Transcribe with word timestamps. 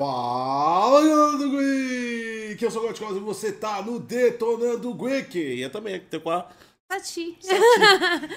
Fala, 0.00 1.02
galera 1.02 1.38
do 1.38 1.50
Geek! 1.50 2.62
Eu 2.62 2.70
sou 2.70 2.84
o 2.84 2.86
Goticos 2.86 3.16
e 3.16 3.18
você 3.18 3.50
tá 3.50 3.82
no 3.82 3.98
Detonando 3.98 4.94
Geek. 4.94 5.36
E 5.36 5.60
eu 5.62 5.70
também 5.70 5.98
tenho 5.98 6.22
com 6.22 6.30
a 6.30 6.46
Sati. 6.88 7.36
Sati 7.40 7.60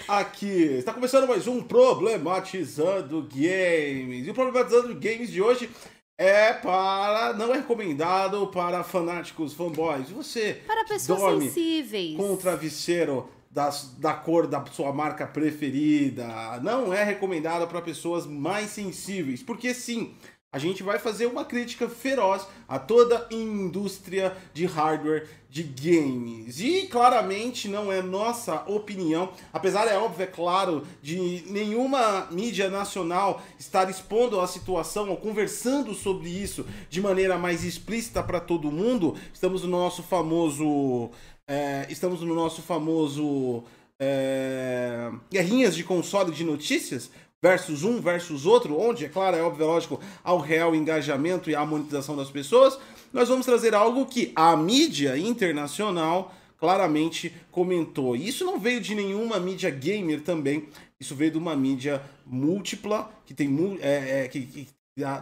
aqui. 0.07 0.47
Está 0.47 0.91
começando 0.91 1.27
mais 1.27 1.45
um 1.45 1.61
Problematizando 1.61 3.21
Games. 3.31 4.25
E 4.25 4.31
o 4.31 4.33
Problematizando 4.33 4.95
Games 4.95 5.29
de 5.29 5.39
hoje 5.39 5.69
é 6.17 6.51
para. 6.51 7.33
não 7.33 7.53
é 7.53 7.57
recomendado 7.57 8.47
para 8.47 8.83
fanáticos 8.83 9.53
fanboys. 9.53 10.09
Você 10.09 10.63
Para 10.65 10.83
pessoas 10.85 11.43
sensíveis. 11.43 12.17
com 12.17 12.33
o 12.33 12.37
travesseiro 12.37 13.29
das, 13.51 13.95
da 13.99 14.15
cor 14.15 14.47
da 14.47 14.65
sua 14.65 14.91
marca 14.91 15.27
preferida. 15.27 16.59
Não 16.63 16.91
é 16.91 17.03
recomendado 17.03 17.67
para 17.67 17.83
pessoas 17.83 18.25
mais 18.25 18.71
sensíveis, 18.71 19.43
porque 19.43 19.75
sim, 19.75 20.15
a 20.53 20.59
gente 20.59 20.83
vai 20.83 20.99
fazer 20.99 21.27
uma 21.27 21.45
crítica 21.45 21.87
feroz 21.87 22.45
a 22.67 22.77
toda 22.77 23.25
a 23.31 23.33
indústria 23.33 24.35
de 24.53 24.65
hardware 24.65 25.25
de 25.49 25.63
games. 25.63 26.59
E 26.59 26.87
claramente 26.87 27.69
não 27.69 27.89
é 27.89 28.01
nossa 28.01 28.61
opinião, 28.69 29.31
apesar 29.53 29.87
é 29.87 29.97
óbvio, 29.97 30.23
é 30.23 30.27
claro, 30.27 30.85
de 31.01 31.45
nenhuma 31.47 32.27
mídia 32.31 32.69
nacional 32.69 33.41
estar 33.57 33.89
expondo 33.89 34.41
a 34.41 34.47
situação 34.47 35.09
ou 35.09 35.15
conversando 35.15 35.93
sobre 35.93 36.27
isso 36.27 36.65
de 36.89 36.99
maneira 36.99 37.37
mais 37.37 37.63
explícita 37.63 38.21
para 38.21 38.41
todo 38.41 38.71
mundo. 38.71 39.15
Estamos 39.33 39.63
no 39.63 39.69
nosso 39.69 40.03
famoso 40.03 41.11
é, 41.47 41.85
estamos 41.89 42.21
no 42.21 42.35
nosso 42.35 42.61
famoso 42.61 43.63
é, 43.99 45.11
guerrinhas 45.29 45.75
de 45.75 45.83
console 45.83 46.31
de 46.31 46.43
notícias 46.43 47.11
versus 47.41 47.83
um 47.83 47.99
versus 47.99 48.45
outro, 48.45 48.79
onde, 48.79 49.05
é 49.05 49.09
claro, 49.09 49.35
é 49.35 49.41
óbvio, 49.41 49.63
é 49.63 49.67
lógico, 49.67 49.99
ao 50.23 50.37
real 50.37 50.75
engajamento 50.75 51.49
e 51.49 51.55
à 51.55 51.65
monetização 51.65 52.15
das 52.15 52.29
pessoas, 52.29 52.77
nós 53.11 53.27
vamos 53.29 53.45
trazer 53.45 53.73
algo 53.73 54.05
que 54.05 54.31
a 54.35 54.55
mídia 54.55 55.17
internacional 55.17 56.33
claramente 56.57 57.33
comentou. 57.49 58.15
Isso 58.15 58.45
não 58.45 58.59
veio 58.59 58.79
de 58.79 58.93
nenhuma 58.93 59.39
mídia 59.39 59.71
gamer 59.71 60.21
também, 60.21 60.67
isso 60.99 61.15
veio 61.15 61.31
de 61.31 61.37
uma 61.37 61.55
mídia 61.55 62.01
múltipla, 62.25 63.11
que 63.25 63.33
tem 63.33 63.79
é, 63.81 64.25
é, 64.25 64.27
que, 64.27 64.41
que 64.41 64.67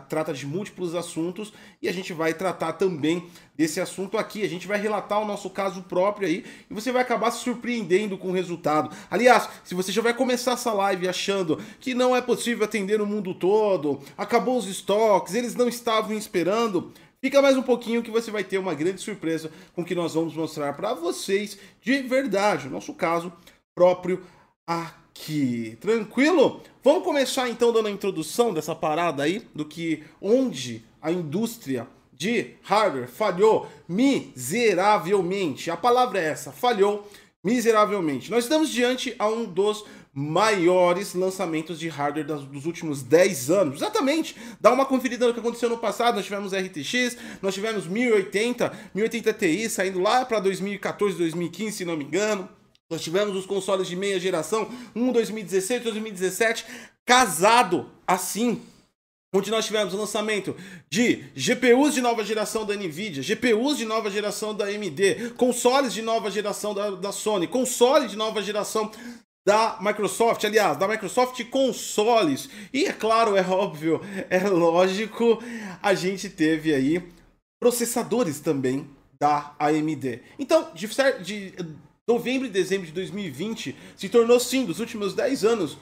trata 0.07 0.33
de 0.33 0.47
múltiplos 0.47 0.95
assuntos 0.95 1.53
e 1.81 1.87
a 1.87 1.93
gente 1.93 2.11
vai 2.11 2.33
tratar 2.33 2.73
também 2.73 3.27
desse 3.55 3.79
assunto 3.79 4.17
aqui. 4.17 4.43
A 4.43 4.49
gente 4.49 4.67
vai 4.67 4.79
relatar 4.79 5.21
o 5.21 5.25
nosso 5.25 5.49
caso 5.49 5.83
próprio 5.83 6.27
aí 6.27 6.43
e 6.69 6.73
você 6.73 6.91
vai 6.91 7.01
acabar 7.01 7.29
se 7.31 7.43
surpreendendo 7.43 8.17
com 8.17 8.29
o 8.29 8.33
resultado. 8.33 8.95
Aliás, 9.11 9.47
se 9.63 9.75
você 9.75 9.91
já 9.91 10.01
vai 10.01 10.13
começar 10.13 10.53
essa 10.53 10.73
live 10.73 11.07
achando 11.07 11.61
que 11.79 11.93
não 11.93 12.15
é 12.15 12.21
possível 12.21 12.65
atender 12.65 12.97
no 12.97 13.05
mundo 13.05 13.33
todo, 13.33 14.01
acabou 14.17 14.57
os 14.57 14.67
estoques, 14.67 15.35
eles 15.35 15.55
não 15.55 15.67
estavam 15.67 16.17
esperando, 16.17 16.91
Fica 17.21 17.41
mais 17.41 17.57
um 17.57 17.61
pouquinho 17.61 18.01
que 18.01 18.09
você 18.09 18.31
vai 18.31 18.45
ter 18.45 18.57
uma 18.57 18.73
grande 18.73 19.01
surpresa 19.01 19.51
com 19.73 19.81
o 19.81 19.85
que 19.85 19.93
nós 19.93 20.13
vamos 20.13 20.33
mostrar 20.33 20.71
para 20.71 20.93
vocês 20.93 21.59
de 21.81 22.01
verdade, 22.01 22.69
o 22.69 22.71
nosso 22.71 22.93
caso 22.93 23.33
próprio 23.75 24.23
aqui. 24.65 25.77
Tranquilo? 25.81 26.61
Vamos 26.89 27.03
começar 27.03 27.47
então 27.47 27.71
dando 27.71 27.87
a 27.87 27.91
introdução 27.91 28.51
dessa 28.51 28.73
parada 28.73 29.21
aí, 29.21 29.47
do 29.53 29.63
que 29.63 30.01
onde 30.19 30.83
a 30.99 31.11
indústria 31.11 31.87
de 32.11 32.55
hardware 32.63 33.07
falhou 33.07 33.67
miseravelmente. 33.87 35.69
A 35.69 35.77
palavra 35.77 36.19
é 36.19 36.25
essa, 36.25 36.51
falhou 36.51 37.07
miseravelmente. 37.43 38.31
Nós 38.31 38.45
estamos 38.45 38.71
diante 38.71 39.15
a 39.19 39.27
um 39.27 39.45
dos 39.45 39.85
maiores 40.11 41.13
lançamentos 41.13 41.79
de 41.79 41.87
hardware 41.87 42.25
dos 42.25 42.65
últimos 42.65 43.03
10 43.03 43.51
anos. 43.51 43.75
Exatamente. 43.75 44.35
Dá 44.59 44.71
uma 44.71 44.83
conferida 44.83 45.27
no 45.27 45.33
que 45.35 45.39
aconteceu 45.39 45.69
no 45.69 45.77
passado. 45.77 46.15
Nós 46.15 46.25
tivemos 46.25 46.53
RTX, 46.53 47.17
nós 47.39 47.53
tivemos 47.53 47.85
1080, 47.85 48.73
1080 48.95 49.33
Ti 49.33 49.69
saindo 49.69 49.99
lá 49.99 50.25
para 50.25 50.39
2014, 50.39 51.15
2015, 51.19 51.71
se 51.77 51.85
não 51.85 51.95
me 51.95 52.03
engano. 52.03 52.49
Nós 52.89 53.01
tivemos 53.01 53.35
os 53.35 53.45
consoles 53.45 53.87
de 53.87 53.95
meia 53.95 54.19
geração, 54.19 54.67
um 54.95 55.11
2016, 55.11 55.83
2017, 55.83 56.65
casado 57.05 57.89
assim. 58.07 58.61
Onde 59.31 59.51
nós 59.51 59.67
tivemos 59.67 59.93
o 59.93 59.97
lançamento 59.97 60.55
de 60.89 61.23
GPUs 61.35 61.93
de 61.93 62.01
nova 62.01 62.23
geração 62.23 62.65
da 62.65 62.75
Nvidia, 62.75 63.21
GPUs 63.21 63.77
de 63.77 63.85
nova 63.85 64.09
geração 64.09 64.55
da 64.55 64.65
AMD, 64.65 65.33
consoles 65.37 65.93
de 65.93 66.01
nova 66.01 66.31
geração 66.31 66.73
da, 66.73 66.89
da 66.89 67.11
Sony, 67.11 67.45
console 67.45 68.07
de 68.07 68.15
nova 68.15 68.41
geração 68.41 68.91
da 69.45 69.77
Microsoft, 69.79 70.43
aliás, 70.43 70.77
da 70.77 70.87
Microsoft 70.87 71.43
consoles. 71.45 72.49
E 72.73 72.85
é 72.85 72.91
claro, 72.91 73.35
é 73.35 73.47
óbvio, 73.47 74.01
é 74.31 74.39
lógico, 74.47 75.43
a 75.79 75.93
gente 75.93 76.27
teve 76.27 76.73
aí 76.73 77.03
processadores 77.61 78.39
também 78.39 78.89
da 79.19 79.53
AMD. 79.59 80.23
Então, 80.39 80.71
de, 80.73 80.87
de 81.21 81.53
novembro 82.09 82.47
e 82.47 82.49
dezembro 82.49 82.87
de 82.87 82.93
2020 82.93 83.75
se 83.95 84.09
tornou, 84.09 84.39
sim, 84.39 84.65
dos 84.65 84.79
últimos 84.79 85.13
10 85.13 85.45
anos, 85.45 85.77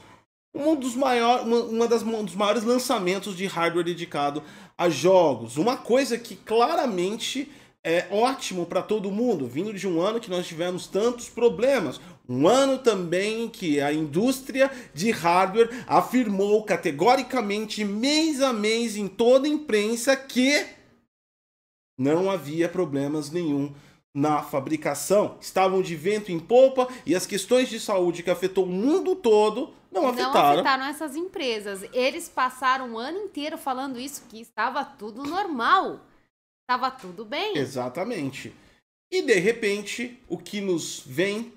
um 0.53 0.75
dos, 0.75 0.93
maior, 0.93 1.43
uma, 1.43 1.61
uma 1.61 1.87
das, 1.87 2.03
um 2.03 2.23
dos 2.23 2.35
maiores 2.35 2.63
lançamentos 2.63 3.37
de 3.37 3.45
hardware 3.45 3.85
dedicado 3.85 4.43
a 4.77 4.89
jogos. 4.89 5.55
Uma 5.55 5.77
coisa 5.77 6.17
que 6.17 6.35
claramente 6.35 7.49
é 7.81 8.07
ótimo 8.11 8.65
para 8.65 8.81
todo 8.81 9.11
mundo, 9.11 9.47
vindo 9.47 9.73
de 9.73 9.87
um 9.87 10.01
ano 10.01 10.19
que 10.19 10.29
nós 10.29 10.45
tivemos 10.45 10.87
tantos 10.87 11.29
problemas. 11.29 12.01
Um 12.27 12.45
ano 12.45 12.79
também 12.79 13.47
que 13.47 13.79
a 13.79 13.93
indústria 13.93 14.69
de 14.93 15.11
hardware 15.11 15.69
afirmou 15.87 16.63
categoricamente, 16.63 17.85
mês 17.85 18.41
a 18.41 18.51
mês, 18.51 18.97
em 18.97 19.07
toda 19.07 19.47
a 19.47 19.51
imprensa, 19.51 20.17
que 20.17 20.65
não 21.97 22.29
havia 22.29 22.67
problemas 22.67 23.31
nenhum 23.31 23.73
na 24.17 24.41
fabricação, 24.41 25.37
estavam 25.39 25.79
de 25.79 25.95
vento 25.95 26.31
em 26.31 26.39
polpa 26.39 26.87
e 27.05 27.15
as 27.15 27.27
questões 27.27 27.69
de 27.69 27.79
saúde 27.79 28.23
que 28.23 28.31
afetou 28.31 28.63
o 28.63 28.67
mundo 28.67 29.15
todo 29.15 29.75
não 29.91 30.07
afetaram. 30.07 30.33
Não 30.33 30.49
afetaram 30.53 30.85
essas 30.85 31.15
empresas. 31.15 31.87
Eles 31.93 32.27
passaram 32.27 32.93
o 32.93 32.97
ano 32.97 33.19
inteiro 33.19 33.59
falando 33.59 33.99
isso, 33.99 34.23
que 34.27 34.41
estava 34.41 34.83
tudo 34.83 35.23
normal. 35.23 35.99
Estava 36.63 36.89
tudo 36.89 37.23
bem. 37.23 37.55
Exatamente. 37.59 38.51
E 39.11 39.21
de 39.21 39.35
repente, 39.35 40.19
o 40.27 40.35
que 40.35 40.61
nos 40.61 41.03
vem? 41.05 41.53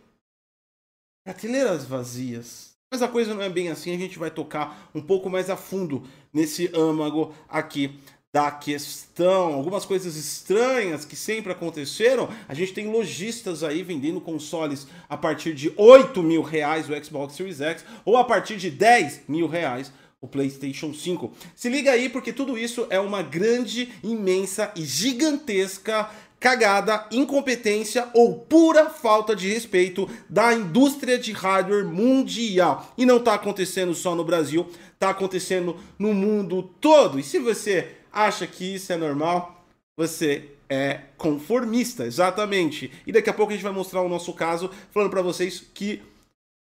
Prateleiras 1.25 1.87
vazias. 1.87 2.75
Mas 2.93 3.01
a 3.01 3.09
coisa 3.09 3.35
não 3.35 3.41
é 3.41 3.49
bem 3.49 3.71
assim, 3.71 3.95
a 3.95 3.99
gente 3.99 4.19
vai 4.19 4.31
tocar 4.31 4.91
um 4.95 5.01
pouco 5.01 5.31
mais 5.31 5.49
a 5.49 5.57
fundo 5.57 6.07
nesse 6.31 6.71
âmago 6.77 7.35
aqui 7.49 7.99
da 8.33 8.51
questão, 8.51 9.55
algumas 9.55 9.85
coisas 9.85 10.15
estranhas 10.15 11.05
que 11.05 11.17
sempre 11.17 11.51
aconteceram. 11.51 12.29
A 12.49 12.55
gente 12.55 12.73
tem 12.73 12.89
lojistas 12.89 13.65
aí 13.65 13.83
vendendo 13.83 14.21
consoles 14.21 14.87
a 15.09 15.17
partir 15.17 15.53
de 15.53 15.73
8 15.77 16.23
mil 16.23 16.43
reais 16.43 16.89
o 16.89 17.05
Xbox 17.05 17.35
Series 17.35 17.61
X 17.61 17.85
ou 18.05 18.17
a 18.17 18.25
partir 18.25 18.57
de 18.57 18.71
10 18.71 19.23
mil 19.27 19.49
reais 19.49 19.93
o 20.21 20.29
PlayStation 20.29 20.95
5. 20.95 21.33
Se 21.57 21.69
liga 21.69 21.91
aí 21.91 22.09
porque 22.09 22.33
tudo 22.33 22.57
isso 22.57 22.87
é 22.89 23.01
uma 23.01 23.23
grande, 23.23 23.93
imensa 24.03 24.71
e 24.77 24.85
gigantesca 24.85 26.09
cagada, 26.39 27.07
incompetência 27.11 28.09
ou 28.15 28.39
pura 28.39 28.89
falta 28.89 29.35
de 29.35 29.53
respeito 29.53 30.09
da 30.29 30.55
indústria 30.55 31.19
de 31.19 31.33
hardware 31.33 31.85
mundial. 31.85 32.95
E 32.97 33.05
não 33.05 33.17
está 33.17 33.35
acontecendo 33.35 33.95
só 33.95 34.15
no 34.15 34.25
Brasil, 34.25 34.67
está 34.95 35.11
acontecendo 35.11 35.77
no 35.99 36.15
mundo 36.15 36.63
todo. 36.81 37.19
E 37.19 37.23
se 37.23 37.39
você 37.39 37.97
acha 38.13 38.47
que 38.47 38.75
isso 38.75 38.93
é 38.93 38.97
normal, 38.97 39.65
você 39.97 40.51
é 40.69 41.01
conformista, 41.17 42.07
exatamente. 42.07 42.93
E 43.07 43.13
daqui 43.13 43.29
a 43.29 43.35
pouco 43.35 43.53
a 43.53 43.55
gente 43.55 43.65
vai 43.65 43.73
mostrar 43.73 44.03
o 44.03 44.09
nosso 44.09 44.33
caso, 44.33 44.71
falando 44.93 45.11
para 45.11 45.23
vocês 45.23 45.65
que 45.75 46.03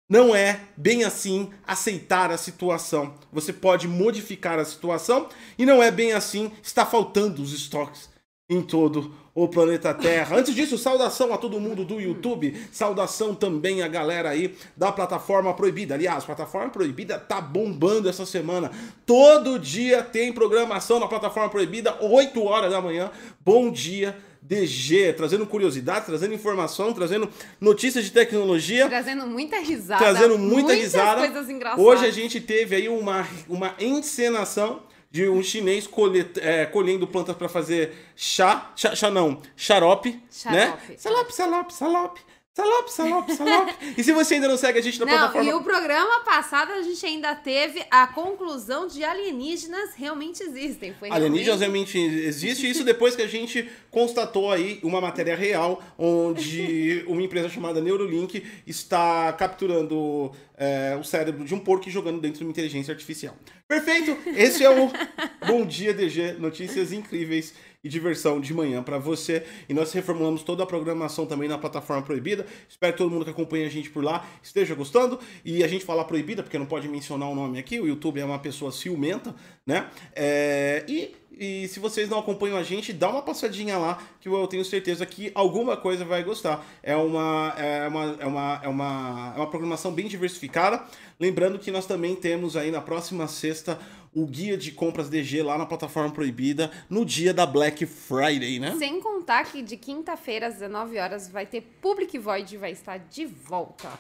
não 0.09 0.35
é 0.35 0.61
bem 0.77 1.05
assim 1.05 1.51
aceitar 1.67 2.31
a 2.31 2.37
situação. 2.37 3.15
Você 3.33 3.53
pode 3.53 3.89
modificar 3.89 4.59
a 4.59 4.65
situação 4.65 5.29
e 5.59 5.65
não 5.65 5.83
é 5.83 5.91
bem 5.91 6.13
assim, 6.13 6.53
está 6.63 6.85
faltando 6.85 7.43
os 7.43 7.53
estoques 7.53 8.11
em 8.49 8.61
todo 8.61 9.15
o 9.35 9.49
planeta 9.49 9.93
Terra. 9.93 10.37
Antes 10.37 10.55
disso, 10.55 10.79
saudação 10.79 11.35
a 11.35 11.39
todo 11.39 11.59
mundo 11.59 11.85
do 11.85 12.01
YouTube, 12.01 12.57
saudação 12.71 13.35
também 13.35 13.83
a 13.83 13.89
galera 13.89 14.31
aí 14.31 14.55
da 14.77 14.93
plataforma 14.93 15.53
proibida. 15.53 15.95
Aliás, 15.95 16.23
a 16.23 16.27
plataforma 16.27 16.71
proibida 16.71 17.19
tá 17.19 17.41
bombando 17.41 18.09
essa 18.09 18.25
semana. 18.25 18.71
Todo 19.05 19.59
dia 19.59 20.03
tem 20.03 20.33
programação 20.33 21.01
na 21.01 21.09
plataforma 21.09 21.49
proibida, 21.49 21.99
8 22.01 22.43
horas 22.45 22.71
da 22.71 22.81
manhã. 22.81 23.11
Bom 23.45 23.71
dia. 23.71 24.17
DG, 24.47 25.15
trazendo 25.15 25.47
curiosidade, 25.47 26.05
trazendo 26.05 26.35
informação, 26.35 26.93
trazendo 26.93 27.31
notícias 27.59 28.05
de 28.05 28.11
tecnologia. 28.11 28.87
Trazendo 28.87 29.27
muita 29.27 29.59
risada. 29.59 30.05
Trazendo 30.05 30.39
muita 30.39 30.75
risada. 30.75 31.23
coisas 31.23 31.49
engraçadas. 31.49 31.83
Hoje 31.83 32.05
a 32.05 32.11
gente 32.11 32.39
teve 32.43 32.77
aí 32.77 32.87
uma, 32.87 33.27
uma 33.49 33.75
encenação 33.81 34.83
de 35.15 35.29
um 35.29 35.41
chinês 35.45 35.87
colhe, 35.87 36.29
é, 36.41 36.67
colhendo 36.67 37.07
plantas 37.07 37.37
para 37.37 37.49
fazer 37.49 37.95
chá, 38.17 38.73
chá, 38.75 38.97
chá 38.97 39.13
não, 39.13 39.41
xarope, 39.57 40.11
né? 40.11 40.21
xarope, 40.33 40.89
né? 40.91 40.97
Salope, 40.99 41.33
salope, 41.33 41.73
salope. 41.73 42.21
Salop, 42.57 42.89
salop, 42.89 43.29
salop. 43.31 43.69
e 43.99 44.05
se 44.05 44.13
você 44.13 44.35
ainda 44.35 44.47
não 44.47 44.57
segue 44.57 44.79
a 44.79 44.83
gente 44.83 45.01
na 45.01 45.07
Não, 45.07 45.13
plataforma... 45.13 45.51
e 45.51 45.55
o 45.55 45.61
programa 45.61 46.21
passado 46.21 46.71
a 46.71 46.83
gente 46.83 47.05
ainda 47.05 47.35
teve 47.35 47.85
a 47.91 48.07
conclusão 48.07 48.87
de 48.87 49.03
alienígenas 49.03 49.91
realmente 49.97 50.41
existem. 50.41 50.95
Foi 50.95 51.11
Alienígenas 51.11 51.59
realmente... 51.59 51.99
realmente 51.99 52.25
existe, 52.25 52.71
isso 52.71 52.85
depois 52.85 53.17
que 53.17 53.23
a 53.23 53.27
gente 53.27 53.69
constatou 53.91 54.53
aí 54.53 54.79
uma 54.85 55.01
matéria 55.01 55.35
real, 55.35 55.83
onde 55.99 57.05
uma 57.11 57.23
empresa 57.23 57.49
chamada 57.49 57.81
Neurolink 57.81 58.47
está 58.65 59.33
capturando 59.33 60.31
é, 60.57 60.97
o 60.97 61.03
cérebro 61.03 61.45
de 61.45 61.57
um 61.57 61.59
porco 61.59 61.89
e 61.89 61.91
jogando 61.91 62.21
dentro 62.21 62.39
de 62.39 62.45
uma 62.45 62.53
inteligência 62.53 62.93
artificial. 62.93 63.37
Perfeito! 63.67 64.17
Esse 64.29 64.65
é 64.65 64.71
o 64.71 64.93
Bom 65.45 65.67
Dia 65.67 65.93
DG, 65.93 66.35
notícias 66.35 66.93
incríveis 66.93 67.53
e 67.85 67.89
diversão 67.89 68.41
de 68.41 68.55
manhã 68.55 68.83
para 68.83 68.99
você. 68.99 69.45
E 69.69 69.75
nós 69.75 69.93
reformulamos 69.93 70.43
toda 70.43 70.63
a 70.63 70.67
programação 70.67 71.27
também 71.27 71.49
na 71.49 71.59
plataforma 71.59 72.03
Proibida. 72.03 72.47
Espero 72.69 72.95
que 72.95 72.99
todo 72.99 73.11
mundo 73.11 73.25
que 73.25 73.31
acompanha 73.31 73.67
a 73.67 73.71
gente 73.71 73.91
por 73.91 74.03
lá 74.03 74.27
esteja 74.43 74.75
gostando. 74.75 75.21
E 75.45 75.63
a 75.63 75.69
gente 75.69 75.85
fala 75.85 76.05
Proibida 76.05 76.43
porque 76.43 76.59
não 76.59 76.67
pode 76.67 76.89
mencionar 76.89 77.29
o 77.29 77.35
nome 77.35 77.59
aqui. 77.59 77.79
O 77.79 77.87
YouTube 77.87 78.19
é 78.19 78.25
uma 78.25 78.39
pessoa 78.39 78.73
ciumenta, 78.73 79.35
né? 79.67 79.89
É, 80.17 80.85
e 80.89 81.15
e 81.39 81.67
se 81.69 81.81
vocês 81.81 82.09
não 82.09 82.19
acompanham 82.19 82.57
a 82.57 82.63
gente, 82.63 82.93
dá 82.93 83.09
uma 83.09 83.23
passadinha 83.23 83.77
lá, 83.77 84.01
que 84.21 84.29
eu 84.29 84.47
tenho 84.47 84.65
certeza 84.65 85.05
que 85.05 85.33
alguma 85.35 85.77
coisa 85.77 86.05
vai 86.05 86.23
gostar. 86.23 86.65
É 86.83 86.95
uma, 86.95 87.55
é 87.59 87.89
uma, 87.89 88.17
é 88.21 88.27
uma, 88.27 88.61
é 88.63 88.69
uma, 88.69 89.33
é 89.35 89.39
uma 89.39 89.51
programação 89.51 89.93
bem 89.93 90.07
diversificada. 90.07 90.83
Lembrando 91.19 91.59
que 91.59 91.71
nós 91.71 91.87
também 91.87 92.15
temos 92.15 92.57
aí 92.57 92.71
na 92.71 92.81
próxima 92.81 93.27
sexta 93.27 93.79
o 94.15 94.27
guia 94.27 94.57
de 94.57 94.71
compras 94.71 95.09
DG 95.09 95.43
lá 95.43 95.59
na 95.59 95.67
plataforma 95.67 96.11
proibida 96.11 96.71
no 96.89 97.05
dia 97.05 97.35
da 97.35 97.45
Black 97.45 97.85
Friday, 97.85 98.59
né? 98.59 98.77
Sem 98.79 99.01
contar 99.01 99.45
que 99.45 99.61
de 99.61 99.77
quinta-feira 99.77 100.47
às 100.47 100.55
19 100.55 100.99
horas 100.99 101.29
vai 101.29 101.45
ter 101.45 101.63
Public 101.83 102.17
Void 102.19 102.57
vai 102.57 102.71
estar 102.71 102.99
de 102.99 103.27
volta. 103.27 103.91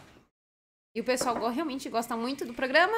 E 0.96 1.00
o 1.00 1.04
pessoal 1.04 1.34
realmente 1.50 1.88
gosta 1.88 2.16
muito 2.16 2.46
do 2.46 2.54
programa. 2.54 2.94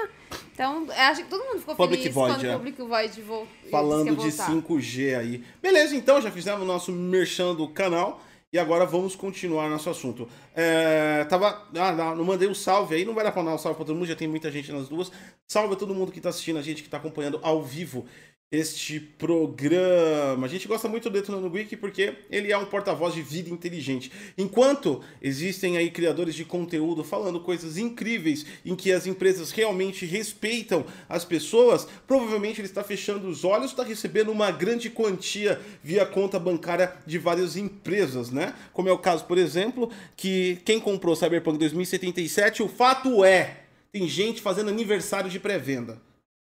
Então, 0.52 0.84
eu 0.84 0.92
acho 0.92 1.24
que 1.24 1.30
todo 1.30 1.42
mundo 1.46 1.60
ficou 1.60 1.74
Public 1.74 2.02
feliz 2.02 2.14
Void, 2.14 2.34
quando 2.34 2.44
é. 2.44 2.54
o 2.54 2.58
Public 2.58 2.82
Void 2.82 3.22
voltou. 3.22 3.70
Falando 3.70 4.16
de 4.16 4.28
5G 4.28 5.18
aí. 5.18 5.44
Beleza, 5.62 5.96
então 5.96 6.20
já 6.20 6.30
fizemos 6.30 6.60
o 6.60 6.66
nosso 6.66 6.92
merchan 6.92 7.54
do 7.54 7.66
canal. 7.66 8.20
E 8.52 8.58
agora 8.58 8.86
vamos 8.86 9.16
continuar 9.16 9.68
nosso 9.68 9.90
assunto. 9.90 10.28
É, 10.54 11.24
tava, 11.24 11.68
ah, 11.76 12.14
não, 12.14 12.24
mandei 12.24 12.48
um 12.48 12.54
salve 12.54 12.94
aí, 12.94 13.04
não 13.04 13.14
vai 13.14 13.24
dar 13.24 13.32
pra 13.32 13.42
dar 13.42 13.54
um 13.54 13.58
salve 13.58 13.76
pra 13.76 13.84
todo 13.84 13.96
mundo, 13.96 14.06
já 14.06 14.16
tem 14.16 14.28
muita 14.28 14.50
gente 14.50 14.70
nas 14.72 14.88
duas. 14.88 15.10
Salve 15.46 15.74
a 15.74 15.76
todo 15.76 15.94
mundo 15.94 16.12
que 16.12 16.20
tá 16.20 16.28
assistindo 16.28 16.58
a 16.58 16.62
gente, 16.62 16.82
que 16.82 16.88
tá 16.88 16.96
acompanhando 16.96 17.40
ao 17.42 17.62
vivo 17.62 18.06
este 18.50 19.00
programa. 19.00 20.46
A 20.46 20.48
gente 20.48 20.68
gosta 20.68 20.88
muito 20.88 21.10
do 21.10 21.12
Detonando 21.12 21.50
Geek 21.50 21.76
porque 21.76 22.14
ele 22.30 22.52
é 22.52 22.56
um 22.56 22.64
porta-voz 22.64 23.12
de 23.12 23.20
vida 23.20 23.50
inteligente. 23.50 24.12
Enquanto 24.38 25.02
existem 25.20 25.76
aí 25.76 25.90
criadores 25.90 26.34
de 26.34 26.44
conteúdo 26.44 27.02
falando 27.02 27.40
coisas 27.40 27.76
incríveis 27.76 28.46
em 28.64 28.76
que 28.76 28.92
as 28.92 29.04
empresas 29.04 29.50
realmente 29.50 30.06
respeitam 30.06 30.86
as 31.08 31.24
pessoas, 31.24 31.88
provavelmente 32.06 32.60
ele 32.60 32.68
está 32.68 32.84
fechando 32.84 33.26
os 33.26 33.42
olhos, 33.44 33.72
está 33.72 33.82
recebendo 33.82 34.30
uma 34.30 34.52
grande 34.52 34.90
quantia 34.90 35.60
via 35.82 36.06
conta 36.06 36.38
bancária 36.38 36.94
de 37.04 37.18
várias 37.18 37.56
empresas, 37.56 38.30
né? 38.30 38.54
Como 38.72 38.88
é 38.88 38.92
o 38.92 38.98
caso, 38.98 39.24
por 39.24 39.38
exemplo, 39.38 39.90
que 40.16 40.60
quem 40.64 40.78
comprou 40.78 41.16
Cyberpunk 41.16 41.58
2077, 41.58 42.62
o 42.62 42.68
fato 42.68 43.24
é, 43.24 43.64
tem 43.90 44.08
gente 44.08 44.40
fazendo 44.40 44.70
aniversário 44.70 45.28
de 45.28 45.40
pré-venda. 45.40 46.00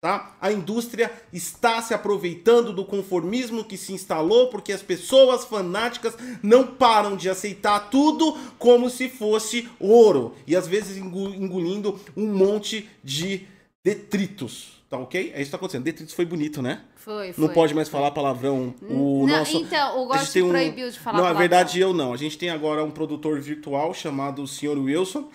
Tá? 0.04 0.36
A 0.38 0.52
indústria 0.52 1.10
está 1.32 1.80
se 1.80 1.94
aproveitando 1.94 2.74
do 2.74 2.84
conformismo 2.84 3.64
que 3.64 3.78
se 3.78 3.90
instalou 3.90 4.48
porque 4.48 4.70
as 4.70 4.82
pessoas 4.82 5.46
fanáticas 5.46 6.14
não 6.42 6.66
param 6.66 7.16
de 7.16 7.30
aceitar 7.30 7.88
tudo 7.88 8.36
como 8.58 8.90
se 8.90 9.08
fosse 9.08 9.66
ouro 9.80 10.34
e 10.46 10.54
às 10.54 10.66
vezes 10.68 10.98
engolindo 10.98 11.98
um 12.14 12.26
monte 12.26 12.86
de 13.02 13.46
detritos, 13.82 14.82
tá 14.90 14.98
ok? 14.98 15.20
É 15.22 15.24
isso 15.24 15.34
que 15.36 15.40
está 15.42 15.56
acontecendo. 15.56 15.84
Detritos 15.84 16.12
foi 16.12 16.26
bonito, 16.26 16.60
né? 16.60 16.82
Foi, 16.96 17.32
foi. 17.32 17.46
Não 17.46 17.54
pode 17.54 17.72
mais 17.72 17.88
falar 17.88 18.10
palavrão. 18.10 18.74
O 18.82 19.26
Não, 19.26 19.38
nosso... 19.38 19.56
então, 19.56 20.02
o 20.02 20.06
Gosto 20.06 20.30
tem 20.34 20.42
um- 20.42 20.50
proibiu 20.50 20.90
de 20.90 20.98
falar 20.98 21.16
Não, 21.16 21.24
na 21.24 21.30
palavrão. 21.30 21.48
verdade 21.48 21.80
eu 21.80 21.94
não. 21.94 22.12
A 22.12 22.16
gente 22.18 22.36
tem 22.36 22.50
agora 22.50 22.84
um 22.84 22.90
produtor 22.90 23.40
virtual 23.40 23.94
chamado 23.94 24.46
Sr. 24.46 24.76
Wilson. 24.78 25.30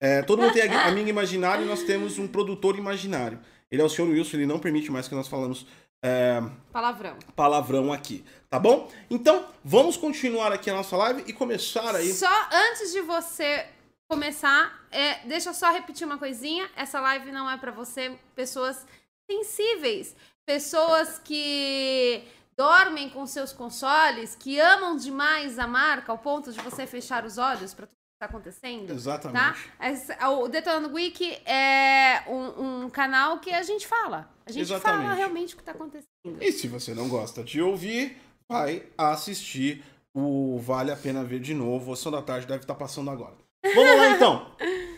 É, 0.00 0.22
todo 0.22 0.40
mundo 0.40 0.52
tem 0.52 0.62
a- 0.68 0.86
amigo 0.86 1.08
imaginário 1.08 1.64
e 1.64 1.68
nós 1.68 1.82
temos 1.82 2.16
um 2.16 2.28
produtor 2.28 2.78
imaginário. 2.78 3.40
Ele 3.74 3.82
é 3.82 3.84
o 3.84 3.88
Sr. 3.88 4.02
Wilson, 4.08 4.36
ele 4.36 4.46
não 4.46 4.60
permite 4.60 4.88
mais 4.90 5.08
que 5.08 5.14
nós 5.16 5.26
falamos 5.26 5.66
é, 6.00 6.40
Palavrão. 6.70 7.16
palavrão 7.34 7.92
aqui, 7.92 8.24
tá 8.48 8.56
bom? 8.56 8.88
Então, 9.10 9.46
vamos 9.64 9.96
continuar 9.96 10.52
aqui 10.52 10.70
a 10.70 10.74
nossa 10.74 10.96
live 10.96 11.24
e 11.26 11.32
começar 11.32 11.96
aí. 11.96 12.12
Só 12.12 12.30
antes 12.52 12.92
de 12.92 13.00
você 13.00 13.66
começar, 14.06 14.86
é, 14.92 15.26
deixa 15.26 15.50
eu 15.50 15.54
só 15.54 15.72
repetir 15.72 16.06
uma 16.06 16.18
coisinha. 16.18 16.70
Essa 16.76 17.00
live 17.00 17.32
não 17.32 17.50
é 17.50 17.56
pra 17.56 17.72
você, 17.72 18.16
pessoas 18.36 18.86
sensíveis, 19.28 20.14
pessoas 20.46 21.18
que 21.18 22.22
dormem 22.56 23.10
com 23.10 23.26
seus 23.26 23.52
consoles, 23.52 24.36
que 24.36 24.60
amam 24.60 24.96
demais 24.96 25.58
a 25.58 25.66
marca 25.66 26.12
ao 26.12 26.18
ponto 26.18 26.52
de 26.52 26.60
você 26.60 26.86
fechar 26.86 27.24
os 27.24 27.38
olhos 27.38 27.74
pra 27.74 27.86
tudo 27.86 28.03
está 28.24 28.26
acontecendo. 28.26 28.90
Exatamente. 28.90 29.68
Tá? 29.78 30.30
O 30.30 30.48
Detonando 30.48 30.94
Wiki 30.94 31.32
é 31.46 32.24
um, 32.28 32.84
um 32.84 32.90
canal 32.90 33.38
que 33.38 33.50
a 33.52 33.62
gente 33.62 33.86
fala. 33.86 34.28
A 34.46 34.52
gente 34.52 34.62
Exatamente. 34.62 35.02
fala 35.02 35.14
realmente 35.14 35.54
o 35.54 35.56
que 35.56 35.62
está 35.62 35.72
acontecendo. 35.72 36.42
E 36.42 36.52
se 36.52 36.68
você 36.68 36.94
não 36.94 37.08
gosta 37.08 37.42
de 37.42 37.60
ouvir, 37.60 38.16
vai 38.48 38.84
assistir 38.96 39.84
o 40.14 40.58
Vale 40.58 40.90
a 40.90 40.96
Pena 40.96 41.24
Ver 41.24 41.40
de 41.40 41.54
novo. 41.54 41.90
A 41.90 41.94
Ação 41.94 42.10
da 42.10 42.22
Tarde 42.22 42.46
deve 42.46 42.62
estar 42.62 42.74
passando 42.74 43.10
agora. 43.10 43.36
Vamos 43.74 43.96
lá 43.96 44.10
então. 44.10 44.56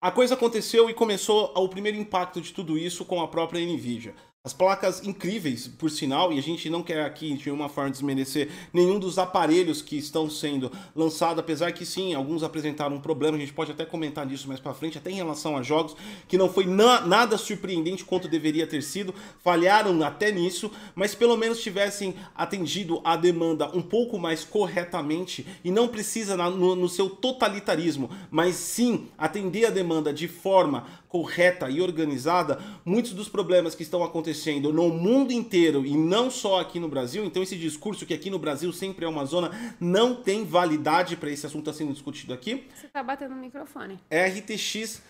A 0.00 0.10
coisa 0.10 0.34
aconteceu 0.34 0.90
e 0.90 0.94
começou 0.94 1.52
o 1.54 1.68
primeiro 1.68 1.96
impacto 1.96 2.40
de 2.40 2.52
tudo 2.52 2.76
isso 2.76 3.04
com 3.04 3.20
a 3.22 3.28
própria 3.28 3.64
Nvidia. 3.64 4.12
As 4.44 4.52
placas 4.52 5.06
incríveis, 5.06 5.68
por 5.68 5.88
sinal, 5.88 6.32
e 6.32 6.38
a 6.40 6.42
gente 6.42 6.68
não 6.68 6.82
quer 6.82 7.04
aqui 7.04 7.32
de 7.34 7.44
nenhuma 7.46 7.68
forma 7.68 7.92
desmerecer 7.92 8.48
nenhum 8.72 8.98
dos 8.98 9.16
aparelhos 9.16 9.80
que 9.80 9.96
estão 9.96 10.28
sendo 10.28 10.68
lançados, 10.96 11.38
apesar 11.38 11.70
que 11.70 11.86
sim, 11.86 12.12
alguns 12.12 12.42
apresentaram 12.42 12.96
um 12.96 13.00
problema, 13.00 13.36
a 13.36 13.40
gente 13.40 13.52
pode 13.52 13.70
até 13.70 13.84
comentar 13.84 14.26
disso 14.26 14.48
mais 14.48 14.58
pra 14.58 14.74
frente, 14.74 14.98
até 14.98 15.12
em 15.12 15.14
relação 15.14 15.56
a 15.56 15.62
jogos, 15.62 15.94
que 16.26 16.36
não 16.36 16.52
foi 16.52 16.66
na- 16.66 17.02
nada 17.06 17.38
surpreendente 17.38 18.04
quanto 18.04 18.26
deveria 18.26 18.66
ter 18.66 18.82
sido, 18.82 19.14
falharam 19.44 20.02
até 20.02 20.32
nisso, 20.32 20.72
mas 20.92 21.14
pelo 21.14 21.36
menos 21.36 21.62
tivessem 21.62 22.12
atendido 22.34 23.00
a 23.04 23.14
demanda 23.14 23.70
um 23.72 23.80
pouco 23.80 24.18
mais 24.18 24.42
corretamente 24.42 25.46
e 25.62 25.70
não 25.70 25.86
precisa 25.86 26.36
na- 26.36 26.50
no, 26.50 26.74
no 26.74 26.88
seu 26.88 27.08
totalitarismo, 27.08 28.10
mas 28.28 28.56
sim 28.56 29.06
atender 29.16 29.66
a 29.66 29.70
demanda 29.70 30.12
de 30.12 30.26
forma 30.26 30.88
correta 31.12 31.68
e 31.68 31.82
organizada, 31.82 32.58
muitos 32.86 33.12
dos 33.12 33.28
problemas 33.28 33.74
que 33.74 33.82
estão 33.82 34.02
acontecendo 34.02 34.72
no 34.72 34.88
mundo 34.88 35.30
inteiro 35.30 35.84
e 35.84 35.94
não 35.94 36.30
só 36.30 36.58
aqui 36.58 36.80
no 36.80 36.88
Brasil, 36.88 37.22
então 37.22 37.42
esse 37.42 37.54
discurso 37.54 38.06
que 38.06 38.14
aqui 38.14 38.30
no 38.30 38.38
Brasil 38.38 38.72
sempre 38.72 39.04
é 39.04 39.08
uma 39.08 39.26
zona 39.26 39.50
não 39.78 40.14
tem 40.14 40.42
validade 40.42 41.14
para 41.18 41.28
esse 41.28 41.44
assunto 41.44 41.68
estar 41.68 41.74
sendo 41.74 41.92
discutido 41.92 42.32
aqui. 42.32 42.66
Você 42.74 42.88
tá 42.88 43.02
batendo 43.02 43.34
no 43.34 43.42
microfone. 43.42 44.00
É 44.08 44.26
RTX 44.26 45.02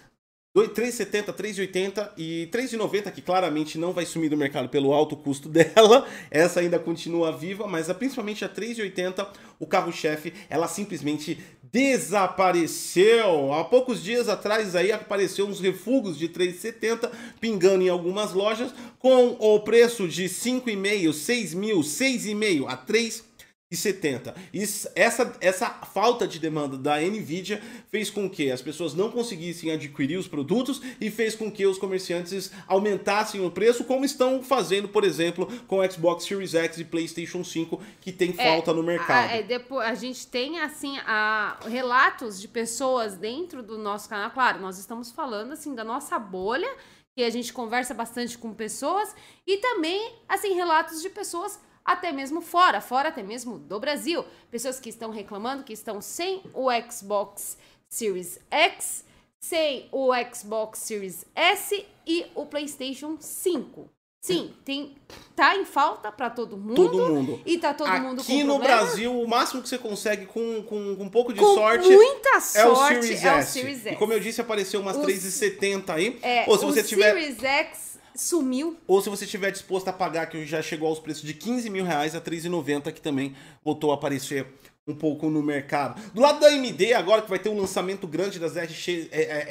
370, 0.55 1.33
380 1.33 2.13
e 2.19 2.47
390, 2.53 3.11
que 3.11 3.23
claramente 3.23 3.79
não 3.79 3.93
vai 3.93 4.05
sumir 4.05 4.29
do 4.29 4.37
mercado 4.37 4.69
pelo 4.69 4.93
alto 4.93 5.17
custo 5.17 5.49
dela. 5.51 6.07
Essa 6.31 6.61
ainda 6.61 6.79
continua 6.79 7.31
viva, 7.31 7.67
mas 7.67 7.89
a, 7.89 7.95
principalmente 7.95 8.45
a 8.45 8.49
380, 8.49 9.27
o 9.59 9.67
carro-chefe, 9.67 10.35
ela 10.51 10.69
simplesmente 10.69 11.39
desapareceu. 11.73 13.53
Há 13.55 13.65
poucos 13.65 14.03
dias 14.03 14.29
atrás 14.29 14.77
aí 14.77 14.93
apareceu 14.93 15.47
uns 15.47 15.59
refugos 15.59 16.19
de 16.19 16.29
370 16.29 17.11
pingando 17.41 17.83
em 17.83 17.89
algumas 17.89 18.33
lojas 18.33 18.75
com 18.99 19.37
o 19.39 19.61
preço 19.61 20.07
de 20.07 20.25
5,5, 20.25 21.13
6 21.15 21.55
mil, 21.55 21.81
6,5 21.81 22.67
a 22.69 22.77
3 22.77 23.32
e 23.73 23.77
70. 23.77 24.35
Isso, 24.53 24.87
essa, 24.95 25.35
essa 25.41 25.71
falta 25.71 26.29
de 26.29 26.39
demanda 26.39 26.77
da 26.77 27.01
Nvidia 27.01 27.63
fez 27.89 28.11
com 28.11 28.29
que 28.29 28.51
as 28.51 28.61
pessoas 28.61 28.93
não 28.93 29.11
conseguissem 29.11 29.71
adquirir 29.71 30.19
os 30.19 30.29
produtos 30.29 30.83
e 31.01 31.11
fez 31.11 31.35
com 31.35 31.51
que 31.51 31.65
os 31.67 31.79
comerciantes 31.79 32.53
aumentassem 32.69 33.43
o 33.43 33.51
preço, 33.51 33.85
como 33.85 34.05
estão 34.05 34.43
fazendo, 34.43 34.89
por 34.89 35.05
exemplo, 35.05 35.49
com 35.67 35.79
o 35.79 35.91
Xbox 35.91 36.25
Series 36.25 36.55
X 36.55 36.79
e 36.79 36.85
PlayStation 36.85 37.43
5, 37.43 37.81
que 38.03 38.13
tem 38.13 38.35
falta 38.35 38.75
no 38.75 38.83
mercado. 38.83 39.31
A, 39.31 39.37
é, 39.37 39.43
depois, 39.43 39.87
a 39.87 39.95
gente 39.95 40.27
tem, 40.27 40.61
assim, 40.61 40.99
a, 41.07 41.59
relatos 41.67 42.39
de 42.39 42.49
pessoas 42.49 43.17
dentro 43.17 43.63
do 43.63 43.79
nosso 43.79 44.07
canal. 44.07 44.31
Claro, 44.33 44.61
nós 44.61 44.79
estamos 44.79 45.11
falando, 45.11 45.53
assim, 45.53 45.75
da 45.75 45.83
nossa 45.83 46.19
bolha, 46.19 46.69
que 47.17 47.23
a 47.23 47.31
gente 47.31 47.55
conversa 47.55 47.95
bastante 47.95 48.37
com 48.37 48.53
pessoas, 48.53 49.15
e 49.47 49.57
também, 49.57 50.15
assim, 50.29 50.53
relatos 50.53 51.01
de 51.01 51.09
pessoas 51.09 51.59
até 51.85 52.13
mesmo 52.13 52.41
fora, 52.41 52.81
fora 52.81 53.09
até 53.09 53.23
mesmo 53.23 53.59
do 53.59 53.79
Brasil. 53.81 54.25
Pessoas 54.51 54.79
que 54.79 54.89
estão 54.89 55.11
reclamando 55.11 55.65
que 55.65 55.73
estão 55.73 56.01
sem 56.01 56.43
o 56.55 56.69
Xbox 56.91 57.57
Series 57.89 58.39
X, 58.51 59.05
sem 59.41 59.89
o 59.91 60.11
Xbox 60.33 60.79
Series 60.81 61.25
S 61.35 61.87
e 62.07 62.27
o 62.35 62.47
PlayStation 62.47 63.17
5. 63.19 63.89
Sim, 64.25 64.55
tem, 64.65 64.95
tá 65.35 65.57
em 65.57 65.65
falta 65.65 66.13
pra 66.13 66.31
todo 66.31 66.57
mundo. 66.57 66.77
Todo 66.77 67.13
mundo. 67.13 67.41
E 67.45 67.59
tá 67.59 67.75
todo 67.75 67.91
mundo 67.91 68.23
com 68.23 68.33
Aqui 68.33 68.45
no 68.45 68.55
problema. 68.55 68.83
Brasil, 68.83 69.21
o 69.21 69.27
máximo 69.27 69.61
que 69.61 69.69
você 69.69 69.79
consegue 69.79 70.27
com, 70.27 70.63
com, 70.63 70.95
com 70.95 71.03
um 71.03 71.09
pouco 71.09 71.33
de 71.33 71.41
com 71.41 71.55
sorte 71.57 71.89
muita 71.89 72.29
é 72.55 72.65
o 72.65 72.77
sorte 72.77 73.03
Series 73.03 73.25
é 73.25 73.35
o 73.35 73.39
S. 73.39 73.53
Series 73.53 73.87
S. 73.87 73.95
E 73.95 73.97
como 73.97 74.13
eu 74.13 74.21
disse, 74.21 74.41
apareceu 74.41 74.81
umas 74.81 74.97
O 74.97 75.03
3,70 75.03 75.91
aí. 75.91 76.21
É, 76.23 76.45
ou 76.47 76.57
se 76.57 76.65
o 76.65 76.69
você 76.69 76.85
tiver 76.85 77.13
Series 77.15 77.43
X 77.43 77.92
sumiu. 78.15 78.77
ou 78.87 79.01
se 79.01 79.09
você 79.09 79.25
estiver 79.25 79.51
disposto 79.51 79.89
a 79.89 79.93
pagar, 79.93 80.27
que 80.27 80.47
já 80.47 80.63
chegou 80.63 80.89
aos 80.89 80.99
preços 80.99 81.23
de 81.23 81.35
15 81.35 81.71
mil 81.71 81.85
reais 81.85 82.15
a 82.15 82.21
3,90, 82.21 82.93
que 82.93 83.01
também 83.01 83.35
voltou 83.65 83.91
a 83.91 83.95
aparecer 83.95 84.47
um 84.87 84.95
pouco 84.95 85.31
no 85.31 85.43
mercado. 85.43 86.01
Do 86.13 86.21
lado 86.21 86.41
da 86.41 86.49
AMD, 86.49 86.93
agora 86.95 87.23
que 87.23 87.31
vai 87.31 87.39
ter 87.39 87.49
um 87.49 87.59
lançamento 87.59 88.07
grande 88.07 88.39
das 88.39 88.57
RX, 88.57 89.09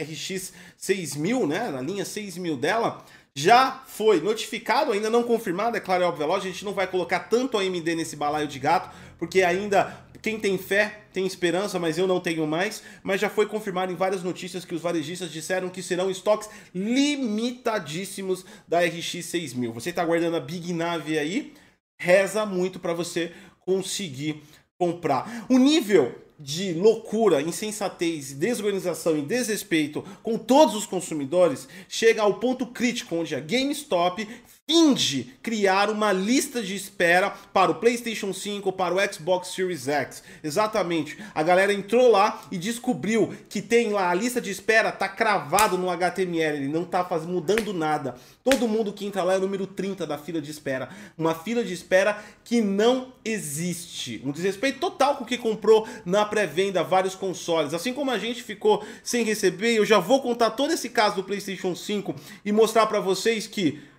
RX 0.10 0.54
6000, 0.78 1.48
né, 1.48 1.70
na 1.72 1.82
linha 1.82 2.04
6000 2.04 2.58
dela, 2.58 3.04
já 3.34 3.82
foi 3.88 4.20
notificado, 4.20 4.92
ainda 4.92 5.10
não 5.10 5.24
confirmado, 5.24 5.78
é 5.78 5.80
claro, 5.80 6.04
é 6.04 6.08
óbvio, 6.08 6.32
a 6.34 6.40
gente 6.40 6.66
não 6.66 6.74
vai 6.74 6.86
colocar 6.86 7.20
tanto 7.20 7.58
a 7.58 7.62
AMD 7.62 7.96
nesse 7.96 8.16
balaio 8.16 8.48
de 8.48 8.60
gato, 8.60 8.94
porque 9.18 9.42
ainda 9.42 9.98
quem 10.22 10.40
tem 10.40 10.58
fé 10.58 11.02
tem 11.12 11.26
esperança, 11.26 11.80
mas 11.80 11.98
eu 11.98 12.08
não 12.08 12.20
tenho 12.20 12.46
mais. 12.46 12.84
Mas 13.04 13.20
já 13.20 13.30
foi 13.30 13.46
confirmado 13.46 13.92
em 13.92 13.96
várias 13.96 14.24
notícias 14.24 14.64
que 14.64 14.76
os 14.76 14.82
varejistas 14.82 15.32
disseram 15.32 15.70
que 15.70 15.82
serão 15.82 16.12
estoques 16.12 16.50
limitadíssimos 16.74 18.46
da 18.68 18.80
RX 18.80 19.26
6000. 19.26 19.74
Você 19.74 19.90
está 19.90 20.06
guardando 20.06 20.38
a 20.38 20.40
Big 20.40 20.74
Nave 20.74 21.18
aí, 21.18 21.54
reza 22.00 22.46
muito 22.46 22.80
para 22.80 22.94
você 22.94 23.32
conseguir 23.60 24.42
comprar. 24.78 25.46
O 25.50 25.58
nível 25.58 26.16
de 26.40 26.74
loucura, 26.74 27.42
insensatez, 27.42 28.34
desorganização 28.34 29.16
e 29.16 29.22
desrespeito 29.22 30.04
com 30.24 30.38
todos 30.38 30.74
os 30.74 30.88
consumidores 30.88 31.68
chega 31.88 32.24
ao 32.24 32.40
ponto 32.40 32.66
crítico 32.66 33.16
onde 33.16 33.36
a 33.36 33.40
GameStop 33.40 34.28
finge 34.72 35.34
criar 35.44 35.90
uma 35.90 36.14
lista 36.14 36.64
de 36.64 36.74
espera 36.74 37.30
para 37.30 37.72
o 37.72 37.76
PlayStation 37.76 38.32
5, 38.32 38.72
para 38.72 38.96
o 38.96 39.14
Xbox 39.14 39.50
Series 39.50 39.90
X. 39.90 40.24
Exatamente. 40.42 41.18
A 41.36 41.44
galera 41.44 41.74
entrou 41.74 42.10
lá 42.10 42.42
e 42.50 42.58
descobriu 42.58 43.34
que 43.50 43.62
tem 43.62 43.92
lá 43.92 44.10
a 44.10 44.14
lista 44.14 44.40
de 44.40 44.50
espera 44.50 44.90
tá 44.90 45.10
cravado 45.10 45.78
no 45.78 45.90
HTML, 45.90 46.56
ele 46.56 46.68
não 46.70 46.86
tá 46.86 47.04
faz, 47.04 47.26
mudando 47.26 47.74
nada. 47.74 48.16
Todo 48.46 48.66
mundo 48.66 48.94
que 48.94 49.06
entra 49.06 49.24
lá 49.24 49.34
é 49.34 49.38
o 49.38 49.42
número 49.42 49.68
30 49.68 50.08
da 50.08 50.18
fila 50.18 50.40
de 50.40 50.50
espera. 50.50 50.88
Uma 51.18 51.36
fila 51.36 51.66
de 51.66 51.74
espera 51.74 52.24
que 52.46 52.62
não 52.62 53.12
existe. 53.26 54.22
Um 54.24 54.32
desrespeito 54.32 54.80
total 54.80 55.18
com 55.18 55.26
o 55.26 55.28
que 55.28 55.38
comprou 55.38 55.86
na 56.06 56.24
pré-venda 56.24 56.82
vários 56.82 57.14
consoles. 57.14 57.74
Assim 57.74 57.94
como 57.94 58.10
a 58.10 58.18
gente 58.18 58.42
ficou 58.42 58.86
sem 59.04 59.26
receber, 59.26 59.76
eu 59.76 59.86
já 59.86 60.00
vou 60.00 60.22
contar 60.22 60.52
todo 60.52 60.72
esse 60.72 60.88
caso 60.88 61.18
do 61.18 61.24
PlayStation 61.26 61.76
5 61.76 62.16
e 62.46 62.54
mostrar 62.54 62.88
para 62.88 63.02
vocês 63.02 63.46
que 63.48 63.91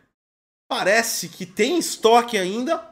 parece 0.73 1.29
que 1.29 1.45
tem 1.45 1.79
estoque 1.79 2.39
ainda. 2.39 2.83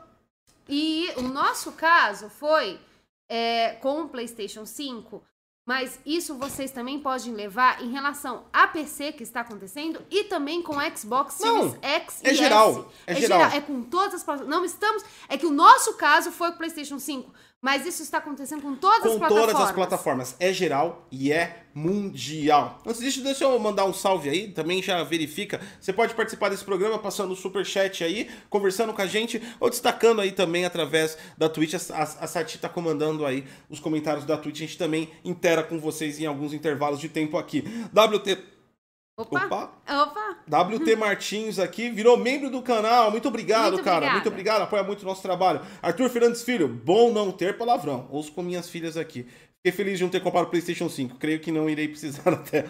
E 0.69 1.11
o 1.17 1.23
nosso 1.23 1.73
caso 1.73 2.29
foi 2.29 2.79
é, 3.27 3.71
com 3.81 4.03
o 4.03 4.09
PlayStation 4.09 4.67
5, 4.67 5.25
mas 5.67 5.99
isso 6.05 6.37
vocês 6.37 6.71
também 6.71 7.01
podem 7.01 7.33
levar 7.33 7.83
em 7.83 7.91
relação 7.91 8.45
a 8.53 8.67
PC 8.67 9.13
que 9.13 9.23
está 9.23 9.41
acontecendo 9.41 10.01
e 10.11 10.25
também 10.25 10.63
com 10.63 10.75
Xbox 10.95 11.35
Series 11.35 11.73
Não, 11.73 11.79
X 11.83 12.21
é 12.23 12.33
e 12.33 12.35
geral, 12.35 12.93
S. 13.07 13.19
é 13.19 13.27
geral. 13.27 13.51
É 13.51 13.61
com 13.63 13.83
todas 13.83 14.15
as 14.15 14.23
plataformas. 14.23 14.55
Não 14.55 14.65
estamos. 14.65 15.03
É 15.27 15.39
que 15.39 15.47
o 15.47 15.51
nosso 15.51 15.95
caso 15.95 16.31
foi 16.31 16.49
com 16.49 16.57
o 16.57 16.59
PlayStation 16.59 16.99
5, 16.99 17.33
mas 17.61 17.85
isso 17.85 18.03
está 18.03 18.19
acontecendo 18.19 18.63
com 18.63 18.75
todas 18.75 19.05
as 19.05 19.13
com 19.13 19.19
plataformas. 19.19 19.53
todas 19.53 19.69
as 19.69 19.73
plataformas. 19.73 20.37
É 20.41 20.53
geral 20.53 21.07
e 21.11 21.31
é 21.31 21.65
mundial. 21.75 22.81
Antes 22.87 23.01
disso, 23.01 23.23
deixa 23.23 23.45
eu 23.45 23.59
mandar 23.59 23.85
um 23.85 23.93
salve 23.93 24.31
aí, 24.31 24.49
também 24.49 24.83
já 24.83 25.03
verifica. 25.05 25.61
Você 25.79 25.93
pode 25.93 26.15
participar 26.15 26.49
desse 26.49 26.65
programa 26.65 26.99
passando 26.99 27.33
o 27.33 27.37
super 27.37 27.65
chat 27.65 28.03
aí, 28.03 28.31
conversando 28.49 28.95
com 28.95 29.03
a 29.03 29.07
gente, 29.07 29.43
ou 29.61 29.69
destacando 29.69 30.21
aí 30.21 30.33
também 30.33 30.65
através 30.65 31.19
da 31.37 31.49
Twitch. 31.49 31.75
A, 31.75 31.95
a, 31.95 32.03
a 32.03 32.27
Sati 32.27 32.59
tá 32.59 32.69
comandando 32.69 33.27
aí 33.27 33.45
os 33.69 33.79
comentários 33.79 34.25
da 34.25 34.39
Twitch. 34.39 34.57
A 34.57 34.61
gente 34.61 34.79
também 34.79 35.11
intera 35.23 35.63
com 35.63 35.79
vocês 35.79 36.19
em 36.19 36.27
alguns 36.27 36.55
intervalos 36.55 36.99
de 36.99 37.09
tempo 37.09 37.37
aqui. 37.37 37.63
WT. 37.93 38.60
Opa! 39.17 39.45
Opa! 39.47 39.73
Opa! 39.89 40.37
WT 40.49 40.97
Martins 40.97 41.59
aqui, 41.59 41.91
virou 41.91 42.17
membro 42.17 42.51
do 42.51 42.63
canal. 42.63 43.11
Muito 43.11 43.29
obrigado, 43.29 43.73
Muito 43.73 43.85
cara. 43.85 43.97
obrigada. 43.97 44.15
Muito 44.15 44.29
obrigado, 44.29 44.63
apoia 44.63 44.83
muito 44.83 45.03
o 45.03 45.05
nosso 45.05 45.23
trabalho. 45.23 45.61
Arthur 45.83 46.09
Fernandes 46.09 46.43
Filho, 46.43 46.69
bom 46.69 47.13
não 47.13 47.31
ter 47.31 47.59
palavrão. 47.59 48.07
Ouço 48.11 48.33
com 48.33 48.43
minhas 48.43 48.69
filhas 48.69 48.97
aqui. 48.97 49.27
Fiquei 49.63 49.73
feliz 49.77 49.99
de 49.99 50.05
não 50.05 50.11
ter 50.11 50.21
comprado 50.21 50.47
o 50.47 50.49
PlayStation 50.49 50.89
5. 50.89 51.17
Creio 51.19 51.39
que 51.39 51.53
não 51.53 51.69
irei 51.69 51.87
precisar 51.87 52.23
até 52.33 52.65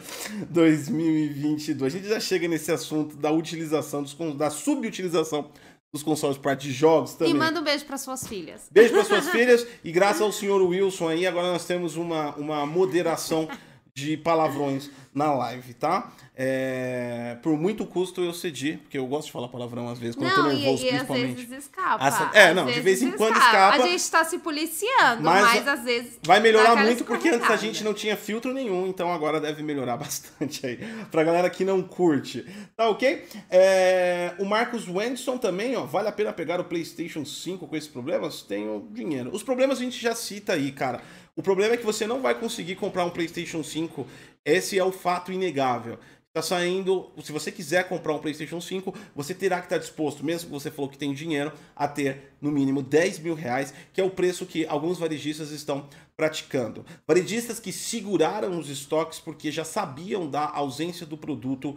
2022. 0.49 1.95
A 1.95 1.97
gente 1.99 2.09
já 2.09 2.19
chega 2.19 2.49
nesse 2.49 2.73
assunto 2.73 3.17
da 3.17 3.31
utilização, 3.31 4.03
dos, 4.03 4.17
da 4.35 4.51
subutilização 4.51 5.53
dos 5.93 6.03
consoles 6.03 6.37
por 6.37 6.45
parte 6.45 6.67
de 6.67 6.73
jogos 6.73 7.15
também. 7.15 7.33
E 7.33 7.37
manda 7.37 7.61
um 7.61 7.65
beijo 7.65 7.85
para 7.85 7.97
suas 7.97 8.27
filhas. 8.27 8.69
Beijo 8.71 8.93
para 8.93 9.05
suas 9.05 9.29
filhas 9.31 9.67
e 9.85 9.93
graças 9.93 10.21
ao 10.23 10.33
senhor 10.33 10.61
Wilson 10.63 11.09
aí, 11.09 11.27
agora 11.27 11.53
nós 11.53 11.65
temos 11.65 11.97
uma, 11.97 12.35
uma 12.37 12.67
moderação 12.67 13.49
de 13.95 14.17
palavrões 14.17 14.91
na 15.15 15.33
live, 15.33 15.75
tá? 15.75 16.13
É, 16.43 17.37
por 17.43 17.59
muito 17.59 17.85
custo 17.85 18.23
eu 18.23 18.33
cedi, 18.33 18.79
porque 18.79 18.97
eu 18.97 19.07
gosto 19.07 19.27
de 19.27 19.33
falar 19.33 19.49
palavrão 19.49 19.89
às 19.89 19.99
vezes, 19.99 20.17
quando 20.17 20.31
eu 20.31 20.35
tô 20.37 20.43
Não, 20.45 20.53
e, 20.53 20.55
nervoso, 20.61 20.83
e 20.85 20.87
às 20.89 20.93
principalmente. 20.95 21.35
vezes 21.47 21.65
escapa. 21.65 22.07
Essa- 22.07 22.31
é, 22.33 22.49
Às 22.49 22.57
não, 22.57 22.67
de 22.67 22.81
vez 22.81 23.03
em 23.03 23.11
quando 23.11 23.37
escapa. 23.37 23.77
A 23.83 23.87
gente 23.87 24.11
tá 24.11 24.25
se 24.25 24.39
policiando, 24.39 25.23
Mas 25.23 25.43
mas, 25.43 25.69
às 25.69 25.83
vezes. 25.85 26.19
Vai 26.23 26.41
melhorar 26.41 26.77
muito 26.77 27.05
porque 27.05 27.29
antes 27.29 27.51
a 27.51 27.57
gente 27.57 27.85
não 27.85 27.93
tinha 27.93 28.17
filtro 28.17 28.55
nenhum, 28.55 28.87
então 28.87 29.13
agora 29.13 29.39
deve 29.41 29.63
melhorar 29.63 29.97
bastante 29.99 30.65
aí. 30.67 30.79
Pra 31.11 31.25
galera 31.25 31.51
que 31.51 31.65
não 31.65 31.83
curte. 31.83 32.47
Tá 32.77 32.89
ok? 32.89 33.25
É, 33.51 34.33
o 34.39 34.45
Marcos 34.45 34.89
Wendson 34.89 35.37
também, 35.37 35.77
ó. 35.77 35.85
Vale 35.85 36.09
a 36.09 36.13
pena 36.13 36.33
pegar 36.33 36.59
o 36.61 36.65
PlayStation 36.65 37.25
5 37.25 37.67
com 37.67 37.77
esses 37.77 37.89
problemas? 37.91 38.43
Tenho 38.43 38.89
dinheiro. 38.93 39.31
Os 39.35 39.43
problemas 39.43 39.79
a 39.79 39.83
gente 39.83 40.01
já 40.01 40.15
cita 40.15 40.55
aí, 40.55 40.73
cara. 40.73 41.03
O 41.41 41.43
problema 41.43 41.73
é 41.73 41.79
que 41.79 41.87
você 41.87 42.07
não 42.07 42.21
vai 42.21 42.39
conseguir 42.39 42.77
comprar 42.77 43.03
um 43.07 43.09
PlayStation 43.09 43.65
5. 43.65 44.07
Esse 44.45 44.79
é 44.79 44.85
o 44.85 44.93
fato 44.93 45.33
inegável. 45.33 45.99
Tá 46.35 46.43
saindo. 46.43 47.11
Se 47.25 47.33
você 47.33 47.51
quiser 47.51 47.89
comprar 47.89 48.13
um 48.13 48.19
PlayStation 48.19 48.61
5, 48.61 48.95
você 49.17 49.33
terá 49.33 49.59
que 49.59 49.65
estar 49.65 49.79
disposto, 49.79 50.23
mesmo 50.23 50.51
que 50.51 50.53
você 50.53 50.71
falou 50.71 50.91
que 50.91 50.99
tem 50.99 51.15
dinheiro, 51.15 51.51
a 51.75 51.89
ter 51.89 52.35
no 52.43 52.53
mínimo 52.53 52.83
10 52.83 53.21
mil 53.21 53.35
reais, 53.35 53.73
que 53.91 54.03
é 54.03 54.05
o 54.05 54.11
preço 54.11 54.45
que 54.45 54.67
alguns 54.67 54.99
varejistas 54.99 55.51
estão 55.51 55.89
praticando. 56.15 56.85
Varejistas 57.09 57.59
que 57.59 57.73
seguraram 57.73 58.59
os 58.59 58.69
estoques 58.69 59.19
porque 59.19 59.51
já 59.51 59.65
sabiam 59.65 60.29
da 60.29 60.47
ausência 60.47 61.07
do 61.07 61.17
produto 61.17 61.75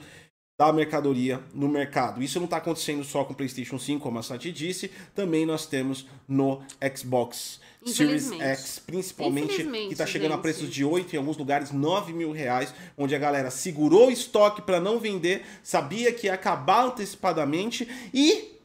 da 0.68 0.72
mercadoria 0.72 1.42
no 1.54 1.68
mercado. 1.68 2.24
Isso 2.24 2.40
não 2.40 2.46
está 2.46 2.58
acontecendo 2.58 3.04
só 3.04 3.26
com 3.26 3.34
o 3.34 3.36
PlayStation 3.36 3.78
5, 3.78 4.02
como 4.02 4.20
a 4.20 4.24
Sati 4.24 4.52
disse, 4.52 4.90
também 5.14 5.46
nós 5.46 5.66
temos 5.66 6.08
no 6.26 6.62
Xbox 6.96 7.60
Series. 7.86 8.32
X, 8.32 8.80
principalmente, 8.80 9.62
que 9.66 9.92
está 9.92 10.06
chegando 10.06 10.32
a 10.32 10.36
gente. 10.36 10.42
preços 10.42 10.70
de 10.70 10.86
8, 10.86 11.14
em 11.14 11.20
alguns 11.20 11.36
lugares 11.36 11.72
9 11.72 12.14
mil 12.14 12.32
reais, 12.32 12.74
onde 12.98 13.14
a 13.14 13.20
galera 13.20 13.52
segurou 13.52 14.08
o 14.08 14.12
estoque 14.12 14.62
para 14.62 14.80
não 14.80 15.00
vender, 15.00 15.44
sabia 15.62 16.14
que 16.14 16.28
ia 16.28 16.34
acabar 16.34 16.86
antecipadamente 16.86 17.86
e 18.14 18.58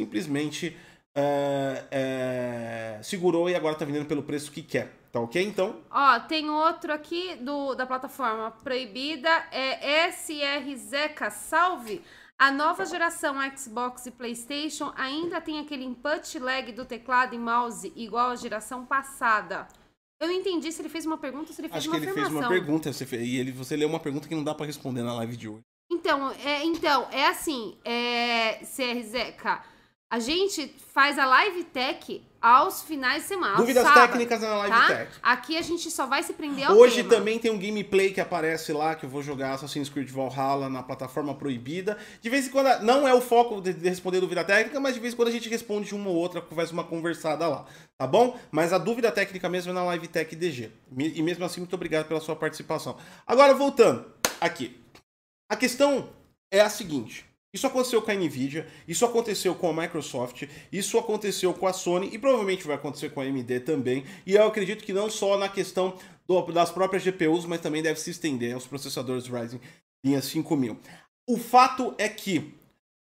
simplesmente 0.00 0.74
é, 1.14 1.84
é, 1.90 2.98
segurou 3.02 3.50
e 3.50 3.54
agora 3.54 3.74
está 3.74 3.84
vendendo 3.84 4.06
pelo 4.06 4.22
preço 4.22 4.50
que 4.50 4.62
quer. 4.62 4.90
Tá 5.16 5.20
ok? 5.20 5.42
Então, 5.42 5.80
Ó, 5.90 6.20
tem 6.20 6.50
outro 6.50 6.92
aqui 6.92 7.36
do, 7.36 7.74
da 7.74 7.86
plataforma 7.86 8.50
proibida, 8.50 9.30
é 9.50 10.10
SR 10.10 10.76
Zeca 10.76 11.30
Salve. 11.30 12.02
A 12.38 12.50
nova 12.50 12.84
geração 12.84 13.36
Xbox 13.56 14.04
e 14.04 14.10
PlayStation 14.10 14.92
ainda 14.94 15.40
tem 15.40 15.58
aquele 15.58 15.84
input 15.84 16.38
lag 16.38 16.70
do 16.70 16.84
teclado 16.84 17.34
e 17.34 17.38
mouse 17.38 17.90
igual 17.96 18.28
à 18.28 18.36
geração 18.36 18.84
passada. 18.84 19.66
Eu 20.20 20.28
não 20.28 20.34
entendi 20.34 20.70
se 20.70 20.82
ele 20.82 20.90
fez 20.90 21.06
uma 21.06 21.16
pergunta 21.16 21.48
ou 21.48 21.54
se 21.54 21.62
ele 21.62 21.70
fez 21.70 21.78
acho 21.78 21.88
que 21.88 21.96
uma 21.96 22.04
ele 22.04 22.12
fez 22.12 22.26
afirmação. 22.26 22.50
uma 22.50 22.54
pergunta 22.54 22.90
e 23.16 23.38
ele, 23.38 23.52
você 23.52 23.74
leu 23.74 23.88
uma 23.88 24.00
pergunta 24.00 24.28
que 24.28 24.34
não 24.34 24.44
dá 24.44 24.54
para 24.54 24.66
responder 24.66 25.02
na 25.02 25.14
live 25.14 25.34
de 25.34 25.48
hoje. 25.48 25.62
Então, 25.90 26.30
é, 26.44 26.62
então, 26.62 27.08
é 27.10 27.28
assim, 27.28 27.78
é, 27.86 28.58
CR 28.58 29.02
Zeca, 29.02 29.64
a 30.10 30.18
gente 30.18 30.68
faz 30.92 31.18
a 31.18 31.24
live 31.24 31.64
tech 31.64 32.22
aos 32.46 32.80
finais 32.82 33.22
de 33.22 33.28
semana. 33.28 33.56
Dúvidas 33.56 33.82
sábados, 33.82 34.02
técnicas 34.02 34.40
na 34.40 34.56
live 34.58 34.76
tá? 34.76 34.86
tech. 34.86 35.12
Aqui 35.20 35.56
a 35.58 35.62
gente 35.62 35.90
só 35.90 36.06
vai 36.06 36.22
se 36.22 36.32
prender 36.32 36.68
ao 36.68 36.76
Hoje 36.76 37.02
tema. 37.02 37.08
também 37.08 37.40
tem 37.40 37.50
um 37.50 37.58
gameplay 37.58 38.12
que 38.12 38.20
aparece 38.20 38.72
lá, 38.72 38.94
que 38.94 39.04
eu 39.04 39.10
vou 39.10 39.20
jogar 39.20 39.54
Assassin's 39.54 39.88
Creed 39.88 40.08
Valhalla 40.08 40.68
na 40.68 40.80
plataforma 40.80 41.34
proibida. 41.34 41.98
De 42.22 42.30
vez 42.30 42.46
em 42.46 42.50
quando, 42.50 42.84
não 42.84 43.06
é 43.06 43.12
o 43.12 43.20
foco 43.20 43.60
de, 43.60 43.72
de 43.72 43.88
responder 43.88 44.20
dúvida 44.20 44.44
técnica, 44.44 44.78
mas 44.78 44.94
de 44.94 45.00
vez 45.00 45.12
em 45.12 45.16
quando 45.16 45.26
a 45.26 45.32
gente 45.32 45.48
responde 45.48 45.92
uma 45.92 46.08
ou 46.08 46.14
outra, 46.14 46.40
faz 46.40 46.70
uma 46.70 46.84
conversada 46.84 47.48
lá, 47.48 47.66
tá 47.98 48.06
bom? 48.06 48.38
Mas 48.52 48.72
a 48.72 48.78
dúvida 48.78 49.10
técnica 49.10 49.48
mesmo 49.48 49.72
é 49.72 49.74
na 49.74 49.82
Live 49.82 50.06
Tech 50.06 50.36
DG. 50.36 50.70
E 50.96 51.20
mesmo 51.22 51.44
assim, 51.44 51.58
muito 51.60 51.74
obrigado 51.74 52.06
pela 52.06 52.20
sua 52.20 52.36
participação. 52.36 52.96
Agora, 53.26 53.54
voltando 53.54 54.06
aqui. 54.40 54.80
A 55.50 55.56
questão 55.56 56.10
é 56.48 56.60
a 56.60 56.70
seguinte. 56.70 57.25
Isso 57.54 57.66
aconteceu 57.66 58.02
com 58.02 58.10
a 58.10 58.14
Nvidia, 58.14 58.66
isso 58.86 59.04
aconteceu 59.04 59.54
com 59.54 59.70
a 59.70 59.82
Microsoft, 59.82 60.42
isso 60.70 60.98
aconteceu 60.98 61.54
com 61.54 61.66
a 61.66 61.72
Sony 61.72 62.10
e 62.12 62.18
provavelmente 62.18 62.66
vai 62.66 62.76
acontecer 62.76 63.10
com 63.10 63.20
a 63.20 63.24
AMD 63.24 63.60
também. 63.60 64.04
E 64.26 64.34
eu 64.34 64.46
acredito 64.46 64.84
que 64.84 64.92
não 64.92 65.08
só 65.08 65.38
na 65.38 65.48
questão 65.48 65.96
do- 66.26 66.42
das 66.52 66.70
próprias 66.70 67.02
GPUs, 67.02 67.46
mas 67.46 67.60
também 67.60 67.82
deve 67.82 67.98
se 67.98 68.10
estender 68.10 68.52
aos 68.52 68.66
processadores 68.66 69.26
Ryzen 69.26 69.60
linha 70.04 70.20
5000. 70.20 70.78
O 71.28 71.38
fato 71.38 71.94
é 71.98 72.08
que 72.08 72.54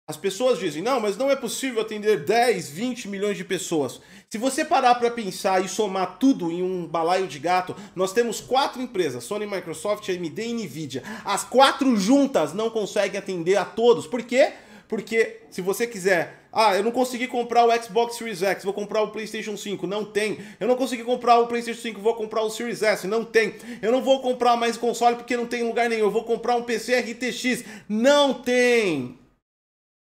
As 0.08 0.16
pessoas 0.16 0.58
dizem, 0.58 0.82
não, 0.82 0.98
mas 0.98 1.18
não 1.18 1.30
é 1.30 1.36
possível 1.36 1.82
atender 1.82 2.24
10, 2.24 2.70
20 2.70 3.08
milhões 3.08 3.36
de 3.36 3.44
pessoas. 3.44 4.00
Se 4.30 4.38
você 4.38 4.64
parar 4.64 4.94
para 4.94 5.10
pensar 5.10 5.62
e 5.62 5.68
somar 5.68 6.16
tudo 6.18 6.50
em 6.50 6.62
um 6.62 6.86
balaio 6.86 7.26
de 7.26 7.38
gato, 7.38 7.76
nós 7.94 8.14
temos 8.14 8.40
quatro 8.40 8.80
empresas, 8.80 9.22
Sony, 9.24 9.44
Microsoft, 9.44 10.08
AMD 10.08 10.42
e 10.42 10.52
Nvidia. 10.54 11.02
As 11.26 11.44
quatro 11.44 11.94
juntas 11.94 12.54
não 12.54 12.70
conseguem 12.70 13.18
atender 13.18 13.56
a 13.56 13.66
todos. 13.66 14.06
Por 14.06 14.22
quê? 14.22 14.52
Porque 14.88 15.42
se 15.50 15.60
você 15.60 15.86
quiser, 15.86 16.44
ah, 16.50 16.74
eu 16.74 16.82
não 16.82 16.90
consegui 16.90 17.26
comprar 17.26 17.66
o 17.66 17.82
Xbox 17.82 18.16
Series 18.16 18.42
X, 18.42 18.64
vou 18.64 18.72
comprar 18.72 19.02
o 19.02 19.10
PlayStation 19.10 19.58
5, 19.58 19.86
não 19.86 20.06
tem. 20.06 20.38
Eu 20.58 20.66
não 20.66 20.76
consegui 20.76 21.04
comprar 21.04 21.38
o 21.38 21.46
PlayStation 21.48 21.82
5, 21.82 22.00
vou 22.00 22.14
comprar 22.14 22.40
o 22.40 22.48
Series 22.48 22.82
S, 22.82 23.06
não 23.06 23.26
tem. 23.26 23.56
Eu 23.82 23.92
não 23.92 24.00
vou 24.00 24.22
comprar 24.22 24.56
mais 24.56 24.78
console 24.78 25.16
porque 25.16 25.36
não 25.36 25.44
tem 25.44 25.64
lugar 25.64 25.86
nenhum, 25.86 26.06
eu 26.06 26.10
vou 26.10 26.24
comprar 26.24 26.56
um 26.56 26.62
PC 26.62 26.98
RTX, 26.98 27.62
não 27.86 28.32
tem. 28.32 29.18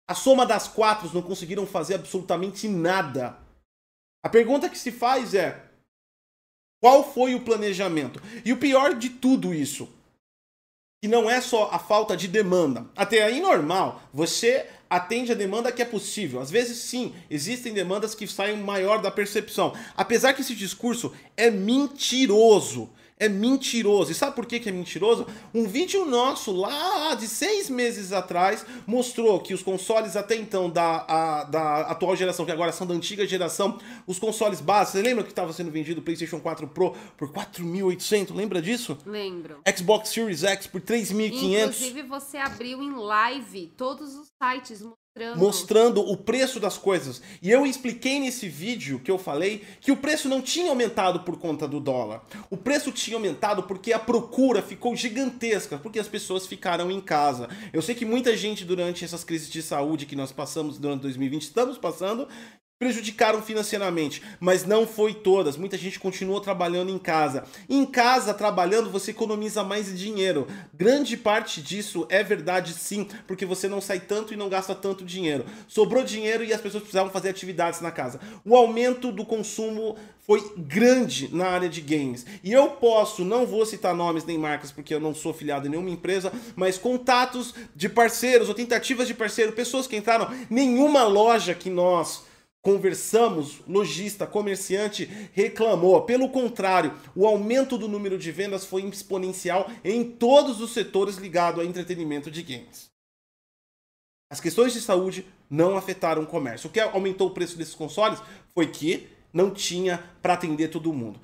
A 0.09 0.15
soma 0.15 0.47
das 0.47 0.67
quatro 0.67 1.11
não 1.13 1.21
conseguiram 1.21 1.67
fazer 1.67 1.97
absolutamente 1.97 2.67
nada. 2.67 3.37
A 4.25 4.29
pergunta 4.29 4.69
que 4.69 4.79
se 4.79 4.91
faz 4.91 5.35
é: 5.35 5.63
qual 6.81 7.13
foi 7.13 7.35
o 7.35 7.45
planejamento? 7.45 8.23
E 8.45 8.53
o 8.53 8.57
pior 8.57 8.95
de 8.95 9.11
tudo 9.11 9.53
isso, 9.53 9.87
que 11.03 11.09
não 11.09 11.29
é 11.29 11.41
só 11.43 11.69
a 11.71 11.79
falta 11.79 12.17
de 12.17 12.27
demanda. 12.27 12.87
Até 12.97 13.23
aí 13.23 13.41
normal, 13.41 14.03
você 14.13 14.67
atende 14.89 15.31
a 15.33 15.35
demanda 15.35 15.71
que 15.71 15.83
é 15.83 15.85
possível. 15.85 16.41
Às 16.41 16.51
vezes 16.51 16.79
sim, 16.79 17.15
existem 17.29 17.75
demandas 17.75 18.15
que 18.15 18.27
saem 18.27 18.57
maior 18.57 19.03
da 19.03 19.11
percepção. 19.11 19.75
Apesar 19.97 20.33
que 20.33 20.41
esse 20.41 20.55
discurso 20.55 21.15
é 21.37 21.51
mentiroso 21.51 22.91
é 23.19 23.29
mentiroso. 23.29 24.13
E 24.13 24.15
sabe 24.15 24.35
por 24.35 24.47
que, 24.47 24.61
que 24.61 24.69
é 24.69 24.73
mentiroso? 24.73 25.27
Um 25.55 25.67
vídeo 25.67 26.05
nosso 26.05 26.53
lá 26.53 27.15
de 27.15 27.27
seis 27.27 27.69
meses 27.69 28.13
atrás 28.13 28.65
mostrou 28.87 29.41
que 29.41 29.55
os 29.55 29.63
consoles 29.63 30.17
até 30.17 30.37
então 30.37 30.71
da, 30.71 31.05
a, 31.09 31.45
da 31.45 31.81
atual 31.83 32.15
geração, 32.17 32.45
que 32.45 32.53
agora 32.53 32.73
são 32.73 32.87
da 32.87 32.95
antiga 32.95 33.27
geração, 33.27 33.79
os 34.07 34.19
consoles 34.19 34.61
básicos, 34.61 35.01
você 35.01 35.03
lembra 35.03 35.25
que 35.25 35.31
estava 35.31 35.53
sendo 35.53 35.71
vendido 35.71 36.01
o 36.01 36.05
PlayStation 36.05 36.41
4 36.41 36.69
Pro 36.69 36.95
por 37.17 37.31
4.800? 37.31 38.35
Lembra 38.35 38.63
disso? 38.63 38.99
Lembro. 39.05 39.61
Xbox 39.77 40.11
Series 40.11 40.45
X 40.45 40.67
por 40.67 40.81
3.500. 40.81 41.33
Inclusive 41.35 42.03
você 42.03 42.37
abriu 42.39 42.83
em 42.83 42.95
live 42.95 43.73
todos 43.77 44.15
os 44.15 44.29
sites 44.43 44.83
mostrando. 45.19 45.39
mostrando 45.39 46.01
o 46.01 46.17
preço 46.17 46.61
das 46.61 46.79
coisas. 46.79 47.21
E 47.43 47.51
eu 47.51 47.67
expliquei 47.67 48.21
nesse 48.21 48.49
vídeo 48.49 49.01
que 49.01 49.11
eu 49.11 49.19
falei 49.19 49.65
que 49.81 49.91
o 49.91 49.97
preço 49.97 50.29
não 50.29 50.41
tinha 50.41 50.71
aumentado 50.71 51.21
por 51.21 51.39
conta 51.39 51.67
do 51.67 51.81
dólar. 51.81 52.25
O 52.51 52.57
preço 52.57 52.93
tinha 52.93 53.17
aumentado 53.17 53.65
porque 53.65 53.93
a 53.93 53.99
procura 53.99 54.63
ficou 54.63 54.95
gigantesca, 54.95 55.79
porque 55.79 55.99
as 55.99 56.09
pessoas 56.09 56.47
ficaram 56.47 56.91
em 56.91 57.01
casa. 57.01 57.49
Eu 57.73 57.83
sei 57.83 57.95
que 57.95 58.05
muita 58.05 58.37
gente 58.37 58.65
durante 58.65 59.05
essas 59.05 59.25
crises 59.25 59.51
de 59.51 59.63
saúde 59.63 60.07
que 60.07 60.17
nós 60.17 60.33
passamos 60.33 60.79
durante 60.79 61.03
2020, 61.03 61.43
estamos 61.43 61.79
passando, 61.79 62.29
prejudicaram 62.79 63.43
financeiramente, 63.43 64.23
mas 64.39 64.65
não 64.65 64.87
foi 64.87 65.13
todas. 65.13 65.57
Muita 65.57 65.77
gente 65.77 65.99
continuou 65.99 66.41
trabalhando 66.41 66.91
em 66.91 66.99
casa. 66.99 67.43
Em 67.69 67.85
casa, 67.85 68.33
trabalhando, 68.33 68.89
você 68.89 69.11
economiza 69.11 69.65
mais 69.65 69.99
dinheiro. 69.99 70.47
Grande 70.73 71.17
parte 71.17 71.61
disso 71.61 72.07
é 72.09 72.23
verdade, 72.23 72.73
sim, 72.75 73.09
porque 73.27 73.45
você 73.45 73.67
não 73.67 73.81
sai 73.81 73.99
tanto 73.99 74.33
e 74.33 74.37
não 74.37 74.49
gasta 74.49 74.77
tanto 74.77 75.05
dinheiro. 75.05 75.45
Sobrou 75.67 76.05
dinheiro 76.05 76.45
e 76.45 76.53
as 76.53 76.61
pessoas 76.61 76.85
precisavam 76.85 77.11
fazer 77.11 77.31
atividades 77.31 77.81
na 77.81 77.91
casa. 77.91 78.21
O 78.45 78.55
aumento 78.55 79.11
do 79.11 79.27
consumo 79.27 79.97
foi 80.25 80.53
grande 80.57 81.35
na 81.35 81.49
área 81.49 81.69
de 81.69 81.81
games. 81.81 82.25
E 82.45 82.53
eu 82.53 82.69
posso, 82.69 83.25
não 83.25 83.45
vou 83.45 83.67
citar 83.67 83.93
nomes 83.93 84.25
nem 84.25 84.39
marcas 84.39 84.71
porque 84.71 84.95
eu 84.95 85.01
não 85.01 85.13
sou 85.13 85.35
filiado 85.35 85.67
em 85.67 85.71
nenhuma 85.71 85.91
empresa, 85.91 86.33
mas 86.55 86.79
contatos 86.79 87.55
de 87.75 87.89
parceiros 87.89 88.49
ou 88.49 88.55
tentativas 88.55 89.09
de 89.09 89.15
parceiro, 89.15 89.51
pessoas 89.51 89.89
que 89.89 89.97
entraram, 89.97 90.31
nenhuma 90.49 91.03
loja 91.03 91.55
que 91.55 91.71
nós 91.71 92.29
conversamos, 92.63 93.61
lojista, 93.67 94.27
comerciante 94.27 95.07
reclamou. 95.33 96.03
Pelo 96.03 96.29
contrário, 96.29 96.95
o 97.15 97.27
aumento 97.27 97.79
do 97.79 97.89
número 97.89 98.19
de 98.19 98.31
vendas 98.31 98.65
foi 98.65 98.83
exponencial 98.83 99.71
em 99.85 100.05
todos 100.05 100.61
os 100.61 100.73
setores 100.73 101.17
ligados 101.17 101.61
ao 101.61 101.67
entretenimento 101.67 102.31
de 102.31 102.43
games. 102.43 102.91
As 104.31 104.41
questões 104.41 104.73
de 104.73 104.81
saúde 104.81 105.27
não 105.49 105.77
afetaram 105.77 106.23
o 106.23 106.27
comércio. 106.27 106.69
O 106.69 106.73
que 106.73 106.81
aumentou 106.81 107.29
o 107.29 107.35
preço 107.35 107.57
desses 107.57 107.75
consoles 107.75 108.21
foi 108.55 108.67
que 108.67 109.09
não 109.33 109.51
tinha 109.51 110.05
para 110.21 110.35
atender 110.35 110.69
todo 110.69 110.93
mundo. 110.93 111.21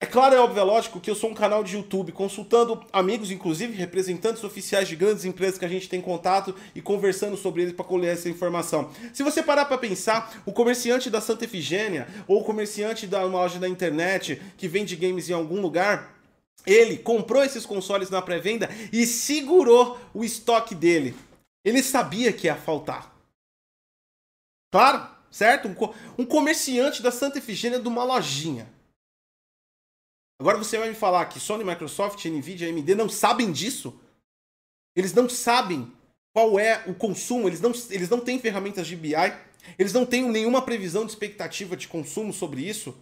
É 0.00 0.06
claro, 0.06 0.32
é 0.32 0.38
óbvio, 0.38 0.60
é 0.60 0.62
lógico 0.62 1.00
que 1.00 1.10
eu 1.10 1.14
sou 1.16 1.28
um 1.28 1.34
canal 1.34 1.64
de 1.64 1.74
YouTube 1.74 2.12
consultando 2.12 2.86
amigos, 2.92 3.32
inclusive 3.32 3.72
representantes 3.72 4.44
oficiais 4.44 4.86
de 4.86 4.94
grandes 4.94 5.24
empresas 5.24 5.58
que 5.58 5.64
a 5.64 5.68
gente 5.68 5.88
tem 5.88 6.00
contato 6.00 6.54
e 6.72 6.80
conversando 6.80 7.36
sobre 7.36 7.62
eles 7.62 7.74
para 7.74 7.84
colher 7.84 8.12
essa 8.12 8.28
informação. 8.28 8.92
Se 9.12 9.24
você 9.24 9.42
parar 9.42 9.64
para 9.64 9.76
pensar, 9.76 10.40
o 10.46 10.52
comerciante 10.52 11.10
da 11.10 11.20
Santa 11.20 11.46
Efigênia 11.46 12.06
ou 12.28 12.42
o 12.42 12.44
comerciante 12.44 13.08
da 13.08 13.26
uma 13.26 13.40
loja 13.40 13.58
da 13.58 13.68
internet 13.68 14.40
que 14.56 14.68
vende 14.68 14.94
games 14.94 15.28
em 15.28 15.32
algum 15.32 15.60
lugar, 15.60 16.14
ele 16.64 16.96
comprou 16.96 17.42
esses 17.42 17.66
consoles 17.66 18.08
na 18.08 18.22
pré-venda 18.22 18.70
e 18.92 19.04
segurou 19.04 19.98
o 20.14 20.22
estoque 20.22 20.76
dele. 20.76 21.16
Ele 21.64 21.82
sabia 21.82 22.32
que 22.32 22.46
ia 22.46 22.54
faltar. 22.54 23.12
Claro, 24.70 25.08
certo? 25.28 25.68
Um 26.16 26.24
comerciante 26.24 27.02
da 27.02 27.10
Santa 27.10 27.38
Efigênia 27.38 27.80
de 27.80 27.88
uma 27.88 28.04
lojinha 28.04 28.77
Agora 30.40 30.56
você 30.56 30.78
vai 30.78 30.88
me 30.88 30.94
falar 30.94 31.26
que 31.26 31.40
Sony, 31.40 31.64
Microsoft, 31.64 32.24
Nvidia, 32.24 32.68
AMD 32.68 32.94
não 32.94 33.08
sabem 33.08 33.50
disso? 33.50 33.98
Eles 34.94 35.12
não 35.12 35.28
sabem 35.28 35.92
qual 36.32 36.58
é 36.58 36.84
o 36.86 36.94
consumo, 36.94 37.48
eles 37.48 37.60
não, 37.60 37.72
eles 37.90 38.08
não 38.08 38.20
têm 38.20 38.38
ferramentas 38.38 38.86
de 38.86 38.94
BI, 38.94 39.14
eles 39.76 39.92
não 39.92 40.06
têm 40.06 40.28
nenhuma 40.30 40.62
previsão 40.62 41.04
de 41.04 41.10
expectativa 41.10 41.76
de 41.76 41.88
consumo 41.88 42.32
sobre 42.32 42.62
isso. 42.62 42.96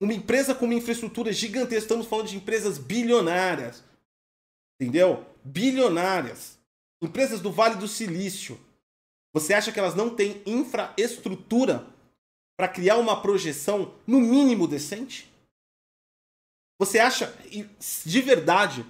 Uma 0.00 0.12
empresa 0.12 0.54
com 0.54 0.66
uma 0.66 0.74
infraestrutura 0.74 1.32
gigantesca, 1.32 1.84
estamos 1.84 2.06
falando 2.06 2.28
de 2.28 2.36
empresas 2.36 2.78
bilionárias. 2.78 3.82
Entendeu? 4.80 5.26
Bilionárias. 5.42 6.58
Empresas 7.02 7.40
do 7.40 7.50
Vale 7.50 7.76
do 7.76 7.88
Silício. 7.88 8.60
Você 9.32 9.54
acha 9.54 9.72
que 9.72 9.78
elas 9.78 9.94
não 9.94 10.14
têm 10.14 10.42
infraestrutura 10.46 11.86
para 12.56 12.68
criar 12.68 12.96
uma 12.96 13.20
projeção 13.20 13.94
no 14.06 14.20
mínimo 14.20 14.68
decente? 14.68 15.27
Você 16.78 16.98
acha, 17.00 17.36
de 18.06 18.22
verdade, 18.22 18.86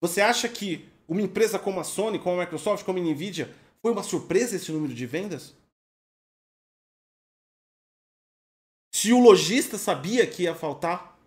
você 0.00 0.20
acha 0.20 0.48
que 0.48 0.88
uma 1.08 1.20
empresa 1.20 1.58
como 1.58 1.80
a 1.80 1.84
Sony, 1.84 2.18
como 2.18 2.40
a 2.40 2.44
Microsoft, 2.44 2.84
como 2.84 2.98
a 2.98 3.02
Nvidia, 3.02 3.52
foi 3.82 3.90
uma 3.90 4.02
surpresa 4.02 4.56
esse 4.56 4.70
número 4.70 4.94
de 4.94 5.06
vendas? 5.06 5.54
Se 8.94 9.12
o 9.12 9.20
lojista 9.20 9.76
sabia 9.76 10.26
que 10.26 10.44
ia 10.44 10.54
faltar? 10.54 11.18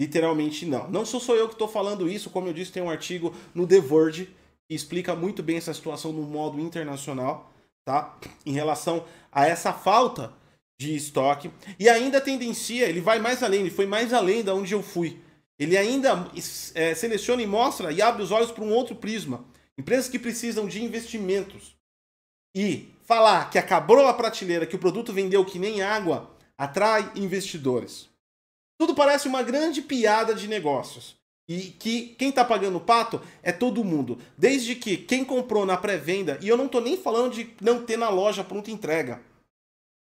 Literalmente 0.00 0.66
não. 0.66 0.90
Não 0.90 1.06
sou 1.06 1.20
só 1.20 1.36
eu 1.36 1.46
que 1.46 1.54
estou 1.54 1.68
falando 1.68 2.08
isso, 2.08 2.30
como 2.30 2.48
eu 2.48 2.52
disse, 2.52 2.72
tem 2.72 2.82
um 2.82 2.90
artigo 2.90 3.32
no 3.54 3.66
The 3.66 3.80
Verge 3.80 4.34
que 4.66 4.74
explica 4.74 5.14
muito 5.14 5.42
bem 5.42 5.58
essa 5.58 5.74
situação 5.74 6.12
no 6.12 6.22
modo 6.22 6.58
internacional, 6.58 7.52
tá? 7.84 8.18
Em 8.44 8.52
relação 8.52 9.06
a 9.30 9.46
essa 9.46 9.72
falta 9.72 10.32
de 10.78 10.94
estoque. 10.94 11.50
E 11.78 11.88
ainda 11.88 12.20
tendencia, 12.20 12.86
ele 12.86 13.00
vai 13.00 13.18
mais 13.18 13.42
além, 13.42 13.60
ele 13.60 13.70
foi 13.70 13.86
mais 13.86 14.12
além 14.12 14.42
da 14.42 14.54
onde 14.54 14.72
eu 14.72 14.82
fui. 14.82 15.20
Ele 15.58 15.76
ainda 15.76 16.30
é, 16.74 16.94
seleciona 16.94 17.42
e 17.42 17.46
mostra 17.46 17.92
e 17.92 18.02
abre 18.02 18.22
os 18.22 18.30
olhos 18.30 18.50
para 18.50 18.64
um 18.64 18.72
outro 18.72 18.96
prisma. 18.96 19.44
Empresas 19.78 20.08
que 20.08 20.18
precisam 20.18 20.66
de 20.66 20.82
investimentos. 20.82 21.76
E 22.56 22.88
falar 23.04 23.50
que 23.50 23.58
acabou 23.58 24.06
a 24.06 24.14
prateleira, 24.14 24.66
que 24.66 24.76
o 24.76 24.78
produto 24.78 25.12
vendeu 25.12 25.44
que 25.44 25.58
nem 25.58 25.82
água, 25.82 26.30
atrai 26.56 27.10
investidores. 27.16 28.08
Tudo 28.78 28.94
parece 28.94 29.28
uma 29.28 29.42
grande 29.42 29.82
piada 29.82 30.34
de 30.34 30.48
negócios. 30.48 31.16
E 31.48 31.60
que 31.60 32.14
quem 32.18 32.30
está 32.30 32.44
pagando 32.44 32.78
o 32.78 32.80
pato 32.80 33.20
é 33.42 33.52
todo 33.52 33.84
mundo. 33.84 34.18
Desde 34.36 34.74
que 34.74 34.96
quem 34.96 35.24
comprou 35.24 35.66
na 35.66 35.76
pré-venda, 35.76 36.38
e 36.40 36.48
eu 36.48 36.56
não 36.56 36.66
estou 36.66 36.80
nem 36.80 36.96
falando 36.96 37.34
de 37.34 37.50
não 37.60 37.84
ter 37.84 37.98
na 37.98 38.08
loja 38.08 38.42
pronta 38.42 38.70
entrega. 38.70 39.20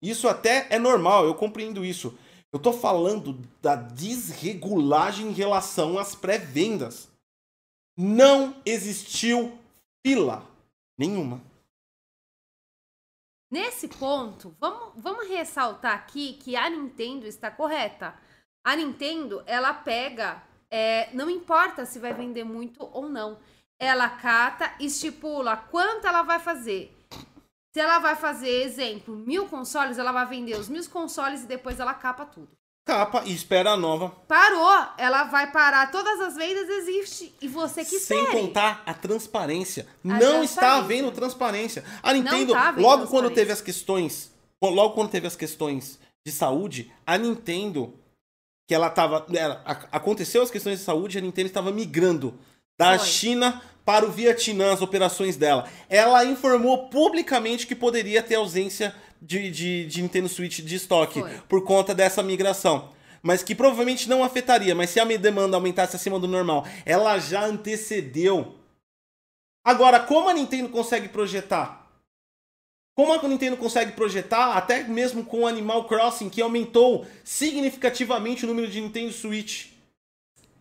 Isso 0.05 0.27
até 0.27 0.67
é 0.69 0.77
normal, 0.77 1.25
eu 1.25 1.33
compreendo 1.33 1.83
isso. 1.83 2.15
Eu 2.53 2.57
estou 2.57 2.71
falando 2.71 3.33
da 3.59 3.75
desregulagem 3.75 5.29
em 5.29 5.33
relação 5.33 5.97
às 5.97 6.13
pré-vendas. 6.13 7.09
Não 7.97 8.55
existiu 8.63 9.57
fila 10.05 10.45
nenhuma. 10.95 11.41
Nesse 13.49 13.87
ponto, 13.87 14.55
vamos, 14.59 14.93
vamos 14.95 15.27
ressaltar 15.27 15.95
aqui 15.95 16.33
que 16.33 16.55
a 16.55 16.69
Nintendo 16.69 17.25
está 17.25 17.49
correta. 17.49 18.13
A 18.63 18.75
Nintendo, 18.75 19.43
ela 19.47 19.73
pega, 19.73 20.43
é, 20.69 21.09
não 21.13 21.31
importa 21.31 21.83
se 21.83 21.97
vai 21.97 22.13
vender 22.13 22.43
muito 22.43 22.87
ou 22.93 23.09
não. 23.09 23.39
Ela 23.79 24.07
cata, 24.07 24.71
estipula 24.79 25.57
quanto 25.57 26.05
ela 26.05 26.21
vai 26.21 26.39
fazer. 26.39 26.95
Se 27.75 27.81
ela 27.81 27.99
vai 27.99 28.15
fazer, 28.15 28.47
exemplo, 28.63 29.13
mil 29.13 29.47
consoles, 29.47 29.97
ela 29.97 30.13
vai 30.13 30.25
vender 30.25 30.55
os 30.55 30.69
mil 30.69 30.81
consoles 30.89 31.43
e 31.43 31.45
depois 31.45 31.77
ela 31.77 31.93
capa 31.93 32.25
tudo. 32.25 32.47
capa 32.85 33.23
e 33.25 33.33
espera 33.33 33.71
a 33.71 33.75
nova. 33.75 34.11
Parou, 34.29 34.87
ela 34.97 35.25
vai 35.25 35.51
parar, 35.51 35.91
todas 35.91 36.21
as 36.21 36.37
vendas 36.37 36.69
existem 36.69 37.33
e 37.41 37.49
você 37.49 37.83
que 37.83 37.99
Sem 37.99 38.17
espere. 38.17 38.31
contar 38.31 38.81
a 38.85 38.93
transparência. 38.93 39.85
A 40.05 40.07
não 40.07 40.41
está 40.41 40.77
havendo 40.77 41.11
transparência. 41.11 41.83
A 42.01 42.13
Nintendo, 42.13 42.53
tá 42.53 42.73
logo 42.77 43.07
quando 43.07 43.29
teve 43.29 43.51
as 43.51 43.59
questões, 43.59 44.31
logo 44.63 44.93
quando 44.93 45.09
teve 45.09 45.27
as 45.27 45.35
questões 45.35 45.99
de 46.25 46.31
saúde, 46.31 46.89
a 47.05 47.17
Nintendo 47.17 47.93
que 48.69 48.73
ela 48.73 48.89
tava, 48.89 49.25
ela, 49.35 49.61
aconteceu 49.91 50.41
as 50.41 50.49
questões 50.49 50.79
de 50.79 50.85
saúde, 50.85 51.17
a 51.17 51.21
Nintendo 51.21 51.47
estava 51.47 51.73
migrando 51.73 52.39
da 52.79 52.97
Foi. 52.97 53.05
China 53.05 53.61
para 53.85 54.05
o 54.05 54.11
Vietnã 54.11 54.73
as 54.73 54.81
operações 54.81 55.37
dela. 55.37 55.69
Ela 55.87 56.25
informou 56.25 56.89
publicamente 56.89 57.67
que 57.67 57.75
poderia 57.75 58.23
ter 58.23 58.35
ausência 58.35 58.93
de, 59.21 59.49
de, 59.51 59.85
de 59.85 60.01
Nintendo 60.01 60.27
Switch 60.27 60.59
de 60.59 60.75
estoque 60.75 61.21
Foi. 61.21 61.31
por 61.47 61.63
conta 61.63 61.93
dessa 61.93 62.23
migração. 62.23 62.89
Mas 63.21 63.43
que 63.43 63.55
provavelmente 63.55 64.09
não 64.09 64.23
afetaria. 64.23 64.75
Mas 64.75 64.89
se 64.89 64.99
a 64.99 65.05
minha 65.05 65.19
demanda 65.19 65.55
aumentasse 65.55 65.95
acima 65.95 66.19
do 66.19 66.27
normal, 66.27 66.65
ela 66.85 67.17
já 67.19 67.45
antecedeu. 67.45 68.55
Agora, 69.63 69.99
como 69.99 70.29
a 70.29 70.33
Nintendo 70.33 70.69
consegue 70.69 71.07
projetar? 71.07 71.85
Como 72.95 73.11
a 73.11 73.27
Nintendo 73.27 73.57
consegue 73.57 73.91
projetar, 73.91 74.55
até 74.55 74.83
mesmo 74.83 75.25
com 75.25 75.41
o 75.41 75.47
Animal 75.47 75.83
Crossing, 75.83 76.29
que 76.29 76.41
aumentou 76.41 77.05
significativamente 77.25 78.45
o 78.45 78.47
número 78.47 78.69
de 78.69 78.79
Nintendo 78.79 79.11
Switch 79.11 79.67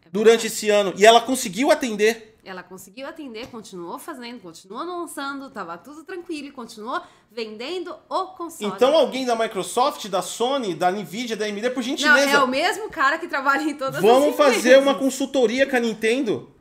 É 0.05 0.09
durante 0.11 0.49
esse 0.49 0.69
ano. 0.69 0.93
E 0.97 1.07
ela 1.07 1.21
conseguiu 1.21 1.71
atender. 1.71 2.34
Ela 2.45 2.63
conseguiu 2.63 3.07
atender, 3.07 3.49
continuou 3.49 3.99
fazendo, 3.99 4.41
continuou 4.41 4.85
lançando, 4.85 5.51
tava 5.51 5.79
tudo 5.79 6.05
tranquilo 6.05 6.49
e 6.49 6.53
continuou 6.53 7.01
vendendo 7.31 7.97
o 8.09 8.27
console. 8.29 8.73
Então 8.75 8.95
alguém 8.95 9.25
da 9.25 9.35
Microsoft, 9.35 10.07
da 10.09 10.23
Sony, 10.23 10.75
da 10.75 10.91
Nvidia, 10.91 11.37
da 11.37 11.47
AMD, 11.47 11.71
por 11.71 11.77
Não, 11.77 11.83
gentileza, 11.83 12.31
é 12.31 12.39
o 12.39 12.47
mesmo 12.47 12.91
cara 12.91 13.19
que 13.19 13.27
trabalha 13.27 13.63
em 13.63 13.75
todas 13.75 13.97
as 13.97 14.03
vamos 14.03 14.37
fazer 14.37 14.79
uma 14.79 14.95
consultoria 14.95 15.67
com 15.69 15.77
a 15.77 15.81
Nintendo 15.81 16.55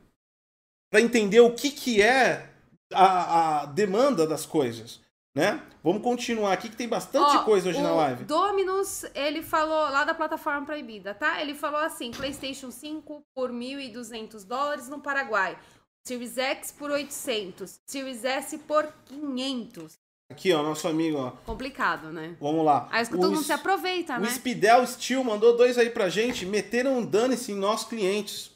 para 0.91 1.01
entender 1.01 1.39
o 1.39 1.51
que, 1.51 1.71
que 1.71 2.01
é 2.01 2.49
a, 2.93 3.61
a 3.61 3.65
demanda 3.65 4.27
das 4.27 4.45
coisas, 4.45 5.01
né? 5.35 5.61
Vamos 5.83 6.01
continuar 6.01 6.53
aqui 6.53 6.69
que 6.69 6.77
tem 6.77 6.87
bastante 6.87 7.35
Ó, 7.37 7.43
coisa 7.43 7.67
hoje 7.67 7.81
na 7.81 7.91
o 7.91 7.97
live. 7.97 8.23
Dominus, 8.23 9.03
ele 9.13 9.41
falou 9.41 9.89
lá 9.89 10.05
da 10.05 10.13
plataforma 10.13 10.65
proibida, 10.65 11.13
tá? 11.13 11.41
Ele 11.41 11.53
falou 11.53 11.81
assim: 11.81 12.11
PlayStation 12.11 12.71
5 12.71 13.21
por 13.35 13.51
1.200 13.51 14.45
dólares 14.45 14.87
no 14.87 15.01
Paraguai. 15.01 15.57
Series 16.03 16.37
X 16.37 16.71
por 16.71 16.91
800. 16.91 17.79
Series 17.85 18.25
S 18.25 18.57
por 18.59 18.91
500. 19.05 19.93
Aqui, 20.29 20.51
ó, 20.51 20.63
nosso 20.63 20.87
amigo, 20.87 21.17
ó. 21.17 21.31
Complicado, 21.45 22.11
né? 22.11 22.35
Vamos 22.41 22.65
lá. 22.65 22.87
Aí 22.91 23.05
todo 23.07 23.27
O 23.27 23.31
mundo 23.31 23.43
se 23.43 23.53
aproveita, 23.53 24.17
O 24.17 24.19
né? 24.19 24.29
Spidel 24.29 24.85
Steel 24.87 25.23
mandou 25.23 25.55
dois 25.55 25.77
aí 25.77 25.89
pra 25.89 26.09
gente. 26.09 26.45
Meteram 26.45 26.97
um 26.97 27.05
dane-se 27.05 27.51
em 27.51 27.55
nossos 27.55 27.87
clientes. 27.87 28.51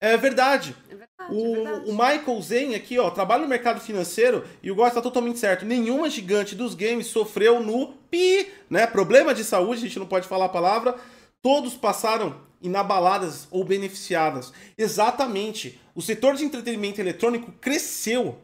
É 0.00 0.16
verdade. 0.16 0.74
É 0.90 0.94
verdade, 0.96 1.08
é 1.20 1.32
O, 1.32 1.54
verdade. 1.54 1.90
o 1.90 1.92
Michael 1.92 2.42
Zen 2.42 2.74
aqui, 2.74 2.98
ó, 2.98 3.10
trabalha 3.10 3.42
no 3.42 3.48
mercado 3.48 3.80
financeiro 3.80 4.44
e 4.60 4.70
o 4.70 4.74
Góis 4.74 4.92
tá 4.94 5.00
totalmente 5.00 5.38
certo. 5.38 5.64
Nenhuma 5.64 6.10
gigante 6.10 6.56
dos 6.56 6.74
games 6.74 7.06
sofreu 7.06 7.60
no 7.60 7.92
pi, 8.10 8.50
né? 8.68 8.86
Problema 8.88 9.32
de 9.32 9.44
saúde, 9.44 9.80
a 9.84 9.86
gente 9.86 9.98
não 10.00 10.06
pode 10.06 10.26
falar 10.26 10.46
a 10.46 10.48
palavra. 10.48 10.96
Todos 11.40 11.74
passaram 11.74 12.40
inabaladas 12.62 13.46
ou 13.50 13.64
beneficiadas. 13.64 14.52
Exatamente. 14.78 15.80
O 15.94 16.00
setor 16.02 16.34
de 16.34 16.44
entretenimento 16.44 17.00
eletrônico 17.00 17.52
cresceu. 17.52 18.38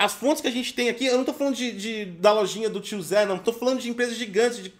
As 0.00 0.12
fontes 0.14 0.40
que 0.40 0.48
a 0.48 0.52
gente 0.52 0.72
tem 0.74 0.88
aqui, 0.88 1.04
eu 1.06 1.16
não 1.18 1.24
tô 1.24 1.32
falando 1.34 1.54
de, 1.56 1.72
de- 1.72 2.04
da 2.06 2.32
lojinha 2.32 2.70
do 2.70 2.80
tio 2.80 3.02
Zé, 3.02 3.26
não. 3.26 3.38
Tô 3.38 3.52
falando 3.52 3.80
de 3.80 3.90
empresas 3.90 4.16
gigantes, 4.16 4.62
de 4.62 4.72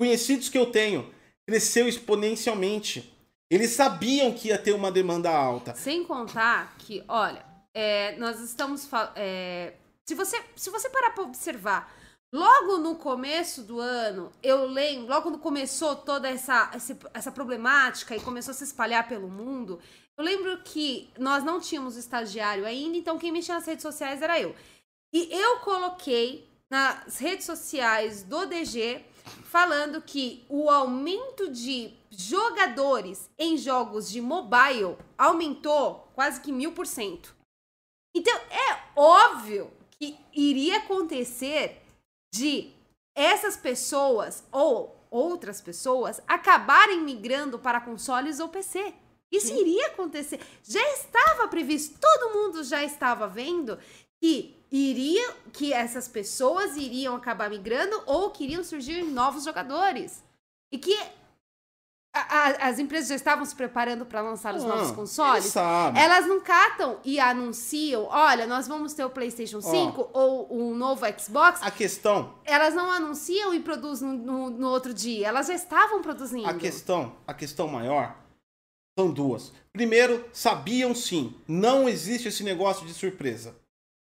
conhecidos 0.00 0.48
que 0.48 0.56
eu 0.58 0.66
tenho. 0.66 1.12
Cresceu 1.46 1.86
exponencialmente. 1.86 3.12
Eles 3.50 3.70
sabiam 3.70 4.32
que 4.32 4.48
ia 4.48 4.58
ter 4.58 4.72
uma 4.72 4.90
demanda 4.90 5.30
alta. 5.30 5.74
Sem 5.76 6.04
contar 6.04 6.74
que, 6.78 7.04
olha, 7.06 7.44
é, 7.74 8.16
nós 8.16 8.40
estamos. 8.40 8.88
é, 9.14 9.74
se, 10.04 10.14
você, 10.14 10.42
se 10.56 10.70
você 10.70 10.88
parar 10.90 11.10
pra 11.10 11.22
observar, 11.24 11.94
logo 12.36 12.76
no 12.76 12.96
começo 12.96 13.62
do 13.62 13.80
ano, 13.80 14.30
eu 14.42 14.66
lembro, 14.66 15.08
logo 15.08 15.22
quando 15.22 15.38
começou 15.38 15.96
toda 15.96 16.28
essa, 16.28 16.70
essa 17.14 17.32
problemática 17.32 18.14
e 18.14 18.20
começou 18.20 18.52
a 18.52 18.54
se 18.54 18.64
espalhar 18.64 19.08
pelo 19.08 19.26
mundo, 19.26 19.80
eu 20.18 20.24
lembro 20.24 20.60
que 20.62 21.10
nós 21.18 21.42
não 21.42 21.58
tínhamos 21.58 21.96
estagiário 21.96 22.66
ainda, 22.66 22.98
então 22.98 23.18
quem 23.18 23.32
mexia 23.32 23.54
nas 23.54 23.64
redes 23.64 23.82
sociais 23.82 24.20
era 24.20 24.38
eu. 24.38 24.54
E 25.14 25.32
eu 25.32 25.60
coloquei 25.60 26.46
nas 26.68 27.18
redes 27.18 27.46
sociais 27.46 28.22
do 28.22 28.44
DG 28.44 29.02
falando 29.44 30.02
que 30.02 30.44
o 30.48 30.68
aumento 30.68 31.50
de 31.50 31.94
jogadores 32.10 33.30
em 33.38 33.56
jogos 33.56 34.10
de 34.10 34.20
mobile 34.20 34.98
aumentou 35.16 36.10
quase 36.14 36.40
que 36.42 36.52
mil 36.52 36.72
por 36.72 36.86
cento. 36.86 37.34
Então 38.14 38.34
é 38.50 38.90
óbvio 38.94 39.70
que 39.98 40.18
iria 40.34 40.78
acontecer 40.78 41.82
de 42.36 42.72
essas 43.14 43.56
pessoas 43.56 44.44
ou 44.52 44.96
outras 45.10 45.60
pessoas 45.60 46.20
acabarem 46.26 47.00
migrando 47.00 47.58
para 47.58 47.80
consoles 47.80 48.40
ou 48.40 48.48
PC. 48.48 48.94
Isso 49.32 49.52
iria 49.52 49.88
acontecer. 49.88 50.40
Já 50.62 50.82
estava 50.92 51.48
previsto, 51.48 51.98
todo 51.98 52.34
mundo 52.34 52.62
já 52.62 52.84
estava 52.84 53.26
vendo 53.26 53.78
que 54.20 54.56
iria 54.70 55.34
que 55.52 55.72
essas 55.72 56.06
pessoas 56.06 56.76
iriam 56.76 57.14
acabar 57.16 57.50
migrando 57.50 58.00
ou 58.06 58.30
que 58.30 58.44
iriam 58.44 58.62
surgir 58.62 59.02
novos 59.02 59.44
jogadores. 59.44 60.22
E 60.70 60.78
que 60.78 60.96
a- 62.16 62.26
a- 62.64 62.68
as 62.68 62.78
empresas 62.78 63.08
já 63.08 63.14
estavam 63.14 63.44
se 63.44 63.54
preparando 63.54 64.06
para 64.06 64.20
lançar 64.20 64.54
os 64.54 64.64
Ah, 64.64 64.68
novos 64.68 64.90
consoles. 64.92 65.44
Elas 65.96 66.26
não 66.26 66.40
catam 66.40 66.98
e 67.04 67.18
anunciam, 67.20 68.04
olha, 68.10 68.46
nós 68.46 68.66
vamos 68.68 68.92
ter 68.94 69.04
o 69.04 69.10
PlayStation 69.10 69.60
5 69.60 70.08
ou 70.12 70.48
um 70.52 70.74
novo 70.74 71.04
Xbox. 71.18 71.60
A 71.62 71.70
questão, 71.70 72.34
Elas 72.44 72.74
não 72.74 72.90
anunciam 72.90 73.52
e 73.54 73.60
produzem 73.60 74.08
no, 74.08 74.16
no- 74.16 74.50
no 74.50 74.68
outro 74.68 74.94
dia. 74.94 75.28
Elas 75.28 75.46
já 75.48 75.54
estavam 75.54 76.00
produzindo. 76.02 76.48
a 76.48 76.54
questão, 76.54 77.12
a 77.26 77.34
questão 77.34 77.68
maior 77.68 78.16
são 78.98 79.10
duas. 79.10 79.52
Primeiro, 79.72 80.24
sabiam 80.32 80.94
sim, 80.94 81.34
não 81.46 81.88
existe 81.88 82.28
esse 82.28 82.42
negócio 82.42 82.86
de 82.86 82.94
surpresa. 82.94 83.54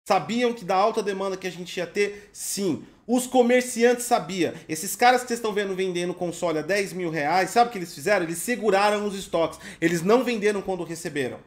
Sabiam 0.06 0.52
que 0.52 0.64
da 0.64 0.76
alta 0.76 1.02
demanda 1.02 1.36
que 1.36 1.46
a 1.46 1.50
gente 1.50 1.76
ia 1.76 1.86
ter, 1.86 2.28
sim. 2.32 2.84
Os 3.06 3.26
comerciantes 3.26 4.04
sabiam. 4.04 4.52
Esses 4.68 4.94
caras 4.94 5.22
que 5.22 5.28
vocês 5.28 5.38
estão 5.38 5.52
vendo 5.52 5.74
vendendo 5.74 6.14
console 6.14 6.58
a 6.58 6.62
10 6.62 6.92
mil 6.92 7.10
reais, 7.10 7.50
sabe 7.50 7.68
o 7.68 7.72
que 7.72 7.78
eles 7.78 7.94
fizeram? 7.94 8.24
Eles 8.24 8.38
seguraram 8.38 9.06
os 9.06 9.14
estoques. 9.14 9.58
Eles 9.80 10.02
não 10.02 10.22
venderam 10.22 10.62
quando 10.62 10.84
receberam. 10.84 11.38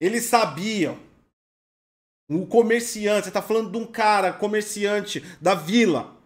Eles 0.00 0.24
sabiam. 0.24 0.98
O 2.28 2.46
comerciante, 2.46 3.26
você 3.26 3.30
tá 3.30 3.40
falando 3.40 3.70
de 3.70 3.78
um 3.78 3.86
cara, 3.86 4.32
comerciante 4.32 5.22
da 5.40 5.54
vila, 5.54 6.16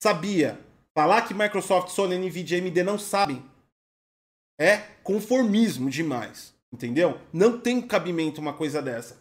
sabia. 0.00 0.60
Falar 0.94 1.22
que 1.22 1.34
Microsoft, 1.34 1.88
Sony, 1.88 2.16
Nvidia 2.18 2.58
e 2.58 2.60
AMD 2.60 2.82
não 2.82 2.98
sabem 2.98 3.42
é 4.60 4.76
conformismo 5.02 5.88
demais. 5.88 6.54
Entendeu? 6.70 7.18
Não 7.32 7.58
tem 7.58 7.80
cabimento 7.80 8.40
uma 8.40 8.52
coisa 8.52 8.80
dessa. 8.82 9.18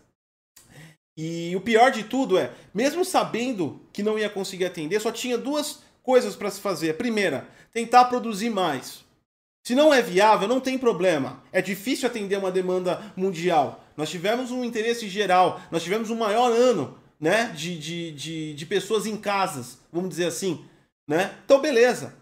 E 1.21 1.53
o 1.53 1.59
pior 1.59 1.91
de 1.91 2.05
tudo 2.05 2.37
é, 2.37 2.49
mesmo 2.73 3.03
sabendo 3.03 3.81
que 3.91 4.01
não 4.01 4.17
ia 4.17 4.29
conseguir 4.29 4.63
atender, 4.63 5.01
só 5.01 5.11
tinha 5.11 5.37
duas 5.37 5.81
coisas 6.01 6.33
para 6.33 6.49
se 6.49 6.61
fazer. 6.61 6.95
Primeira, 6.95 7.45
tentar 7.73 8.05
produzir 8.05 8.49
mais. 8.49 9.03
Se 9.61 9.75
não 9.75 9.93
é 9.93 10.01
viável, 10.01 10.47
não 10.47 10.61
tem 10.61 10.77
problema. 10.77 11.43
É 11.51 11.61
difícil 11.61 12.07
atender 12.07 12.37
uma 12.37 12.49
demanda 12.49 13.11
mundial. 13.17 13.83
Nós 13.97 14.09
tivemos 14.09 14.49
um 14.49 14.63
interesse 14.63 15.09
geral, 15.09 15.59
nós 15.69 15.83
tivemos 15.83 16.09
um 16.09 16.15
maior 16.15 16.53
ano 16.53 16.97
né, 17.19 17.51
de, 17.53 17.77
de, 17.77 18.11
de, 18.13 18.53
de 18.53 18.65
pessoas 18.65 19.05
em 19.05 19.17
casas, 19.17 19.77
vamos 19.91 20.11
dizer 20.11 20.27
assim. 20.27 20.63
Né? 21.05 21.35
Então, 21.43 21.59
beleza. 21.59 22.15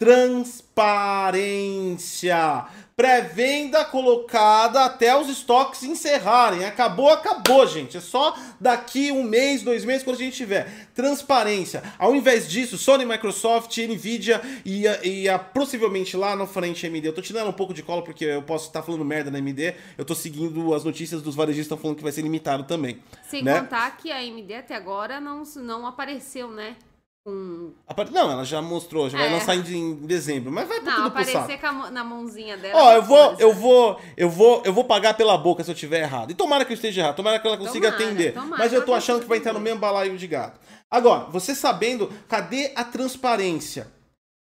Transparência. 0.00 2.64
Pré-venda 2.96 3.82
colocada 3.84 4.84
até 4.84 5.16
os 5.18 5.28
estoques 5.28 5.82
encerrarem. 5.84 6.64
Acabou, 6.66 7.08
acabou, 7.10 7.66
gente. 7.66 7.96
É 7.96 8.00
só 8.00 8.34
daqui 8.60 9.10
um 9.12 9.22
mês, 9.22 9.62
dois 9.62 9.84
meses, 9.86 10.02
quando 10.02 10.16
a 10.16 10.18
gente 10.18 10.36
tiver. 10.36 10.88
Transparência. 10.94 11.82
Ao 11.98 12.14
invés 12.14 12.46
disso, 12.48 12.76
Sony, 12.76 13.06
Microsoft, 13.06 13.74
Nvidia 13.78 14.40
e, 14.66 14.86
a- 14.86 15.02
e 15.04 15.26
a- 15.28 15.38
possivelmente 15.38 16.14
lá 16.16 16.36
na 16.36 16.46
frente 16.46 16.86
AMD. 16.86 17.06
Eu 17.08 17.14
tô 17.14 17.22
te 17.22 17.32
dando 17.32 17.48
um 17.48 17.52
pouco 17.54 17.72
de 17.72 17.82
cola 17.82 18.02
porque 18.02 18.24
eu 18.26 18.42
posso 18.42 18.66
estar 18.66 18.82
falando 18.82 19.04
merda 19.04 19.30
na 19.30 19.38
AMD. 19.38 19.74
Eu 19.96 20.04
tô 20.04 20.14
seguindo 20.14 20.74
as 20.74 20.84
notícias 20.84 21.22
dos 21.22 21.34
varejistas 21.34 21.68
que 21.68 21.74
estão 21.74 21.78
falando 21.78 21.96
que 21.96 22.02
vai 22.02 22.12
ser 22.12 22.20
limitado 22.22 22.64
também. 22.64 22.98
Sem 23.28 23.42
né? 23.42 23.60
contar 23.60 23.96
que 23.96 24.12
a 24.12 24.18
AMD 24.18 24.52
até 24.54 24.74
agora 24.74 25.18
não, 25.20 25.42
não 25.56 25.86
apareceu, 25.86 26.50
né? 26.50 26.76
Com... 27.24 27.74
Apare- 27.86 28.10
Não, 28.10 28.30
ela 28.30 28.44
já 28.44 28.62
mostrou, 28.62 29.10
já 29.10 29.18
vai 29.18 29.28
É. 29.28 29.30
lançar 29.32 29.54
em, 29.54 29.60
em 29.60 29.94
dezembro. 30.06 30.50
Mas 30.50 30.66
vai 30.66 30.80
pra 30.80 30.90
Não, 30.92 31.02
tudo 31.02 31.10
pro 31.12 31.24
saco. 31.24 31.36
aparecer 31.38 31.60
com 31.60 31.66
a 31.66 31.72
mão- 31.72 31.90
na 31.90 32.02
mãozinha 32.02 32.56
dela. 32.56 32.80
Ó, 32.82 32.92
é 32.92 32.96
eu 32.96 33.02
vou, 33.02 33.34
eu 33.38 33.52
vou, 33.54 34.00
eu 34.16 34.30
vou, 34.30 34.62
eu 34.64 34.72
vou 34.72 34.84
pagar 34.84 35.14
pela 35.14 35.36
boca 35.36 35.62
se 35.62 35.70
eu 35.70 35.74
tiver 35.74 36.00
errado. 36.00 36.30
E 36.30 36.34
tomara 36.34 36.64
que 36.64 36.72
eu 36.72 36.74
esteja 36.74 37.02
errado, 37.02 37.16
tomara 37.16 37.38
que 37.38 37.46
ela 37.46 37.58
consiga 37.58 37.90
Tomara, 37.92 38.04
atender. 38.10 38.32
tomara, 38.32 38.56
Mas 38.62 38.72
eu 38.72 38.80
tô 38.84 38.92
ela 38.92 38.98
achando 38.98 39.20
que 39.20 39.26
vai 39.28 39.36
entrar 39.38 39.52
no 39.52 39.60
mesmo 39.60 39.78
balaio 39.80 40.16
de 40.16 40.26
gato. 40.26 40.58
Agora, 40.90 41.24
você 41.26 41.54
sabendo, 41.54 42.10
cadê 42.26 42.72
a 42.74 42.84
transparência? 42.84 43.86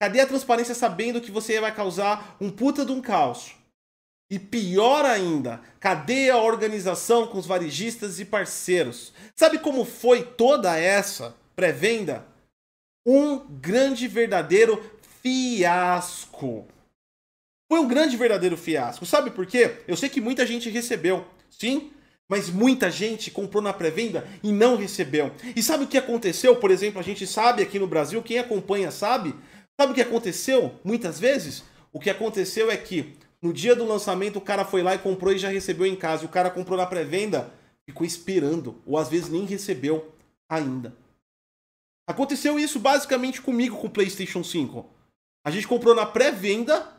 Cadê 0.01 0.21
a 0.21 0.27
transparência 0.27 0.75
sabendo 0.77 1.21
que 1.21 1.33
você 1.33 1.61
vai 1.61 1.75
causar 1.75 2.37
um 2.41 2.49
puta 2.49 2.85
de 2.87 2.93
um 2.93 3.01
caos? 3.03 3.57
E 4.31 4.39
pior 4.39 5.05
ainda, 5.05 5.61
cadê 5.81 6.31
a 6.31 6.37
organização 6.37 7.27
com 7.27 7.39
os 7.39 7.47
varejistas 7.47 8.21
e 8.21 8.25
parceiros? 8.25 9.13
Sabe 9.35 9.59
como 9.59 9.85
foi 9.85 10.23
toda 10.23 10.79
essa 10.79 11.35
pré-venda? 11.57 12.25
Um 13.07 13.39
grande 13.39 14.07
verdadeiro 14.07 14.83
fiasco. 15.23 16.67
Foi 17.71 17.81
um 17.81 17.89
grande 17.89 18.17
verdadeiro 18.17 18.57
fiasco. 18.57 19.05
Sabe 19.05 19.31
por 19.31 19.47
quê? 19.47 19.77
Eu 19.87 19.97
sei 19.97 20.09
que 20.09 20.21
muita 20.21 20.47
gente 20.47 20.71
recebeu, 20.71 21.27
sim, 21.51 21.91
mas 22.29 22.49
muita 22.51 22.91
gente 22.91 23.31
comprou 23.31 23.63
na 23.63 23.73
pré-venda 23.73 24.27
e 24.43 24.53
não 24.53 24.77
recebeu. 24.77 25.33
E 25.55 25.63
sabe 25.63 25.85
o 25.85 25.89
que 25.89 25.99
aconteceu? 25.99 26.57
Por 26.57 26.71
exemplo, 26.71 27.01
a 27.01 27.03
gente 27.03 27.27
sabe 27.27 27.63
aqui 27.63 27.79
no 27.79 27.87
Brasil, 27.87 28.23
quem 28.23 28.39
acompanha 28.39 28.91
sabe. 28.91 29.35
Sabe 29.81 29.93
o 29.93 29.95
que 29.95 30.03
aconteceu 30.03 30.75
muitas 30.83 31.21
vezes? 31.21 31.63
O 31.93 32.01
que 32.01 32.11
aconteceu 32.11 32.71
é 32.71 32.77
que 32.77 33.17
no 33.41 33.53
dia 33.53 33.75
do 33.77 33.87
lançamento 33.87 34.37
o 34.37 34.43
cara 34.43 34.65
foi 34.65 34.83
lá 34.83 34.95
e 34.95 34.99
comprou 34.99 35.33
e 35.33 35.39
já 35.39 35.49
recebeu 35.49 35.87
em 35.87 35.97
casa. 35.97 36.25
O 36.25 36.29
cara 36.29 36.51
comprou 36.51 36.77
na 36.77 36.87
pré-venda, 36.87 37.51
ficou 37.87 38.07
esperando, 38.07 38.83
ou 38.85 38.99
às 38.99 39.09
vezes 39.09 39.29
nem 39.29 39.45
recebeu 39.45 40.15
ainda. 40.49 40.95
Aconteceu 42.09 42.59
isso 42.59 42.79
basicamente 42.81 43.41
comigo 43.43 43.77
com 43.77 43.87
o 43.87 43.91
PlayStation 43.91 44.43
5. 44.43 44.85
A 45.47 45.51
gente 45.51 45.69
comprou 45.69 45.95
na 45.95 46.07
pré-venda 46.07 46.95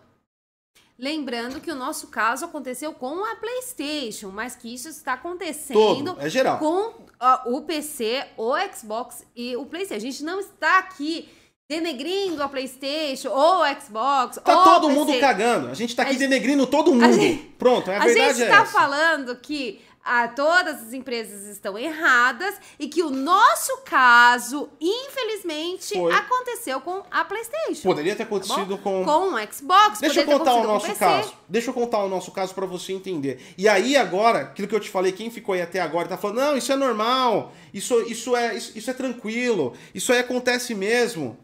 Lembrando 0.97 1.61
que 1.61 1.71
o 1.71 1.75
nosso 1.75 2.07
caso 2.07 2.43
aconteceu 2.43 2.91
com 2.91 3.23
a 3.23 3.33
PlayStation, 3.37 4.31
mas 4.31 4.53
que 4.57 4.73
isso 4.73 4.89
está 4.89 5.13
acontecendo 5.13 5.73
Todo, 6.13 6.17
é 6.19 6.29
geral. 6.29 6.59
com 6.59 6.87
uh, 6.89 7.55
o 7.55 7.61
PC, 7.61 8.25
o 8.35 8.51
Xbox 8.75 9.25
e 9.33 9.55
o 9.55 9.65
PlayStation. 9.65 10.05
A 10.07 10.11
gente 10.11 10.23
não 10.25 10.41
está 10.41 10.77
aqui 10.79 11.29
denegrindo 11.71 12.43
a 12.43 12.49
PlayStation 12.49 13.29
ou 13.29 13.61
o 13.61 13.81
Xbox. 13.81 14.39
Tá 14.43 14.57
ou 14.57 14.63
todo 14.65 14.89
mundo 14.89 15.17
cagando. 15.21 15.67
A 15.69 15.73
gente 15.73 15.95
tá 15.95 16.01
aqui 16.01 16.09
A 16.09 16.13
gente- 16.13 16.21
denegrindo 16.27 16.67
todo 16.67 16.93
mundo. 16.93 17.13
gente- 17.13 17.45
Pronto, 17.57 17.89
é 17.89 17.95
a, 17.95 18.01
A 18.01 18.05
verdade 18.05 18.29
gente 18.33 18.41
é 18.41 18.49
está 18.49 18.63
essa. 18.63 18.71
falando 18.73 19.35
que 19.37 19.79
ah, 20.11 20.27
todas 20.27 20.81
as 20.81 20.91
empresas 20.91 21.45
estão 21.45 21.77
erradas 21.77 22.55
e 22.79 22.87
que 22.87 23.03
o 23.03 23.11
nosso 23.11 23.77
caso, 23.85 24.67
infelizmente, 24.81 25.93
Foi. 25.93 26.11
aconteceu 26.11 26.81
com 26.81 27.03
a 27.11 27.23
PlayStation. 27.23 27.83
Poderia 27.83 28.13
ter 28.13 28.23
tá 28.23 28.23
acontecido 28.23 28.75
com 28.79 29.05
Com 29.05 29.35
o 29.35 29.53
Xbox, 29.53 29.99
Deixa 29.99 30.21
eu 30.21 30.25
contar 30.25 30.55
o 30.55 30.63
nosso 30.63 30.95
caso. 30.95 31.33
Deixa 31.47 31.69
eu 31.69 31.73
contar 31.75 31.99
o 31.99 32.09
nosso 32.09 32.31
caso 32.31 32.55
pra 32.55 32.65
você 32.65 32.91
entender. 32.91 33.53
E 33.55 33.69
aí 33.69 33.95
agora, 33.95 34.39
aquilo 34.39 34.67
que 34.67 34.73
eu 34.73 34.79
te 34.79 34.89
falei, 34.89 35.11
quem 35.11 35.29
ficou 35.29 35.53
aí 35.53 35.61
até 35.61 35.79
agora 35.79 36.07
tá 36.07 36.17
falando: 36.17 36.37
"Não, 36.37 36.57
isso 36.57 36.71
é 36.71 36.75
normal. 36.75 37.53
Isso 37.71 38.01
isso 38.09 38.35
é 38.35 38.57
isso, 38.57 38.75
isso 38.75 38.89
é 38.89 38.93
tranquilo. 38.95 39.73
Isso 39.93 40.11
aí 40.11 40.17
acontece 40.17 40.73
mesmo". 40.73 41.37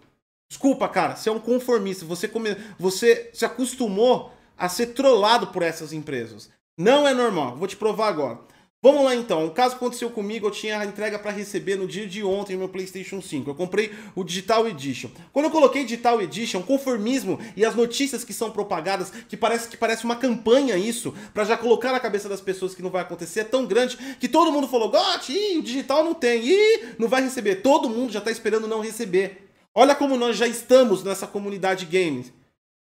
Desculpa, 0.50 0.88
cara, 0.90 1.16
você 1.16 1.30
é 1.30 1.32
um 1.32 1.40
conformista, 1.40 2.04
você 2.04 2.28
come... 2.28 2.58
você 2.80 3.30
se 3.32 3.46
acostumou 3.46 4.32
a 4.58 4.68
ser 4.68 4.88
trollado 4.88 5.48
por 5.48 5.62
essas 5.62 5.94
empresas. 5.94 6.50
Não 6.76 7.08
é 7.08 7.14
normal. 7.14 7.56
Vou 7.56 7.68
te 7.68 7.78
provar 7.78 8.08
agora. 8.08 8.55
Vamos 8.86 9.04
lá 9.04 9.16
então. 9.16 9.48
O 9.48 9.50
caso 9.50 9.78
aconteceu 9.78 10.12
comigo, 10.12 10.46
eu 10.46 10.52
tinha 10.52 10.78
a 10.78 10.86
entrega 10.86 11.18
para 11.18 11.32
receber 11.32 11.76
no 11.76 11.88
dia 11.88 12.06
de 12.06 12.24
ontem 12.24 12.56
meu 12.56 12.70
PlayStation 12.70 13.20
5. 13.20 13.50
Eu 13.50 13.56
comprei 13.56 13.92
o 14.14 14.24
Digital 14.24 14.68
Edition. 14.68 15.10
Quando 15.34 15.46
eu 15.46 15.52
coloquei 15.52 15.84
Digital 15.84 16.22
Edition, 16.22 16.62
conformismo 16.62 17.40
e 17.58 17.66
as 17.66 17.74
notícias 17.74 18.24
que 18.24 18.32
são 18.32 18.52
propagadas, 18.52 19.12
que 19.28 19.36
parece 19.36 19.70
que 19.70 19.76
parece 19.76 20.06
uma 20.06 20.16
campanha 20.16 20.78
isso, 20.78 21.16
para 21.34 21.46
já 21.46 21.58
colocar 21.58 21.92
na 21.92 22.00
cabeça 22.00 22.30
das 22.30 22.42
pessoas 22.42 22.76
que 22.76 22.84
não 22.84 22.92
vai 22.92 23.02
acontecer, 23.02 23.40
é 23.40 23.44
tão 23.44 23.66
grande 23.66 23.98
que 24.20 24.28
todo 24.28 24.52
mundo 24.52 24.68
falou: 24.68 24.92
"Got, 24.92 25.34
ih, 25.34 25.58
o 25.58 25.64
digital 25.64 26.04
não 26.04 26.14
tem. 26.14 26.46
Ih, 26.46 26.90
não 27.00 27.08
vai 27.08 27.24
receber". 27.24 27.64
Todo 27.64 27.90
mundo 27.90 28.14
já 28.14 28.22
tá 28.22 28.30
esperando 28.30 28.68
não 28.68 28.82
receber. 28.82 29.50
Olha 29.74 29.96
como 29.96 30.16
nós 30.16 30.38
já 30.38 30.48
estamos 30.48 31.04
nessa 31.04 31.26
comunidade 31.26 31.88
games. 31.88 32.32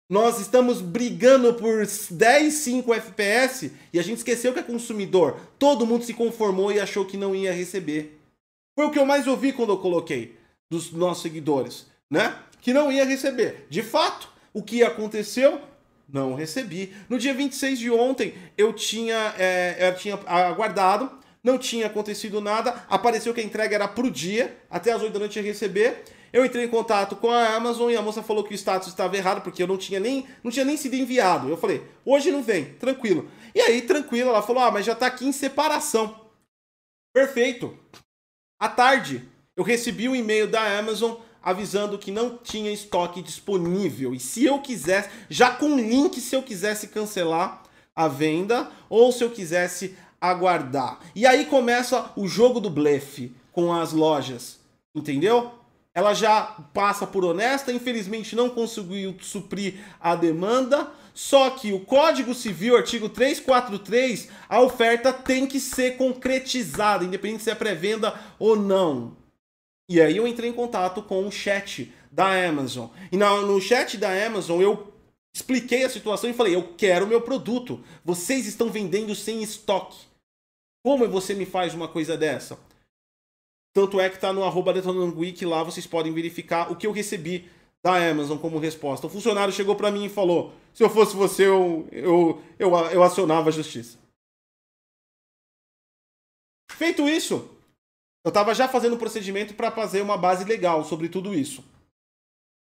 Nós 0.08 0.38
estamos 0.38 0.82
brigando 0.82 1.54
por 1.54 1.86
10, 2.10 2.52
5 2.52 2.92
FPS 2.94 3.72
e 3.92 3.98
a 3.98 4.02
gente 4.02 4.18
esqueceu 4.18 4.52
que 4.52 4.58
é 4.58 4.62
consumidor. 4.62 5.40
Todo 5.58 5.86
mundo 5.86 6.04
se 6.04 6.12
conformou 6.12 6.70
e 6.70 6.78
achou 6.78 7.06
que 7.06 7.16
não 7.16 7.34
ia 7.34 7.52
receber. 7.52 8.20
Foi 8.76 8.86
o 8.86 8.90
que 8.90 8.98
eu 8.98 9.06
mais 9.06 9.26
ouvi 9.26 9.52
quando 9.52 9.70
eu 9.70 9.78
coloquei 9.78 10.36
dos 10.70 10.92
nossos 10.92 11.22
seguidores, 11.22 11.86
né? 12.10 12.36
Que 12.60 12.72
não 12.72 12.92
ia 12.92 13.04
receber. 13.04 13.66
De 13.70 13.82
fato, 13.82 14.28
o 14.52 14.62
que 14.62 14.82
aconteceu? 14.82 15.60
Não 16.06 16.34
recebi. 16.34 16.92
No 17.08 17.18
dia 17.18 17.32
26 17.32 17.78
de 17.78 17.90
ontem, 17.90 18.34
eu 18.58 18.74
tinha, 18.74 19.34
é, 19.38 19.88
eu 19.88 19.96
tinha 19.96 20.14
aguardado, 20.26 21.10
não 21.42 21.56
tinha 21.56 21.86
acontecido 21.86 22.42
nada, 22.42 22.84
apareceu 22.90 23.32
que 23.32 23.40
a 23.40 23.44
entrega 23.44 23.74
era 23.74 23.88
pro 23.88 24.10
dia, 24.10 24.56
até 24.70 24.92
as 24.92 25.00
8 25.00 25.12
da 25.12 25.18
noite 25.18 25.36
ia 25.36 25.42
receber. 25.42 26.04
Eu 26.34 26.44
entrei 26.44 26.64
em 26.64 26.68
contato 26.68 27.14
com 27.14 27.30
a 27.30 27.54
Amazon 27.54 27.92
e 27.92 27.96
a 27.96 28.02
moça 28.02 28.20
falou 28.20 28.42
que 28.42 28.52
o 28.52 28.56
status 28.56 28.88
estava 28.88 29.16
errado, 29.16 29.40
porque 29.40 29.62
eu 29.62 29.68
não 29.68 29.78
tinha 29.78 30.00
nem, 30.00 30.26
não 30.42 30.50
tinha 30.50 30.64
nem 30.64 30.76
sido 30.76 30.96
enviado. 30.96 31.48
Eu 31.48 31.56
falei, 31.56 31.86
hoje 32.04 32.32
não 32.32 32.42
vem, 32.42 32.74
tranquilo. 32.74 33.30
E 33.54 33.60
aí, 33.60 33.80
tranquilo, 33.82 34.30
ela 34.30 34.42
falou, 34.42 34.64
ah, 34.64 34.70
mas 34.72 34.84
já 34.84 34.96
tá 34.96 35.06
aqui 35.06 35.24
em 35.24 35.30
separação. 35.30 36.28
Perfeito. 37.14 37.78
À 38.58 38.68
tarde, 38.68 39.22
eu 39.56 39.62
recebi 39.62 40.08
um 40.08 40.16
e-mail 40.16 40.48
da 40.48 40.76
Amazon 40.76 41.12
avisando 41.40 41.98
que 41.98 42.10
não 42.10 42.36
tinha 42.36 42.72
estoque 42.72 43.22
disponível. 43.22 44.12
E 44.12 44.18
se 44.18 44.44
eu 44.44 44.58
quisesse, 44.58 45.10
já 45.30 45.52
com 45.52 45.76
link, 45.76 46.20
se 46.20 46.34
eu 46.34 46.42
quisesse 46.42 46.88
cancelar 46.88 47.62
a 47.94 48.08
venda 48.08 48.72
ou 48.90 49.12
se 49.12 49.22
eu 49.22 49.30
quisesse 49.30 49.96
aguardar. 50.20 50.98
E 51.14 51.28
aí 51.28 51.46
começa 51.46 52.10
o 52.16 52.26
jogo 52.26 52.58
do 52.58 52.70
blefe 52.70 53.36
com 53.52 53.72
as 53.72 53.92
lojas, 53.92 54.58
entendeu? 54.92 55.62
Ela 55.94 56.12
já 56.12 56.42
passa 56.74 57.06
por 57.06 57.24
honesta, 57.24 57.72
infelizmente 57.72 58.34
não 58.34 58.50
conseguiu 58.50 59.16
suprir 59.20 59.74
a 60.00 60.16
demanda. 60.16 60.90
Só 61.14 61.50
que 61.50 61.72
o 61.72 61.78
Código 61.78 62.34
Civil, 62.34 62.76
artigo 62.76 63.08
343, 63.08 64.28
a 64.48 64.60
oferta 64.60 65.12
tem 65.12 65.46
que 65.46 65.60
ser 65.60 65.96
concretizada, 65.96 67.04
independente 67.04 67.44
se 67.44 67.50
é 67.50 67.54
pré-venda 67.54 68.12
ou 68.36 68.56
não. 68.56 69.16
E 69.88 70.00
aí 70.00 70.16
eu 70.16 70.26
entrei 70.26 70.50
em 70.50 70.54
contato 70.54 71.00
com 71.02 71.24
o 71.24 71.30
chat 71.30 71.92
da 72.10 72.48
Amazon. 72.48 72.88
E 73.12 73.16
no 73.16 73.60
chat 73.60 73.96
da 73.96 74.10
Amazon 74.26 74.60
eu 74.60 74.92
expliquei 75.32 75.84
a 75.84 75.90
situação 75.90 76.28
e 76.28 76.34
falei: 76.34 76.56
eu 76.56 76.74
quero 76.76 77.06
meu 77.06 77.20
produto. 77.20 77.80
Vocês 78.04 78.46
estão 78.46 78.70
vendendo 78.70 79.14
sem 79.14 79.42
estoque. 79.42 79.98
Como 80.84 81.08
você 81.08 81.34
me 81.34 81.46
faz 81.46 81.74
uma 81.74 81.86
coisa 81.86 82.16
dessa? 82.16 82.58
Tanto 83.74 84.00
é 84.00 84.08
que 84.08 84.18
tá 84.18 84.32
no 84.32 84.44
arroba 84.44 84.72
Detonando 84.72 85.18
Week, 85.18 85.44
lá 85.44 85.64
vocês 85.64 85.86
podem 85.86 86.12
verificar 86.12 86.70
o 86.70 86.76
que 86.76 86.86
eu 86.86 86.92
recebi 86.92 87.50
da 87.82 87.96
Amazon 88.08 88.38
como 88.38 88.58
resposta. 88.58 89.08
O 89.08 89.10
funcionário 89.10 89.52
chegou 89.52 89.74
para 89.74 89.90
mim 89.90 90.04
e 90.04 90.08
falou: 90.08 90.54
se 90.72 90.82
eu 90.82 90.88
fosse 90.88 91.16
você, 91.16 91.46
eu, 91.46 91.86
eu, 91.90 92.42
eu, 92.58 92.70
eu 92.70 93.02
acionava 93.02 93.48
a 93.48 93.52
justiça. 93.52 93.98
Feito 96.70 97.08
isso, 97.08 97.50
eu 98.24 98.28
estava 98.28 98.54
já 98.54 98.68
fazendo 98.68 98.94
um 98.94 98.98
procedimento 98.98 99.54
para 99.54 99.70
fazer 99.70 100.00
uma 100.02 100.16
base 100.16 100.44
legal 100.44 100.84
sobre 100.84 101.08
tudo 101.08 101.34
isso. 101.34 101.64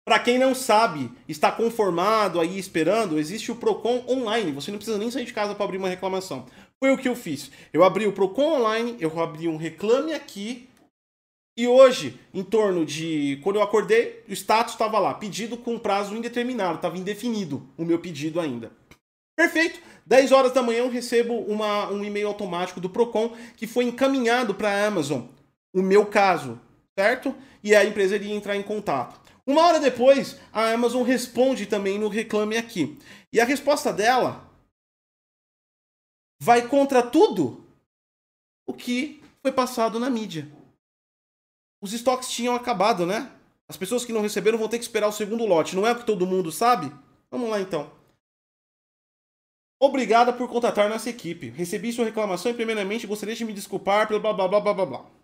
Para 0.06 0.18
quem 0.18 0.38
não 0.38 0.54
sabe, 0.54 1.10
está 1.28 1.52
conformado 1.52 2.40
aí 2.40 2.58
esperando, 2.58 3.18
existe 3.18 3.52
o 3.52 3.56
Procon 3.56 4.04
online. 4.08 4.52
Você 4.52 4.70
não 4.70 4.78
precisa 4.78 4.96
nem 4.96 5.10
sair 5.10 5.26
de 5.26 5.34
casa 5.34 5.54
para 5.54 5.64
abrir 5.64 5.76
uma 5.76 5.88
reclamação. 5.88 6.46
Foi 6.78 6.90
o 6.90 6.96
que 6.96 7.08
eu 7.08 7.14
fiz. 7.14 7.50
Eu 7.72 7.84
abri 7.84 8.06
o 8.06 8.12
Procon 8.12 8.58
online, 8.58 8.96
eu 9.00 9.20
abri 9.20 9.48
um 9.48 9.56
reclame 9.56 10.14
aqui. 10.14 10.67
E 11.58 11.66
hoje, 11.66 12.20
em 12.32 12.44
torno 12.44 12.86
de. 12.86 13.40
Quando 13.42 13.56
eu 13.56 13.62
acordei, 13.62 14.22
o 14.28 14.32
status 14.32 14.74
estava 14.74 15.00
lá, 15.00 15.12
pedido 15.14 15.56
com 15.56 15.76
prazo 15.76 16.14
indeterminado, 16.14 16.76
estava 16.76 16.96
indefinido 16.96 17.68
o 17.76 17.84
meu 17.84 17.98
pedido 17.98 18.38
ainda. 18.40 18.70
Perfeito. 19.36 19.80
10 20.06 20.30
horas 20.30 20.52
da 20.52 20.62
manhã 20.62 20.78
eu 20.78 20.88
recebo 20.88 21.34
uma, 21.34 21.90
um 21.90 22.04
e-mail 22.04 22.28
automático 22.28 22.80
do 22.80 22.88
Procon 22.88 23.36
que 23.56 23.66
foi 23.66 23.84
encaminhado 23.84 24.54
para 24.54 24.70
a 24.70 24.86
Amazon, 24.86 25.22
o 25.74 25.82
meu 25.82 26.06
caso, 26.06 26.60
certo? 26.96 27.34
E 27.62 27.74
a 27.74 27.84
empresa 27.84 28.14
iria 28.14 28.34
entrar 28.34 28.54
em 28.54 28.62
contato. 28.62 29.20
Uma 29.44 29.66
hora 29.66 29.80
depois, 29.80 30.38
a 30.52 30.70
Amazon 30.70 31.02
responde 31.02 31.66
também 31.66 31.98
no 31.98 32.08
Reclame 32.08 32.56
Aqui. 32.56 32.96
E 33.32 33.40
a 33.40 33.44
resposta 33.44 33.92
dela 33.92 34.48
vai 36.40 36.68
contra 36.68 37.02
tudo 37.02 37.66
o 38.64 38.72
que 38.72 39.20
foi 39.42 39.50
passado 39.50 39.98
na 39.98 40.08
mídia. 40.08 40.48
Os 41.80 41.92
estoques 41.92 42.30
tinham 42.30 42.54
acabado, 42.54 43.06
né? 43.06 43.30
As 43.68 43.76
pessoas 43.76 44.04
que 44.04 44.12
não 44.12 44.22
receberam 44.22 44.58
vão 44.58 44.68
ter 44.68 44.78
que 44.78 44.84
esperar 44.84 45.08
o 45.08 45.12
segundo 45.12 45.44
lote. 45.44 45.76
Não 45.76 45.86
é 45.86 45.92
o 45.92 45.96
que 45.96 46.06
todo 46.06 46.26
mundo 46.26 46.50
sabe? 46.50 46.92
Vamos 47.30 47.50
lá 47.50 47.60
então. 47.60 47.90
Obrigada 49.80 50.32
por 50.32 50.48
contatar 50.48 50.88
nossa 50.88 51.08
equipe. 51.08 51.50
Recebi 51.50 51.92
sua 51.92 52.06
reclamação 52.06 52.50
e 52.50 52.54
primeiramente 52.54 53.06
gostaria 53.06 53.34
de 53.34 53.44
me 53.44 53.52
desculpar 53.52 54.08
pelo 54.08 54.18
blá 54.18 54.32
blá 54.32 54.48
blá 54.48 54.60
blá 54.60 54.74
blá 54.74 54.86
blá. 54.86 55.17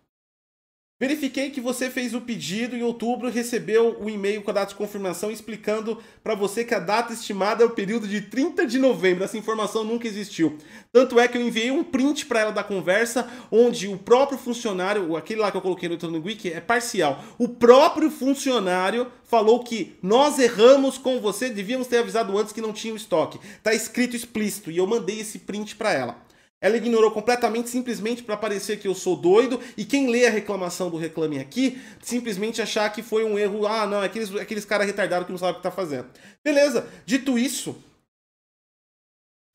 Verifiquei 1.07 1.51
que 1.51 1.61
você 1.61 1.90
fez 1.90 2.14
o 2.14 2.21
pedido 2.23 2.75
em 2.75 2.83
outubro 2.83 3.29
e 3.29 3.31
recebeu 3.31 3.99
o 4.01 4.09
e-mail 4.09 4.40
com 4.40 4.51
a 4.51 4.55
data 4.55 4.71
de 4.71 4.75
confirmação 4.75 5.31
explicando 5.31 6.03
para 6.23 6.35
você 6.35 6.64
que 6.64 6.75
a 6.75 6.79
data 6.79 7.12
estimada 7.12 7.62
é 7.62 7.67
o 7.67 7.73
período 7.73 8.09
de 8.09 8.23
30 8.23 8.67
de 8.67 8.79
novembro. 8.79 9.23
Essa 9.23 9.37
informação 9.37 9.85
nunca 9.85 10.09
existiu. 10.09 10.57
Tanto 10.90 11.21
é 11.21 11.29
que 11.29 11.37
eu 11.37 11.43
enviei 11.43 11.71
um 11.71 11.85
print 11.85 12.25
para 12.25 12.40
ela 12.40 12.53
da 12.53 12.64
conversa 12.64 13.31
onde 13.53 13.87
o 13.87 13.99
próprio 13.99 14.38
funcionário, 14.38 15.14
aquele 15.14 15.43
lá 15.43 15.51
que 15.51 15.59
eu 15.59 15.61
coloquei 15.61 15.90
no 15.90 15.93
Electronic 15.93 16.27
Week, 16.27 16.51
é 16.51 16.59
parcial. 16.59 17.23
O 17.37 17.51
próprio 17.51 18.11
funcionário 18.11 19.07
falou 19.25 19.62
que 19.62 19.99
nós 20.03 20.38
erramos 20.38 20.97
com 20.97 21.21
você, 21.21 21.51
devíamos 21.51 21.87
ter 21.87 21.99
avisado 21.99 22.38
antes 22.38 22.55
que 22.55 22.62
não 22.62 22.73
tinha 22.73 22.95
o 22.95 22.97
estoque. 22.97 23.38
Tá 23.62 23.75
escrito 23.75 24.17
explícito 24.17 24.71
e 24.71 24.79
eu 24.79 24.87
mandei 24.87 25.21
esse 25.21 25.40
print 25.40 25.77
para 25.77 25.93
ela. 25.93 26.25
Ela 26.61 26.77
ignorou 26.77 27.11
completamente, 27.11 27.69
simplesmente 27.69 28.23
para 28.23 28.37
parecer 28.37 28.79
que 28.79 28.88
eu 28.88 28.95
sou 28.95 29.17
doido. 29.17 29.61
E 29.77 29.85
quem 29.85 30.09
lê 30.09 30.27
a 30.27 30.31
reclamação 30.31 30.88
do 30.90 30.97
Reclame 30.97 31.38
Aqui, 31.38 31.81
simplesmente 32.03 32.62
achar 32.62 32.90
que 32.90 33.03
foi 33.03 33.25
um 33.25 33.38
erro. 33.38 33.67
Ah, 33.67 33.87
não, 33.87 34.03
é 34.03 34.07
aqueles, 34.07 34.35
aqueles 34.37 34.64
caras 34.64 34.87
retardados 34.87 35.27
que 35.27 35.33
não 35.33 35.38
sabem 35.38 35.55
o 35.55 35.57
que 35.57 35.62
tá 35.62 35.71
fazendo. 35.71 36.09
Beleza, 36.43 36.88
dito 37.05 37.38
isso, 37.38 37.77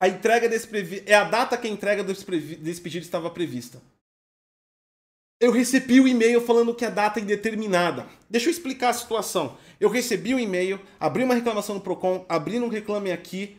a 0.00 0.08
entrega 0.08 0.48
desse 0.48 0.66
previ... 0.66 1.02
é 1.04 1.14
a 1.14 1.24
data 1.24 1.58
que 1.58 1.68
a 1.68 1.70
entrega 1.70 2.02
desse, 2.02 2.24
previ... 2.24 2.56
desse 2.56 2.80
pedido 2.80 3.04
estava 3.04 3.28
prevista. 3.28 3.82
Eu 5.38 5.52
recebi 5.52 6.00
o 6.00 6.08
e-mail 6.08 6.40
falando 6.40 6.74
que 6.74 6.84
a 6.84 6.90
data 6.90 7.20
é 7.20 7.22
indeterminada. 7.22 8.06
Deixa 8.28 8.48
eu 8.48 8.50
explicar 8.50 8.90
a 8.90 8.94
situação. 8.94 9.58
Eu 9.78 9.90
recebi 9.90 10.34
o 10.34 10.38
e-mail, 10.38 10.80
abri 10.98 11.22
uma 11.22 11.34
reclamação 11.34 11.74
no 11.74 11.80
Procon, 11.80 12.24
abri 12.28 12.58
um 12.58 12.68
reclame 12.68 13.12
aqui. 13.12 13.58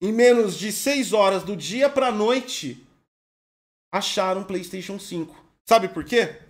Em 0.00 0.12
menos 0.12 0.56
de 0.56 0.70
6 0.70 1.12
horas 1.12 1.42
do 1.42 1.56
dia 1.56 1.88
para 1.88 2.12
noite, 2.12 2.86
acharam 3.92 4.44
PlayStation 4.44 4.98
5. 4.98 5.34
Sabe 5.64 5.88
por 5.88 6.04
quê? 6.04 6.42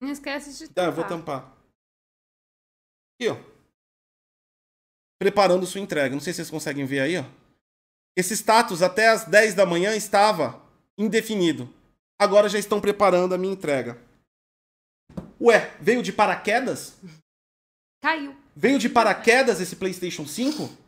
Não 0.00 0.10
esquece 0.10 0.52
de 0.52 0.68
tampar. 0.68 0.84
Ah, 0.84 0.88
eu 0.88 0.92
vou 0.92 1.04
tampar. 1.04 1.56
Aqui, 3.14 3.28
ó. 3.28 3.36
Preparando 5.18 5.66
sua 5.66 5.80
entrega. 5.80 6.14
Não 6.14 6.20
sei 6.20 6.32
se 6.32 6.38
vocês 6.38 6.50
conseguem 6.50 6.86
ver 6.86 7.00
aí, 7.00 7.18
ó. 7.18 7.24
Esse 8.16 8.34
status 8.34 8.82
até 8.82 9.08
as 9.08 9.24
10 9.24 9.54
da 9.54 9.64
manhã 9.64 9.94
estava 9.94 10.60
indefinido. 10.96 11.72
Agora 12.20 12.48
já 12.48 12.58
estão 12.58 12.80
preparando 12.80 13.34
a 13.34 13.38
minha 13.38 13.52
entrega. 13.52 14.00
Ué, 15.40 15.76
veio 15.80 16.02
de 16.02 16.12
paraquedas? 16.12 16.98
Caiu. 18.02 18.36
Veio 18.56 18.78
de 18.78 18.88
paraquedas 18.88 19.60
esse 19.60 19.76
PlayStation 19.76 20.26
5? 20.26 20.87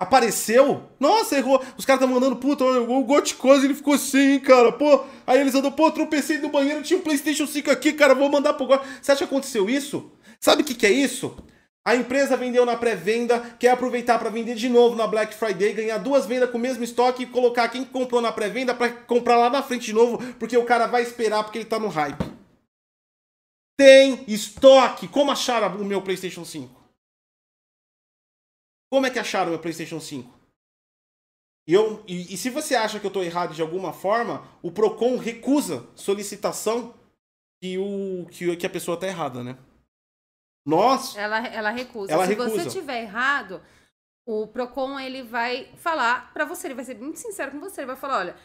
Apareceu? 0.00 0.84
Nossa, 0.98 1.36
errou. 1.36 1.62
Os 1.76 1.84
caras 1.84 2.00
estão 2.00 2.14
mandando, 2.14 2.34
puta, 2.36 2.64
o 2.64 3.04
Goticose 3.04 3.66
ele 3.66 3.74
ficou 3.74 3.92
assim, 3.92 4.40
cara. 4.40 4.72
Pô, 4.72 5.04
aí 5.26 5.38
eles 5.38 5.54
andam, 5.54 5.70
pô, 5.70 5.90
tropecei 5.90 6.38
no 6.38 6.48
banheiro, 6.48 6.82
tinha 6.82 6.98
um 6.98 7.02
PlayStation 7.02 7.46
5 7.46 7.70
aqui, 7.70 7.92
cara, 7.92 8.14
vou 8.14 8.30
mandar 8.30 8.54
pro 8.54 8.66
Você 8.66 9.12
acha 9.12 9.18
que 9.18 9.24
aconteceu 9.24 9.68
isso? 9.68 10.10
Sabe 10.40 10.62
o 10.62 10.64
que, 10.64 10.74
que 10.74 10.86
é 10.86 10.90
isso? 10.90 11.36
A 11.84 11.94
empresa 11.94 12.34
vendeu 12.34 12.64
na 12.64 12.78
pré-venda, 12.78 13.40
quer 13.58 13.72
aproveitar 13.72 14.18
para 14.18 14.30
vender 14.30 14.54
de 14.54 14.70
novo 14.70 14.96
na 14.96 15.06
Black 15.06 15.34
Friday, 15.34 15.74
ganhar 15.74 15.98
duas 15.98 16.24
vendas 16.24 16.48
com 16.48 16.56
o 16.56 16.60
mesmo 16.60 16.82
estoque 16.82 17.24
e 17.24 17.26
colocar 17.26 17.68
quem 17.68 17.84
comprou 17.84 18.22
na 18.22 18.32
pré-venda 18.32 18.74
para 18.74 18.88
comprar 18.90 19.36
lá 19.36 19.50
na 19.50 19.62
frente 19.62 19.84
de 19.84 19.92
novo, 19.92 20.16
porque 20.38 20.56
o 20.56 20.64
cara 20.64 20.86
vai 20.86 21.02
esperar 21.02 21.44
porque 21.44 21.58
ele 21.58 21.66
tá 21.66 21.78
no 21.78 21.88
hype. 21.88 22.24
Tem 23.78 24.24
estoque. 24.26 25.08
Como 25.08 25.30
acharam 25.30 25.76
o 25.76 25.84
meu 25.84 26.00
PlayStation 26.00 26.44
5? 26.44 26.79
Como 28.90 29.06
é 29.06 29.10
que 29.10 29.18
acharam 29.18 29.48
o 29.48 29.50
meu 29.50 29.60
PlayStation 29.60 30.00
5? 30.00 30.40
E, 31.66 31.72
eu, 31.72 32.02
e, 32.06 32.34
e, 32.34 32.36
se 32.36 32.50
você 32.50 32.74
acha 32.74 32.98
que 32.98 33.06
eu 33.06 33.10
estou 33.10 33.22
errado 33.22 33.54
de 33.54 33.62
alguma 33.62 33.92
forma, 33.92 34.44
o 34.60 34.72
Procon 34.72 35.16
recusa 35.16 35.86
solicitação 35.94 36.94
que, 37.62 37.78
o, 37.78 38.26
que, 38.30 38.56
que 38.56 38.66
a 38.66 38.70
pessoa 38.70 38.96
está 38.96 39.06
errada, 39.06 39.44
né? 39.44 39.56
Nós. 40.66 41.16
Ela, 41.16 41.46
ela 41.46 41.70
recusa. 41.70 42.12
Ela 42.12 42.26
se 42.26 42.34
recusa. 42.34 42.64
você 42.64 42.70
tiver 42.70 43.02
errado, 43.02 43.62
o 44.26 44.48
Procon 44.48 44.98
ele 44.98 45.22
vai 45.22 45.72
falar 45.76 46.32
para 46.32 46.44
você, 46.44 46.66
ele 46.66 46.74
vai 46.74 46.84
ser 46.84 46.98
muito 46.98 47.18
sincero 47.18 47.52
com 47.52 47.60
você, 47.60 47.82
ele 47.82 47.88
vai 47.88 47.96
falar, 47.96 48.18
olha, 48.18 48.36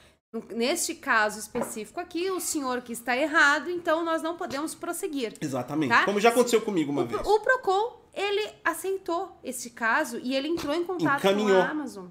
neste 0.54 0.96
caso 0.96 1.40
específico 1.40 2.00
aqui, 2.00 2.30
o 2.32 2.40
senhor 2.40 2.82
que 2.82 2.94
está 2.94 3.16
errado, 3.16 3.70
então 3.70 4.04
nós 4.04 4.22
não 4.22 4.36
podemos 4.36 4.74
prosseguir. 4.74 5.34
Exatamente. 5.40 5.90
Tá? 5.90 6.06
Como 6.06 6.20
já 6.20 6.30
aconteceu 6.30 6.62
comigo 6.62 6.92
uma 6.92 7.04
o, 7.04 7.08
vez. 7.08 7.22
O 7.26 7.40
Procon 7.40 8.06
ele 8.16 8.50
aceitou 8.64 9.38
esse 9.44 9.72
caso 9.72 10.20
e 10.24 10.36
ele 10.36 10.48
entrou 10.48 10.74
em 10.74 10.84
contato 10.86 11.20
Encaminhou. 11.20 11.62
com 11.62 11.68
a 11.68 11.70
Amazon. 11.70 12.06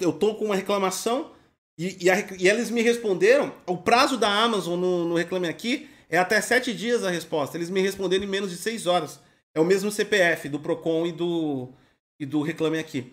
Eu 0.00 0.12
tô 0.12 0.34
com 0.34 0.46
uma 0.46 0.56
reclamação 0.56 1.30
e, 1.78 2.04
e, 2.04 2.10
a, 2.10 2.18
e 2.38 2.48
eles 2.48 2.70
me 2.70 2.82
responderam. 2.82 3.52
O 3.66 3.76
prazo 3.76 4.16
da 4.16 4.28
Amazon 4.28 4.78
no, 4.78 5.04
no 5.04 5.14
Reclame 5.14 5.48
Aqui 5.48 5.88
é 6.08 6.18
até 6.18 6.40
sete 6.40 6.74
dias 6.74 7.04
a 7.04 7.10
resposta. 7.10 7.56
Eles 7.56 7.70
me 7.70 7.80
responderam 7.80 8.24
em 8.24 8.28
menos 8.28 8.50
de 8.50 8.56
seis 8.56 8.86
horas. 8.86 9.20
É 9.54 9.60
o 9.60 9.64
mesmo 9.64 9.90
CPF 9.90 10.48
do 10.48 10.58
Procon 10.58 11.06
e 11.06 11.12
do, 11.12 11.68
e 12.18 12.26
do 12.26 12.42
Reclame 12.42 12.78
Aqui. 12.78 13.12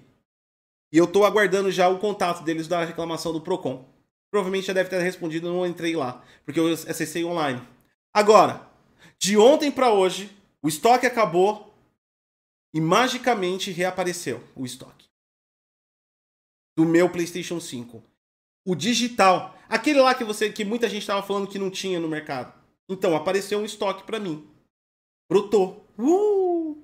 E 0.92 0.98
eu 0.98 1.08
tô 1.08 1.26
aguardando 1.26 1.72
já 1.72 1.88
o 1.88 2.00
contato 2.00 2.44
deles 2.44 2.68
da 2.68 2.84
reclamação 2.84 3.32
do 3.32 3.42
Procon. 3.42 3.86
Provavelmente 4.34 4.66
já 4.66 4.74
deve 4.74 4.90
ter 4.90 5.00
respondido, 5.00 5.46
eu 5.46 5.54
não 5.54 5.64
entrei 5.64 5.96
lá, 5.96 6.26
porque 6.44 6.60
eu 6.60 6.74
acessei 6.74 7.24
online. 7.24 7.62
Agora, 8.12 8.68
de 9.20 9.38
ontem 9.38 9.72
para 9.72 9.94
hoje, 9.94 10.36
o 10.60 10.68
estoque 10.68 11.06
acabou, 11.06 11.72
e 12.74 12.82
magicamente 12.82 13.70
reapareceu 13.70 14.44
o 14.56 14.66
estoque 14.66 15.08
do 16.76 16.84
meu 16.84 17.12
PlayStation 17.12 17.60
5. 17.60 18.04
O 18.66 18.74
digital, 18.74 19.56
aquele 19.70 20.02
lá 20.02 20.16
que 20.16 20.24
você 20.24 20.52
que 20.52 20.66
muita 20.66 20.90
gente 20.90 21.04
estava 21.04 21.22
falando 21.22 21.48
que 21.48 21.60
não 21.60 21.70
tinha 21.70 22.00
no 22.00 22.10
mercado. 22.10 22.60
Então 22.90 23.16
apareceu 23.16 23.60
um 23.60 23.66
estoque 23.66 24.02
para 24.02 24.20
mim. 24.20 24.52
Brotou. 25.30 25.86
Uh! 25.96 26.84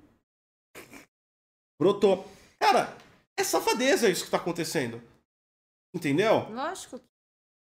Brotou. 1.79 2.29
Cara, 2.59 2.95
é 3.35 3.43
safadeza 3.43 4.07
isso 4.07 4.25
que 4.25 4.29
tá 4.29 4.37
acontecendo. 4.37 5.01
Entendeu? 5.91 6.47
Lógico. 6.51 7.08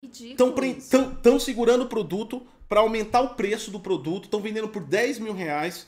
Estão 0.03 1.39
segurando 1.39 1.83
o 1.83 1.89
produto 1.89 2.45
para 2.67 2.81
aumentar 2.81 3.21
o 3.21 3.35
preço 3.35 3.71
do 3.71 3.79
produto. 3.79 4.25
Estão 4.25 4.41
vendendo 4.41 4.67
por 4.67 4.83
10 4.83 5.19
mil 5.19 5.33
reais. 5.33 5.87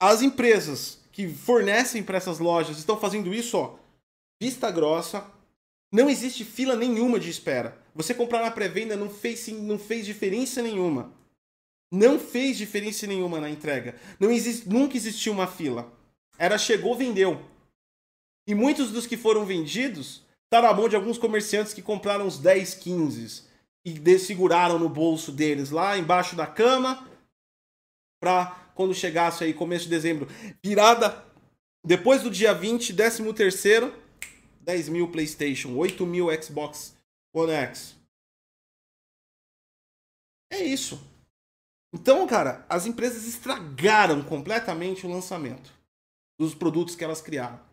As 0.00 0.22
empresas 0.22 1.00
que 1.12 1.28
fornecem 1.28 2.02
para 2.02 2.16
essas 2.16 2.38
lojas 2.38 2.78
estão 2.78 2.98
fazendo 2.98 3.34
isso, 3.34 3.56
ó, 3.56 3.76
vista 4.40 4.70
grossa. 4.70 5.28
Não 5.92 6.08
existe 6.08 6.44
fila 6.44 6.76
nenhuma 6.76 7.18
de 7.18 7.30
espera. 7.30 7.76
Você 7.94 8.14
comprar 8.14 8.42
na 8.42 8.50
pré-venda 8.50 8.96
não 8.96 9.10
fez, 9.10 9.48
não 9.48 9.78
fez 9.78 10.06
diferença 10.06 10.62
nenhuma. 10.62 11.12
Não 11.90 12.18
fez 12.18 12.56
diferença 12.56 13.06
nenhuma 13.06 13.40
na 13.40 13.50
entrega. 13.50 13.98
Não 14.20 14.30
existe, 14.30 14.68
nunca 14.68 14.96
existiu 14.96 15.32
uma 15.32 15.46
fila. 15.46 15.92
Era 16.38 16.58
chegou, 16.58 16.94
vendeu. 16.94 17.42
E 18.46 18.54
muitos 18.54 18.92
dos 18.92 19.06
que 19.06 19.16
foram 19.16 19.44
vendidos 19.44 20.22
tá 20.50 20.62
na 20.62 20.72
mão 20.72 20.88
de 20.88 20.96
alguns 20.96 21.18
comerciantes 21.18 21.74
que 21.74 21.82
compraram 21.82 22.26
uns 22.26 22.38
10, 22.38 22.74
15 22.74 23.44
e 23.84 24.18
seguraram 24.18 24.78
no 24.78 24.88
bolso 24.88 25.32
deles 25.32 25.70
lá 25.70 25.96
embaixo 25.96 26.36
da 26.36 26.46
cama 26.46 27.08
para 28.20 28.70
quando 28.74 28.94
chegasse 28.94 29.44
aí 29.44 29.54
começo 29.54 29.84
de 29.84 29.90
dezembro, 29.90 30.28
virada 30.62 31.24
depois 31.84 32.22
do 32.22 32.30
dia 32.30 32.52
20, 32.52 32.94
13 32.94 33.32
terceiro, 33.32 33.94
10 34.60 34.88
mil 34.88 35.10
PlayStation, 35.10 35.74
8 35.76 36.04
mil 36.04 36.26
Xbox 36.42 36.94
One 37.32 37.52
X. 37.52 37.96
É 40.50 40.62
isso. 40.62 41.00
Então, 41.92 42.26
cara, 42.26 42.66
as 42.68 42.86
empresas 42.86 43.26
estragaram 43.26 44.22
completamente 44.22 45.06
o 45.06 45.10
lançamento 45.10 45.72
dos 46.38 46.54
produtos 46.54 46.94
que 46.94 47.04
elas 47.04 47.20
criaram. 47.20 47.67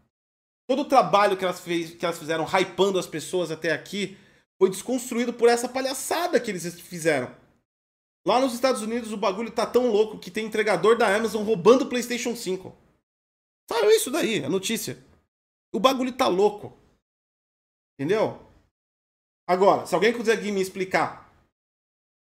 Todo 0.68 0.82
o 0.82 0.86
trabalho 0.86 1.38
que 1.38 1.44
elas, 1.44 1.60
fez, 1.60 1.94
que 1.94 2.06
elas 2.06 2.18
fizeram 2.18 2.46
hypando 2.46 2.98
as 2.98 3.06
pessoas 3.06 3.52
até 3.52 3.72
aqui 3.72 4.18
foi 4.58 4.70
desconstruído 4.70 5.34
por 5.34 5.48
essa 5.50 5.70
palhaçada 5.70 6.40
que 6.40 6.50
eles 6.50 6.80
fizeram. 6.82 7.36
Lá 8.26 8.40
nos 8.40 8.54
Estados 8.54 8.82
Unidos 8.82 9.12
o 9.12 9.18
bagulho 9.18 9.52
tá 9.52 9.66
tão 9.66 9.92
louco 9.92 10.18
que 10.18 10.32
tem 10.32 10.46
entregador 10.46 10.98
da 10.98 11.16
Amazon 11.16 11.44
roubando 11.44 11.84
o 11.84 11.90
PlayStation 11.90 12.36
5. 12.36 12.76
Saiu 13.70 13.92
isso 13.92 14.10
daí, 14.10 14.44
a 14.44 14.50
notícia. 14.50 14.98
O 15.72 15.80
bagulho 15.80 16.12
tá 16.12 16.28
louco. 16.28 16.76
Entendeu? 18.00 18.42
Agora, 19.48 19.86
se 19.86 19.94
alguém 19.94 20.12
conseguir 20.12 20.52
me 20.52 20.62
explicar, 20.62 21.25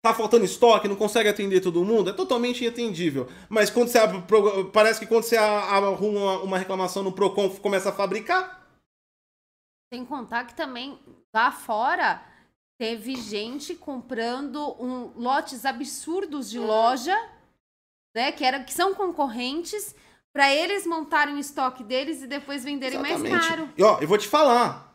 tá 0.09 0.13
faltando 0.13 0.45
estoque, 0.45 0.87
não 0.87 0.95
consegue 0.95 1.29
atender 1.29 1.61
todo 1.61 1.83
mundo, 1.83 2.09
é 2.09 2.13
totalmente 2.13 2.63
entendível. 2.63 3.27
Mas 3.49 3.69
quando 3.69 3.89
você 3.89 3.97
abre, 3.97 4.23
parece 4.71 4.99
que 4.99 5.07
quando 5.07 5.23
você 5.23 5.35
arruma 5.35 6.39
uma 6.39 6.57
reclamação 6.57 7.01
no 7.03 7.11
Procon, 7.11 7.49
começa 7.49 7.89
a 7.89 7.93
fabricar. 7.93 8.67
Sem 9.93 10.05
contar 10.05 10.45
que 10.45 10.53
também 10.53 10.99
lá 11.33 11.51
fora 11.51 12.21
teve 12.77 13.15
gente 13.15 13.73
comprando 13.75 14.75
um, 14.79 15.11
lotes 15.15 15.65
absurdos 15.65 16.49
de 16.49 16.59
loja, 16.59 17.15
né, 18.15 18.31
que, 18.31 18.43
era, 18.43 18.63
que 18.63 18.73
são 18.73 18.93
concorrentes, 18.93 19.95
para 20.33 20.53
eles 20.53 20.85
montarem 20.85 21.35
o 21.35 21.39
estoque 21.39 21.83
deles 21.83 22.21
e 22.21 22.27
depois 22.27 22.63
venderem 22.63 22.99
Exatamente. 22.99 23.31
mais 23.31 23.47
caro. 23.47 23.69
E 23.77 23.83
ó, 23.83 23.99
eu 23.99 24.07
vou 24.07 24.17
te 24.17 24.27
falar. 24.27 24.94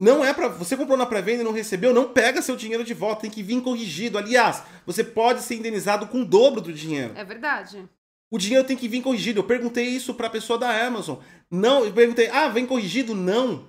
Não 0.00 0.24
é 0.24 0.32
para 0.32 0.48
você 0.48 0.76
comprou 0.76 0.96
na 0.96 1.06
pré-venda 1.06 1.42
e 1.42 1.44
não 1.44 1.52
recebeu, 1.52 1.92
não 1.92 2.08
pega 2.08 2.40
seu 2.40 2.54
dinheiro 2.54 2.84
de 2.84 2.94
volta, 2.94 3.22
tem 3.22 3.30
que 3.30 3.42
vir 3.42 3.60
corrigido. 3.60 4.16
Aliás, 4.16 4.62
você 4.86 5.02
pode 5.02 5.42
ser 5.42 5.56
indenizado 5.56 6.06
com 6.06 6.22
o 6.22 6.24
dobro 6.24 6.60
do 6.60 6.72
dinheiro. 6.72 7.14
É 7.16 7.24
verdade. 7.24 7.88
O 8.30 8.38
dinheiro 8.38 8.64
tem 8.66 8.76
que 8.76 8.86
vir 8.86 9.02
corrigido. 9.02 9.40
Eu 9.40 9.44
perguntei 9.44 9.86
isso 9.86 10.14
para 10.14 10.28
a 10.28 10.30
pessoa 10.30 10.58
da 10.58 10.86
Amazon. 10.86 11.16
Não, 11.50 11.84
eu 11.84 11.92
perguntei: 11.92 12.28
"Ah, 12.28 12.48
vem 12.48 12.66
corrigido?" 12.66 13.14
Não. 13.14 13.66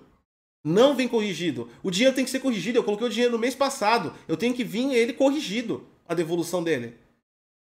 Não 0.63 0.93
vem 0.93 1.07
corrigido. 1.07 1.69
O 1.81 1.89
dinheiro 1.89 2.13
tem 2.13 2.25
que 2.25 2.29
ser 2.29 2.41
corrigido. 2.41 2.77
Eu 2.77 2.83
coloquei 2.83 3.07
o 3.07 3.09
dinheiro 3.09 3.31
no 3.31 3.39
mês 3.39 3.55
passado. 3.55 4.13
Eu 4.27 4.37
tenho 4.37 4.53
que 4.53 4.63
vir 4.63 4.93
ele 4.93 5.13
corrigido, 5.13 5.87
a 6.07 6.13
devolução 6.13 6.63
dele. 6.63 6.95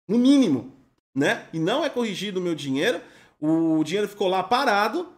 No 0.07 0.17
mínimo, 0.17 0.71
né? 1.13 1.47
E 1.51 1.59
não 1.59 1.83
é 1.83 1.89
corrigido 1.89 2.39
o 2.39 2.43
meu 2.43 2.55
dinheiro. 2.55 3.01
O 3.41 3.83
dinheiro 3.83 4.07
ficou 4.07 4.27
lá 4.29 4.41
parado 4.43 5.11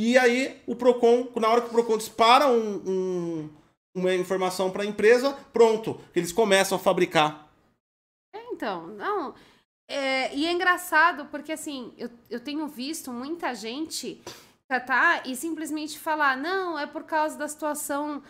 e 0.00 0.16
aí 0.16 0.62
o 0.64 0.76
Procon, 0.76 1.26
na 1.40 1.48
hora 1.48 1.60
que 1.60 1.66
o 1.66 1.72
Procon 1.72 1.98
dispara 1.98 2.46
um, 2.46 2.82
um, 2.86 3.50
uma 3.92 4.14
informação 4.14 4.70
para 4.70 4.84
a 4.84 4.86
empresa, 4.86 5.32
pronto, 5.52 6.00
eles 6.14 6.30
começam 6.30 6.76
a 6.76 6.80
fabricar. 6.80 7.50
É, 8.32 8.44
então, 8.52 8.86
não. 8.86 9.34
É, 9.90 10.32
e 10.32 10.46
é 10.46 10.52
engraçado 10.52 11.24
porque 11.32 11.50
assim, 11.50 11.92
eu, 11.98 12.08
eu 12.30 12.38
tenho 12.38 12.68
visto 12.68 13.10
muita 13.10 13.52
gente 13.56 14.22
tratar 14.68 15.26
e 15.26 15.34
simplesmente 15.34 15.98
falar, 15.98 16.36
não, 16.36 16.78
é 16.78 16.86
por 16.86 17.02
causa 17.02 17.36
da 17.36 17.48
situação 17.48 18.22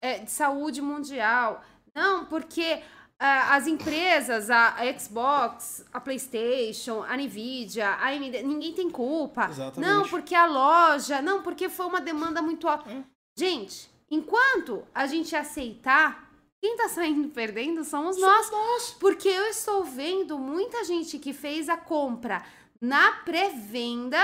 é, 0.00 0.20
de 0.20 0.30
saúde 0.30 0.80
mundial. 0.80 1.64
Não, 1.92 2.24
porque 2.26 2.84
as 3.18 3.66
empresas, 3.66 4.50
a, 4.50 4.76
Xbox, 4.98 5.84
a 5.92 6.00
PlayStation, 6.00 7.02
a 7.02 7.16
Nvidia, 7.16 7.88
a 7.88 8.08
AMD, 8.08 8.42
ninguém 8.42 8.72
tem 8.74 8.90
culpa. 8.90 9.48
Exatamente. 9.50 9.90
Não, 9.90 10.08
porque 10.08 10.34
a 10.34 10.46
loja, 10.46 11.22
não, 11.22 11.42
porque 11.42 11.68
foi 11.68 11.86
uma 11.86 12.00
demanda 12.00 12.42
muito 12.42 12.68
alta. 12.68 12.90
É. 12.90 13.02
Gente, 13.38 13.90
enquanto 14.10 14.84
a 14.94 15.06
gente 15.06 15.34
aceitar, 15.34 16.30
quem 16.60 16.76
tá 16.76 16.88
saindo 16.88 17.28
perdendo 17.28 17.84
somos 17.84 18.18
nós. 18.18 18.50
nós. 18.50 18.96
Porque 18.98 19.28
eu 19.28 19.46
estou 19.46 19.84
vendo 19.84 20.38
muita 20.38 20.84
gente 20.84 21.18
que 21.18 21.32
fez 21.32 21.68
a 21.68 21.76
compra 21.76 22.44
na 22.80 23.12
pré-venda 23.24 24.18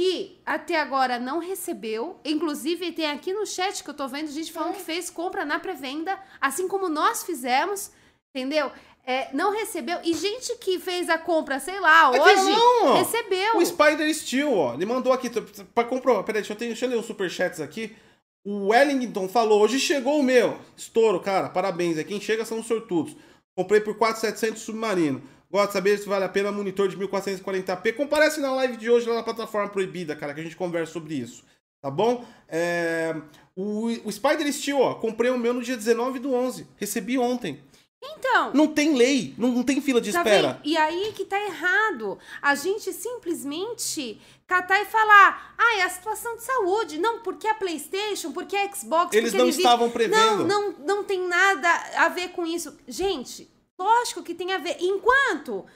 que 0.00 0.40
até 0.46 0.80
agora 0.80 1.18
não 1.18 1.38
recebeu. 1.38 2.18
Inclusive, 2.24 2.90
tem 2.92 3.10
aqui 3.10 3.34
no 3.34 3.44
chat 3.44 3.84
que 3.84 3.90
eu 3.90 3.92
tô 3.92 4.08
vendo 4.08 4.30
gente 4.30 4.50
falando 4.50 4.72
É. 4.72 4.76
que 4.76 4.82
fez 4.82 5.10
compra 5.10 5.44
na 5.44 5.58
pré-venda, 5.58 6.18
assim 6.40 6.66
como 6.66 6.88
nós 6.88 7.22
fizemos, 7.22 7.90
entendeu? 8.34 8.72
É, 9.04 9.28
não 9.34 9.52
recebeu. 9.52 9.98
E 10.02 10.14
gente 10.14 10.56
que 10.56 10.78
fez 10.78 11.10
a 11.10 11.18
compra, 11.18 11.60
sei 11.60 11.78
lá, 11.78 12.08
Aqui 12.08 12.18
hoje, 12.18 12.50
não, 12.50 12.94
recebeu. 12.94 13.58
O 13.58 13.66
Spider 13.66 14.14
Steel, 14.14 14.56
ó, 14.56 14.72
ele 14.72 14.86
mandou 14.86 15.12
aqui 15.12 15.28
para 15.74 15.86
comprovar. 15.86 16.24
Peraí, 16.24 16.40
deixa 16.40 16.54
eu, 16.54 16.56
ter, 16.56 16.66
deixa 16.68 16.86
eu 16.86 16.90
ler 16.90 16.96
os 16.96 17.04
superchats 17.04 17.60
aqui. 17.60 17.94
O 18.42 18.68
Wellington 18.68 19.28
falou: 19.28 19.60
hoje 19.60 19.78
chegou 19.78 20.18
o 20.18 20.22
meu. 20.22 20.56
Estouro, 20.74 21.20
cara. 21.20 21.50
Parabéns. 21.50 21.98
É 21.98 22.04
quem 22.04 22.18
chega 22.18 22.46
são 22.46 22.60
os 22.60 22.66
sortudos. 22.66 23.14
Comprei 23.54 23.82
por 23.82 23.98
4,700 23.98 24.62
submarino. 24.62 25.22
Gosto 25.50 25.68
de 25.68 25.72
saber 25.72 25.98
se 25.98 26.08
vale 26.08 26.24
a 26.24 26.28
pena 26.28 26.52
monitor 26.52 26.88
de 26.88 26.96
1440p. 26.96 27.94
Comparece 27.94 28.40
na 28.40 28.52
live 28.52 28.76
de 28.76 28.88
hoje 28.90 29.08
lá 29.08 29.16
na 29.16 29.22
plataforma 29.22 29.68
proibida, 29.68 30.14
cara, 30.14 30.32
que 30.32 30.40
a 30.40 30.44
gente 30.44 30.56
conversa 30.56 30.92
sobre 30.92 31.14
isso. 31.14 31.42
Tá 31.82 31.90
bom? 31.90 32.24
É, 32.48 33.16
O, 33.56 33.86
o 34.04 34.12
Spider 34.12 34.50
Steel, 34.52 34.78
ó, 34.78 34.94
comprei 34.94 35.30
o 35.30 35.38
meu 35.38 35.52
no 35.52 35.62
dia 35.62 35.76
19 35.76 36.18
do 36.18 36.32
11. 36.32 36.66
Recebi 36.76 37.18
ontem. 37.18 37.60
Então, 38.02 38.52
Não 38.54 38.66
tem 38.66 38.94
lei, 38.96 39.34
não, 39.36 39.48
não 39.50 39.62
tem 39.62 39.80
fila 39.80 40.00
de 40.00 40.08
espera. 40.10 40.52
vendo? 40.54 40.60
E 40.64 40.76
aí 40.76 41.12
que 41.14 41.24
tá 41.24 41.38
errado. 41.38 42.18
A 42.40 42.54
gente 42.54 42.92
simplesmente 42.92 44.20
catar 44.46 44.80
e 44.80 44.86
falar, 44.86 45.54
ah, 45.58 45.76
é 45.78 45.82
a 45.82 45.88
situação 45.90 46.36
de 46.36 46.44
saúde. 46.44 46.98
Não, 46.98 47.20
porque 47.20 47.46
a 47.46 47.54
Playstation, 47.54 48.32
porque 48.32 48.56
a 48.56 48.72
Xbox, 48.72 49.14
Eles 49.14 49.30
porque 49.32 49.42
não 49.42 49.48
estavam 49.50 49.90
prevendo. 49.90 50.46
Não, 50.46 50.70
não, 50.72 50.78
não 50.78 51.04
tem 51.04 51.26
nada 51.26 51.68
a 51.96 52.08
ver 52.08 52.28
com 52.30 52.46
isso. 52.46 52.74
Gente, 52.88 53.50
lógico 53.82 54.22
que 54.22 54.34
tem 54.34 54.52
a 54.52 54.58
ver. 54.58 54.76
Enquanto 54.80 55.66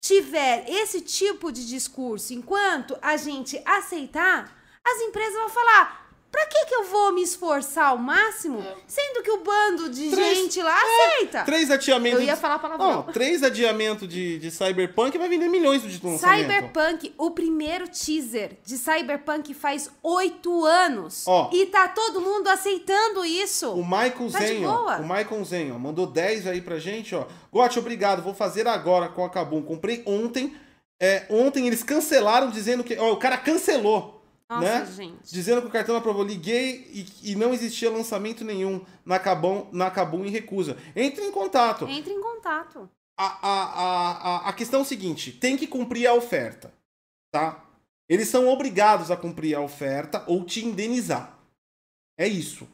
tiver 0.00 0.68
esse 0.68 1.00
tipo 1.00 1.50
de 1.50 1.66
discurso, 1.66 2.34
enquanto 2.34 2.96
a 3.00 3.16
gente 3.16 3.60
aceitar, 3.64 4.54
as 4.84 5.00
empresas 5.00 5.34
vão 5.34 5.48
falar... 5.48 6.03
Pra 6.34 6.46
que 6.46 6.64
que 6.66 6.74
eu 6.74 6.82
vou 6.86 7.12
me 7.12 7.22
esforçar 7.22 7.90
ao 7.90 7.96
máximo, 7.98 8.60
sendo 8.88 9.22
que 9.22 9.30
o 9.30 9.38
bando 9.44 9.88
de 9.88 10.10
Três- 10.10 10.36
gente 10.36 10.60
lá 10.60 10.76
aceita? 10.76 11.44
Três 11.44 11.70
adiamentos. 11.70 12.18
Eu 12.18 12.26
ia 12.26 12.34
falar 12.36 12.58
palavrão. 12.58 13.04
Ó, 13.06 13.12
três 13.12 13.44
adiamentos 13.44 14.08
de, 14.08 14.40
de 14.40 14.50
Cyberpunk 14.50 15.16
vai 15.16 15.28
vender 15.28 15.46
milhões 15.46 15.80
de 15.82 16.04
lançamento. 16.04 16.40
Cyberpunk, 16.52 17.14
o 17.16 17.30
primeiro 17.30 17.86
teaser 17.86 18.58
de 18.64 18.76
Cyberpunk 18.76 19.54
faz 19.54 19.88
oito 20.02 20.64
anos. 20.64 21.22
Ó. 21.28 21.50
E 21.52 21.66
tá 21.66 21.86
todo 21.86 22.20
mundo 22.20 22.48
aceitando 22.48 23.24
isso. 23.24 23.70
O 23.70 23.84
Michael 23.84 24.32
Tá 24.32 24.38
Zen, 24.40 24.66
ó, 24.66 24.96
o 24.98 25.02
Michael 25.02 25.44
Zen, 25.44 25.70
ó, 25.72 25.78
mandou 25.78 26.04
10 26.04 26.48
aí 26.48 26.60
pra 26.60 26.80
gente, 26.80 27.14
ó. 27.14 27.26
Gotti, 27.52 27.78
obrigado, 27.78 28.24
vou 28.24 28.34
fazer 28.34 28.66
agora 28.66 29.08
com 29.08 29.24
a 29.24 29.30
Kabum. 29.30 29.62
Comprei 29.62 30.02
ontem. 30.04 30.56
É, 31.00 31.26
ontem 31.30 31.68
eles 31.68 31.84
cancelaram 31.84 32.50
dizendo 32.50 32.82
que. 32.82 32.96
Ó, 32.98 33.12
o 33.12 33.16
cara 33.18 33.36
cancelou. 33.38 34.23
Nossa, 34.60 34.78
né? 34.84 34.92
gente. 34.92 35.32
Dizendo 35.32 35.60
que 35.62 35.68
o 35.68 35.70
cartão 35.70 35.96
aprovou. 35.96 36.24
Liguei 36.24 36.86
e, 36.92 37.32
e 37.32 37.34
não 37.36 37.52
existia 37.54 37.90
lançamento 37.90 38.44
nenhum 38.44 38.84
na 39.04 39.18
Kabum, 39.18 39.66
na 39.72 39.90
Kabum 39.90 40.24
em 40.24 40.30
recusa. 40.30 40.76
Entre 40.94 41.24
em 41.24 41.30
contato. 41.32 41.86
Entre 41.88 42.12
em 42.12 42.20
contato. 42.20 42.88
a, 43.16 43.26
a, 43.26 43.64
a, 43.64 44.10
a- 44.46 44.48
a 44.48 44.52
questão 44.52 44.80
é 44.80 44.82
o 44.82 44.86
seguinte: 44.86 45.32
tem 45.32 45.56
que 45.56 45.66
cumprir 45.66 46.06
a 46.06 46.14
oferta, 46.14 46.72
tá? 47.32 47.64
Eles 48.08 48.28
são 48.28 48.48
obrigados 48.48 49.10
a 49.10 49.16
cumprir 49.16 49.54
a 49.54 49.60
oferta 49.60 50.22
ou 50.26 50.44
te 50.44 50.64
indenizar. 50.64 51.38
É 52.18 52.28
isso. 52.28 52.68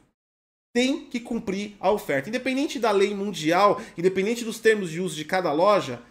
Tem 0.73 1.05
que 1.05 1.19
cumprir 1.19 1.75
a 1.79 1.91
oferta. 1.91 2.29
Independente 2.29 2.79
da 2.79 2.91
lei 2.91 3.13
mundial, 3.13 3.81
independente 3.97 4.43
dos 4.45 4.59
termos 4.59 4.89
de 4.89 5.01
uso 5.01 5.15
de 5.15 5.25
cada 5.25 5.51
loja, 5.51 6.01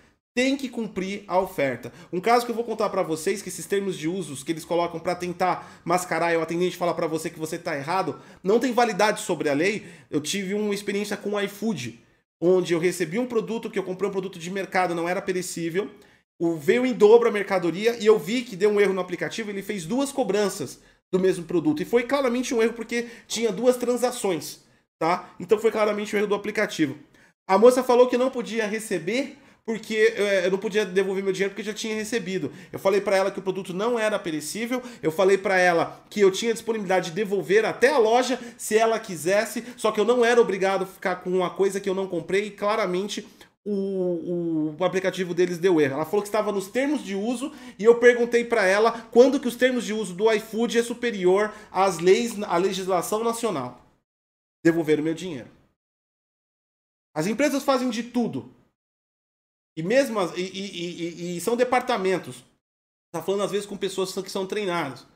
tem 0.41 0.57
que 0.57 0.71
cumprir 0.71 1.23
a 1.29 1.39
oferta. 1.39 1.93
Um 2.11 2.19
caso 2.19 2.47
que 2.47 2.51
eu 2.51 2.57
vou 2.57 2.65
contar 2.65 2.89
pra 2.89 3.03
vocês, 3.03 3.43
que 3.43 3.51
esses 3.51 3.67
termos 3.67 3.99
de 3.99 4.09
usos 4.09 4.43
que 4.43 4.51
eles 4.51 4.65
colocam 4.65 4.99
pra 4.99 5.15
tentar 5.15 5.83
mascarar 5.85 6.33
e 6.33 6.37
o 6.39 6.41
atendente 6.41 6.79
falar 6.79 6.95
pra 6.95 7.07
você 7.07 7.29
que 7.29 7.39
você 7.39 7.59
tá 7.59 7.77
errado, 7.77 8.19
não 8.43 8.59
tem 8.59 8.73
validade 8.73 9.21
sobre 9.21 9.51
a 9.51 9.53
lei. 9.53 9.87
Eu 10.11 10.19
tive 10.19 10.55
uma 10.55 10.73
experiência 10.73 11.15
com 11.15 11.35
o 11.35 11.41
iFood 11.43 12.01
onde 12.41 12.73
eu 12.73 12.79
recebi 12.79 13.19
um 13.19 13.27
produto 13.27 13.69
que 13.69 13.79
eu 13.79 13.83
comprei 13.83 14.09
um 14.09 14.13
produto 14.13 14.39
de 14.39 14.51
mercado, 14.51 14.95
não 14.95 15.07
era 15.07 15.21
perecível. 15.21 15.91
O 16.39 16.57
veio 16.57 16.87
em 16.87 16.95
dobro 16.95 17.29
a 17.29 17.31
mercadoria 17.31 17.99
e 18.01 18.07
eu 18.07 18.19
vi 18.19 18.41
que 18.41 18.57
deu 18.57 18.71
um 18.71 18.81
erro 18.81 18.95
no 18.95 19.03
aplicativo, 19.03 19.51
ele 19.51 19.61
fez 19.61 19.85
duas 19.85 20.11
cobranças 20.11 20.81
do 21.13 21.21
mesmo 21.21 21.45
produto. 21.45 21.83
E 21.83 21.85
foi 21.85 22.05
claramente 22.05 22.55
um 22.55 22.63
erro 22.63 22.73
porque 22.73 23.09
tinha 23.27 23.53
duas 23.53 23.77
transações, 23.77 24.61
tá? 24.99 25.35
Então 25.39 25.59
foi 25.59 25.71
claramente 25.71 26.17
um 26.17 26.19
erro 26.19 26.29
do 26.29 26.35
aplicativo. 26.35 26.97
A 27.47 27.59
moça 27.59 27.83
falou 27.83 28.07
que 28.07 28.17
não 28.17 28.31
podia 28.31 28.67
receber 28.67 29.37
porque 29.65 30.15
eh, 30.17 30.47
eu 30.47 30.51
não 30.51 30.59
podia 30.59 30.85
devolver 30.85 31.23
meu 31.23 31.33
dinheiro 31.33 31.53
porque 31.53 31.63
já 31.63 31.73
tinha 31.73 31.95
recebido. 31.95 32.53
Eu 32.73 32.79
falei 32.79 33.01
pra 33.01 33.17
ela 33.17 33.31
que 33.31 33.39
o 33.39 33.43
produto 33.43 33.73
não 33.73 33.99
era 33.99 34.19
perecível, 34.19 34.83
eu 35.03 35.13
falei 35.13 35.39
pra 35.39 35.59
ela 35.59 36.03
que 36.11 36.21
eu 36.21 36.31
tinha 36.31 36.53
disponibilidade 36.53 37.11
de 37.11 37.17
devolver 37.17 37.65
até 37.65 37.91
a 37.91 37.99
loja 37.99 38.39
se 38.57 38.77
ela 38.77 38.99
quisesse, 38.99 39.65
só 39.77 39.93
que 39.93 40.01
eu 40.01 40.05
não 40.05 40.25
era 40.25 40.41
obrigado 40.41 40.83
a 40.83 40.87
ficar 40.87 41.17
com 41.17 41.31
uma 41.31 41.51
coisa 41.51 41.81
que 41.81 41.89
eu 41.89 41.95
não 41.95 42.07
comprei 42.07 42.47
e 42.47 42.51
claramente 42.51 43.27
o, 43.65 43.73
o, 43.73 44.77
o 44.79 44.85
aplicativo 44.85 45.35
deles 45.35 45.59
deu 45.59 45.81
erro. 45.81 45.95
Ela 45.95 46.05
falou 46.05 46.23
que 46.23 46.29
estava 46.29 46.51
nos 46.53 46.69
termos 46.69 47.05
de 47.05 47.15
uso 47.15 47.53
e 47.79 47.85
eu 47.85 47.97
perguntei 47.99 48.45
pra 48.45 48.65
ela 48.65 48.93
quando 49.11 49.39
que 49.39 49.49
os 49.49 49.57
termos 49.57 49.85
de 49.85 49.93
uso 49.93 50.15
do 50.15 50.31
iFood 50.33 50.79
é 50.79 50.83
superior 50.83 51.53
às 51.71 51.99
leis, 51.99 52.41
à 52.43 52.57
legislação 52.57 53.23
nacional. 53.23 53.85
Devolveram 54.65 55.03
meu 55.03 55.15
dinheiro. 55.15 55.49
As 57.15 57.27
empresas 57.27 57.63
fazem 57.63 57.91
de 57.91 58.05
tudo 58.05 58.55
e 59.77 59.83
mesmo 59.83 60.19
as- 60.19 60.37
e, 60.37 60.43
e- 60.43 61.03
e- 61.35 61.37
e 61.37 61.41
são 61.41 61.57
departamentos. 61.57 62.45
Tá 63.13 63.23
falando 63.23 63.43
às 63.43 63.51
vezes 63.51 63.67
com 63.67 63.77
pessoas 63.77 64.13
que 64.13 64.31
são 64.31 64.47
treinadas 64.47 65.07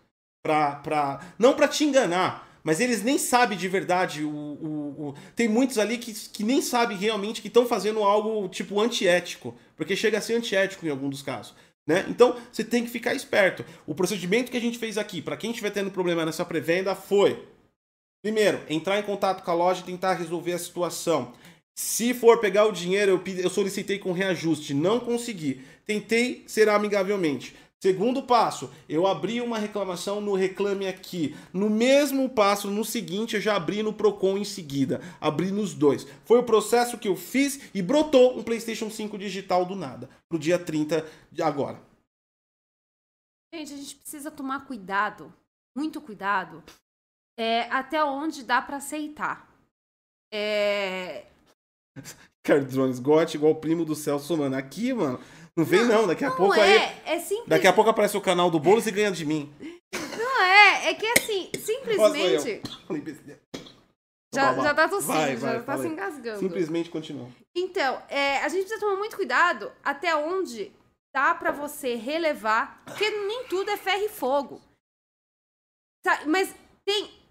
para 0.44 0.76
para 0.76 1.34
não 1.38 1.54
para 1.54 1.68
te 1.68 1.84
enganar, 1.84 2.48
mas 2.62 2.80
eles 2.80 3.02
nem 3.02 3.18
sabem 3.18 3.56
de 3.56 3.68
verdade 3.68 4.24
o, 4.24 4.30
o- 4.30 5.08
o- 5.08 5.14
tem 5.36 5.48
muitos 5.48 5.78
ali 5.78 5.98
que, 5.98 6.12
que 6.12 6.42
nem 6.42 6.60
sabem 6.60 6.96
realmente 6.96 7.40
que 7.40 7.48
estão 7.48 7.66
fazendo 7.66 8.02
algo 8.02 8.48
tipo 8.48 8.80
antiético, 8.80 9.56
porque 9.76 9.94
chega 9.94 10.18
a 10.18 10.20
ser 10.20 10.34
antiético 10.34 10.86
em 10.86 10.90
algum 10.90 11.08
dos 11.08 11.22
casos. 11.22 11.54
Né? 11.86 12.04
Então 12.08 12.34
você 12.50 12.64
tem 12.64 12.82
que 12.82 12.90
ficar 12.90 13.14
esperto. 13.14 13.64
O 13.86 13.94
procedimento 13.94 14.50
que 14.50 14.56
a 14.56 14.60
gente 14.60 14.78
fez 14.78 14.96
aqui, 14.96 15.20
para 15.20 15.36
quem 15.36 15.50
estiver 15.50 15.70
tendo 15.70 15.90
problema 15.90 16.24
nessa 16.24 16.44
pré-venda, 16.44 16.94
foi: 16.94 17.46
primeiro, 18.22 18.60
entrar 18.70 18.98
em 18.98 19.02
contato 19.02 19.42
com 19.44 19.50
a 19.50 19.54
loja 19.54 19.82
e 19.82 19.84
tentar 19.84 20.14
resolver 20.14 20.54
a 20.54 20.58
situação. 20.58 21.32
Se 21.74 22.14
for 22.14 22.38
pegar 22.38 22.66
o 22.66 22.72
dinheiro, 22.72 23.20
eu, 23.26 23.34
eu 23.36 23.50
solicitei 23.50 23.98
com 23.98 24.12
reajuste, 24.12 24.72
não 24.72 25.00
consegui. 25.00 25.60
Tentei 25.84 26.44
ser 26.46 26.68
amigavelmente. 26.68 27.54
Segundo 27.84 28.22
passo, 28.22 28.72
eu 28.88 29.06
abri 29.06 29.42
uma 29.42 29.58
reclamação 29.58 30.18
no 30.18 30.32
Reclame 30.34 30.86
Aqui. 30.86 31.36
No 31.52 31.68
mesmo 31.68 32.30
passo, 32.30 32.70
no 32.70 32.82
seguinte, 32.82 33.34
eu 33.34 33.42
já 33.42 33.56
abri 33.56 33.82
no 33.82 33.92
Procon 33.92 34.38
em 34.38 34.44
seguida. 34.44 35.02
Abri 35.20 35.50
nos 35.50 35.74
dois. 35.74 36.06
Foi 36.24 36.38
o 36.38 36.44
processo 36.44 36.96
que 36.96 37.08
eu 37.08 37.14
fiz 37.14 37.68
e 37.74 37.82
brotou 37.82 38.38
um 38.38 38.42
PlayStation 38.42 38.88
5 38.88 39.18
digital 39.18 39.66
do 39.66 39.76
nada. 39.76 40.08
Pro 40.30 40.38
dia 40.38 40.58
30 40.58 41.06
de 41.30 41.42
agora. 41.42 41.78
Gente, 43.52 43.74
a 43.74 43.76
gente 43.76 43.96
precisa 43.96 44.30
tomar 44.30 44.64
cuidado, 44.64 45.30
muito 45.76 46.00
cuidado, 46.00 46.64
é, 47.38 47.62
até 47.70 48.02
onde 48.02 48.44
dá 48.44 48.62
pra 48.62 48.78
aceitar. 48.78 49.46
É, 50.32 51.26
Ricardo 52.44 52.66
Drones, 52.70 52.98
gote 52.98 53.36
igual 53.36 53.54
primo 53.54 53.84
do 53.84 53.94
Celso, 53.94 54.36
mano. 54.36 54.56
Aqui, 54.56 54.92
mano, 54.92 55.18
não 55.56 55.64
vem 55.64 55.84
não, 55.84 56.06
daqui 56.06 56.24
a 56.24 56.30
não 56.30 56.36
pouco 56.36 56.54
é, 56.54 56.62
aí... 56.62 57.02
é 57.06 57.20
simples. 57.20 57.48
Daqui 57.48 57.66
a 57.66 57.72
pouco 57.72 57.90
aparece 57.90 58.16
o 58.16 58.20
canal 58.20 58.50
do 58.50 58.60
Boulos 58.60 58.86
e 58.86 58.90
ganha 58.90 59.10
de 59.10 59.24
mim. 59.24 59.52
Não 60.18 60.42
é, 60.42 60.90
é 60.90 60.94
que 60.94 61.06
assim, 61.06 61.50
simplesmente. 61.58 62.60
Falei. 62.86 63.02
Já, 64.34 64.52
já 64.52 64.74
tá 64.74 64.88
tossindo, 64.88 65.12
vai, 65.12 65.36
vai, 65.36 65.52
já 65.52 65.58
tá 65.60 65.64
fala 65.64 65.82
se 65.82 65.88
engasgando. 65.88 66.38
Simplesmente 66.40 66.90
continua. 66.90 67.28
Então, 67.56 68.02
é, 68.08 68.38
a 68.38 68.48
gente 68.48 68.62
precisa 68.62 68.80
tomar 68.80 68.96
muito 68.96 69.14
cuidado 69.14 69.70
até 69.82 70.14
onde 70.16 70.72
dá 71.14 71.34
pra 71.36 71.52
você 71.52 71.94
relevar, 71.94 72.82
porque 72.84 73.08
nem 73.08 73.44
tudo 73.44 73.70
é 73.70 73.76
ferro 73.76 74.02
e 74.02 74.08
fogo. 74.08 74.60
Mas 76.26 76.52
tem 76.84 77.24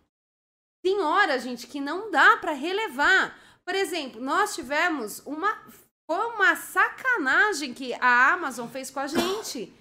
tem 0.84 1.00
hora, 1.00 1.40
gente, 1.40 1.68
que 1.68 1.80
não 1.80 2.12
dá 2.12 2.38
pra 2.38 2.52
relevar. 2.52 3.40
Por 3.66 3.76
exemplo, 3.76 4.22
nós 4.22 4.54
tivemos 4.56 5.22
uma 5.26 5.58
foi 6.06 6.26
uma 6.36 6.56
sacanagem 6.56 7.74
que 7.74 7.94
a 7.94 8.34
Amazon 8.34 8.68
fez 8.68 8.90
com 8.90 9.00
a 9.00 9.08
gente. 9.08 9.74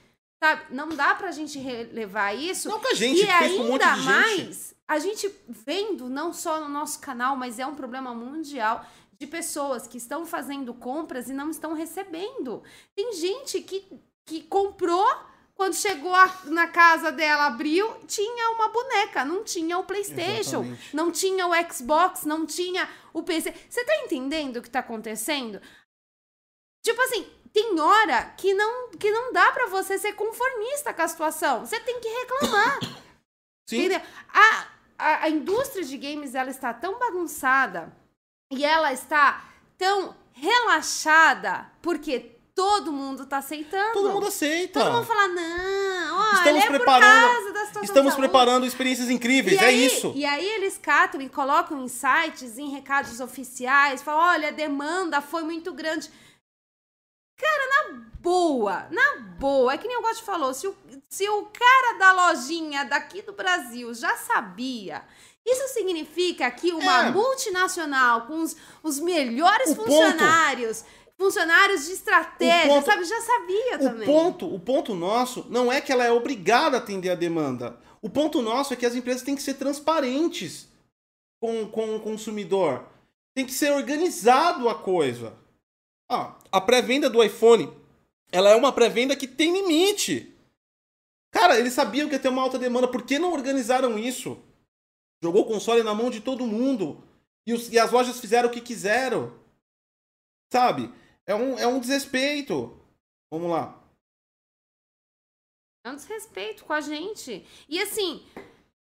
Sabe? 0.43 0.75
Não 0.75 0.89
dá 0.89 1.15
pra 1.15 1.31
gente 1.31 1.59
relevar 1.59 2.33
isso. 2.35 2.69
Não 2.69 2.81
com 2.81 2.89
a 2.89 2.95
gente, 2.95 3.23
e 3.23 3.27
com 3.27 3.63
um 3.63 3.73
ainda 3.73 3.93
de 3.93 4.03
gente. 4.03 4.05
mais, 4.05 4.75
a 4.89 4.99
gente 4.99 5.33
vendo, 5.49 6.09
não 6.09 6.33
só 6.33 6.61
no 6.61 6.69
nosso 6.69 6.99
canal, 7.01 7.37
mas 7.37 7.59
é 7.59 7.67
um 7.67 7.77
problema 7.77 8.13
mundial 8.13 8.85
de 9.21 9.27
pessoas 9.27 9.87
que 9.87 9.97
estão 9.97 10.27
fazendo 10.27 10.75
compras 10.75 11.29
e 11.29 11.33
não 11.33 11.49
estão 11.49 11.75
recebendo. 11.75 12.63
Tem 12.95 13.13
gente 13.13 13.61
que, 13.61 13.87
que 14.27 14.43
comprou, 14.43 15.07
quando 15.55 15.75
chegou 15.75 16.15
a- 16.15 16.41
na 16.47 16.67
casa 16.67 17.13
dela, 17.13 17.47
abriu, 17.47 17.87
tinha 18.07 18.51
uma 18.53 18.69
boneca, 18.69 19.25
não 19.25 19.45
tinha 19.45 19.79
o 19.79 19.85
PlayStation, 19.85 20.61
Exatamente. 20.63 20.97
não 20.97 21.11
tinha 21.13 21.47
o 21.47 21.73
Xbox, 21.73 22.25
não 22.25 22.45
tinha 22.47 22.89
o 23.13 23.23
PC. 23.23 23.55
Você 23.69 23.85
tá 23.85 23.97
entendendo 23.99 24.57
o 24.57 24.63
que 24.63 24.71
tá 24.71 24.81
acontecendo? 24.81 25.61
Tipo 26.85 27.01
assim, 27.03 27.31
tem 27.53 27.79
hora 27.79 28.25
que 28.37 28.55
não, 28.55 28.91
que 28.91 29.11
não 29.11 29.33
dá 29.33 29.53
pra 29.53 29.67
você 29.67 29.99
ser 29.99 30.15
conformista 30.15 30.93
com 30.93 31.03
a 31.03 31.09
situação. 31.09 31.61
Você 31.65 31.79
tem 31.81 32.01
que 32.01 32.09
reclamar. 32.09 32.79
Sim. 33.69 33.89
A, 34.33 34.67
a, 34.99 35.25
a 35.25 35.29
indústria 35.31 35.85
de 35.85 35.97
games 35.97 36.35
ela 36.35 36.51
está 36.51 36.75
tão 36.75 36.99
bagunçada 36.99 37.95
e 38.51 38.65
ela 38.65 38.93
está 38.93 39.49
tão 39.79 40.17
relaxada 40.33 41.71
porque 41.81 42.37
todo 42.55 42.93
mundo 42.93 43.25
tá 43.27 43.39
aceitando. 43.39 43.93
Todo 43.93 44.11
mundo 44.11 44.27
aceita. 44.27 44.81
Todo 44.81 44.93
mundo 44.93 45.07
fala, 45.07 45.29
não, 45.29 46.19
olha, 46.19 46.35
Estamos 46.39 46.65
é 46.65 46.69
preparando- 46.69 47.29
causa 47.33 47.53
da 47.53 47.61
situação 47.61 47.83
Estamos 47.85 48.11
de 48.13 48.17
saúde." 48.17 48.29
preparando 48.29 48.67
experiências 48.67 49.09
incríveis, 49.11 49.61
E 49.61 49.65
é 49.65 49.69
aí, 49.69 49.87
isso. 49.87 50.13
E 50.15 50.25
aí 50.25 50.47
eles 50.47 50.77
catam 50.79 51.21
e 51.21 51.29
colocam 51.29 51.83
em 51.83 51.89
sites, 51.89 52.59
em 52.59 52.69
recados 52.71 53.21
oficiais, 53.21 54.03
falam, 54.03 54.21
olha, 54.35 54.49
a 54.49 54.53
demanda 54.53 55.21
foi 55.21 55.43
muito 55.43 55.73
grande. 55.73 56.11
Cara, 57.39 57.89
na 57.91 58.01
boa, 58.21 58.87
na 58.91 59.17
boa, 59.39 59.73
é 59.73 59.79
que 59.79 59.89
nem 59.89 59.97
o 59.99 60.03
Gotti 60.03 60.23
falou, 60.23 60.55
se 60.55 60.69
o, 60.69 60.77
se 61.09 61.29
o 61.29 61.47
cara 61.47 61.99
da 61.99 62.13
lojinha 62.13 62.85
daqui 62.85 63.21
do 63.23 63.33
Brasil 63.33 63.93
já 63.95 64.17
sabia, 64.17 65.03
isso 65.45 65.69
significa 65.75 66.49
que 66.53 66.71
uma 66.73 67.07
É. 67.07 67.11
multinacional 67.11 68.27
com 68.27 68.41
os, 68.43 68.55
os 68.83 69.01
melhores 69.01 69.71
O 69.71 69.77
ponto- 69.77 69.89
funcionários, 71.23 71.87
de 71.87 71.93
estratégia, 71.93 72.69
ponto- 72.69 72.85
sabe, 72.87 73.05
já 73.05 73.21
sabia 73.21 73.77
O 73.77 73.79
também. 73.79 74.07
ponto, 74.07 74.55
o 74.55 74.59
ponto 74.61 74.95
nosso 74.95 75.47
não 75.49 75.71
é 75.73 75.81
que 75.81 75.93
ela 75.93 76.05
é 76.05 76.11
obrigada 76.13 76.77
a 76.77 76.81
atender 76.81 77.11
a 77.11 77.15
demanda. 77.15 77.79
O 78.01 78.11
ponto 78.11 78.43
nosso 78.43 78.73
é 78.73 78.77
que 78.77 78.85
as 78.85 78.95
empresas 78.95 79.23
têm 79.23 79.37
que 79.37 79.43
ser 79.43 79.55
transparentes 79.55 80.69
com, 81.41 81.67
com 81.69 81.97
o 81.97 82.01
consumidor. 82.01 82.85
Tem 83.35 83.47
que 83.47 83.53
ser 83.53 83.73
organizado 83.73 84.69
a 84.69 84.75
coisa. 84.75 85.35
Ah, 86.11 86.37
a 86.51 86.61
pré-venda 86.61 87.09
do 87.09 87.23
iPhone, 87.23 87.73
ela 88.31 88.51
é 88.51 88.57
uma 88.57 88.73
pré-venda 88.73 89.15
que 89.17 89.27
tem 89.29 89.53
limite. 89.53 90.35
Cara, 91.33 91.59
eles 91.59 91.73
sabiam 91.73 92.09
que 92.09 92.15
ia 92.15 92.19
ter 92.19 92.29
uma 92.29 92.43
alta 92.43 92.59
demanda. 92.59 92.87
Por 92.89 93.03
que 93.03 93.19
não 93.19 93.33
organizaram 93.33 93.99
isso? 93.99 94.37
Jogou 95.23 95.43
o 95.43 95.47
console 95.47 95.83
na 95.83 95.95
mão 95.95 96.11
de 96.11 96.21
todo 96.21 96.47
mundo. 96.47 97.03
E, 97.47 97.55
os- 97.55 97.73
e 97.73 97.79
as 97.79 97.91
lojas 97.93 98.21
fizeram 98.21 98.49
o 98.49 98.53
que 98.53 98.61
quiseram. 98.61 99.33
Sabe? 100.53 100.93
É 101.27 101.35
um, 101.35 101.59
é 101.59 101.67
um 101.67 101.79
desrespeito. 101.81 102.79
Vamos 103.33 103.51
lá. 103.51 103.79
É 105.85 105.91
um 105.91 105.97
desrespeito 105.97 106.65
com 106.65 106.73
a 106.73 106.81
gente. 106.81 107.45
E 107.69 107.81
assim, 107.81 108.25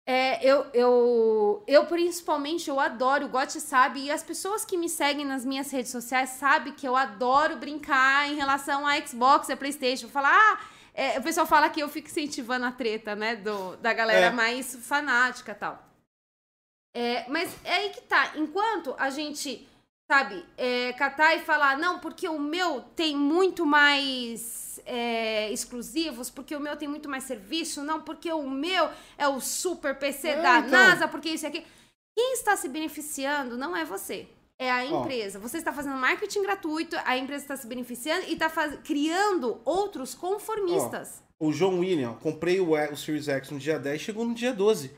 é, 0.05 0.43
eu, 0.45 0.65
eu, 0.73 1.63
eu 1.65 1.85
principalmente, 1.85 2.69
eu 2.69 2.79
adoro, 2.79 3.25
o 3.25 3.29
Gotti 3.29 3.61
sabe, 3.61 4.01
e 4.01 4.11
as 4.11 4.21
pessoas 4.21 4.65
que 4.65 4.75
me 4.75 4.89
seguem 4.89 5.25
nas 5.25 5.45
minhas 5.45 5.71
redes 5.71 5.91
sociais 5.91 6.31
sabem 6.31 6.73
que 6.73 6.85
eu 6.87 6.95
adoro 6.95 7.55
brincar 7.57 8.29
em 8.29 8.35
relação 8.35 8.85
a 8.85 8.99
Xbox 8.99 9.47
e 9.47 9.53
a 9.53 9.57
Playstation. 9.57 10.09
Falar, 10.09 10.33
ah, 10.33 10.65
é, 10.93 11.19
o 11.19 11.23
pessoal 11.23 11.47
fala 11.47 11.69
que 11.69 11.81
eu 11.81 11.87
fico 11.87 12.09
incentivando 12.09 12.65
a 12.65 12.71
treta, 12.71 13.15
né, 13.15 13.37
do, 13.37 13.77
da 13.77 13.93
galera 13.93 14.27
É. 14.27 14.31
mais 14.31 14.75
fanática 14.75 15.53
e 15.53 15.55
tal. 15.55 15.83
É, 16.95 17.27
mas 17.29 17.55
é 17.63 17.73
aí 17.75 17.89
que 17.91 18.01
tá, 18.01 18.33
enquanto 18.35 18.93
a 18.99 19.09
gente, 19.09 19.67
sabe, 20.13 20.45
é, 20.57 20.93
catar 20.93 21.35
e 21.35 21.39
falar, 21.39 21.77
não, 21.77 21.99
porque 21.99 22.27
o 22.27 22.39
meu 22.39 22.81
tem 22.95 23.15
muito 23.17 23.65
mais 23.65 24.79
é, 24.85 25.51
exclusivos, 25.51 26.29
porque 26.29 26.55
o 26.55 26.59
meu 26.59 26.75
tem 26.75 26.87
muito 26.87 27.09
mais 27.09 27.23
serviço, 27.23 27.83
não, 27.83 28.01
porque 28.01 28.31
o 28.31 28.47
meu 28.47 28.89
é 29.17 29.27
o 29.27 29.39
super 29.39 29.97
PC 29.97 30.29
É, 30.29 30.41
da 30.41 30.59
então. 30.59 30.69
NASA, 30.69 31.07
porque 31.07 31.29
isso 31.29 31.45
e 31.45 31.47
aqui. 31.47 31.63
Quem 32.15 32.33
está 32.33 32.55
se 32.55 32.69
beneficiando 32.69 33.57
não 33.57 33.75
é 33.75 33.83
você. 33.83 34.27
É 34.59 34.69
a 34.69 34.85
empresa. 34.85 35.39
Você 35.39 35.57
está 35.57 35.73
fazendo 35.73 35.95
marketing 35.95 36.43
gratuito, 36.43 36.95
a 37.05 37.17
empresa 37.17 37.43
está 37.43 37.57
se 37.57 37.65
beneficiando 37.65 38.27
e 38.27 38.33
está 38.33 38.49
faz- 38.49 38.77
criando 38.83 39.59
outros 39.65 40.13
conformistas. 40.13 41.23
O 41.39 41.51
João 41.51 41.79
William, 41.79 42.13
comprei 42.13 42.59
o, 42.59 42.73
o 42.73 42.95
Series 42.95 43.27
X 43.27 43.49
no 43.49 43.57
dia 43.57 43.79
10, 43.79 43.99
chegou 43.99 44.25
no 44.25 44.35
dia 44.35 44.53
12. 44.53 44.91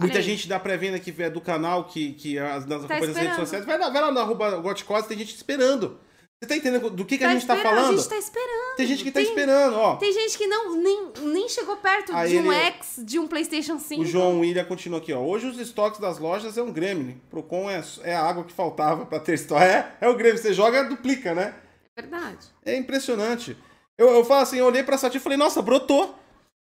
Muita 0.00 0.22
gente 0.22 0.48
da 0.48 0.60
pré-venda 0.60 0.98
que 1.00 1.12
é 1.22 1.28
do 1.28 1.40
canal, 1.40 1.84
que, 1.84 2.12
que 2.12 2.38
as, 2.38 2.64
nas 2.66 2.84
Tá 2.84 2.94
acompanha 2.94 3.06
nas 3.08 3.16
redes 3.16 3.36
sociais, 3.36 3.64
vai 3.64 3.78
lá, 3.78 3.90
vai 3.90 4.00
lá 4.02 4.12
na 4.12 4.20
arroba 4.20 4.50
Gotcose, 4.58 5.08
tem 5.08 5.18
gente 5.18 5.34
esperando. 5.34 5.98
Você 6.40 6.48
tá 6.48 6.56
entendendo 6.56 6.90
do 6.90 7.04
que, 7.04 7.18
que 7.18 7.24
a 7.24 7.28
Tá 7.28 7.34
gente 7.34 7.46
tá 7.48 7.56
falando? 7.56 7.94
A 7.94 7.96
gente 7.96 8.08
tá 8.08 8.16
esperando. 8.16 8.76
Tem 8.76 8.86
gente 8.86 9.02
que 9.02 9.10
tá 9.10 9.18
Tem- 9.18 9.28
esperando, 9.28 9.74
ó. 9.76 9.96
Tem 9.96 10.12
gente 10.12 10.38
que 10.38 10.46
não, 10.46 10.76
nem, 10.76 11.10
nem 11.22 11.48
chegou 11.48 11.76
perto 11.78 12.14
Aí 12.14 12.30
de 12.30 12.38
um 12.38 12.52
ele- 12.52 12.64
X, 12.66 13.00
de 13.04 13.18
um 13.18 13.26
PlayStation 13.26 13.76
5. 13.76 14.02
O 14.02 14.06
João 14.06 14.38
William 14.38 14.64
continua 14.64 15.00
aqui, 15.00 15.12
ó. 15.12 15.18
Hoje 15.18 15.48
os 15.48 15.58
estoques 15.58 15.98
das 15.98 16.20
lojas 16.20 16.56
é 16.56 16.62
um 16.62 16.72
Gremlin. 16.72 17.20
Procon 17.28 17.68
é, 17.68 17.82
é 18.04 18.14
a 18.14 18.22
água 18.22 18.44
que 18.44 18.52
faltava 18.52 19.04
pra 19.04 19.18
ter 19.18 19.34
estoque. 19.34 19.64
É, 19.64 19.96
é 20.00 20.08
o 20.08 20.14
Gremlin. 20.14 20.38
Você 20.38 20.54
joga, 20.54 20.84
duplica, 20.84 21.34
né? 21.34 21.56
É 21.96 22.02
verdade. 22.02 22.46
É 22.64 22.76
impressionante. 22.76 23.56
Eu, 23.98 24.06
eu 24.10 24.24
falo 24.24 24.42
assim, 24.42 24.58
eu 24.58 24.66
olhei 24.66 24.84
pra 24.84 24.96
Sati 24.96 25.16
e 25.16 25.20
falei, 25.20 25.36
nossa, 25.36 25.60
brotou. 25.60 26.16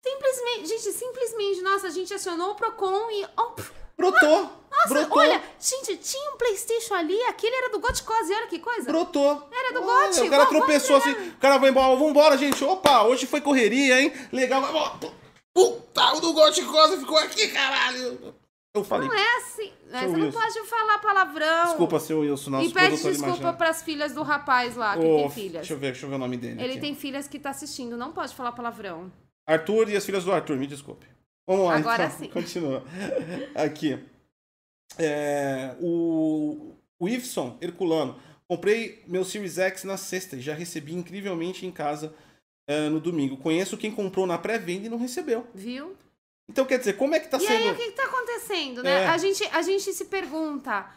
Simplesmente, 0.05 0.67
gente, 0.67 0.93
simplesmente, 0.93 1.63
nossa, 1.63 1.87
a 1.87 1.91
gente 1.91 2.13
acionou 2.13 2.51
o 2.51 2.55
Procon 2.55 3.11
e. 3.11 3.25
Oh, 3.39 3.55
Brotou. 3.97 4.51
nossa, 4.71 4.89
brotou. 4.89 5.19
olha, 5.19 5.41
gente, 5.61 5.97
tinha 5.99 6.33
um 6.33 6.37
PlayStation 6.37 6.95
ali, 6.95 7.21
aquele 7.25 7.55
era 7.55 7.71
do 7.71 7.79
Gotcose, 7.79 8.35
olha 8.35 8.47
que 8.49 8.59
coisa. 8.59 8.91
Brotou. 8.91 9.49
Era 9.53 9.73
do 9.73 9.87
Olha, 9.87 10.09
Gotti, 10.09 10.21
O 10.23 10.31
cara 10.31 10.47
tropeçou 10.47 10.97
assim. 10.97 11.13
O 11.13 11.37
cara 11.37 11.59
vai 11.59 11.71
embora. 11.71 11.95
Vambora, 11.97 12.37
gente. 12.37 12.65
Opa, 12.65 13.05
hoje 13.05 13.27
foi 13.27 13.41
correria, 13.41 14.01
hein? 14.01 14.13
Legal. 14.33 14.63
Puta, 15.55 16.15
o 16.15 16.21
do 16.21 16.33
Gotti 16.33 16.63
Cosa 16.65 16.99
ficou 16.99 17.19
aqui, 17.19 17.49
caralho. 17.49 18.35
Eu 18.75 18.83
falei. 18.83 19.07
Não 19.07 19.15
é 19.15 19.37
assim. 19.37 19.71
Você 19.87 20.07
não 20.07 20.27
Wilson. 20.27 20.41
pode 20.41 20.67
falar 20.67 20.99
palavrão. 20.99 21.65
Desculpa, 21.67 22.01
seu 22.01 22.21
Wilson, 22.21 22.51
nosso 22.51 22.71
E 22.71 22.73
pede 22.73 22.97
desculpa 22.97 23.27
imagina. 23.27 23.53
pras 23.53 23.83
filhas 23.83 24.15
do 24.15 24.23
rapaz 24.23 24.75
lá, 24.75 24.97
que 24.97 25.05
Ô, 25.07 25.17
tem 25.17 25.31
filhas. 25.31 25.53
Deixa 25.53 25.75
eu 25.75 25.79
ver, 25.79 25.93
deixa 25.93 26.07
eu 26.07 26.11
ver 26.11 26.17
o 26.17 26.19
nome 26.19 26.39
dele. 26.39 26.61
Ele 26.63 26.73
aqui. 26.73 26.81
tem 26.81 26.95
filhas 26.95 27.29
que 27.29 27.39
tá 27.39 27.51
assistindo, 27.51 27.99
não 27.99 28.13
pode 28.13 28.35
falar 28.35 28.53
palavrão. 28.53 29.13
Arthur 29.47 29.89
e 29.91 29.97
as 29.97 30.05
filhas 30.05 30.25
do 30.25 30.33
Arthur, 30.33 30.57
me 30.57 30.67
desculpe. 30.67 31.07
Vamos 31.47 31.67
lá, 31.67 31.77
Agora 31.77 32.05
então. 32.05 32.19
sim. 32.19 32.29
Continua. 32.31 32.85
Aqui. 33.55 33.99
É, 34.99 35.75
o, 35.81 36.75
o 36.99 37.09
Iveson 37.09 37.59
Herculano. 37.61 38.21
Comprei 38.47 39.03
meu 39.07 39.25
Series 39.25 39.57
X 39.59 39.85
na 39.85 39.97
sexta 39.97 40.37
e 40.37 40.41
já 40.41 40.55
recebi 40.55 40.93
incrivelmente 40.95 41.65
em 41.65 41.71
casa 41.71 42.15
é, 42.67 42.89
no 42.89 43.01
domingo. 43.01 43.37
Conheço 43.37 43.79
quem 43.79 43.91
comprou 43.91 44.27
na 44.27 44.37
pré-venda 44.37 44.87
e 44.87 44.91
não 44.91 44.99
recebeu. 44.99 45.47
Viu? 45.55 45.97
Então, 46.49 46.67
quer 46.67 46.79
dizer, 46.79 46.95
como 46.95 47.15
é 47.15 47.21
que 47.21 47.29
tá 47.29 47.39
e 47.39 47.41
sendo. 47.41 47.53
aí, 47.53 47.71
o 47.71 47.77
que, 47.77 47.87
que 47.87 47.93
tá 47.93 48.05
acontecendo, 48.05 48.83
né? 48.83 49.05
É. 49.05 49.07
A, 49.07 49.17
gente, 49.17 49.43
a 49.45 49.63
gente 49.63 49.93
se 49.93 50.05
pergunta 50.05 50.91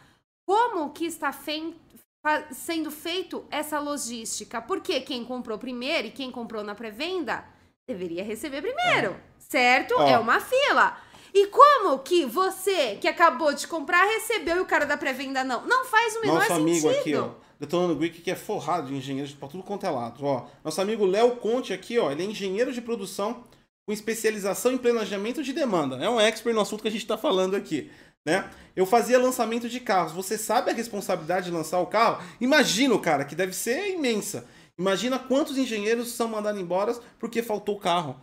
como 0.46 0.90
que 0.90 1.06
está 1.06 1.32
sendo 1.32 2.90
feito 2.90 3.46
essa 3.50 3.80
logística? 3.80 4.60
Porque 4.60 5.00
quem 5.00 5.24
comprou 5.24 5.58
primeiro 5.58 6.08
e 6.08 6.12
quem 6.12 6.30
comprou 6.30 6.62
na 6.62 6.74
pré-venda 6.74 7.44
deveria 7.86 8.24
receber 8.24 8.62
primeiro, 8.62 9.16
certo? 9.38 9.94
Ó. 9.96 10.08
É 10.08 10.18
uma 10.18 10.40
fila. 10.40 10.98
E 11.32 11.46
como 11.48 11.98
que 12.00 12.24
você, 12.24 12.96
que 12.96 13.06
acabou 13.06 13.52
de 13.52 13.66
comprar, 13.66 14.04
recebeu 14.04 14.56
e 14.56 14.60
o 14.60 14.66
cara 14.66 14.84
da 14.86 14.96
pré-venda 14.96 15.44
não? 15.44 15.66
Não 15.66 15.84
faz 15.84 16.16
o 16.16 16.20
menor 16.20 16.40
Nosso 16.40 16.52
amigo 16.54 16.88
sentido. 16.88 17.00
aqui, 17.00 17.16
ó. 17.16 17.30
Detonando 17.58 17.96
Greek, 17.96 18.20
que 18.20 18.30
é 18.30 18.34
forrado 18.34 18.88
de 18.88 18.94
engenheiros 18.94 19.32
pra 19.32 19.48
tudo 19.48 19.62
quanto 19.62 19.86
é 19.86 19.90
lado. 19.90 20.24
Ó, 20.24 20.46
nosso 20.64 20.80
amigo 20.80 21.06
Léo 21.06 21.36
Conte 21.36 21.72
aqui, 21.72 21.98
ó. 21.98 22.10
Ele 22.10 22.22
é 22.22 22.26
engenheiro 22.26 22.72
de 22.72 22.80
produção 22.80 23.44
com 23.86 23.92
especialização 23.92 24.72
em 24.72 24.78
planejamento 24.78 25.42
de 25.42 25.52
demanda. 25.52 25.96
É 25.96 26.08
um 26.08 26.20
expert 26.20 26.54
no 26.54 26.60
assunto 26.60 26.82
que 26.82 26.88
a 26.88 26.90
gente 26.90 27.02
está 27.02 27.16
falando 27.16 27.54
aqui. 27.54 27.90
Né? 28.26 28.50
Eu 28.74 28.84
fazia 28.84 29.18
lançamento 29.18 29.68
de 29.68 29.78
carros. 29.78 30.12
Você 30.12 30.36
sabe 30.36 30.70
a 30.70 30.74
responsabilidade 30.74 31.46
de 31.46 31.52
lançar 31.52 31.78
o 31.78 31.86
carro? 31.86 32.22
Imagina, 32.40 32.98
cara, 32.98 33.24
que 33.24 33.36
deve 33.36 33.52
ser 33.52 33.92
imensa. 33.92 34.46
Imagina 34.78 35.18
quantos 35.18 35.56
engenheiros 35.56 36.12
são 36.12 36.28
mandados 36.28 36.60
embora 36.60 36.92
porque 37.18 37.42
faltou 37.42 37.76
o 37.76 37.80
carro. 37.80 38.20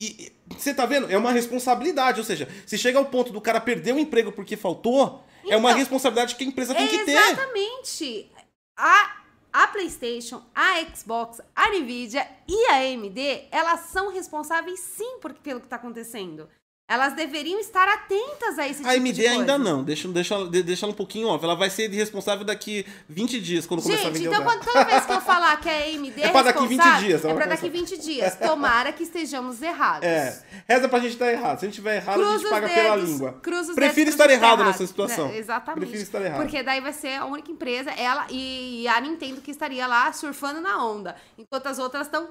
E 0.00 0.32
você 0.56 0.72
tá 0.72 0.86
vendo? 0.86 1.10
É 1.10 1.18
uma 1.18 1.32
responsabilidade. 1.32 2.20
Ou 2.20 2.24
seja, 2.24 2.48
se 2.66 2.78
chega 2.78 2.98
ao 2.98 3.06
ponto 3.06 3.32
do 3.32 3.40
cara 3.40 3.60
perder 3.60 3.94
o 3.94 3.98
emprego 3.98 4.32
porque 4.32 4.56
faltou, 4.56 5.24
então, 5.40 5.52
é 5.52 5.56
uma 5.56 5.70
então, 5.70 5.78
responsabilidade 5.78 6.36
que 6.36 6.44
a 6.44 6.46
empresa 6.46 6.74
tem 6.74 6.86
que 6.86 7.04
ter. 7.04 7.12
Exatamente. 7.12 8.30
A, 8.76 9.22
a 9.52 9.66
PlayStation, 9.68 10.42
a 10.54 10.84
Xbox, 10.94 11.40
a 11.54 11.70
Nvidia 11.70 12.28
e 12.46 12.66
a 12.66 12.76
AMD, 12.76 13.48
elas 13.50 13.80
são 13.80 14.12
responsáveis 14.12 14.78
sim 14.80 15.18
por, 15.20 15.32
pelo 15.34 15.60
que 15.60 15.66
está 15.66 15.76
acontecendo. 15.76 16.48
Elas 16.88 17.12
deveriam 17.12 17.60
estar 17.60 17.86
atentas 17.86 18.58
a 18.58 18.66
esse 18.66 18.78
tipo 18.78 18.88
a 18.88 18.92
AMD 18.92 19.12
de 19.12 19.22
coisa. 19.22 19.38
ainda 19.38 19.58
não. 19.58 19.84
Deixa, 19.84 20.08
deixa, 20.08 20.46
deixa 20.46 20.86
ela 20.86 20.92
um 20.92 20.96
pouquinho 20.96 21.28
off. 21.28 21.44
Ela 21.44 21.54
vai 21.54 21.68
ser 21.68 21.90
responsável 21.90 22.46
daqui 22.46 22.86
20 23.06 23.40
dias, 23.42 23.66
quando 23.66 23.80
Gente, 23.80 23.90
começar 23.90 24.08
a 24.08 24.10
vender 24.10 24.28
então 24.28 24.42
quando, 24.42 24.64
toda 24.64 24.84
vez 24.84 25.04
que 25.04 25.12
eu 25.12 25.20
falar 25.20 25.60
que 25.60 25.68
a 25.68 25.84
AMD 25.84 26.22
é, 26.22 26.24
é 26.24 26.28
pra 26.30 26.42
daqui 26.42 26.66
20 26.66 26.98
dias. 27.00 27.24
É 27.26 27.34
pra 27.34 27.44
daqui 27.44 27.68
20 27.68 27.98
dias. 27.98 28.36
Tomara 28.36 28.90
que 28.90 29.02
estejamos 29.02 29.60
errados. 29.60 30.08
É. 30.08 30.42
Reza 30.66 30.88
pra 30.88 30.98
gente 31.00 31.12
estar 31.12 31.30
errado. 31.30 31.58
Se 31.58 31.66
a 31.66 31.68
gente 31.68 31.74
estiver 31.74 31.96
errado, 31.96 32.20
Cruz 32.20 32.28
a 32.28 32.38
gente 32.38 32.48
paga 32.48 32.66
dedos, 32.68 32.82
pela 32.82 32.96
língua. 32.96 33.32
Cruz 33.42 33.68
os 33.68 33.74
Prefiro 33.74 34.08
estar 34.08 34.30
errado 34.30 34.64
nessa 34.64 34.86
situação. 34.86 35.28
É, 35.28 35.36
exatamente. 35.36 35.80
Prefiro 35.80 36.02
estar 36.02 36.22
errado. 36.22 36.40
Porque 36.40 36.62
daí 36.62 36.80
vai 36.80 36.94
ser 36.94 37.16
a 37.16 37.26
única 37.26 37.52
empresa, 37.52 37.90
ela 37.90 38.26
e 38.30 38.88
a 38.88 38.98
Nintendo 38.98 39.42
que 39.42 39.50
estaria 39.50 39.86
lá 39.86 40.10
surfando 40.14 40.62
na 40.62 40.82
onda. 40.82 41.14
Enquanto 41.36 41.66
as 41.66 41.78
outras 41.78 42.06
estão 42.06 42.30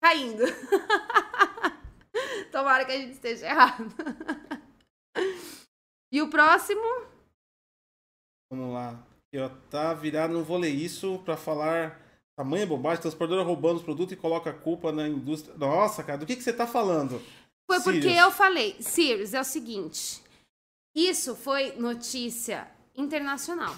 caindo. 0.00 0.44
Tomara 2.52 2.84
que 2.84 2.92
a 2.92 2.98
gente 2.98 3.12
esteja 3.12 3.46
errado. 3.46 3.84
E 6.10 6.22
o 6.22 6.30
próximo? 6.30 6.80
Vamos 8.50 8.72
lá. 8.72 8.98
Eu 9.30 9.50
tá 9.68 9.92
virado, 9.92 10.32
não 10.32 10.42
vou 10.42 10.56
ler 10.56 10.70
isso 10.70 11.18
para 11.18 11.36
falar 11.36 12.00
tamanha 12.34 12.66
bobagem, 12.66 13.02
transportadora 13.02 13.44
roubando 13.44 13.76
os 13.76 13.82
produtos 13.82 14.12
e 14.12 14.16
coloca 14.16 14.48
a 14.48 14.54
culpa 14.54 14.90
na 14.90 15.06
indústria. 15.06 15.54
Nossa, 15.58 16.02
cara, 16.02 16.18
do 16.18 16.24
que, 16.24 16.36
que 16.36 16.42
você 16.42 16.52
tá 16.52 16.66
falando? 16.66 17.20
Foi 17.70 17.80
Sirius. 17.80 18.04
porque 18.04 18.18
eu 18.18 18.30
falei, 18.30 18.76
Sirius, 18.80 19.34
é 19.34 19.40
o 19.40 19.44
seguinte. 19.44 20.22
Isso 20.96 21.36
foi 21.36 21.72
notícia 21.72 22.66
internacional. 22.96 23.74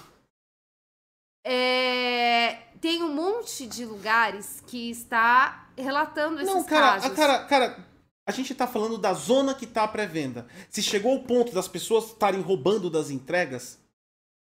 É, 1.44 2.54
tem 2.80 3.02
um 3.02 3.12
monte 3.12 3.66
de 3.66 3.84
lugares 3.84 4.62
que 4.66 4.90
está 4.90 5.68
relatando 5.76 6.40
esses 6.40 6.54
não, 6.54 6.62
cara, 6.62 7.00
casos. 7.00 7.16
Cara, 7.16 7.44
cara, 7.46 7.89
a 8.30 8.32
gente 8.32 8.52
está 8.52 8.66
falando 8.66 8.96
da 8.96 9.12
zona 9.12 9.54
que 9.54 9.64
está 9.64 9.82
à 9.82 9.88
pré-venda. 9.88 10.46
Se 10.70 10.82
chegou 10.82 11.12
ao 11.12 11.24
ponto 11.24 11.52
das 11.52 11.66
pessoas 11.66 12.06
estarem 12.06 12.40
roubando 12.40 12.88
das 12.88 13.10
entregas, 13.10 13.78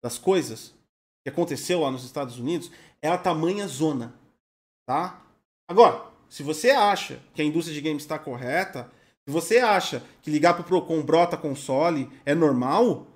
das 0.02 0.18
coisas, 0.18 0.74
que 1.22 1.30
aconteceu 1.30 1.80
lá 1.80 1.90
nos 1.90 2.04
Estados 2.04 2.38
Unidos, 2.38 2.70
é 3.00 3.08
a 3.08 3.16
tamanha 3.16 3.68
zona. 3.68 4.12
Tá? 4.86 5.22
Agora, 5.68 6.04
se 6.28 6.42
você 6.42 6.70
acha 6.70 7.20
que 7.32 7.40
a 7.40 7.44
indústria 7.44 7.74
de 7.74 7.80
games 7.80 8.02
está 8.02 8.18
correta, 8.18 8.90
se 9.24 9.30
você 9.30 9.58
acha 9.58 10.02
que 10.20 10.30
ligar 10.30 10.54
pro 10.54 10.64
Procon 10.64 11.02
brota 11.02 11.36
console 11.36 12.10
é 12.24 12.34
normal, 12.34 13.06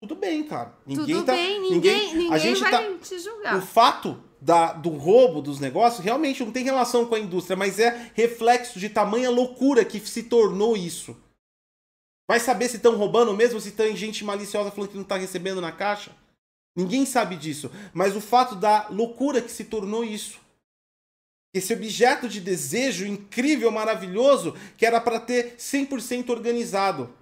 tudo 0.00 0.16
bem, 0.16 0.44
cara. 0.44 0.76
Ninguém 0.86 1.16
tudo 1.16 1.24
tá, 1.24 1.32
bem, 1.32 1.60
ninguém, 1.60 2.08
ninguém, 2.08 2.14
ninguém 2.14 2.32
a 2.34 2.38
gente 2.38 2.60
vai 2.60 2.70
tá, 2.70 2.98
te 2.98 3.18
julgar. 3.18 3.56
O 3.56 3.62
fato 3.62 4.22
da, 4.44 4.74
do 4.74 4.90
roubo 4.90 5.40
dos 5.40 5.58
negócios 5.58 6.04
realmente 6.04 6.44
não 6.44 6.52
tem 6.52 6.62
relação 6.62 7.06
com 7.06 7.14
a 7.14 7.18
indústria, 7.18 7.56
mas 7.56 7.78
é 7.78 8.10
reflexo 8.12 8.78
de 8.78 8.90
tamanha 8.90 9.30
loucura 9.30 9.86
que 9.86 9.98
se 9.98 10.24
tornou 10.24 10.76
isso. 10.76 11.16
Vai 12.28 12.38
saber 12.38 12.68
se 12.68 12.76
estão 12.76 12.94
roubando 12.94 13.32
mesmo, 13.32 13.58
se 13.58 13.72
tem 13.72 13.96
gente 13.96 14.22
maliciosa 14.22 14.70
falando 14.70 14.90
que 14.90 14.96
não 14.96 15.02
está 15.02 15.16
recebendo 15.16 15.62
na 15.62 15.72
caixa? 15.72 16.12
Ninguém 16.76 17.06
sabe 17.06 17.36
disso. 17.36 17.70
Mas 17.94 18.14
o 18.14 18.20
fato 18.20 18.54
da 18.54 18.86
loucura 18.88 19.40
que 19.40 19.50
se 19.50 19.64
tornou 19.64 20.04
isso. 20.04 20.38
Esse 21.54 21.72
objeto 21.72 22.28
de 22.28 22.40
desejo 22.40 23.06
incrível, 23.06 23.70
maravilhoso, 23.70 24.54
que 24.76 24.84
era 24.84 25.00
para 25.00 25.20
ter 25.20 25.56
100% 25.56 26.28
organizado. 26.28 27.14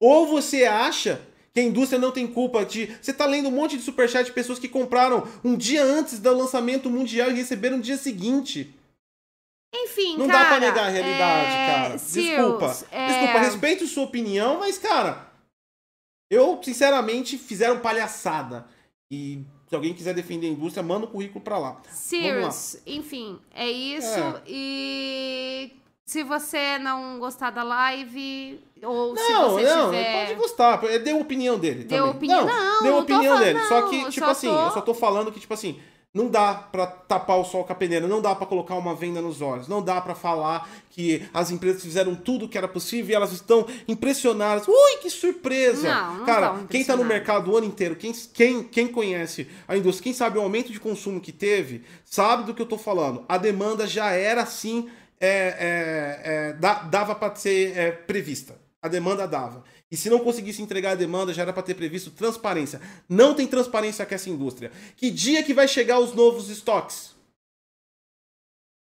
Ou 0.00 0.26
você 0.26 0.64
acha 0.64 1.20
que 1.56 1.60
a 1.60 1.64
indústria 1.64 1.98
não 1.98 2.12
tem 2.12 2.26
culpa 2.26 2.66
de. 2.66 2.94
Você 3.00 3.14
tá 3.14 3.24
lendo 3.24 3.48
um 3.48 3.50
monte 3.52 3.78
de 3.78 3.82
superchat 3.82 4.26
de 4.26 4.32
pessoas 4.32 4.58
que 4.58 4.68
compraram 4.68 5.26
um 5.42 5.56
dia 5.56 5.82
antes 5.82 6.18
do 6.18 6.36
lançamento 6.36 6.90
mundial 6.90 7.30
e 7.30 7.34
receberam 7.34 7.78
no 7.78 7.82
dia 7.82 7.96
seguinte. 7.96 8.74
Enfim, 9.74 10.18
não 10.18 10.26
cara. 10.26 10.38
Não 10.38 10.44
dá 10.44 10.44
pra 10.44 10.60
negar 10.60 10.86
a 10.86 10.90
realidade, 10.90 11.50
é... 11.50 11.66
cara. 11.66 11.96
Desculpa. 11.96 12.76
É... 12.90 13.06
Desculpa, 13.06 13.38
respeito 13.38 13.86
sua 13.86 14.04
opinião, 14.04 14.58
mas, 14.58 14.76
cara, 14.76 15.32
eu, 16.30 16.60
sinceramente, 16.62 17.38
fizeram 17.38 17.80
palhaçada. 17.80 18.66
E 19.10 19.42
se 19.66 19.74
alguém 19.74 19.94
quiser 19.94 20.12
defender 20.12 20.48
a 20.48 20.50
indústria, 20.50 20.82
manda 20.82 21.06
o 21.06 21.08
currículo 21.08 21.40
pra 21.40 21.56
lá. 21.56 21.80
Serious. 21.90 22.82
Enfim, 22.86 23.38
é 23.54 23.70
isso. 23.70 24.06
É. 24.06 24.42
E 24.46 25.72
se 26.06 26.22
você 26.22 26.78
não 26.78 27.18
gostar 27.18 27.50
da 27.50 27.64
live, 27.64 28.60
ou 28.80 29.12
não, 29.12 29.16
se 29.16 29.32
você 29.32 29.74
não, 29.74 29.90
tiver... 29.90 30.26
pode 30.26 30.34
gostar. 30.38 30.76
Deu 31.02 31.16
a 31.16 31.20
opinião 31.20 31.58
dele 31.58 31.82
deu 31.82 32.04
também. 32.04 32.16
Opinião, 32.16 32.46
não, 32.46 32.74
não, 32.74 32.82
deu 32.82 32.98
opinião 32.98 33.38
dele. 33.40 33.58
Não, 33.58 33.68
só 33.68 33.82
que, 33.88 33.98
tipo 34.10 34.24
só 34.24 34.30
assim, 34.30 34.48
tô... 34.48 34.54
eu 34.54 34.70
só 34.70 34.80
tô 34.80 34.94
falando 34.94 35.32
que, 35.32 35.40
tipo 35.40 35.52
assim, 35.52 35.80
não 36.14 36.28
dá 36.28 36.54
para 36.54 36.86
tapar 36.86 37.38
o 37.40 37.44
sol 37.44 37.64
com 37.64 37.72
a 37.72 37.76
peneira, 37.76 38.06
não 38.06 38.22
dá 38.22 38.36
para 38.36 38.46
colocar 38.46 38.76
uma 38.76 38.94
venda 38.94 39.20
nos 39.20 39.42
olhos, 39.42 39.66
não 39.66 39.82
dá 39.82 40.00
para 40.00 40.14
falar 40.14 40.70
que 40.90 41.28
as 41.34 41.50
empresas 41.50 41.82
fizeram 41.82 42.14
tudo 42.14 42.44
o 42.44 42.48
que 42.48 42.56
era 42.56 42.68
possível 42.68 43.10
e 43.10 43.14
elas 43.14 43.32
estão 43.32 43.66
impressionadas. 43.88 44.68
Ui, 44.68 44.96
que 45.02 45.10
surpresa! 45.10 45.92
Não, 45.92 46.18
não 46.18 46.24
Cara, 46.24 46.64
quem 46.70 46.84
tá 46.84 46.96
no 46.96 47.04
mercado 47.04 47.50
o 47.50 47.56
ano 47.56 47.66
inteiro, 47.66 47.96
quem, 47.96 48.12
quem, 48.32 48.62
quem 48.62 48.86
conhece 48.86 49.48
a 49.66 49.76
indústria, 49.76 50.04
quem 50.04 50.14
sabe 50.14 50.38
o 50.38 50.42
aumento 50.42 50.70
de 50.70 50.78
consumo 50.78 51.20
que 51.20 51.32
teve, 51.32 51.82
sabe 52.04 52.44
do 52.44 52.54
que 52.54 52.62
eu 52.62 52.66
tô 52.66 52.78
falando. 52.78 53.24
A 53.28 53.36
demanda 53.36 53.88
já 53.88 54.12
era 54.12 54.42
assim 54.42 54.88
é, 55.20 55.28
é, 55.28 56.22
é, 56.24 56.52
dava 56.88 57.14
para 57.14 57.34
ser 57.34 57.76
é, 57.76 57.92
prevista. 57.92 58.58
A 58.82 58.88
demanda 58.88 59.26
dava. 59.26 59.64
E 59.90 59.96
se 59.96 60.10
não 60.10 60.20
conseguisse 60.20 60.62
entregar 60.62 60.92
a 60.92 60.96
demanda, 60.96 61.32
já 61.32 61.42
era 61.42 61.52
para 61.52 61.62
ter 61.62 61.74
previsto 61.74 62.10
transparência. 62.10 62.80
Não 63.08 63.34
tem 63.34 63.46
transparência 63.46 64.04
com 64.04 64.14
essa 64.14 64.30
indústria. 64.30 64.70
Que 64.96 65.10
dia 65.10 65.42
que 65.42 65.54
vai 65.54 65.66
chegar 65.66 65.98
os 65.98 66.14
novos 66.14 66.48
estoques? 66.48 67.14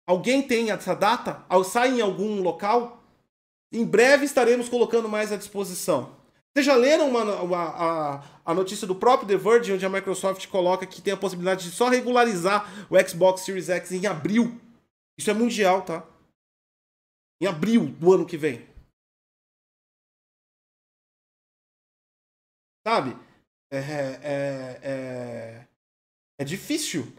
Alguém 0.06 0.42
tem 0.42 0.70
essa 0.70 0.94
data? 0.94 1.44
Sai 1.64 1.98
em 1.98 2.00
algum 2.00 2.42
local? 2.42 3.02
Em 3.72 3.84
breve 3.84 4.24
estaremos 4.24 4.68
colocando 4.68 5.08
mais 5.08 5.32
à 5.32 5.36
disposição. 5.36 6.16
Vocês 6.52 6.66
já 6.66 6.74
leram 6.74 7.08
uma, 7.08 7.24
uma, 7.42 7.58
a, 7.58 8.22
a 8.44 8.54
notícia 8.54 8.84
do 8.84 8.94
próprio 8.94 9.28
The 9.28 9.36
Verge, 9.36 9.72
onde 9.72 9.86
a 9.86 9.88
Microsoft 9.88 10.48
coloca 10.48 10.84
que 10.84 11.00
tem 11.00 11.12
a 11.12 11.16
possibilidade 11.16 11.64
de 11.64 11.70
só 11.70 11.88
regularizar 11.88 12.68
o 12.90 12.98
Xbox 13.08 13.42
Series 13.42 13.68
X 13.68 13.92
em 13.92 14.06
abril? 14.06 14.60
Isso 15.20 15.30
é 15.30 15.34
mundial, 15.34 15.84
tá? 15.84 16.08
Em 17.42 17.46
abril 17.46 17.88
do 17.88 18.10
ano 18.10 18.24
que 18.24 18.38
vem. 18.38 18.66
Sabe? 22.88 23.14
É, 23.70 23.76
é, 23.76 24.80
é, 24.82 25.66
é 26.38 26.44
difícil 26.44 27.12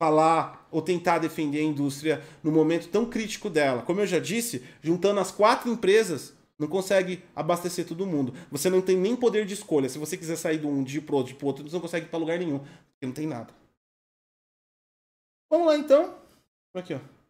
falar 0.00 0.66
ou 0.70 0.80
tentar 0.80 1.18
defender 1.18 1.58
a 1.58 1.62
indústria 1.62 2.24
no 2.42 2.50
momento 2.50 2.88
tão 2.88 3.04
crítico 3.04 3.50
dela. 3.50 3.82
Como 3.82 4.00
eu 4.00 4.06
já 4.06 4.18
disse, 4.18 4.66
juntando 4.80 5.20
as 5.20 5.30
quatro 5.30 5.70
empresas, 5.70 6.34
não 6.58 6.66
consegue 6.66 7.22
abastecer 7.36 7.86
todo 7.86 8.06
mundo. 8.06 8.32
Você 8.50 8.70
não 8.70 8.80
tem 8.80 8.96
nem 8.96 9.14
poder 9.14 9.44
de 9.44 9.52
escolha. 9.52 9.90
Se 9.90 9.98
você 9.98 10.16
quiser 10.16 10.36
sair 10.36 10.58
de 10.58 10.66
um 10.66 10.82
dia 10.82 11.02
pro 11.02 11.16
outro, 11.16 11.36
pro 11.36 11.48
outro, 11.48 11.68
você 11.68 11.74
não 11.74 11.82
consegue 11.82 12.06
ir 12.06 12.08
para 12.08 12.18
lugar 12.18 12.38
nenhum, 12.38 12.60
porque 12.60 13.04
não 13.04 13.12
tem 13.12 13.26
nada. 13.26 13.52
Vamos 15.50 15.66
lá 15.66 15.76
então. 15.76 16.18
Aqui, 16.74 16.94
ó. 16.94 17.21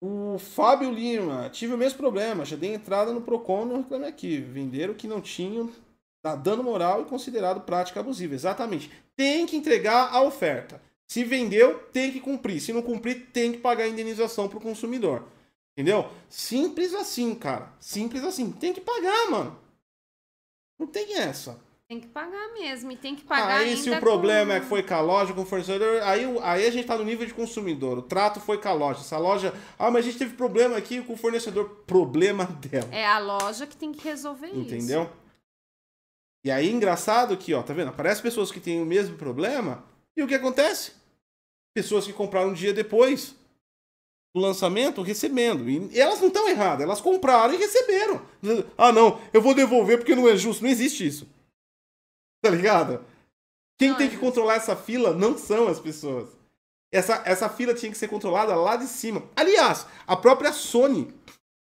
O 0.00 0.38
Fábio 0.38 0.90
Lima, 0.90 1.50
tive 1.50 1.74
o 1.74 1.78
mesmo 1.78 1.98
problema, 1.98 2.44
já 2.44 2.56
dei 2.56 2.72
entrada 2.72 3.12
no 3.12 3.20
Procon 3.20 3.70
e 3.70 3.76
reclamei 3.76 4.08
aqui. 4.08 4.38
Venderam 4.38 4.94
que 4.94 5.06
não 5.06 5.20
tinham, 5.20 5.70
tá 6.22 6.34
dando 6.34 6.64
moral 6.64 7.02
e 7.02 7.04
considerado 7.04 7.60
prática 7.60 8.00
abusiva. 8.00 8.34
Exatamente. 8.34 8.90
Tem 9.14 9.44
que 9.46 9.56
entregar 9.56 10.14
a 10.14 10.22
oferta. 10.22 10.80
Se 11.06 11.22
vendeu, 11.24 11.78
tem 11.92 12.10
que 12.12 12.20
cumprir. 12.20 12.60
Se 12.60 12.72
não 12.72 12.82
cumprir, 12.82 13.26
tem 13.32 13.52
que 13.52 13.58
pagar 13.58 13.84
a 13.84 13.88
indenização 13.88 14.48
pro 14.48 14.60
consumidor. 14.60 15.24
Entendeu? 15.76 16.08
Simples 16.28 16.94
assim, 16.94 17.34
cara. 17.34 17.72
Simples 17.78 18.24
assim. 18.24 18.52
Tem 18.52 18.72
que 18.72 18.80
pagar, 18.80 19.30
mano. 19.30 19.58
Não 20.78 20.86
tem 20.86 21.18
essa. 21.18 21.58
Tem 21.90 21.98
que 21.98 22.06
pagar 22.06 22.52
mesmo, 22.52 22.92
e 22.92 22.96
tem 22.96 23.16
que 23.16 23.24
pagar 23.24 23.62
Aí 23.62 23.76
se 23.76 23.90
o 23.90 23.98
problema 23.98 24.52
com... 24.52 24.56
é 24.56 24.60
que 24.60 24.66
foi 24.66 24.80
com 24.80 24.94
a 24.94 25.00
loja, 25.00 25.34
com 25.34 25.42
o 25.42 25.44
fornecedor, 25.44 26.00
aí, 26.04 26.24
aí 26.40 26.64
a 26.64 26.70
gente 26.70 26.86
tá 26.86 26.96
no 26.96 27.02
nível 27.02 27.26
de 27.26 27.34
consumidor. 27.34 27.98
O 27.98 28.02
trato 28.02 28.38
foi 28.38 28.58
com 28.58 28.68
a 28.68 28.72
loja. 28.72 29.00
Essa 29.00 29.18
loja. 29.18 29.52
Ah, 29.76 29.90
mas 29.90 30.04
a 30.04 30.08
gente 30.08 30.18
teve 30.18 30.36
problema 30.36 30.76
aqui 30.76 31.02
com 31.02 31.14
o 31.14 31.16
fornecedor. 31.16 31.68
Problema 31.88 32.44
dela. 32.44 32.88
É 32.92 33.04
a 33.04 33.18
loja 33.18 33.66
que 33.66 33.76
tem 33.76 33.90
que 33.90 34.04
resolver 34.04 34.46
Entendeu? 34.46 34.62
isso. 34.62 34.74
Entendeu? 34.76 35.10
E 36.44 36.50
aí, 36.52 36.70
engraçado 36.70 37.36
que, 37.36 37.52
ó, 37.52 37.60
tá 37.60 37.74
vendo? 37.74 37.88
Aparece 37.88 38.22
pessoas 38.22 38.52
que 38.52 38.60
têm 38.60 38.80
o 38.80 38.86
mesmo 38.86 39.16
problema, 39.16 39.82
e 40.16 40.22
o 40.22 40.28
que 40.28 40.34
acontece? 40.36 40.92
Pessoas 41.74 42.06
que 42.06 42.12
compraram 42.12 42.50
um 42.50 42.54
dia 42.54 42.72
depois. 42.72 43.34
do 44.32 44.40
lançamento 44.40 45.02
recebendo. 45.02 45.68
E 45.68 45.98
elas 45.98 46.20
não 46.20 46.28
estão 46.28 46.48
erradas, 46.48 46.84
elas 46.84 47.00
compraram 47.00 47.52
e 47.52 47.56
receberam. 47.56 48.22
Ah, 48.78 48.92
não, 48.92 49.20
eu 49.32 49.42
vou 49.42 49.54
devolver 49.54 49.98
porque 49.98 50.14
não 50.14 50.28
é 50.28 50.36
justo. 50.36 50.62
Não 50.62 50.70
existe 50.70 51.04
isso. 51.04 51.39
Tá 52.42 52.50
ligado? 52.50 53.04
Quem 53.78 53.90
Não 53.90 53.96
tem 53.96 54.06
é 54.06 54.10
que 54.10 54.16
controlar 54.16 54.54
essa 54.56 54.74
fila 54.76 55.14
não 55.14 55.36
são 55.36 55.68
as 55.68 55.78
pessoas. 55.80 56.28
Essa, 56.92 57.22
essa 57.24 57.48
fila 57.48 57.72
tinha 57.74 57.90
que 57.92 57.98
ser 57.98 58.08
controlada 58.08 58.54
lá 58.54 58.76
de 58.76 58.86
cima. 58.86 59.22
Aliás, 59.36 59.86
a 60.06 60.16
própria 60.16 60.52
Sony. 60.52 61.12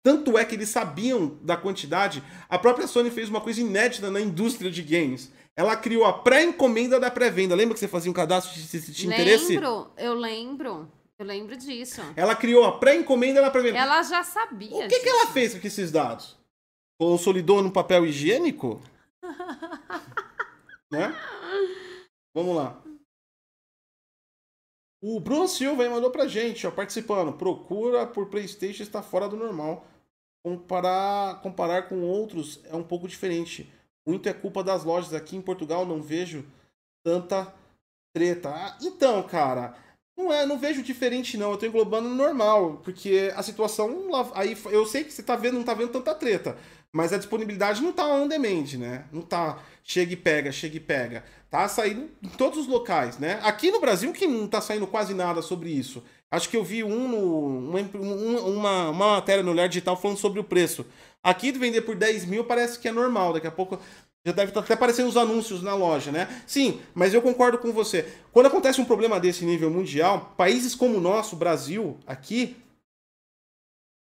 Tanto 0.04 0.36
é 0.36 0.44
que 0.44 0.54
eles 0.54 0.68
sabiam 0.68 1.38
da 1.40 1.56
quantidade. 1.56 2.22
A 2.48 2.58
própria 2.58 2.86
Sony 2.86 3.10
fez 3.10 3.28
uma 3.30 3.40
coisa 3.40 3.60
inédita 3.60 4.10
na 4.10 4.20
indústria 4.20 4.70
de 4.70 4.82
games. 4.82 5.32
Ela 5.56 5.76
criou 5.76 6.04
a 6.04 6.12
pré-encomenda 6.12 6.98
da 7.00 7.10
pré-venda. 7.10 7.54
Lembra 7.54 7.74
que 7.74 7.80
você 7.80 7.88
fazia 7.88 8.10
um 8.10 8.14
cadastro 8.14 8.52
se 8.60 8.80
se- 8.80 8.92
tinha 8.92 9.14
interesse? 9.14 9.54
Lembro, 9.54 9.90
eu 9.96 10.12
lembro. 10.14 10.90
Eu 11.18 11.24
lembro 11.24 11.56
disso. 11.56 12.02
Ela 12.16 12.34
criou 12.34 12.64
a 12.64 12.72
pré-encomenda 12.78 13.40
da 13.40 13.50
pré-venda. 13.50 13.78
Ela 13.78 14.02
já 14.02 14.22
sabia. 14.24 14.84
O 14.84 14.88
que, 14.88 15.00
que 15.00 15.08
ela 15.08 15.28
fez 15.28 15.54
com 15.54 15.66
esses 15.66 15.90
dados? 15.92 16.36
Consolidou 17.00 17.62
no 17.62 17.70
papel 17.70 18.04
higiênico? 18.04 18.82
né? 20.94 21.12
Vamos 22.34 22.56
lá. 22.56 22.82
O 25.02 25.20
Bruno 25.20 25.46
Silva 25.46 25.82
aí 25.82 25.88
mandou 25.88 26.10
pra 26.10 26.26
gente, 26.26 26.66
ó, 26.66 26.70
participando. 26.70 27.36
Procura 27.36 28.06
por 28.06 28.30
PlayStation 28.30 28.82
está 28.82 29.02
fora 29.02 29.28
do 29.28 29.36
normal. 29.36 29.86
Comparar, 30.44 31.40
comparar 31.42 31.88
com 31.88 32.02
outros 32.02 32.64
é 32.64 32.74
um 32.74 32.82
pouco 32.82 33.06
diferente. 33.06 33.70
Muito 34.06 34.28
é 34.28 34.32
culpa 34.32 34.62
das 34.64 34.84
lojas. 34.84 35.12
Aqui 35.12 35.36
em 35.36 35.42
Portugal 35.42 35.84
não 35.84 36.00
vejo 36.02 36.44
tanta 37.04 37.54
treta. 38.14 38.50
Ah, 38.50 38.78
então, 38.80 39.22
cara, 39.24 39.76
não 40.16 40.32
é, 40.32 40.46
não 40.46 40.58
vejo 40.58 40.82
diferente 40.82 41.36
não. 41.36 41.50
Eu 41.52 41.58
tô 41.58 41.66
englobando 41.66 42.08
no 42.08 42.14
normal, 42.14 42.78
porque 42.78 43.32
a 43.36 43.42
situação 43.42 44.08
lá- 44.10 44.30
aí 44.34 44.56
eu 44.70 44.86
sei 44.86 45.04
que 45.04 45.12
você 45.12 45.22
tá 45.22 45.36
vendo, 45.36 45.54
não 45.58 45.64
tá 45.64 45.74
vendo 45.74 45.92
tanta 45.92 46.14
treta, 46.14 46.56
mas 46.94 47.12
a 47.12 47.18
disponibilidade 47.18 47.82
não 47.82 47.92
tá 47.92 48.06
on 48.06 48.28
demand, 48.28 48.78
né? 48.78 49.04
Não 49.12 49.20
tá 49.20 49.58
chega 49.82 50.12
e 50.12 50.16
pega, 50.16 50.52
chega 50.52 50.76
e 50.76 50.80
pega. 50.80 51.24
Tá 51.50 51.66
saindo 51.66 52.08
em 52.22 52.28
todos 52.28 52.56
os 52.60 52.66
locais, 52.68 53.18
né? 53.18 53.40
Aqui 53.42 53.72
no 53.72 53.80
Brasil 53.80 54.12
que 54.12 54.28
não 54.28 54.46
tá 54.46 54.60
saindo 54.60 54.86
quase 54.86 55.12
nada 55.12 55.42
sobre 55.42 55.70
isso. 55.70 56.04
Acho 56.30 56.48
que 56.48 56.56
eu 56.56 56.62
vi 56.62 56.84
um 56.84 57.08
no, 57.08 57.46
uma, 57.68 57.80
um- 57.80 58.56
uma, 58.58 58.90
uma 58.90 58.92
matéria 59.16 59.42
no 59.42 59.50
Olhar 59.50 59.68
Digital 59.68 59.96
falando 60.00 60.18
sobre 60.18 60.38
o 60.38 60.44
preço. 60.44 60.86
Aqui 61.20 61.50
de 61.50 61.58
vender 61.58 61.82
por 61.82 61.96
10 61.96 62.26
mil 62.26 62.44
parece 62.44 62.78
que 62.78 62.86
é 62.86 62.92
normal. 62.92 63.32
Daqui 63.32 63.48
a 63.48 63.52
pouco 63.52 63.76
já 64.24 64.32
deve 64.32 64.52
estar 64.52 64.60
até 64.60 64.74
aparecendo 64.74 65.08
os 65.08 65.16
anúncios 65.16 65.62
na 65.62 65.74
loja, 65.74 66.12
né? 66.12 66.42
Sim, 66.46 66.80
mas 66.94 67.12
eu 67.12 67.20
concordo 67.20 67.58
com 67.58 67.72
você. 67.72 68.08
Quando 68.30 68.46
acontece 68.46 68.80
um 68.80 68.84
problema 68.84 69.18
desse 69.18 69.44
nível 69.44 69.68
mundial, 69.68 70.32
países 70.36 70.76
como 70.76 70.98
o 70.98 71.00
nosso, 71.00 71.34
Brasil, 71.34 71.98
aqui, 72.06 72.56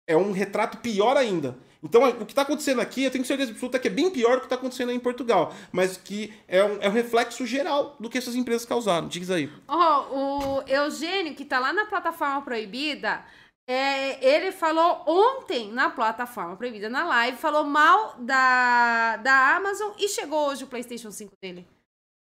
é 0.07 0.17
um 0.17 0.31
retrato 0.33 0.77
pior 0.79 1.15
ainda. 1.15 1.57
Então, 1.83 2.07
o 2.07 2.25
que 2.25 2.31
está 2.31 2.43
acontecendo 2.43 2.79
aqui, 2.79 3.03
eu 3.03 3.11
tenho 3.11 3.25
certeza 3.25 3.51
absoluta 3.51 3.79
que 3.79 3.87
é 3.87 3.91
bem 3.91 4.09
pior 4.11 4.35
do 4.35 4.39
que 4.41 4.45
está 4.45 4.55
acontecendo 4.55 4.89
aí 4.89 4.95
em 4.95 4.99
Portugal. 4.99 5.53
Mas 5.71 5.97
que 5.97 6.33
é 6.47 6.63
um, 6.63 6.77
é 6.79 6.87
um 6.87 6.91
reflexo 6.91 7.45
geral 7.45 7.95
do 7.99 8.09
que 8.09 8.17
essas 8.17 8.35
empresas 8.35 8.65
causaram. 8.65 9.07
Diz 9.07 9.31
aí. 9.31 9.51
Ó, 9.67 10.59
o 10.59 10.63
Eugênio, 10.67 11.33
que 11.33 11.43
tá 11.43 11.59
lá 11.59 11.73
na 11.73 11.85
plataforma 11.85 12.41
proibida, 12.43 13.25
é, 13.67 14.23
ele 14.23 14.51
falou 14.51 15.03
ontem 15.07 15.71
na 15.71 15.89
plataforma 15.89 16.55
proibida, 16.55 16.89
na 16.89 17.03
live, 17.03 17.37
falou 17.37 17.63
mal 17.63 18.15
da, 18.19 19.17
da 19.17 19.55
Amazon 19.55 19.93
e 19.97 20.07
chegou 20.07 20.49
hoje 20.49 20.63
o 20.63 20.67
PlayStation 20.67 21.11
5 21.11 21.31
dele. 21.41 21.67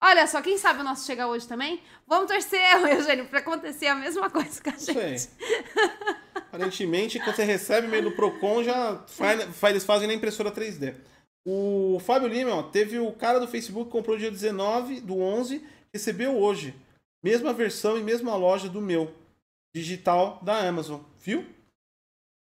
Olha 0.03 0.25
só, 0.27 0.41
quem 0.41 0.57
sabe 0.57 0.81
o 0.81 0.83
nosso 0.83 1.05
chegar 1.05 1.27
hoje 1.27 1.47
também? 1.47 1.81
Vamos 2.07 2.31
torcer, 2.31 2.59
Eugênio, 2.89 3.25
pra 3.25 3.39
acontecer 3.39 3.87
a 3.87 3.95
mesma 3.95 4.29
coisa 4.29 4.61
com 4.61 4.69
a 4.69 4.77
gente. 4.77 5.29
Aparentemente, 6.51 7.17
quando 7.17 7.33
você 7.37 7.45
recebe 7.45 7.87
e-mail 7.87 8.03
do 8.03 8.11
Procon, 8.11 8.61
já 8.61 9.01
eles 9.69 9.85
fazem 9.85 10.05
na 10.05 10.13
impressora 10.13 10.51
3D. 10.51 10.95
O 11.47 11.97
Fábio 12.01 12.27
Lima, 12.27 12.53
ó, 12.53 12.63
teve 12.63 12.99
o 12.99 13.13
cara 13.13 13.39
do 13.39 13.47
Facebook 13.47 13.85
que 13.85 13.91
comprou 13.91 14.17
dia 14.17 14.29
19 14.29 14.99
do 14.99 15.17
11, 15.17 15.65
recebeu 15.93 16.37
hoje. 16.37 16.75
Mesma 17.23 17.53
versão 17.53 17.97
e 17.97 18.03
mesma 18.03 18.35
loja 18.35 18.67
do 18.67 18.81
meu. 18.81 19.13
Digital 19.73 20.39
da 20.41 20.67
Amazon. 20.67 20.99
Viu? 21.23 21.45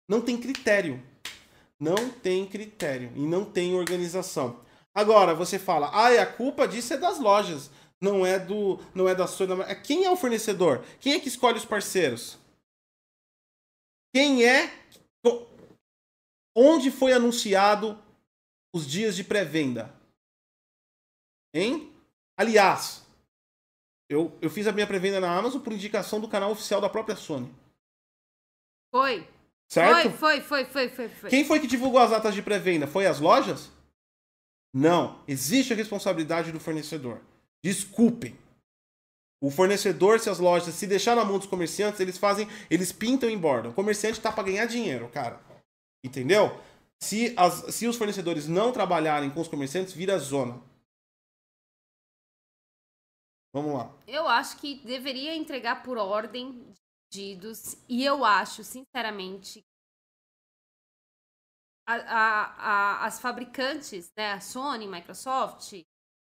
Não 0.07 0.21
tem 0.21 0.37
critério. 0.37 1.01
Não 1.79 2.09
tem 2.09 2.45
critério. 2.45 3.11
E 3.15 3.21
não 3.21 3.43
tem 3.43 3.73
organização. 3.73 4.59
Agora, 4.93 5.33
você 5.33 5.57
fala, 5.57 5.89
ah, 5.91 6.21
a 6.21 6.25
culpa 6.25 6.67
disso 6.67 6.93
é 6.93 6.97
das 6.97 7.19
lojas. 7.19 7.71
Não 7.99 8.23
é 8.23 8.37
do. 8.37 8.79
Não 8.93 9.09
é 9.09 9.15
da 9.15 9.25
não 9.47 9.63
é- 9.63 9.73
Quem 9.73 10.05
é 10.05 10.11
o 10.11 10.15
fornecedor? 10.15 10.83
Quem 10.99 11.13
é 11.13 11.19
que 11.19 11.27
escolhe 11.27 11.57
os 11.57 11.65
parceiros? 11.65 12.37
Quem 14.17 14.43
é. 14.43 14.73
Onde 16.55 16.89
foi 16.89 17.13
anunciado 17.13 18.03
os 18.73 18.87
dias 18.87 19.15
de 19.15 19.23
pré-venda? 19.23 19.93
Hein? 21.53 21.93
Aliás, 22.35 23.05
eu, 24.09 24.35
eu 24.41 24.49
fiz 24.49 24.65
a 24.65 24.71
minha 24.71 24.87
pré-venda 24.87 25.19
na 25.19 25.37
Amazon 25.37 25.61
por 25.61 25.71
indicação 25.71 26.19
do 26.19 26.27
canal 26.27 26.49
oficial 26.49 26.81
da 26.81 26.89
própria 26.89 27.15
Sony. 27.15 27.53
Foi. 28.91 29.29
Certo? 29.69 30.09
Foi, 30.09 30.41
foi, 30.41 30.41
foi, 30.41 30.65
foi, 30.65 30.89
foi, 30.89 31.09
foi. 31.09 31.29
Quem 31.29 31.45
foi 31.45 31.59
que 31.59 31.67
divulgou 31.67 31.99
as 31.99 32.09
datas 32.09 32.33
de 32.33 32.41
pré-venda? 32.41 32.87
Foi 32.87 33.05
as 33.05 33.19
lojas? 33.19 33.69
Não. 34.73 35.23
Existe 35.27 35.73
a 35.73 35.75
responsabilidade 35.75 36.51
do 36.51 36.59
fornecedor. 36.59 37.21
Desculpem. 37.63 38.35
O 39.39 39.51
fornecedor, 39.51 40.19
se 40.19 40.29
as 40.29 40.39
lojas 40.39 40.73
se 40.73 40.87
deixar 40.87 41.15
na 41.15 41.23
mão 41.23 41.37
dos 41.37 41.47
comerciantes, 41.47 41.99
eles 41.99 42.17
fazem, 42.17 42.47
eles 42.71 42.91
pintam 42.91 43.29
e 43.29 43.33
embordam. 43.33 43.71
O 43.71 43.75
comerciante 43.75 44.19
tá 44.19 44.31
para 44.31 44.43
ganhar 44.45 44.65
dinheiro, 44.65 45.09
cara. 45.09 45.39
Entendeu? 46.03 46.49
Se, 46.99 47.35
as, 47.37 47.75
se 47.75 47.85
os 47.87 47.95
fornecedores 47.95 48.47
não 48.47 48.71
trabalharem 48.71 49.29
com 49.29 49.39
os 49.39 49.47
comerciantes, 49.47 49.93
vira 49.93 50.17
zona. 50.17 50.59
Vamos 53.53 53.73
lá. 53.73 53.95
Eu 54.07 54.27
acho 54.27 54.57
que 54.57 54.75
deveria 54.83 55.35
entregar 55.35 55.83
por 55.83 55.97
ordem 55.97 56.63
de 56.71 56.81
pedidos. 57.09 57.77
E 57.87 58.03
eu 58.03 58.25
acho, 58.25 58.63
sinceramente, 58.63 59.63
a- 61.87 61.95
a- 61.95 62.55
a- 62.57 63.05
as 63.05 63.19
fabricantes, 63.19 64.11
né, 64.17 64.33
a 64.33 64.41
Sony, 64.41 64.87
Microsoft, 64.87 65.73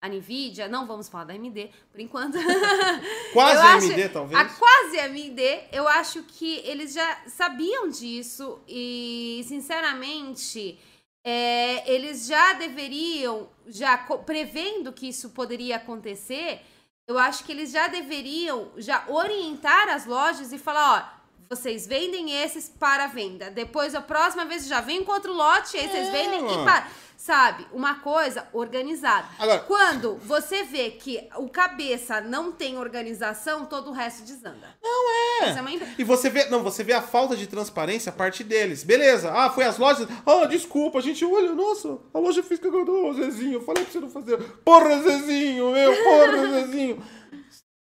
a 0.05 0.09
Nvidia, 0.09 0.69
não 0.69 0.87
vamos 0.87 1.09
falar 1.09 1.25
da 1.25 1.33
AMD 1.33 1.71
por 1.91 1.99
enquanto. 1.99 2.37
Quase 3.33 3.59
a 3.59 3.75
acho- 3.75 3.87
AMD, 3.91 4.09
talvez. 4.11 4.39
A 4.39 4.45
quase 4.45 5.01
AMD, 5.01 5.41
eu 5.73 5.89
acho 5.89 6.23
que 6.25 6.57
eles 6.65 6.93
já 6.93 7.23
sabiam 7.27 7.89
disso 7.89 8.61
e, 8.69 9.43
sinceramente, 9.49 10.79
é, 11.25 11.91
eles 11.91 12.27
já 12.27 12.53
deveriam, 12.53 13.49
já 13.67 13.97
prevendo 13.97 14.93
que 14.93 15.09
isso 15.09 15.31
poderia 15.31 15.77
acontecer, 15.77 16.61
eu 17.09 17.19
acho 17.19 17.43
que 17.45 17.53
eles 17.53 17.73
já 17.73 17.89
deveriam 17.89 18.73
já 18.77 19.05
orientar 19.09 19.89
as 19.89 20.05
lojas 20.05 20.53
e 20.53 20.59
falar, 20.59 21.19
ó, 21.19 21.24
vocês 21.55 21.87
vendem 21.87 22.33
esses 22.43 22.69
para 22.69 23.07
venda. 23.07 23.51
Depois, 23.51 23.95
a 23.95 24.01
próxima 24.01 24.45
vez, 24.45 24.67
já 24.67 24.81
vem 24.81 25.05
com 25.05 25.13
outro 25.13 25.33
lote, 25.33 25.77
aí 25.77 25.89
vocês 25.89 26.09
É, 26.09 26.11
vendem 26.11 26.43
mano. 26.43 26.63
e 26.63 26.65
para. 26.65 26.87
Sabe? 27.17 27.67
Uma 27.73 28.01
coisa 28.01 28.47
organizada. 28.53 29.27
Agora- 29.39 29.61
Quando 29.61 30.17
você 30.17 30.63
vê 30.65 30.91
que 30.91 31.27
o 31.37 31.49
cabeça 31.49 32.21
não 32.21 32.53
tem 32.53 32.77
organização, 32.77 33.65
todo 33.65 33.89
o 33.89 33.93
resto 33.95 34.25
desanda. 34.25 34.77
Não 34.83 35.13
é. 35.45 35.49
é 35.57 35.61
uma... 35.61 35.71
E 35.97 36.05
você 36.05 36.29
vê, 36.29 36.47
não, 36.51 36.63
você 36.63 36.85
vê 36.85 36.93
a 36.93 37.01
falta 37.01 37.35
de 37.35 37.47
transparência 37.47 38.11
a 38.11 38.15
parte 38.15 38.45
deles. 38.45 38.85
Beleza. 38.85 39.33
Ah, 39.33 39.49
foi 39.49 39.65
as 39.65 39.79
lojas. 39.79 40.07
Ah, 40.27 40.45
desculpa, 40.45 40.99
a 40.99 41.01
gente 41.03 41.25
olha, 41.25 41.53
nossa, 41.53 41.97
a 42.13 42.19
loja 42.19 42.43
ganhou 42.43 43.09
o 43.09 43.15
Zezinho. 43.15 43.55
Eu 43.55 43.63
falei 43.65 43.85
pra 43.85 43.93
você 43.93 44.01
não 44.01 44.11
fazer. 44.11 44.37
Porra, 44.63 45.01
Zezinho, 45.03 45.71
meu, 45.73 45.95
porra, 46.05 46.47
Zezinho. 46.67 47.03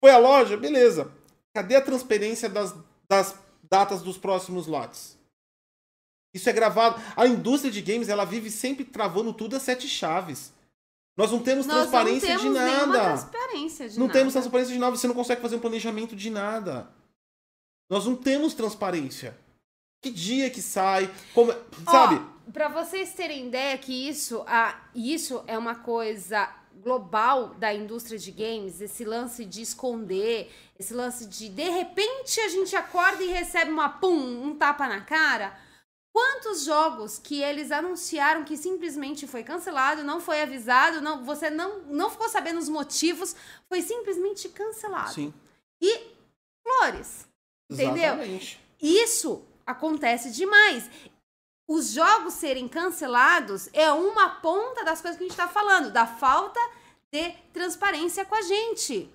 Foi 0.00 0.10
a 0.10 0.18
loja, 0.18 0.56
beleza. 0.56 1.12
Cadê 1.54 1.76
a 1.76 1.80
transparência 1.80 2.48
das, 2.48 2.74
das 3.08 3.34
datas 3.70 4.02
dos 4.02 4.16
próximos 4.18 4.66
lotes? 4.66 5.16
Isso 6.34 6.48
é 6.48 6.52
gravado. 6.52 7.00
A 7.16 7.26
indústria 7.26 7.72
de 7.72 7.80
games, 7.80 8.08
ela 8.08 8.24
vive 8.24 8.50
sempre 8.50 8.84
travando 8.84 9.32
tudo 9.32 9.56
a 9.56 9.60
sete 9.60 9.88
chaves. 9.88 10.52
Nós 11.16 11.32
não 11.32 11.42
temos 11.42 11.66
Nós 11.66 11.74
não 11.74 11.82
transparência 11.82 12.28
temos 12.28 12.42
de 12.42 12.48
nada. 12.50 13.00
transparência 13.00 13.88
de 13.88 13.98
Não 13.98 14.06
nada. 14.06 14.18
temos 14.18 14.32
transparência 14.34 14.72
de 14.72 14.78
nada, 14.78 14.96
você 14.96 15.08
não 15.08 15.14
consegue 15.14 15.40
fazer 15.42 15.56
um 15.56 15.60
planejamento 15.60 16.14
de 16.14 16.30
nada. 16.30 16.88
Nós 17.90 18.06
não 18.06 18.14
temos 18.14 18.54
transparência. 18.54 19.36
Que 20.00 20.10
dia 20.12 20.48
que 20.48 20.62
sai, 20.62 21.12
como, 21.34 21.52
sabe? 21.90 22.22
Ó, 22.46 22.52
pra 22.52 22.68
vocês 22.68 23.12
terem 23.14 23.48
ideia 23.48 23.76
que 23.78 24.08
isso, 24.08 24.44
ah, 24.46 24.78
isso 24.94 25.42
é 25.48 25.58
uma 25.58 25.74
coisa 25.74 26.48
global 26.82 27.54
da 27.54 27.72
indústria 27.74 28.18
de 28.18 28.30
games, 28.30 28.80
esse 28.80 29.04
lance 29.04 29.44
de 29.44 29.62
esconder, 29.62 30.50
esse 30.78 30.94
lance 30.94 31.26
de 31.26 31.48
de 31.48 31.68
repente 31.68 32.40
a 32.40 32.48
gente 32.48 32.74
acorda 32.76 33.22
e 33.22 33.28
recebe 33.28 33.70
uma 33.70 33.88
pum, 33.88 34.42
um 34.42 34.56
tapa 34.56 34.88
na 34.88 35.00
cara. 35.00 35.58
Quantos 36.12 36.64
jogos 36.64 37.18
que 37.18 37.42
eles 37.42 37.70
anunciaram 37.70 38.44
que 38.44 38.56
simplesmente 38.56 39.26
foi 39.26 39.44
cancelado, 39.44 40.02
não 40.02 40.20
foi 40.20 40.42
avisado, 40.42 41.00
não, 41.00 41.24
você 41.24 41.48
não, 41.50 41.80
não 41.82 42.10
ficou 42.10 42.28
sabendo 42.28 42.58
os 42.58 42.68
motivos, 42.68 43.36
foi 43.68 43.82
simplesmente 43.82 44.48
cancelado. 44.48 45.12
Sim. 45.12 45.32
E 45.80 46.00
flores. 46.62 47.28
Entendeu? 47.70 48.14
Exatamente. 48.14 48.60
Isso 48.80 49.44
acontece 49.66 50.30
demais. 50.30 50.90
Os 51.68 51.92
jogos 51.92 52.32
serem 52.34 52.66
cancelados 52.66 53.68
é 53.74 53.92
uma 53.92 54.30
ponta 54.30 54.82
das 54.84 55.02
coisas 55.02 55.18
que 55.18 55.24
a 55.24 55.28
gente 55.28 55.38
está 55.38 55.46
falando, 55.48 55.92
da 55.92 56.06
falta 56.06 56.58
de 57.12 57.30
transparência 57.52 58.24
com 58.24 58.34
a 58.34 58.40
gente. 58.42 59.10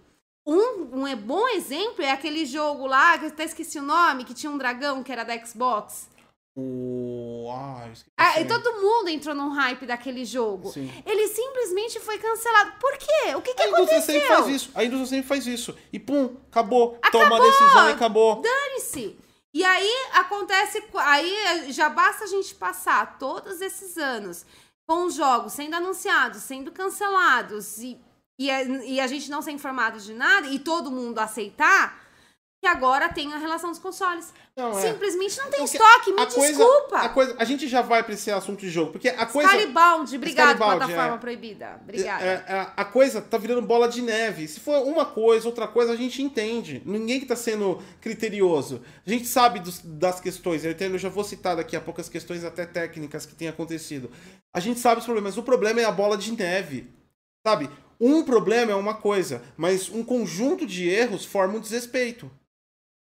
Um, 0.45 1.03
um 1.03 1.15
bom 1.15 1.47
exemplo 1.47 2.03
é 2.03 2.11
aquele 2.11 2.45
jogo 2.45 2.85
lá, 2.85 3.17
que 3.17 3.25
eu 3.25 3.29
até 3.29 3.45
esqueci 3.45 3.79
o 3.79 3.83
nome, 3.83 4.23
que 4.23 4.33
tinha 4.33 4.51
um 4.51 4.57
dragão 4.57 5.01
que 5.01 5.11
era 5.11 5.23
da 5.23 5.35
Xbox. 5.43 6.07
O. 6.55 7.49
Ah, 7.51 7.85
eu 7.87 7.93
esqueci. 7.93 8.11
Ah, 8.15 8.39
e 8.39 8.45
todo 8.45 8.79
mundo 8.79 9.09
entrou 9.09 9.33
num 9.33 9.49
hype 9.49 9.87
daquele 9.87 10.23
jogo. 10.23 10.71
Sim. 10.71 10.91
Ele 11.03 11.27
simplesmente 11.29 11.99
foi 11.99 12.19
cancelado. 12.19 12.73
Por 12.79 12.95
quê? 12.97 13.35
O 13.35 13.41
que, 13.41 13.55
que 13.55 13.63
A 13.63 13.67
indústria 13.69 13.97
aconteceu? 13.97 14.21
sempre 14.21 14.27
faz 14.27 14.47
isso. 14.47 14.71
A 14.75 14.83
indústria 14.83 15.07
sempre 15.07 15.27
faz 15.27 15.47
isso. 15.47 15.75
E 15.91 15.99
pum, 15.99 16.35
acabou. 16.51 16.99
Toma 17.11 17.25
Acabou. 17.25 17.41
a 17.41 17.51
decisão 17.51 17.89
e 17.89 17.91
acabou. 17.93 18.41
Dane-se. 18.41 19.17
E 19.53 19.63
aí 19.63 20.07
acontece. 20.13 20.83
Aí 20.95 21.71
já 21.71 21.89
basta 21.89 22.23
a 22.23 22.27
gente 22.27 22.55
passar 22.55 23.17
todos 23.19 23.61
esses 23.61 23.97
anos 23.97 24.45
com 24.85 25.05
os 25.05 25.13
jogos 25.13 25.53
sendo 25.53 25.75
anunciados, 25.75 26.41
sendo 26.41 26.71
cancelados 26.71 27.77
e, 27.77 27.97
e, 28.37 28.49
a, 28.49 28.63
e 28.63 28.99
a 28.99 29.07
gente 29.07 29.29
não 29.29 29.41
ser 29.41 29.51
informado 29.51 29.99
de 29.99 30.13
nada 30.13 30.47
e 30.47 30.59
todo 30.59 30.91
mundo 30.91 31.19
aceitar 31.19 32.02
que 32.63 32.67
agora 32.67 33.09
tem 33.09 33.33
a 33.33 33.37
relação 33.37 33.71
dos 33.71 33.79
consoles. 33.79 34.33
Não, 34.55 34.77
é. 34.79 34.93
Simplesmente 34.93 35.37
não 35.37 35.49
tem 35.49 35.59
Porque 35.59 35.75
estoque, 35.77 36.13
me 36.13 36.21
a 36.21 36.25
coisa- 36.27 36.47
desculpa. 36.57 36.97
A, 36.97 37.09
coisa, 37.09 37.35
a 37.37 37.43
gente 37.43 37.67
já 37.67 37.81
vai 37.81 38.01
pra 38.03 38.13
esse 38.13 38.31
assunto 38.31 38.61
de 38.61 38.69
jogo. 38.69 38.93
Porque 38.93 39.09
a 39.09 39.25
coisa. 39.25 39.49
Scalebound, 39.49 40.15
obrigado, 40.15 40.55
Scalebound, 40.55 40.77
plataforma 40.77 41.15
é. 41.15 41.17
proibida. 41.17 41.79
Obrigada. 41.83 42.23
É, 42.23 42.29
é, 42.47 42.67
a 42.77 42.85
coisa 42.85 43.21
tá 43.21 43.37
virando 43.37 43.61
bola 43.63 43.89
de 43.89 44.01
neve. 44.01 44.47
Se 44.47 44.61
for 44.61 44.81
uma 44.87 45.05
coisa, 45.05 45.45
outra 45.45 45.67
coisa, 45.67 45.91
a 45.91 45.95
gente 45.97 46.21
entende. 46.23 46.81
Ninguém 46.85 47.19
que 47.19 47.25
tá 47.25 47.35
sendo 47.35 47.83
criterioso. 47.99 48.81
A 49.05 49.09
gente 49.09 49.27
sabe 49.27 49.59
dos- 49.59 49.81
das 49.83 50.21
questões. 50.21 50.63
Eu, 50.63 50.71
entendo, 50.71 50.95
eu 50.95 50.99
já 50.99 51.09
vou 51.09 51.25
citar 51.25 51.57
daqui 51.57 51.75
a 51.75 51.81
pouco 51.81 51.99
as 51.99 52.07
questões 52.07 52.45
até 52.45 52.65
técnicas 52.65 53.25
que 53.25 53.35
têm 53.35 53.49
acontecido. 53.49 54.09
A 54.53 54.61
gente 54.61 54.79
sabe 54.79 54.99
os 54.99 55.05
problemas. 55.05 55.35
O 55.35 55.43
problema 55.43 55.81
é 55.81 55.83
a 55.83 55.91
bola 55.91 56.15
de 56.17 56.31
neve. 56.31 56.89
Sabe? 57.45 57.69
Um 57.99 58.23
problema 58.23 58.71
é 58.71 58.75
uma 58.75 58.93
coisa, 58.93 59.41
mas 59.57 59.89
um 59.89 60.01
conjunto 60.01 60.65
de 60.65 60.87
erros 60.89 61.25
forma 61.25 61.55
um 61.55 61.59
desrespeito. 61.59 62.31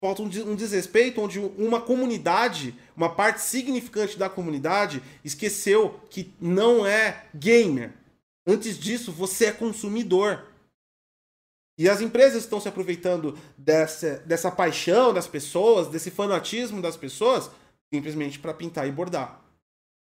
Falta 0.01 0.23
um, 0.23 0.29
de- 0.29 0.55
desrespeito 0.55 1.21
onde 1.21 1.41
uma 1.41 1.81
comunidade, 1.81 2.75
uma 2.97 3.13
parte 3.15 3.41
significante 3.41 4.19
da 4.19 4.31
comunidade, 4.31 5.03
esqueceu 5.25 6.01
que 6.09 6.33
não 6.41 6.87
é 6.87 7.27
gamer. 7.35 7.93
Antes 8.47 8.79
disso, 8.79 9.11
você 9.13 9.47
é 9.47 9.53
consumidor. 9.53 10.47
E 11.77 11.89
as 11.89 12.01
empresas 12.01 12.43
estão 12.43 12.61
se 12.61 12.69
aproveitando 12.69 13.39
dessa, 13.57 14.19
dessa 14.19 14.51
paixão 14.51 15.13
das 15.13 15.29
pessoas, 15.29 15.89
desse 15.89 16.11
fanatismo 16.11 16.83
das 16.83 16.97
pessoas, 16.97 17.51
simplesmente 17.93 18.39
para 18.39 18.55
pintar 18.55 18.89
e 18.89 18.93
bordar. 18.93 19.41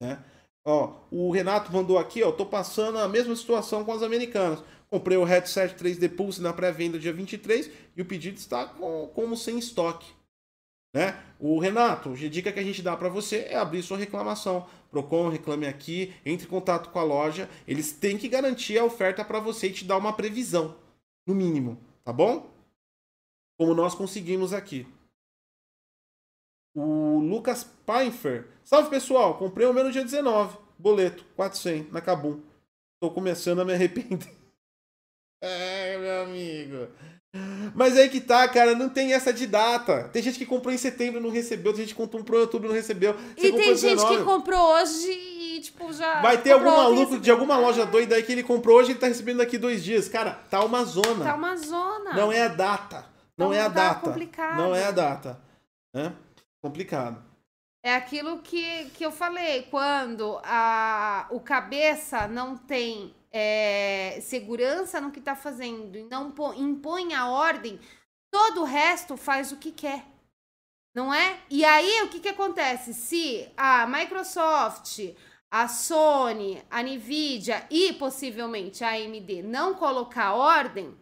Né? 0.01 0.22
Ó, 0.64 0.95
o 1.11 1.30
Renato 1.30 1.72
mandou 1.72 1.99
aqui, 1.99 2.22
ó, 2.22 2.32
tô 2.32 2.45
passando 2.45 2.99
a 2.99 3.09
mesma 3.09 3.34
situação 3.34 3.84
com 3.84 3.93
as 3.93 4.03
americanas. 4.03 4.62
Comprei 4.89 5.16
o 5.18 5.24
headset 5.24 5.74
3D 5.74 6.09
Pulse 6.09 6.41
na 6.41 6.53
pré-venda 6.53 6.99
dia 6.99 7.12
23 7.12 7.70
e 7.97 8.03
o 8.03 8.05
pedido 8.05 8.39
está 8.39 8.66
com- 8.66 9.09
como 9.14 9.37
sem 9.37 9.59
estoque. 9.59 10.14
Né? 10.95 11.20
O 11.39 11.59
Renato, 11.59 12.12
a 12.12 12.14
dica 12.16 12.53
que 12.53 12.61
a 12.61 12.62
gente 12.62 12.80
dá 12.80 12.97
para 12.97 13.09
você 13.09 13.41
é 13.51 13.57
abrir 13.57 13.82
sua 13.82 13.99
reclamação. 13.99 14.66
Procon, 14.91 15.28
reclame 15.28 15.66
aqui, 15.66 16.14
entre 16.24 16.47
em 16.47 16.51
contato 16.51 16.91
com 16.91 16.99
a 16.99 17.03
loja. 17.03 17.51
Eles 17.66 17.93
têm 17.93 18.16
que 18.16 18.28
garantir 18.28 18.78
a 18.78 18.84
oferta 18.84 19.24
para 19.24 19.41
você 19.41 19.66
e 19.66 19.72
te 19.72 19.84
dar 19.84 19.99
uma 19.99 20.14
previsão, 20.14 20.78
no 21.26 21.34
mínimo, 21.34 21.78
tá 22.03 22.12
bom? 22.12 22.51
Como 23.59 23.74
nós 23.74 23.95
conseguimos 23.95 24.53
aqui. 24.55 24.87
O 26.74 27.18
Lucas 27.20 27.64
Peinfer. 27.84 28.49
Salve 28.64 28.89
pessoal, 28.89 29.37
comprei 29.39 29.66
o 29.66 29.72
meu 29.72 29.84
no 29.84 29.93
dia 29.93 30.05
19. 30.05 30.59
Boleto, 30.78 31.24
400 31.34 31.93
na 31.93 32.01
Cabum. 32.01 32.41
Tô 33.01 33.11
começando 33.11 33.61
a 33.61 33.64
me 33.64 33.72
arrepender. 33.72 34.34
É, 35.47 35.99
meu 35.99 36.22
amigo. 36.22 36.88
Mas 37.74 37.97
aí 37.97 38.09
que 38.09 38.20
tá, 38.20 38.49
cara, 38.49 38.74
não 38.74 38.88
tem 38.88 39.12
essa 39.12 39.32
de 39.32 39.47
data. 39.47 40.09
Tem 40.12 40.22
gente 40.22 40.38
que 40.38 40.47
comprou 40.47 40.72
em 40.72 40.78
setembro 40.78 41.20
e 41.20 41.22
não 41.22 41.30
recebeu, 41.30 41.72
tem 41.72 41.82
gente 41.82 41.94
que 41.94 42.07
comprou 42.09 42.38
em 42.38 42.42
outubro 42.42 42.66
e 42.66 42.70
não 42.70 42.76
recebeu. 42.76 43.14
Você 43.36 43.49
e 43.49 43.53
tem 43.53 43.72
em 43.72 43.76
gente 43.76 43.97
19. 43.97 44.16
que 44.16 44.24
comprou 44.24 44.61
hoje 44.74 45.11
e, 45.11 45.61
tipo, 45.61 45.92
já. 45.92 46.22
Vai 46.22 46.38
ter 46.38 46.53
algum 46.53 46.70
maluco 46.70 47.18
de 47.18 47.30
alguma 47.30 47.59
loja 47.59 47.84
doida 47.84 48.14
aí 48.16 48.22
que 48.22 48.32
ele 48.32 48.42
comprou 48.42 48.78
hoje 48.78 48.90
e 48.90 48.92
ele 48.92 48.99
tá 48.99 49.07
recebendo 49.07 49.38
daqui 49.38 49.59
dois 49.59 49.84
dias. 49.84 50.09
Cara, 50.09 50.40
tá 50.51 50.64
uma 50.64 50.84
zona. 50.84 51.24
Tá 51.24 51.34
uma 51.34 51.57
zona. 51.57 52.14
Não 52.14 52.32
é 52.32 52.42
a 52.42 52.49
data. 52.49 53.05
Não 53.36 53.49
Então 53.49 53.53
é 53.53 53.61
a 53.61 53.70
tá 53.70 53.88
data. 53.88 54.01
complicado. 54.01 54.57
Não 54.57 54.74
é 54.74 54.84
a 54.84 54.90
data. 54.90 55.38
Né? 55.94 56.12
Complicado. 56.62 57.22
É 57.82 57.94
aquilo 57.94 58.38
que, 58.38 58.86
que 58.94 59.05
eu 59.05 59.12
falei, 59.12 59.62
quando 59.70 60.40
a, 60.42 61.26
o 61.30 61.38
cabeça 61.38 62.26
não 62.26 62.57
tem 62.57 63.14
é, 63.39 64.18
segurança 64.22 64.99
no 64.99 65.11
que 65.12 65.20
tá 65.20 65.37
fazendo 65.37 65.99
e 65.99 66.05
não 66.05 66.32
impõe 66.57 67.12
a 67.12 67.28
ordem, 67.28 67.78
todo 68.32 68.62
o 68.62 68.64
resto 68.64 69.14
faz 69.16 69.53
o 69.53 69.59
que 69.59 69.70
quer. 69.70 70.07
Não 70.95 71.12
é? 71.12 71.39
E 71.51 71.62
aí, 71.62 72.01
o 72.03 72.09
que, 72.09 72.18
que 72.18 72.28
acontece? 72.30 72.95
Se 72.95 73.47
a 73.55 73.87
Microsoft, 73.87 75.01
a 75.51 75.68
Sony, 75.68 76.62
a 76.70 76.82
Nvidia 76.82 77.66
e 77.70 77.93
possivelmente 77.93 78.82
a 78.82 78.93
AMD 78.93 79.43
não 79.43 79.74
colocar 79.74 80.32
ordem, 80.32 80.97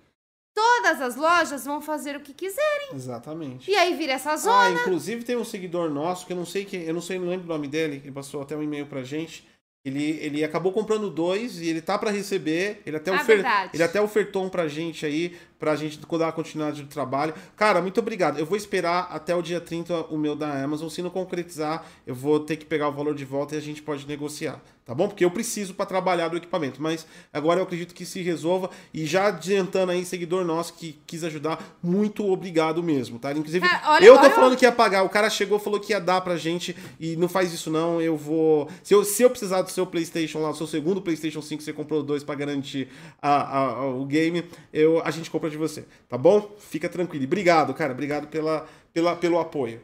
todas 0.52 1.00
as 1.00 1.14
lojas 1.14 1.64
vão 1.64 1.80
fazer 1.80 2.16
o 2.16 2.20
que 2.20 2.34
quiser. 2.34 2.88
Exatamente. 2.92 3.70
E 3.70 3.76
aí 3.76 3.94
vira 3.94 4.14
essa 4.14 4.32
Ah, 4.32 4.36
zona. 4.36 4.80
inclusive 4.80 5.22
tem 5.24 5.36
um 5.36 5.44
seguidor 5.44 5.88
nosso 5.88 6.26
que 6.26 6.32
eu 6.32 6.36
não 6.36 6.46
sei 6.46 6.64
quem, 6.64 6.82
eu 6.82 6.94
não 6.94 7.00
sei, 7.00 7.16
não 7.20 7.28
lembro 7.28 7.46
o 7.46 7.48
nome 7.48 7.68
dele, 7.68 8.00
ele 8.02 8.10
passou 8.12 8.42
até 8.42 8.56
um 8.56 8.62
e-mail 8.64 8.86
pra 8.86 9.04
gente. 9.04 9.46
Ele, 9.84 10.18
ele 10.22 10.42
acabou 10.42 10.72
comprando 10.72 11.10
dois 11.10 11.60
e 11.60 11.68
ele 11.68 11.82
tá 11.82 11.98
pra 11.98 12.10
receber. 12.10 12.80
Ele 12.86 12.96
até, 12.96 13.10
Ah, 13.10 13.16
ofer, 13.16 13.44
ele 13.74 13.82
até 13.82 14.00
ofertou 14.00 14.44
um 14.44 14.48
pra 14.48 14.66
gente 14.66 15.04
aí, 15.04 15.36
pra 15.64 15.74
gente 15.76 15.98
dar 16.18 16.30
continuidade 16.32 16.82
do 16.82 16.88
trabalho. 16.88 17.32
Cara, 17.56 17.80
muito 17.80 17.98
obrigado. 17.98 18.38
Eu 18.38 18.44
vou 18.44 18.54
esperar 18.56 19.08
até 19.10 19.34
o 19.34 19.40
dia 19.40 19.60
30 19.62 20.02
o 20.10 20.18
meu 20.18 20.36
da 20.36 20.62
Amazon. 20.62 20.90
Se 20.90 21.00
não 21.00 21.08
concretizar, 21.08 21.86
eu 22.06 22.14
vou 22.14 22.38
ter 22.38 22.56
que 22.56 22.66
pegar 22.66 22.88
o 22.88 22.92
valor 22.92 23.14
de 23.14 23.24
volta 23.24 23.54
e 23.54 23.58
a 23.58 23.62
gente 23.62 23.80
pode 23.80 24.06
negociar. 24.06 24.60
Tá 24.84 24.94
bom? 24.94 25.08
Porque 25.08 25.24
eu 25.24 25.30
preciso 25.30 25.72
pra 25.72 25.86
trabalhar 25.86 26.28
do 26.28 26.36
equipamento. 26.36 26.82
Mas 26.82 27.06
agora 27.32 27.58
eu 27.58 27.64
acredito 27.64 27.94
que 27.94 28.04
se 28.04 28.20
resolva. 28.20 28.68
E 28.92 29.06
já 29.06 29.28
adiantando 29.28 29.90
aí, 29.90 30.04
seguidor 30.04 30.44
nosso 30.44 30.74
que 30.74 31.00
quis 31.06 31.24
ajudar, 31.24 31.58
muito 31.82 32.30
obrigado 32.30 32.82
mesmo, 32.82 33.18
tá? 33.18 33.32
Inclusive, 33.32 33.66
Cara, 33.66 33.92
olha- 33.94 34.04
eu 34.04 34.14
tô 34.16 34.20
olha- 34.20 34.30
falando 34.30 34.56
que 34.58 34.64
ia 34.66 34.70
pagar. 34.72 35.02
O 35.02 35.08
cara 35.08 35.30
chegou, 35.30 35.58
falou 35.58 35.80
que 35.80 35.94
ia 35.94 36.00
dar 36.00 36.20
pra 36.20 36.36
gente 36.36 36.76
e 37.00 37.16
não 37.16 37.28
faz 37.30 37.50
isso 37.54 37.70
não. 37.70 37.98
Eu 37.98 38.14
vou. 38.14 38.68
Se 38.82 38.92
eu, 38.92 39.02
se 39.06 39.22
eu 39.22 39.30
precisar 39.30 39.62
do 39.62 39.70
seu 39.70 39.86
PlayStation 39.86 40.40
lá, 40.40 40.50
o 40.50 40.54
seu 40.54 40.66
segundo 40.66 41.00
PlayStation 41.00 41.40
5, 41.40 41.62
você 41.62 41.72
comprou 41.72 42.02
dois 42.02 42.22
pra 42.22 42.34
garantir 42.34 42.88
a- 43.22 43.30
a- 43.30 43.66
a- 43.76 43.86
o 43.88 44.04
game, 44.04 44.44
eu, 44.70 45.00
a 45.02 45.10
gente 45.10 45.30
compra 45.30 45.48
de 45.54 45.58
você, 45.58 45.84
tá 46.08 46.18
bom? 46.18 46.54
Fica 46.58 46.88
tranquilo. 46.88 47.24
E 47.24 47.26
Obrigado, 47.26 47.72
cara. 47.74 47.92
Obrigado 47.92 48.28
pela, 48.28 48.68
pela, 48.92 49.16
pelo 49.16 49.38
apoio. 49.38 49.80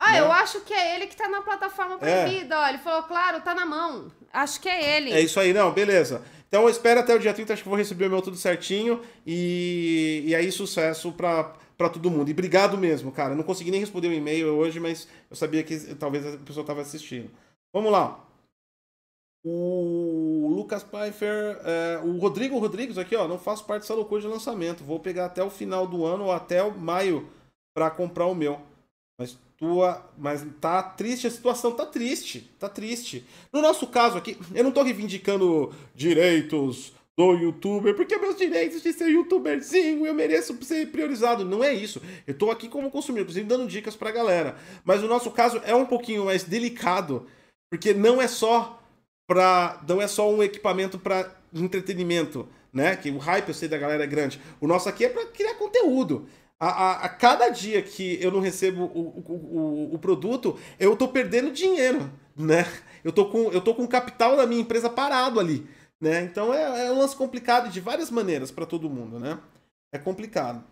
Ah, 0.00 0.12
né? 0.12 0.20
eu 0.20 0.32
acho 0.32 0.60
que 0.62 0.74
é 0.74 0.96
ele 0.96 1.06
que 1.06 1.16
tá 1.16 1.28
na 1.28 1.42
plataforma 1.42 1.96
proibida, 1.96 2.58
ó. 2.58 2.68
Ele 2.68 2.78
falou, 2.78 3.04
claro, 3.04 3.40
tá 3.40 3.54
na 3.54 3.64
mão. 3.64 4.10
Acho 4.32 4.60
que 4.60 4.68
é 4.68 4.96
ele. 4.96 5.12
É 5.12 5.20
isso 5.20 5.38
aí, 5.38 5.52
não, 5.52 5.72
beleza. 5.72 6.22
Então 6.48 6.64
eu 6.64 6.68
espero 6.68 7.00
até 7.00 7.14
o 7.14 7.18
dia 7.18 7.32
30, 7.32 7.52
acho 7.52 7.62
que 7.62 7.68
vou 7.68 7.78
receber 7.78 8.06
o 8.06 8.10
meu 8.10 8.20
tudo 8.20 8.36
certinho. 8.36 9.00
E, 9.26 10.24
e 10.26 10.34
aí, 10.34 10.50
sucesso 10.50 11.12
pra, 11.12 11.44
pra 11.78 11.88
todo 11.88 12.10
mundo. 12.10 12.28
E 12.28 12.32
obrigado 12.32 12.76
mesmo, 12.76 13.12
cara. 13.12 13.32
Eu 13.32 13.36
não 13.36 13.44
consegui 13.44 13.70
nem 13.70 13.80
responder 13.80 14.08
o 14.08 14.12
e-mail 14.12 14.48
hoje, 14.48 14.80
mas 14.80 15.08
eu 15.30 15.36
sabia 15.36 15.62
que 15.62 15.94
talvez 15.94 16.26
a 16.26 16.36
pessoa 16.38 16.66
tava 16.66 16.80
assistindo. 16.80 17.30
Vamos 17.72 17.92
lá. 17.92 18.22
O 19.44 20.21
Lucas 20.62 20.84
Pfeiffer, 20.84 21.58
é, 21.64 22.00
o 22.04 22.18
Rodrigo 22.18 22.58
Rodrigues 22.58 22.96
aqui, 22.96 23.16
ó, 23.16 23.26
não 23.26 23.38
faço 23.38 23.64
parte 23.64 23.82
dessa 23.82 23.94
loucura 23.94 24.20
de 24.20 24.28
lançamento. 24.28 24.84
Vou 24.84 25.00
pegar 25.00 25.26
até 25.26 25.42
o 25.42 25.50
final 25.50 25.86
do 25.86 26.04
ano 26.04 26.24
ou 26.24 26.32
até 26.32 26.62
maio 26.70 27.28
pra 27.74 27.90
comprar 27.90 28.26
o 28.26 28.34
meu. 28.34 28.60
Mas 29.18 29.36
tua, 29.56 30.08
mas 30.16 30.46
tá 30.60 30.82
triste 30.82 31.26
a 31.26 31.30
situação, 31.30 31.72
tá 31.72 31.84
triste, 31.84 32.48
tá 32.60 32.68
triste. 32.68 33.26
No 33.52 33.60
nosso 33.60 33.88
caso 33.88 34.16
aqui, 34.16 34.38
eu 34.54 34.62
não 34.62 34.70
tô 34.70 34.82
reivindicando 34.82 35.74
direitos 35.94 36.92
do 37.18 37.34
youtuber, 37.34 37.94
porque 37.94 38.16
meus 38.16 38.36
direitos 38.36 38.82
de 38.82 38.92
ser 38.92 39.08
youtuberzinho, 39.08 40.06
eu 40.06 40.14
mereço 40.14 40.56
ser 40.62 40.86
priorizado. 40.92 41.44
Não 41.44 41.62
é 41.62 41.74
isso. 41.74 42.00
Eu 42.24 42.34
tô 42.34 42.50
aqui 42.50 42.68
como 42.68 42.90
consumidor, 42.90 43.24
inclusive 43.24 43.46
dando 43.46 43.66
dicas 43.66 43.96
pra 43.96 44.12
galera. 44.12 44.56
Mas 44.84 45.02
o 45.02 45.08
nosso 45.08 45.30
caso 45.32 45.60
é 45.64 45.74
um 45.74 45.86
pouquinho 45.86 46.26
mais 46.26 46.44
delicado, 46.44 47.26
porque 47.68 47.92
não 47.92 48.22
é 48.22 48.28
só 48.28 48.81
para 49.32 49.82
não 49.88 50.02
é 50.02 50.06
só 50.06 50.30
um 50.30 50.42
equipamento 50.42 50.98
para 50.98 51.34
entretenimento, 51.54 52.46
né? 52.70 52.94
Que 52.94 53.10
o 53.10 53.16
hype 53.16 53.48
eu 53.48 53.54
sei 53.54 53.66
da 53.66 53.78
galera 53.78 54.04
é 54.04 54.06
grande. 54.06 54.38
O 54.60 54.66
nosso 54.66 54.90
aqui 54.90 55.06
é 55.06 55.08
para 55.08 55.24
criar 55.26 55.54
conteúdo. 55.54 56.28
A, 56.60 56.68
a, 56.68 57.04
a 57.06 57.08
cada 57.08 57.48
dia 57.48 57.80
que 57.80 58.22
eu 58.22 58.30
não 58.30 58.40
recebo 58.40 58.84
o, 58.84 59.24
o, 59.26 59.94
o, 59.94 59.98
produto, 59.98 60.58
eu 60.78 60.94
tô 60.94 61.08
perdendo 61.08 61.50
dinheiro, 61.50 62.12
né? 62.36 62.66
Eu 63.02 63.10
tô 63.10 63.30
com 63.30 63.50
eu 63.50 63.60
tô 63.62 63.74
com 63.74 63.84
o 63.84 63.88
capital 63.88 64.36
da 64.36 64.46
minha 64.46 64.60
empresa 64.60 64.90
parado 64.90 65.40
ali, 65.40 65.66
né? 65.98 66.22
Então 66.24 66.52
é, 66.52 66.86
é 66.86 66.92
um 66.92 66.98
lance 66.98 67.16
complicado 67.16 67.70
de 67.70 67.80
várias 67.80 68.10
maneiras 68.10 68.50
para 68.50 68.66
todo 68.66 68.90
mundo, 68.90 69.18
né? 69.18 69.40
É 69.94 69.98
complicado. 69.98 70.62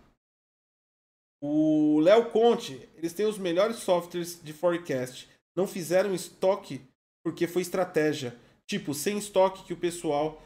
O 1.42 1.98
Léo 2.00 2.26
Conte, 2.26 2.86
eles 2.94 3.14
têm 3.14 3.24
os 3.24 3.38
melhores 3.38 3.76
softwares 3.76 4.38
de 4.42 4.52
forecast. 4.52 5.30
Não 5.56 5.66
fizeram 5.66 6.14
estoque 6.14 6.82
porque 7.24 7.46
foi 7.46 7.62
estratégia. 7.62 8.36
Tipo, 8.70 8.94
sem 8.94 9.18
estoque 9.18 9.64
que 9.64 9.72
o 9.72 9.76
pessoal. 9.76 10.40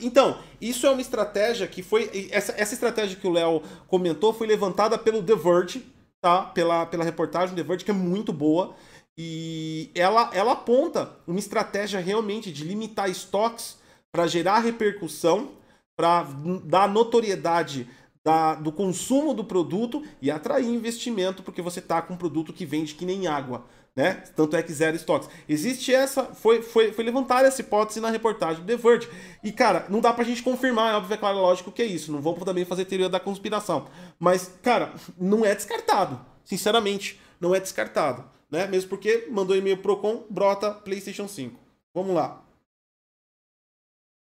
Então, 0.00 0.38
isso 0.58 0.86
é 0.86 0.90
uma 0.90 1.02
estratégia 1.02 1.68
que 1.68 1.82
foi. 1.82 2.28
Essa, 2.32 2.54
essa 2.56 2.72
estratégia 2.72 3.14
que 3.14 3.26
o 3.26 3.30
Léo 3.30 3.62
comentou 3.86 4.32
foi 4.32 4.46
levantada 4.46 4.96
pelo 4.96 5.22
The 5.22 5.36
Verge, 5.36 5.84
tá? 6.18 6.44
Pela, 6.44 6.86
pela 6.86 7.04
reportagem 7.04 7.54
The 7.54 7.62
Verge, 7.62 7.84
que 7.84 7.90
é 7.90 7.94
muito 7.94 8.32
boa. 8.32 8.74
E 9.18 9.90
ela, 9.94 10.30
ela 10.32 10.52
aponta 10.52 11.10
uma 11.26 11.38
estratégia 11.38 12.00
realmente 12.00 12.50
de 12.50 12.64
limitar 12.64 13.10
estoques 13.10 13.76
para 14.10 14.26
gerar 14.26 14.60
repercussão, 14.60 15.50
para 15.94 16.26
dar 16.64 16.88
notoriedade 16.88 17.86
da, 18.24 18.54
do 18.54 18.72
consumo 18.72 19.34
do 19.34 19.44
produto 19.44 20.02
e 20.22 20.30
atrair 20.30 20.66
investimento, 20.66 21.42
porque 21.42 21.60
você 21.60 21.80
está 21.80 22.00
com 22.00 22.14
um 22.14 22.16
produto 22.16 22.50
que 22.50 22.64
vende 22.64 22.94
que 22.94 23.04
nem 23.04 23.26
água. 23.26 23.66
Né? 23.98 24.22
Tanto 24.36 24.54
é 24.54 24.62
que 24.62 24.72
zero 24.72 24.94
estoques. 24.94 25.28
Existe 25.48 25.92
essa. 25.92 26.26
Foi, 26.26 26.62
foi, 26.62 26.92
foi 26.92 27.04
levantada 27.04 27.48
essa 27.48 27.60
hipótese 27.60 27.98
na 28.00 28.10
reportagem 28.10 28.62
do 28.62 28.66
The 28.66 28.76
Verge. 28.76 29.08
E, 29.42 29.50
cara, 29.50 29.86
não 29.88 30.00
dá 30.00 30.12
pra 30.12 30.22
gente 30.22 30.40
confirmar, 30.40 30.92
é 30.92 30.96
óbvio, 30.96 31.14
é 31.14 31.16
claro, 31.16 31.38
lógico 31.38 31.72
que 31.72 31.82
é 31.82 31.86
isso. 31.86 32.12
Não 32.12 32.22
vamos 32.22 32.44
também 32.44 32.64
fazer 32.64 32.84
teoria 32.84 33.08
da 33.08 33.18
conspiração. 33.18 33.88
Mas, 34.16 34.52
cara, 34.62 34.92
não 35.18 35.44
é 35.44 35.52
descartado. 35.52 36.20
Sinceramente, 36.44 37.20
não 37.40 37.52
é 37.52 37.58
descartado 37.58 38.24
né? 38.50 38.66
Mesmo 38.66 38.88
porque 38.88 39.26
mandou 39.30 39.56
e-mail 39.56 39.78
Procon, 39.78 40.24
brota 40.30 40.72
PlayStation 40.72 41.28
5. 41.28 41.58
Vamos 41.94 42.14
lá. 42.14 42.44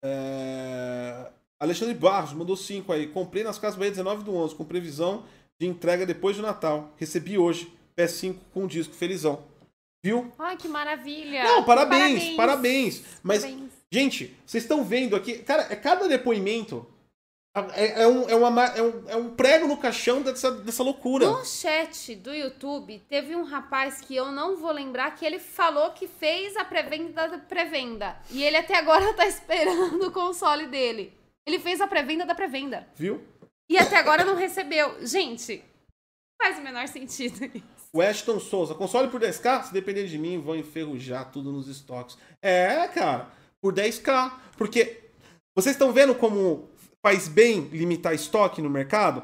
É... 0.03 1.31
Alexandre 1.59 1.93
Barros 1.93 2.33
mandou 2.33 2.55
5 2.55 2.91
aí. 2.91 3.07
Comprei 3.07 3.43
nas 3.43 3.59
Casas 3.59 3.77
Bahia 3.77 3.91
19 3.91 4.23
do 4.23 4.35
11, 4.35 4.55
com 4.55 4.65
previsão 4.65 5.25
de 5.59 5.67
entrega 5.67 6.05
depois 6.05 6.35
do 6.35 6.43
Natal. 6.43 6.93
Recebi 6.97 7.37
hoje. 7.37 7.73
PS5 7.97 8.37
com 8.53 8.67
disco. 8.67 8.93
Felizão. 8.93 9.43
Viu? 10.03 10.31
Ai, 10.37 10.57
que 10.57 10.67
maravilha! 10.67 11.43
Não, 11.43 11.63
parabéns, 11.63 12.35
parabéns. 12.35 12.35
parabéns. 12.35 13.03
Mas, 13.23 13.41
parabéns. 13.43 13.71
gente, 13.91 14.37
vocês 14.45 14.63
estão 14.63 14.83
vendo 14.83 15.15
aqui. 15.15 15.39
Cara, 15.39 15.67
é 15.69 15.75
cada 15.75 16.07
depoimento 16.07 16.87
é, 17.73 18.03
é, 18.03 18.07
um, 18.07 18.29
é, 18.29 18.35
uma, 18.35 18.65
é, 18.65 18.81
um, 18.81 19.09
é 19.09 19.15
um 19.15 19.35
prego 19.35 19.67
no 19.67 19.77
caixão 19.77 20.21
dessa, 20.21 20.51
dessa 20.51 20.83
loucura. 20.83 21.25
No 21.25 21.43
chat 21.43 22.15
do 22.15 22.33
YouTube, 22.33 22.99
teve 23.09 23.35
um 23.35 23.43
rapaz 23.43 23.99
que 24.01 24.15
eu 24.15 24.31
não 24.31 24.57
vou 24.57 24.71
lembrar 24.71 25.15
que 25.15 25.25
ele 25.25 25.39
falou 25.39 25.91
que 25.91 26.07
fez 26.07 26.55
a 26.55 26.63
pré-venda 26.63 27.27
da 27.27 27.37
pré-venda. 27.39 28.15
E 28.29 28.43
ele 28.43 28.57
até 28.57 28.75
agora 28.75 29.11
tá 29.15 29.25
esperando 29.25 30.07
o 30.07 30.11
console 30.11 30.67
dele. 30.67 31.13
Ele 31.45 31.59
fez 31.59 31.81
a 31.81 31.87
pré-venda 31.87 32.25
da 32.25 32.35
pré-venda. 32.35 32.87
Viu? 32.95 33.25
E 33.69 33.77
até 33.77 33.97
agora 33.97 34.23
não 34.23 34.35
recebeu. 34.35 35.05
Gente, 35.05 35.63
faz 36.41 36.59
o 36.59 36.61
menor 36.61 36.87
sentido. 36.87 37.39
O 37.93 38.01
Ashton 38.01 38.39
Souza, 38.39 38.75
console 38.75 39.07
por 39.07 39.21
10k? 39.21 39.65
Se 39.65 39.73
depender 39.73 40.07
de 40.07 40.17
mim, 40.17 40.39
vão 40.39 40.55
enferrujar 40.55 41.31
tudo 41.31 41.51
nos 41.51 41.67
estoques. 41.67 42.17
É, 42.41 42.87
cara, 42.87 43.29
por 43.61 43.73
10k. 43.73 44.33
Porque 44.57 45.03
vocês 45.55 45.75
estão 45.75 45.91
vendo 45.93 46.13
como 46.13 46.69
faz 47.01 47.27
bem 47.27 47.61
limitar 47.71 48.13
estoque 48.13 48.61
no 48.61 48.69
mercado? 48.69 49.23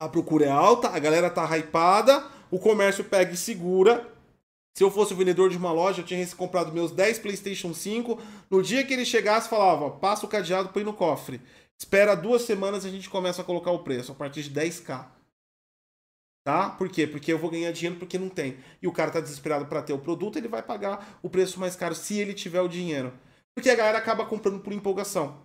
A 0.00 0.08
procura 0.08 0.46
é 0.46 0.50
alta, 0.50 0.88
a 0.88 0.98
galera 0.98 1.28
tá 1.28 1.44
hypada, 1.58 2.24
o 2.50 2.58
comércio 2.58 3.04
pega 3.04 3.32
e 3.32 3.36
segura. 3.36 4.08
Se 4.76 4.84
eu 4.84 4.90
fosse 4.90 5.12
o 5.12 5.16
vendedor 5.16 5.50
de 5.50 5.56
uma 5.58 5.72
loja, 5.72 6.00
eu 6.00 6.06
tinha 6.06 6.26
comprado 6.28 6.72
meus 6.72 6.92
10 6.92 7.18
PlayStation 7.18 7.74
5. 7.74 8.18
No 8.48 8.62
dia 8.62 8.84
que 8.84 8.94
ele 8.94 9.04
chegasse, 9.04 9.48
falava: 9.48 9.90
passa 9.90 10.24
o 10.24 10.28
cadeado, 10.28 10.70
põe 10.70 10.84
no 10.84 10.94
cofre. 10.94 11.40
Espera 11.78 12.14
duas 12.14 12.42
semanas 12.42 12.84
e 12.84 12.88
a 12.88 12.90
gente 12.90 13.10
começa 13.10 13.42
a 13.42 13.44
colocar 13.44 13.72
o 13.72 13.80
preço, 13.80 14.12
a 14.12 14.14
partir 14.14 14.42
de 14.42 14.50
10k. 14.50 15.06
Tá? 16.44 16.70
Por 16.70 16.88
quê? 16.88 17.06
Porque 17.06 17.32
eu 17.32 17.38
vou 17.38 17.50
ganhar 17.50 17.70
dinheiro 17.70 17.98
porque 17.98 18.18
não 18.18 18.28
tem. 18.28 18.56
E 18.80 18.88
o 18.88 18.92
cara 18.92 19.10
tá 19.10 19.20
desesperado 19.20 19.66
para 19.66 19.82
ter 19.82 19.92
o 19.92 19.98
produto, 19.98 20.36
ele 20.36 20.48
vai 20.48 20.62
pagar 20.62 21.18
o 21.22 21.28
preço 21.28 21.60
mais 21.60 21.76
caro 21.76 21.94
se 21.94 22.18
ele 22.18 22.32
tiver 22.32 22.60
o 22.62 22.68
dinheiro. 22.68 23.12
Porque 23.54 23.68
a 23.68 23.76
galera 23.76 23.98
acaba 23.98 24.24
comprando 24.24 24.60
por 24.60 24.72
empolgação. 24.72 25.42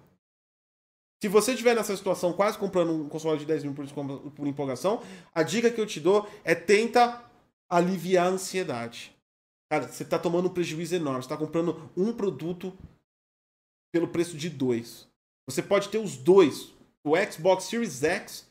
Se 1.22 1.28
você 1.28 1.52
estiver 1.52 1.76
nessa 1.76 1.96
situação, 1.96 2.34
quase 2.34 2.58
comprando 2.58 2.94
um 2.94 3.10
console 3.10 3.40
de 3.40 3.46
10 3.46 3.64
mil 3.64 3.74
por, 3.74 4.48
empolgação, 4.48 5.02
a 5.34 5.44
dica 5.44 5.72
que 5.72 5.82
eu 5.82 5.86
te 5.86 6.00
dou 6.00 6.30
é 6.44 6.54
tenta 6.54 7.24
aliviar 7.70 8.28
a 8.28 8.30
ansiedade. 8.30 9.16
Cara, 9.70 9.88
você 9.88 10.04
está 10.04 10.20
tomando 10.20 10.48
um 10.48 10.54
prejuízo 10.54 10.96
enorme. 10.96 11.22
Você 11.22 11.26
está 11.26 11.38
comprando 11.38 11.90
um 11.98 12.14
produto 12.14 12.78
pelo 13.92 14.08
preço 14.08 14.38
de 14.38 14.50
dois. 14.50 15.08
Você 15.50 15.64
pode 15.64 15.90
ter 15.90 15.98
os 15.98 16.16
dois. 16.16 16.74
O 17.04 17.16
Xbox 17.18 17.66
Series 17.66 18.04
X 18.04 18.45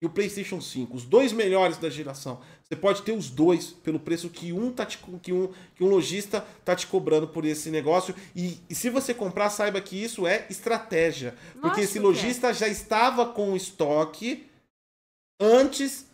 e 0.00 0.06
o 0.06 0.10
PlayStation 0.10 0.60
5, 0.60 0.96
os 0.96 1.04
dois 1.04 1.32
melhores 1.32 1.76
da 1.76 1.90
geração. 1.90 2.40
Você 2.62 2.76
pode 2.76 3.02
ter 3.02 3.12
os 3.12 3.28
dois 3.28 3.70
pelo 3.70 3.98
preço 3.98 4.30
que 4.30 4.52
um, 4.52 4.70
tá 4.70 4.86
te, 4.86 4.98
que 5.20 5.32
um, 5.32 5.52
que 5.74 5.82
um 5.82 5.88
lojista 5.88 6.46
tá 6.64 6.76
te 6.76 6.86
cobrando 6.86 7.26
por 7.26 7.44
esse 7.44 7.68
negócio. 7.70 8.14
E, 8.34 8.58
e 8.70 8.74
se 8.74 8.90
você 8.90 9.12
comprar, 9.12 9.50
saiba 9.50 9.80
que 9.80 10.00
isso 10.00 10.26
é 10.26 10.46
estratégia. 10.48 11.34
Nossa, 11.54 11.60
porque 11.60 11.80
esse 11.80 11.98
lojista 11.98 12.48
é. 12.48 12.54
já 12.54 12.68
estava 12.68 13.26
com 13.26 13.56
estoque 13.56 14.46
antes 15.40 16.06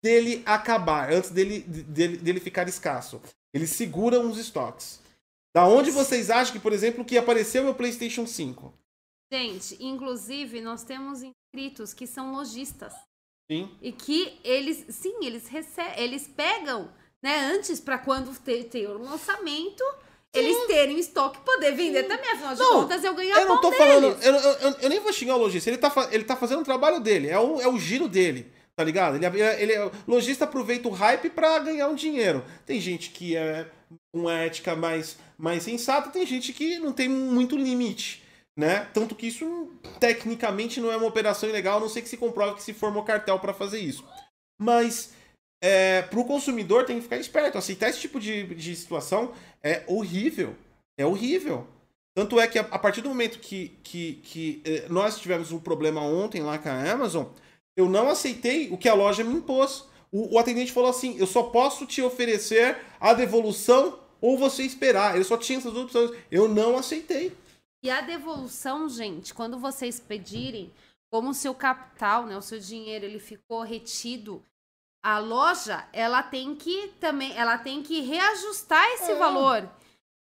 dele 0.00 0.42
acabar, 0.46 1.12
antes 1.12 1.30
dele, 1.30 1.60
dele, 1.60 2.18
dele 2.18 2.40
ficar 2.40 2.68
escasso. 2.68 3.20
Ele 3.52 3.66
segura 3.66 4.20
uns 4.20 4.38
estoques. 4.38 5.00
Da 5.54 5.66
onde 5.66 5.90
vocês 5.90 6.30
acham 6.30 6.52
que, 6.54 6.60
por 6.60 6.72
exemplo, 6.72 7.04
que 7.04 7.18
apareceu 7.18 7.68
o 7.68 7.74
PlayStation 7.74 8.26
5? 8.26 8.72
Gente, 9.32 9.76
inclusive 9.80 10.60
nós 10.60 10.84
temos 10.84 11.22
inscritos 11.22 11.92
que 11.92 12.06
são 12.06 12.32
lojistas. 12.32 12.94
Sim. 13.50 13.70
E 13.80 13.92
que 13.92 14.38
eles, 14.44 14.84
sim, 14.88 15.24
eles 15.24 15.48
recebem, 15.48 16.02
eles 16.02 16.28
pegam, 16.28 16.90
né, 17.22 17.38
antes 17.52 17.80
para 17.80 17.98
quando 17.98 18.34
ter, 18.40 18.64
ter 18.64 18.88
o 18.88 18.98
lançamento, 18.98 19.84
sim. 20.34 20.40
eles 20.40 20.66
terem 20.66 20.98
estoque 20.98 21.40
poder 21.40 21.72
vender 21.72 22.02
sim. 22.02 22.08
também. 22.08 22.30
Afinal 22.30 22.54
de 22.54 22.60
não, 22.60 22.72
contas, 22.82 23.04
eu 23.04 23.14
ganho 23.14 23.34
a 23.34 23.40
Eu 23.40 23.48
não 23.48 23.60
tô 23.60 23.70
deles. 23.70 23.84
falando, 23.84 24.22
eu, 24.22 24.34
eu, 24.34 24.76
eu, 24.82 24.88
nem 24.88 25.00
vou 25.00 25.12
xingar 25.12 25.36
o 25.36 25.38
lojista, 25.38 25.70
ele 25.70 25.78
tá, 25.78 25.92
ele 26.10 26.24
tá 26.24 26.36
fazendo 26.36 26.60
o 26.60 26.64
trabalho 26.64 27.00
dele, 27.00 27.28
é 27.28 27.38
o, 27.38 27.60
é 27.60 27.68
o 27.68 27.78
giro 27.78 28.08
dele. 28.08 28.52
Tá 28.74 28.82
ligado? 28.82 29.16
Ele, 29.16 29.26
ele, 29.26 29.72
ele, 29.74 29.90
lojista 30.08 30.44
aproveita 30.44 30.88
o 30.88 30.92
hype 30.92 31.28
para 31.28 31.58
ganhar 31.58 31.88
um 31.88 31.94
dinheiro. 31.94 32.42
Tem 32.64 32.80
gente 32.80 33.10
que 33.10 33.36
é 33.36 33.70
uma 34.14 34.32
ética 34.32 34.74
mais, 34.74 35.18
mais 35.36 35.62
sensata, 35.62 36.08
tem 36.08 36.24
gente 36.24 36.54
que 36.54 36.78
não 36.78 36.90
tem 36.90 37.06
muito 37.06 37.54
limite 37.54 38.21
né? 38.56 38.88
Tanto 38.92 39.14
que 39.14 39.26
isso 39.26 39.70
tecnicamente 39.98 40.80
não 40.80 40.92
é 40.92 40.96
uma 40.96 41.06
operação 41.06 41.48
ilegal, 41.48 41.78
a 41.78 41.80
não 41.80 41.88
sei 41.88 42.02
que 42.02 42.08
se 42.08 42.16
comprove 42.16 42.56
que 42.56 42.62
se 42.62 42.72
formou 42.72 43.02
cartel 43.02 43.38
para 43.38 43.54
fazer 43.54 43.78
isso. 43.80 44.04
Mas 44.60 45.12
é, 45.62 46.02
para 46.02 46.18
o 46.18 46.24
consumidor 46.24 46.84
tem 46.84 46.96
que 46.96 47.02
ficar 47.02 47.18
esperto. 47.18 47.56
Aceitar 47.56 47.88
esse 47.88 48.00
tipo 48.00 48.18
de, 48.18 48.54
de 48.54 48.76
situação 48.76 49.32
é 49.62 49.82
horrível. 49.86 50.54
É 50.98 51.06
horrível. 51.06 51.66
Tanto 52.14 52.38
é 52.38 52.46
que 52.46 52.58
a, 52.58 52.62
a 52.62 52.78
partir 52.78 53.00
do 53.00 53.08
momento 53.08 53.38
que, 53.38 53.78
que, 53.82 54.14
que 54.22 54.62
eh, 54.66 54.86
nós 54.90 55.18
tivemos 55.18 55.50
um 55.50 55.58
problema 55.58 56.02
ontem 56.02 56.42
lá 56.42 56.58
com 56.58 56.68
a 56.68 56.92
Amazon, 56.92 57.24
eu 57.74 57.88
não 57.88 58.10
aceitei 58.10 58.68
o 58.70 58.76
que 58.76 58.88
a 58.88 58.94
loja 58.94 59.24
me 59.24 59.34
impôs. 59.34 59.86
O, 60.10 60.34
o 60.34 60.38
atendente 60.38 60.72
falou 60.72 60.90
assim: 60.90 61.16
eu 61.18 61.26
só 61.26 61.44
posso 61.44 61.86
te 61.86 62.02
oferecer 62.02 62.76
a 63.00 63.14
devolução 63.14 63.98
ou 64.20 64.36
você 64.36 64.62
esperar. 64.62 65.14
Ele 65.14 65.24
só 65.24 65.38
tinha 65.38 65.58
essas 65.58 65.74
opções. 65.74 66.10
Eu 66.30 66.48
não 66.48 66.76
aceitei. 66.76 67.32
E 67.82 67.90
a 67.90 68.00
devolução, 68.00 68.88
gente, 68.88 69.34
quando 69.34 69.58
vocês 69.58 69.98
pedirem, 69.98 70.72
como 71.10 71.30
o 71.30 71.34
seu 71.34 71.54
capital, 71.54 72.26
né, 72.26 72.36
o 72.36 72.42
seu 72.42 72.58
dinheiro, 72.58 73.04
ele 73.04 73.18
ficou 73.18 73.62
retido, 73.62 74.42
a 75.04 75.18
loja, 75.18 75.86
ela 75.92 76.22
tem 76.22 76.54
que 76.54 76.88
também, 77.00 77.36
ela 77.36 77.58
tem 77.58 77.82
que 77.82 78.00
reajustar 78.00 78.84
esse 78.92 79.10
é. 79.10 79.14
valor. 79.16 79.68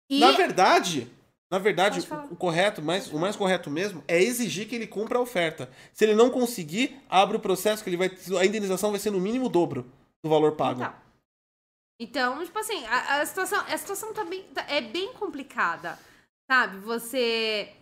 E... 0.09 0.19
Na 0.19 0.31
verdade, 0.31 1.09
na 1.49 1.59
verdade, 1.59 2.05
o, 2.29 2.35
correto, 2.35 2.81
mais, 2.81 3.11
o 3.11 3.17
mais 3.17 3.35
correto 3.35 3.69
mesmo, 3.69 4.03
é 4.07 4.21
exigir 4.21 4.67
que 4.67 4.75
ele 4.75 4.85
cumpra 4.85 5.17
a 5.17 5.21
oferta. 5.21 5.69
Se 5.93 6.03
ele 6.03 6.13
não 6.13 6.29
conseguir, 6.29 6.99
abre 7.09 7.37
o 7.37 7.39
processo 7.39 7.81
que 7.83 7.89
ele 7.89 7.97
vai, 7.97 8.11
a 8.39 8.45
indenização 8.45 8.91
vai 8.91 8.99
ser 8.99 9.11
no 9.11 9.19
mínimo 9.21 9.45
o 9.45 9.49
dobro 9.49 9.89
do 10.21 10.29
valor 10.29 10.53
pago. 10.53 10.81
Então, 10.81 12.33
então 12.33 12.45
tipo 12.45 12.59
assim, 12.59 12.85
a, 12.87 13.21
a 13.21 13.25
situação, 13.25 13.63
a 13.65 13.77
situação 13.77 14.13
tá 14.13 14.25
bem, 14.25 14.43
tá, 14.53 14.65
é 14.67 14.81
bem 14.81 15.13
complicada. 15.13 15.97
Sabe? 16.49 16.77
Você 16.79 17.73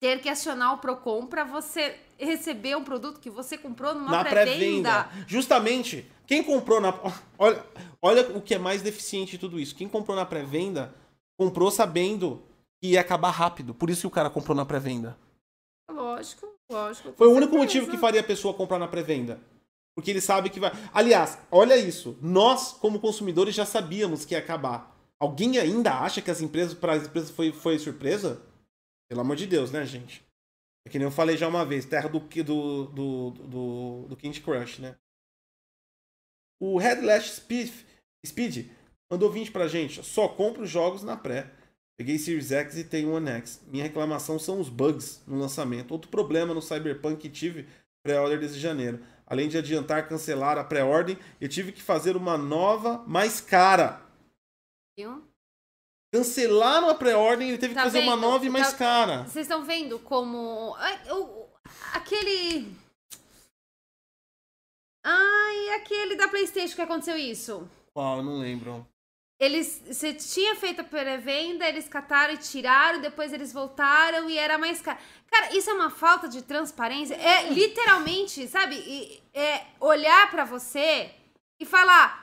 ter 0.00 0.20
que 0.20 0.28
acionar 0.28 0.74
o 0.74 0.78
Procon 0.78 1.26
para 1.26 1.44
você 1.44 1.96
receber 2.18 2.76
um 2.76 2.84
produto 2.84 3.20
que 3.20 3.30
você 3.30 3.56
comprou 3.56 3.94
numa 3.94 4.24
pré-venda. 4.24 5.04
Pré 5.04 5.24
Justamente, 5.28 6.10
quem 6.26 6.42
comprou 6.42 6.80
na. 6.80 6.92
Olha, 7.38 7.64
olha 8.00 8.36
o 8.36 8.40
que 8.40 8.54
é 8.54 8.58
mais 8.58 8.82
deficiente 8.82 9.32
de 9.32 9.38
tudo 9.38 9.58
isso. 9.58 9.74
Quem 9.74 9.88
comprou 9.88 10.16
na 10.16 10.24
pré-venda 10.24 10.94
comprou 11.36 11.70
sabendo 11.70 12.42
que 12.80 12.90
ia 12.90 13.00
acabar 13.00 13.30
rápido. 13.30 13.74
Por 13.74 13.90
isso 13.90 14.02
que 14.02 14.06
o 14.06 14.10
cara 14.10 14.30
comprou 14.30 14.56
na 14.56 14.64
pré-venda. 14.64 15.16
Lógico, 15.90 16.48
lógico. 16.70 17.12
Foi 17.16 17.26
o 17.26 17.32
único 17.32 17.56
motivo 17.56 17.90
que 17.90 17.96
faria 17.96 18.20
a 18.20 18.24
pessoa 18.24 18.54
comprar 18.54 18.78
na 18.78 18.88
pré-venda. 18.88 19.40
Porque 19.94 20.10
ele 20.10 20.20
sabe 20.20 20.50
que 20.50 20.60
vai. 20.60 20.72
Aliás, 20.92 21.38
olha 21.50 21.76
isso. 21.76 22.16
Nós, 22.20 22.72
como 22.72 23.00
consumidores, 23.00 23.54
já 23.54 23.66
sabíamos 23.66 24.24
que 24.24 24.34
ia 24.34 24.38
acabar. 24.38 24.91
Alguém 25.22 25.56
ainda 25.56 26.00
acha 26.00 26.20
que 26.20 26.32
as 26.32 26.40
empresas, 26.40 26.74
para 26.74 26.94
as 26.94 27.06
empresas 27.06 27.30
foi, 27.30 27.52
foi 27.52 27.78
surpresa? 27.78 28.42
Pelo 29.08 29.20
amor 29.20 29.36
de 29.36 29.46
Deus, 29.46 29.70
né, 29.70 29.86
gente? 29.86 30.20
É 30.84 30.90
que 30.90 30.98
nem 30.98 31.06
eu 31.06 31.12
falei 31.12 31.36
já 31.36 31.46
uma 31.46 31.64
vez, 31.64 31.84
terra 31.84 32.08
do, 32.08 32.18
do, 32.18 32.86
do, 32.86 33.30
do, 33.30 34.06
do 34.08 34.16
Candy 34.16 34.40
Crush, 34.40 34.80
né? 34.80 34.96
O 36.60 36.76
Headlash 36.76 37.36
Speed, 37.36 37.70
Speed 38.26 38.66
mandou 39.08 39.30
20 39.30 39.52
pra 39.52 39.68
gente. 39.68 40.02
Só 40.02 40.26
compro 40.26 40.66
jogos 40.66 41.04
na 41.04 41.16
pré. 41.16 41.52
Peguei 41.96 42.18
Series 42.18 42.50
X 42.50 42.76
e 42.78 42.82
tenho 42.82 43.12
One 43.12 43.30
X. 43.30 43.62
Minha 43.68 43.84
reclamação 43.84 44.40
são 44.40 44.58
os 44.58 44.68
bugs 44.68 45.22
no 45.24 45.38
lançamento. 45.38 45.92
Outro 45.92 46.10
problema 46.10 46.52
no 46.52 46.60
Cyberpunk 46.60 47.20
que 47.20 47.28
tive 47.28 47.68
pré-order 48.02 48.40
desde 48.40 48.58
janeiro. 48.58 48.98
Além 49.24 49.48
de 49.48 49.56
adiantar 49.56 50.08
cancelar 50.08 50.58
a 50.58 50.64
pré-ordem, 50.64 51.16
eu 51.40 51.48
tive 51.48 51.70
que 51.70 51.80
fazer 51.80 52.16
uma 52.16 52.36
nova 52.36 53.04
mais 53.06 53.40
cara. 53.40 54.10
Viu? 54.98 55.26
Cancelaram 56.14 56.90
a 56.90 56.94
pré-ordem, 56.94 57.48
ele 57.48 57.58
teve 57.58 57.74
Tá 57.74 57.80
que 57.80 57.86
fazer 57.86 58.00
uma 58.00 58.16
vendo? 58.16 58.20
nova 58.28 58.44
e 58.44 58.50
mais 58.50 58.72
Tá- 58.72 58.78
cara. 58.78 59.22
Vocês 59.24 59.46
estão 59.46 59.64
vendo 59.64 59.98
como. 60.00 60.76
Aquele. 61.94 62.70
Ai, 65.04 65.70
aquele 65.76 66.16
da 66.16 66.28
PlayStation 66.28 66.74
que 66.76 66.82
aconteceu 66.82 67.16
isso. 67.16 67.68
Uau, 67.96 68.18
eu 68.18 68.22
não 68.22 68.38
lembro. 68.38 68.86
Eles. 69.40 69.82
Você 69.86 70.12
tinha 70.14 70.54
feito 70.54 70.82
a 70.82 70.84
pré-venda, 70.84 71.66
eles 71.68 71.88
cataram 71.88 72.34
e 72.34 72.38
tiraram, 72.38 73.00
depois 73.00 73.32
eles 73.32 73.52
voltaram 73.52 74.28
e 74.30 74.36
era 74.38 74.58
mais 74.58 74.80
caro. 74.82 74.98
Cara, 75.28 75.56
isso 75.56 75.70
é 75.70 75.72
uma 75.72 75.90
falta 75.90 76.28
de 76.28 76.42
transparência. 76.42 77.14
É 77.14 77.48
literalmente, 77.48 78.46
sabe? 78.48 78.76
e- 78.76 79.22
É 79.34 79.64
olhar 79.80 80.30
pra 80.30 80.44
você 80.44 81.10
e 81.58 81.64
falar. 81.64 82.21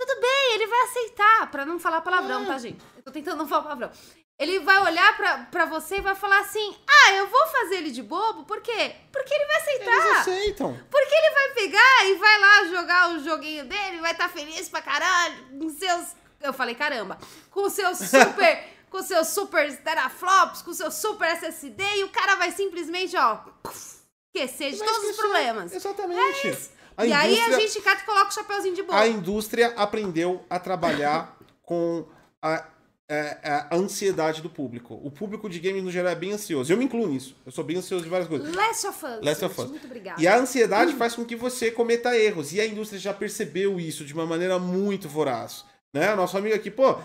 Tudo 0.00 0.20
bem, 0.20 0.54
ele 0.54 0.66
vai 0.66 0.80
aceitar. 0.84 1.50
Pra 1.50 1.66
não 1.66 1.78
falar 1.78 2.00
palavrão, 2.00 2.46
tá, 2.46 2.56
gente? 2.56 2.82
Eu 2.96 3.02
tô 3.02 3.10
tentando 3.10 3.36
não 3.36 3.46
falar 3.46 3.62
palavrão. 3.64 3.90
Ele 4.38 4.58
vai 4.60 4.78
olhar 4.78 5.14
pra, 5.18 5.38
pra 5.50 5.64
você 5.66 5.96
e 5.96 6.00
vai 6.00 6.14
falar 6.14 6.38
assim: 6.40 6.74
Ah, 6.88 7.12
eu 7.12 7.26
vou 7.26 7.46
fazer 7.48 7.76
ele 7.76 7.90
de 7.90 8.02
bobo, 8.02 8.44
por 8.44 8.62
quê? 8.62 8.96
Porque 9.12 9.34
ele 9.34 9.44
vai 9.44 9.56
aceitar. 9.56 9.92
Eles 9.92 10.18
aceitam. 10.20 10.80
Porque 10.90 11.14
ele 11.14 11.34
vai 11.34 11.48
pegar 11.50 12.06
e 12.06 12.14
vai 12.14 12.38
lá 12.38 12.64
jogar 12.64 13.10
o 13.10 13.18
joguinho 13.22 13.66
dele, 13.66 14.00
vai 14.00 14.12
estar 14.12 14.30
feliz 14.30 14.68
pra 14.70 14.80
caralho, 14.80 15.58
com 15.58 15.68
seus. 15.68 16.14
Eu 16.40 16.54
falei 16.54 16.74
caramba. 16.74 17.18
Com 17.50 17.68
seus 17.68 17.98
super. 18.08 18.64
com 18.90 19.02
seus 19.02 19.28
super 19.28 19.76
teraflops, 19.82 20.62
com 20.62 20.72
seu 20.72 20.90
super 20.90 21.28
SSD, 21.32 21.84
e 21.96 22.04
o 22.04 22.08
cara 22.08 22.36
vai 22.36 22.50
simplesmente, 22.52 23.14
ó, 23.18 23.38
esquecer 24.34 24.70
de 24.72 24.78
Vai 24.78 24.88
todos 24.88 25.02
os 25.02 25.10
esquecer. 25.10 25.20
problemas. 25.30 25.72
Exatamente. 25.74 26.70
A 26.96 27.06
e 27.06 27.12
aí 27.12 27.40
a 27.40 27.58
gente 27.58 27.80
cata 27.80 28.02
e 28.02 28.04
coloca 28.06 28.28
o 28.28 28.32
chapeuzinho 28.32 28.74
de 28.74 28.82
boa. 28.82 28.98
A 28.98 29.08
indústria 29.08 29.72
aprendeu 29.76 30.44
a 30.50 30.58
trabalhar 30.58 31.36
com 31.62 32.04
a, 32.42 32.64
a- 33.08 33.66
a 33.70 33.76
ansiedade 33.76 34.40
do 34.42 34.50
público. 34.50 35.00
O 35.02 35.10
público 35.10 35.48
de 35.48 35.58
games 35.58 35.82
no 35.82 35.90
geral 35.90 36.12
é 36.12 36.14
bem 36.14 36.32
ansioso. 36.32 36.72
Eu 36.72 36.76
me 36.76 36.84
incluo 36.84 37.06
nisso. 37.08 37.34
Eu 37.46 37.52
sou 37.52 37.64
bem 37.64 37.76
ansioso 37.78 38.04
de 38.04 38.10
várias 38.10 38.28
coisas. 38.28 38.54
Last 38.54 38.86
of 38.86 39.04
Us. 39.04 39.20
Last 39.24 39.44
of 39.44 39.60
Us. 39.60 39.70
Muito 39.70 39.86
obrigada. 39.86 40.20
E 40.22 40.28
a 40.28 40.36
ansiedade 40.36 40.92
faz 40.94 41.14
com 41.14 41.24
que 41.24 41.34
você 41.36 41.70
cometa 41.70 42.16
erros. 42.16 42.52
E 42.52 42.60
a 42.60 42.66
indústria 42.66 43.00
já 43.00 43.12
percebeu 43.14 43.80
isso 43.80 44.04
de 44.04 44.12
uma 44.14 44.26
maneira 44.26 44.58
muito 44.58 45.08
voraz. 45.08 45.64
Né? 45.92 46.14
Nosso 46.14 46.36
amigo 46.38 46.54
aqui, 46.54 46.70
pô, 46.70 46.96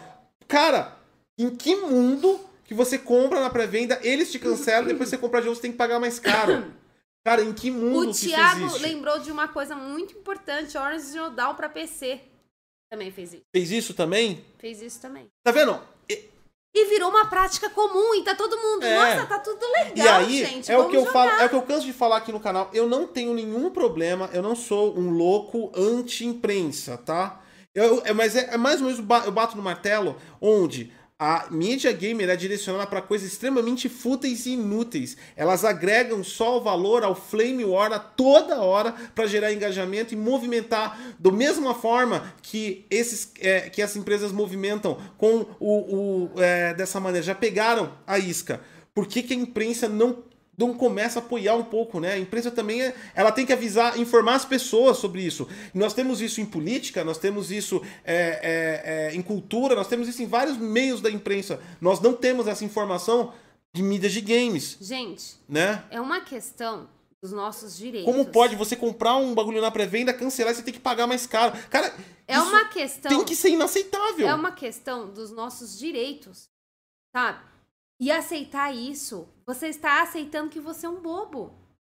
cara, 0.47 0.95
em 1.37 1.49
que 1.55 1.75
mundo 1.75 2.39
que 2.65 2.73
você 2.73 2.97
compra 2.97 3.39
na 3.39 3.49
pré-venda, 3.49 3.99
eles 4.03 4.31
te 4.31 4.37
cancelam, 4.39 4.85
depois 4.87 5.09
você 5.09 5.17
compra 5.17 5.39
de 5.39 5.45
novo, 5.47 5.55
você 5.55 5.61
tem 5.63 5.71
que 5.71 5.77
pagar 5.77 5.99
mais 5.99 6.19
caro. 6.19 6.65
Cara, 7.25 7.41
em 7.41 7.53
que 7.53 7.71
mundo 7.71 8.11
O 8.11 8.13
que 8.13 8.27
Thiago 8.27 8.67
isso 8.67 8.77
lembrou 8.77 9.17
de 9.19 9.31
uma 9.31 9.47
coisa 9.47 9.75
muito 9.75 10.15
importante: 10.15 10.77
Orange 10.77 11.17
Dawn 11.35 11.55
pra 11.55 11.67
PC. 11.67 12.21
Também 12.91 13.11
fez 13.11 13.33
isso. 13.33 13.43
Fez 13.53 13.71
isso 13.71 13.93
também? 13.95 14.45
Fez 14.59 14.81
isso 14.81 15.01
também. 15.01 15.27
Tá 15.43 15.51
vendo? 15.51 15.81
E 16.77 16.85
virou 16.89 17.09
uma 17.09 17.25
prática 17.27 17.69
comum 17.69 18.13
e 18.15 18.23
tá 18.23 18.35
todo 18.35 18.57
mundo. 18.57 18.83
É. 18.83 19.15
Nossa, 19.15 19.27
tá 19.27 19.39
tudo 19.39 19.65
legal, 19.71 19.95
E 19.95 20.25
aí, 20.25 20.45
gente. 20.45 20.69
é 20.69 20.77
o 20.77 20.89
que 20.89 20.97
eu 20.97 21.05
jogar. 21.05 21.13
falo, 21.13 21.31
é 21.41 21.45
o 21.45 21.49
que 21.49 21.55
eu 21.55 21.61
canso 21.61 21.85
de 21.85 21.93
falar 21.93 22.17
aqui 22.17 22.33
no 22.33 22.39
canal. 22.39 22.69
Eu 22.73 22.85
não 22.89 23.07
tenho 23.07 23.33
nenhum 23.33 23.69
problema, 23.71 24.29
eu 24.33 24.43
não 24.43 24.57
sou 24.57 24.93
um 24.99 25.09
louco 25.09 25.71
anti-imprensa, 25.73 26.97
tá? 26.97 27.41
Eu, 27.73 28.01
é, 28.03 28.11
mas 28.11 28.35
é, 28.35 28.53
é 28.53 28.57
mais 28.57 28.81
ou 28.81 28.87
menos 28.87 28.99
eu 29.25 29.31
bato 29.31 29.55
no 29.55 29.63
martelo 29.63 30.17
onde 30.41 30.91
a 31.17 31.47
mídia 31.49 31.93
gamer 31.93 32.29
é 32.29 32.35
direcionada 32.35 32.87
para 32.87 33.01
coisas 33.01 33.31
extremamente 33.31 33.87
fúteis 33.87 34.45
e 34.45 34.51
inúteis. 34.51 35.15
Elas 35.35 35.63
agregam 35.63 36.21
só 36.23 36.57
o 36.57 36.61
valor 36.61 37.03
ao 37.03 37.15
flame 37.15 37.63
war 37.63 37.93
a 37.93 37.99
toda 37.99 38.61
hora 38.61 38.91
para 38.91 39.25
gerar 39.25 39.53
engajamento 39.53 40.13
e 40.13 40.17
movimentar 40.17 41.15
da 41.17 41.31
mesma 41.31 41.73
forma 41.73 42.33
que 42.41 42.85
esses 42.89 43.31
é, 43.39 43.69
que 43.69 43.81
as 43.81 43.95
empresas 43.95 44.33
movimentam 44.33 44.99
com 45.17 45.45
o, 45.57 46.29
o 46.35 46.41
é, 46.41 46.73
dessa 46.73 46.99
maneira. 46.99 47.25
Já 47.25 47.35
pegaram 47.35 47.93
a 48.05 48.19
isca. 48.19 48.59
Por 48.93 49.07
que, 49.07 49.23
que 49.23 49.33
a 49.33 49.37
imprensa 49.37 49.87
não 49.87 50.23
não 50.57 50.73
começa 50.73 51.19
a 51.19 51.21
apoiar 51.21 51.55
um 51.55 51.63
pouco, 51.63 51.99
né? 51.99 52.13
A 52.13 52.17
imprensa 52.19 52.49
também 52.49 52.81
é, 52.81 52.95
ela 53.13 53.31
tem 53.31 53.45
que 53.45 53.53
avisar, 53.53 53.99
informar 53.99 54.35
as 54.35 54.45
pessoas 54.45 54.97
sobre 54.97 55.21
isso. 55.21 55.47
Nós 55.73 55.93
temos 55.93 56.21
isso 56.21 56.39
em 56.39 56.45
política, 56.45 57.03
nós 57.03 57.17
temos 57.17 57.51
isso 57.51 57.81
é, 58.03 58.39
é, 58.41 59.09
é, 59.11 59.15
em 59.15 59.21
cultura, 59.21 59.75
nós 59.75 59.87
temos 59.87 60.07
isso 60.07 60.21
em 60.21 60.27
vários 60.27 60.57
meios 60.57 61.01
da 61.01 61.11
imprensa. 61.11 61.59
Nós 61.81 61.99
não 61.99 62.13
temos 62.13 62.47
essa 62.47 62.63
informação 62.63 63.33
de 63.73 63.83
mídias 63.83 64.13
de 64.13 64.21
games, 64.21 64.77
Gente, 64.79 65.35
né? 65.49 65.83
é 65.91 65.99
uma 65.99 66.21
questão 66.21 66.87
dos 67.21 67.33
nossos 67.33 67.75
direitos. 67.75 68.09
Como 68.09 68.25
pode 68.25 68.55
você 68.55 68.75
comprar 68.75 69.17
um 69.17 69.33
bagulho 69.33 69.59
na 69.59 69.69
pré-venda, 69.69 70.13
cancelar 70.13 70.53
e 70.53 70.55
você 70.55 70.61
tem 70.61 70.73
que 70.73 70.79
pagar 70.79 71.07
mais 71.07 71.27
caro? 71.27 71.57
Cara, 71.69 71.93
É 72.25 72.39
uma 72.39 72.65
questão. 72.65 73.09
tem 73.09 73.23
que 73.25 73.35
ser 73.35 73.49
inaceitável. 73.49 74.27
É 74.29 74.33
uma 74.33 74.51
questão 74.53 75.09
dos 75.11 75.31
nossos 75.31 75.77
direitos, 75.77 76.47
sabe? 77.13 77.39
E 77.99 78.11
aceitar 78.11 78.73
isso, 78.75 79.27
você 79.45 79.67
está 79.67 80.01
aceitando 80.01 80.49
que 80.49 80.59
você 80.59 80.85
é 80.85 80.89
um 80.89 81.01
bobo. 81.01 81.53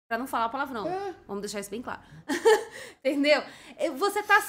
Pra 0.09 0.17
não 0.17 0.27
falar 0.27 0.49
palavrão. 0.49 0.87
É. 0.87 1.15
Vamos 1.27 1.41
deixar 1.41 1.59
isso 1.59 1.69
bem 1.69 1.81
claro. 1.81 2.01
Entendeu? 2.99 3.41
É, 3.77 3.89
Você 3.91 4.21
tá. 4.23 4.43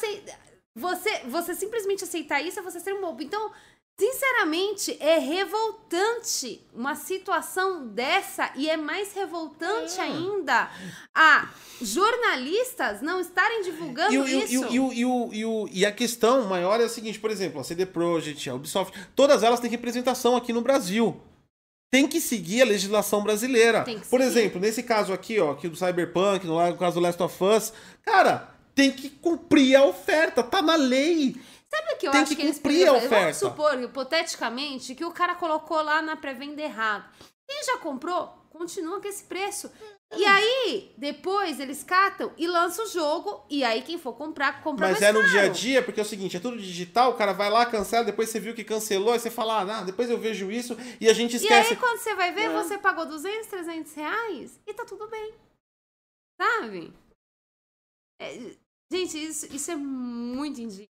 Você, 0.74 1.18
você 1.26 1.55
simplesmente 1.55 2.03
aceitar 2.05 2.40
isso 2.40 2.59
é 2.59 2.62
você 2.62 2.80
ser 2.80 2.94
um 2.94 3.00
bobo. 3.03 3.22
Então, 3.22 3.53
sinceramente, 4.00 4.96
é 5.00 5.18
revoltante 5.18 6.66
uma 6.72 6.94
situação 6.94 7.86
dessa 7.88 8.50
e 8.57 8.68
é 8.70 8.76
mais 8.76 9.12
revoltante 9.12 10.00
É. 10.00 10.03
ainda 10.05 10.70
a 11.14 11.48
jornalistas 11.80 13.03
não 13.03 13.20
estarem 13.20 13.62
divulgando 13.62 14.14
E, 14.14 14.18
o- 14.18 14.26
isso. 14.26 14.53
e 14.53 14.74
e 14.74 14.80
o- 14.80 14.92
e 14.92 15.05
o- 15.05 15.30
e 15.34 15.44
o- 15.44 15.68
e 15.70 15.86
a 15.86 15.92
questão 15.92 16.44
maior 16.48 16.80
é 16.80 16.84
a 16.84 16.88
seguinte, 16.88 17.20
por 17.20 17.30
exemplo, 17.30 17.61
a 17.61 17.64
CD 17.64 17.84
Projekt, 17.86 18.48
a 18.48 18.55
Ubisoft, 18.55 18.98
todas 19.14 19.42
elas 19.42 19.61
têm 19.61 19.70
representação 19.70 20.34
aqui 20.36 20.53
no 20.53 20.62
Brasil. 20.62 21.20
Tem 21.93 22.09
que 22.09 22.22
seguir 22.22 22.62
a 22.62 22.64
legislação 22.64 23.22
brasileira. 23.22 23.82
Tem 23.82 24.01
que 24.01 24.09
Por 24.09 24.18
seguir. 24.18 24.30
exemplo, 24.38 24.59
nesse 24.59 24.82
caso 24.82 25.12
aqui, 25.12 25.38
ó, 25.38 25.51
aqui 25.53 25.68
do 25.68 25.76
Cyberpunk, 25.76 26.47
no 26.47 26.57
caso 26.78 26.95
do 26.99 27.01
Last 27.03 27.22
of 27.22 27.45
Us, 27.45 27.70
cara, 28.03 28.49
tem 28.74 28.90
que 28.90 29.11
cumprir 29.11 29.76
a 29.76 29.84
oferta, 29.84 30.43
tá 30.43 30.62
na 30.62 30.74
lei. 30.74 31.36
Sabe 31.70 31.93
o 31.93 31.97
que 31.99 32.07
eu 32.07 32.11
Tem 32.11 32.20
acho 32.22 32.30
que 32.30 32.36
que, 32.36 32.43
eles 32.43 32.57
cumprir 32.57 32.88
a 32.88 32.95
fazer? 32.95 33.09
Vamos 33.09 33.18
oferta. 33.18 33.38
supor, 33.38 33.82
hipoteticamente, 33.82 34.95
que 34.95 35.05
o 35.05 35.11
cara 35.12 35.34
colocou 35.34 35.82
lá 35.82 36.01
na 36.01 36.16
pré-venda 36.16 36.62
errado. 36.62 37.05
Quem 37.47 37.62
já 37.62 37.76
comprou, 37.76 38.41
continua 38.53 39.00
com 39.00 39.09
esse 39.09 39.24
preço. 39.24 39.70
E 40.14 40.24
aí, 40.26 40.92
depois 40.98 41.59
eles 41.59 41.82
catam 41.82 42.32
e 42.36 42.46
lançam 42.46 42.84
o 42.84 42.88
jogo. 42.88 43.46
E 43.48 43.64
aí, 43.64 43.80
quem 43.82 43.96
for 43.98 44.12
comprar, 44.12 44.62
compra 44.62 44.88
Mas 44.88 45.00
mais 45.00 45.03
é 45.03 45.12
no 45.12 45.20
caro. 45.20 45.30
dia 45.32 45.40
a 45.42 45.48
dia, 45.48 45.82
porque 45.82 46.00
é 46.00 46.03
o 46.03 46.07
seguinte, 46.07 46.36
é 46.36 46.40
tudo 46.40 46.59
digital, 46.59 47.12
o 47.12 47.16
cara 47.16 47.32
vai 47.32 47.48
lá, 47.50 47.64
cancela, 47.64 48.05
depois 48.05 48.28
você 48.28 48.38
viu 48.38 48.55
que 48.55 48.62
cancelou, 48.62 49.14
aí 49.14 49.18
você 49.18 49.30
fala, 49.30 49.62
ah, 49.62 49.82
depois 49.82 50.11
eu 50.11 50.18
vejo 50.18 50.50
isso, 50.53 50.76
e 51.00 51.09
a 51.09 51.12
gente 51.14 51.32
E 51.32 51.36
esquece. 51.36 51.70
aí, 51.70 51.76
quando 51.76 51.98
você 51.98 52.14
vai 52.14 52.30
ver, 52.32 52.42
É. 52.42 52.53
você 52.53 52.76
pagou 52.76 53.07
200, 53.07 53.46
300 53.48 53.94
reais 53.94 54.61
e 54.66 54.74
tá 54.74 54.84
tudo 54.84 55.09
bem. 55.09 55.32
Sabe? 56.40 56.92
É, 58.20 58.38
gente, 58.92 59.16
isso, 59.18 59.46
isso 59.55 59.70
é 59.70 59.76
muito 59.76 60.61
indignante. 60.61 60.90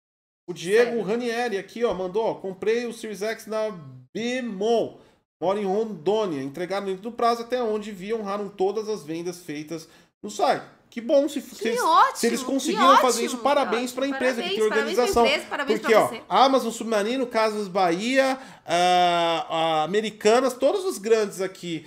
O 0.50 0.54
Diego 0.54 0.90
Sério. 0.92 1.04
Ranieri 1.04 1.58
aqui, 1.58 1.84
ó, 1.84 1.94
mandou, 1.94 2.24
ó, 2.26 2.36
comprei 2.36 2.86
o 2.88 2.92
Series 2.94 3.22
X 3.22 3.46
na 3.46 3.70
Bemol, 4.14 5.00
mora 5.42 5.60
em 5.60 5.66
Rondônia, 5.66 6.44
entregaram 6.44 6.86
dentro 6.86 7.02
do 7.02 7.12
prazo 7.12 7.42
até 7.42 7.62
onde 7.62 7.92
vi 7.92 8.14
honraram 8.14 8.48
todas 8.48 8.88
as 8.88 9.04
vendas 9.04 9.40
feitas 9.40 9.88
no 10.22 10.30
site. 10.30 10.64
Que 10.92 11.00
bom 11.00 11.28
se, 11.28 11.42
se, 11.42 11.56
Que 11.56 11.70
eles, 11.70 11.82
ótimo, 11.82 12.18
se 12.18 12.28
eles 12.28 12.44
conseguiram 12.44 12.98
fazer 12.98 13.24
isso. 13.24 13.38
Parabéns 13.38 13.94
para 13.94 14.06
a 14.06 14.10
empresa 14.10 14.44
que 14.44 14.50
tem 14.50 14.58
Parabéns, 14.60 14.70
parabéns 14.70 14.96
pra 14.96 15.04
organização. 15.04 15.26
empresa, 15.26 15.46
parabéns 15.50 15.80
Porque, 15.80 15.96
ó, 15.96 16.08
você. 16.08 16.22
Amazon 16.28 16.72
Submarino, 16.72 17.26
Casas 17.26 17.70
Bahia, 17.70 18.38
ah, 18.66 19.48
ah, 19.50 19.84
Americanas, 19.84 20.54
todos 20.54 20.84
os 20.84 20.98
grandes 20.98 21.40
aqui 21.40 21.86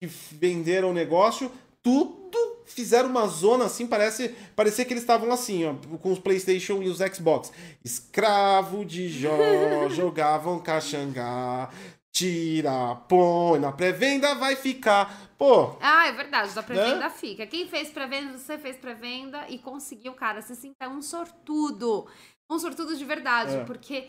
que 0.00 0.06
venderam 0.06 0.90
o 0.90 0.94
negócio, 0.94 1.52
tudo 1.82 2.56
fizeram 2.66 3.08
uma 3.08 3.26
zona 3.26 3.66
assim, 3.66 3.86
parece 3.86 4.34
parecia 4.54 4.84
que 4.84 4.92
eles 4.92 5.02
estavam 5.02 5.30
assim, 5.32 5.64
ó, 5.64 5.74
com 5.98 6.12
os 6.12 6.18
PlayStation 6.18 6.82
e 6.82 6.88
os 6.88 6.98
Xbox. 6.98 7.52
Escravo 7.84 8.84
de 8.84 9.08
Jó, 9.08 9.36
jogavam 9.90 10.58
caxangá, 10.58 11.70
tira, 12.16 12.94
põe, 13.08 13.58
na 13.60 13.70
pré-venda 13.72 14.34
vai 14.34 14.56
ficar. 14.56 15.28
Pô, 15.36 15.76
Ah, 15.80 16.08
é 16.08 16.12
verdade, 16.12 16.54
da 16.54 16.62
pré-venda 16.62 16.96
Né? 17.00 17.10
fica. 17.10 17.46
Quem 17.46 17.68
fez 17.68 17.90
pré-venda, 17.90 18.38
você 18.38 18.56
fez 18.56 18.76
pré-venda 18.78 19.44
e 19.50 19.58
conseguiu, 19.58 20.14
cara. 20.14 20.40
Você 20.40 20.54
sinta 20.54 20.88
um 20.88 21.02
sortudo. 21.02 22.06
Um 22.50 22.58
sortudo 22.58 22.96
de 22.96 23.04
verdade. 23.04 23.56
É. 23.56 23.64
Porque, 23.64 24.08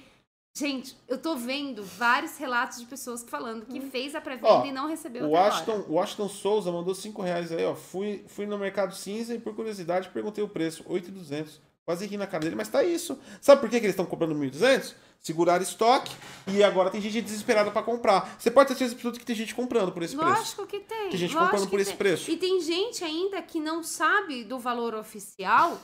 gente, 0.56 0.96
eu 1.06 1.18
tô 1.22 1.36
vendo 1.36 1.84
vários 1.84 2.38
relatos 2.38 2.80
de 2.80 2.86
pessoas 2.86 3.26
falando 3.28 3.66
que 3.66 3.82
fez 3.82 4.16
a 4.16 4.22
pré-venda 4.22 4.66
e 4.66 4.72
não 4.72 4.88
recebeu 4.88 5.26
o 5.28 5.36
Ashton, 5.36 5.84
o 5.90 5.94
Washington 5.96 6.30
Souza 6.30 6.72
mandou 6.72 6.96
5 6.96 7.22
reais 7.22 7.52
aí, 7.52 7.66
ó. 7.66 7.76
Fui, 7.76 8.24
fui 8.30 8.46
no 8.46 8.58
Mercado 8.58 8.96
Cinza 8.96 9.36
e 9.36 9.40
por 9.40 9.54
curiosidade 9.54 10.08
perguntei 10.10 10.42
o 10.42 10.48
preço, 10.48 10.82
8,200. 10.88 11.60
Quase 11.88 12.06
ri 12.06 12.18
na 12.18 12.28
cara 12.28 12.44
dele, 12.44 12.56
mas 12.58 12.68
tá 12.68 12.84
isso. 12.84 13.18
Sabe 13.40 13.62
por 13.62 13.70
que, 13.70 13.80
que 13.80 13.86
eles 13.86 13.94
estão 13.94 14.06
cobrando 14.06 14.36
1.200? 14.36 14.94
Segurar 15.22 15.62
estoque 15.62 16.14
e 16.46 16.62
agora 16.62 16.90
tem 16.90 17.00
gente 17.00 17.22
desesperada 17.22 17.72
para 17.72 17.82
comprar. 17.82 18.36
Você 18.38 18.52
pode 18.52 18.68
ter 18.68 18.76
certeza 18.76 19.18
que 19.18 19.26
tem 19.26 19.36
gente 19.36 19.56
comprando 19.56 19.94
por 19.94 20.04
esse 20.04 20.14
Lógico 20.14 20.36
preço. 20.36 20.68
que 20.68 20.80
tem. 20.82 21.10
Tem 21.10 21.18
gente 21.18 21.34
lógico 21.34 21.46
comprando 21.46 21.70
por 21.70 21.78
que 21.78 21.82
esse 21.82 21.92
tem. 21.92 21.98
preço. 21.98 22.30
E 22.30 22.36
tem 22.36 22.60
gente 22.60 23.06
ainda 23.06 23.42
que 23.42 23.58
não 23.58 23.82
sabe 23.82 24.44
do 24.44 24.60
valor 24.60 24.96
oficial 24.96 25.80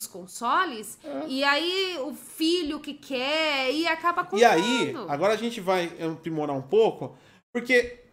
dos 0.00 0.08
consoles. 0.08 0.96
É. 1.02 1.26
E 1.26 1.42
aí 1.42 1.98
o 1.98 2.14
filho 2.14 2.78
que 2.78 2.94
quer 2.94 3.72
e 3.72 3.88
acaba 3.88 4.22
comprando. 4.22 4.42
E 4.42 4.44
aí, 4.44 4.94
agora 5.08 5.32
a 5.34 5.36
gente 5.36 5.60
vai 5.60 5.92
aprimorar 6.00 6.56
um 6.56 6.62
pouco, 6.62 7.18
porque 7.52 8.04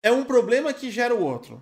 é 0.00 0.12
um 0.12 0.22
problema 0.22 0.72
que 0.72 0.92
gera 0.92 1.12
o 1.12 1.24
outro. 1.24 1.60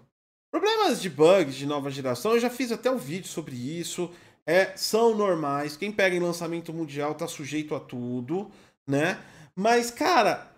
Problemas 0.53 1.01
de 1.01 1.09
bugs 1.09 1.55
de 1.55 1.65
nova 1.65 1.91
geração, 1.91 2.33
eu 2.33 2.41
já 2.41 2.51
fiz 2.51 2.71
até 2.71 2.91
um 2.91 2.99
vídeo 2.99 3.29
sobre 3.29 3.57
isso. 3.57 4.11
É, 4.47 4.77
são 4.77 5.15
normais. 5.15 5.77
Quem 5.77 5.93
pega 5.93 6.17
em 6.17 6.21
lançamento 6.21 6.73
mundial 6.73 7.15
tá 7.15 7.29
sujeito 7.29 7.75
a 7.75 7.81
tudo, 7.81 8.51
né? 8.87 9.23
Mas, 9.55 9.91
cara, 9.91 10.51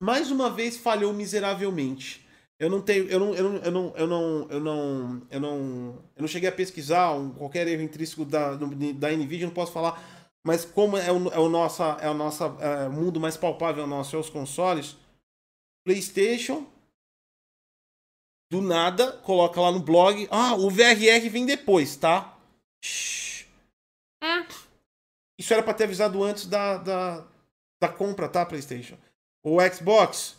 mais 0.00 0.30
uma 0.30 0.50
vez 0.50 0.76
falhou 0.76 1.12
miseravelmente. 1.12 2.26
Eu 2.58 2.70
não 2.70 2.80
tenho, 2.80 3.08
eu 3.08 3.18
não, 3.18 3.34
eu 3.34 3.42
não, 3.42 3.56
eu 3.56 3.70
não, 3.70 3.94
eu 3.96 4.06
não, 4.06 4.48
eu 4.50 4.60
não, 4.60 5.22
eu 5.30 5.40
não, 5.40 6.04
eu 6.16 6.20
não 6.20 6.28
cheguei 6.28 6.48
a 6.48 6.52
pesquisar 6.52 7.12
um, 7.12 7.30
qualquer 7.30 7.66
erro 7.66 7.82
intrínseco 7.82 8.24
da, 8.24 8.54
da 8.54 9.10
Nvidia, 9.10 9.46
não 9.46 9.54
posso 9.54 9.72
falar. 9.72 10.00
Mas 10.44 10.64
como 10.64 10.96
é 10.96 11.10
o, 11.10 11.28
é 11.28 11.38
o 11.38 11.46
é 12.00 12.10
o 12.10 12.14
nosso 12.14 12.44
é, 12.60 12.88
mundo 12.88 13.20
mais 13.20 13.36
palpável 13.36 13.86
nosso, 13.86 14.16
é 14.16 14.18
os 14.18 14.30
consoles, 14.30 14.96
PlayStation 15.84 16.66
do 18.50 18.60
nada 18.60 19.12
coloca 19.24 19.60
lá 19.60 19.72
no 19.72 19.80
blog, 19.80 20.28
ah, 20.30 20.54
o 20.54 20.68
VRR 20.68 21.28
vem 21.30 21.46
depois, 21.46 21.96
tá? 21.96 22.38
É, 24.22 24.44
Isso 25.38 25.52
era 25.52 25.62
pra 25.62 25.74
ter 25.74 25.84
avisado 25.84 26.22
antes 26.22 26.46
da, 26.46 26.78
da, 26.78 27.24
da 27.80 27.88
compra, 27.88 28.28
tá, 28.28 28.44
PlayStation? 28.44 28.96
O 29.42 29.58
Xbox, 29.60 30.36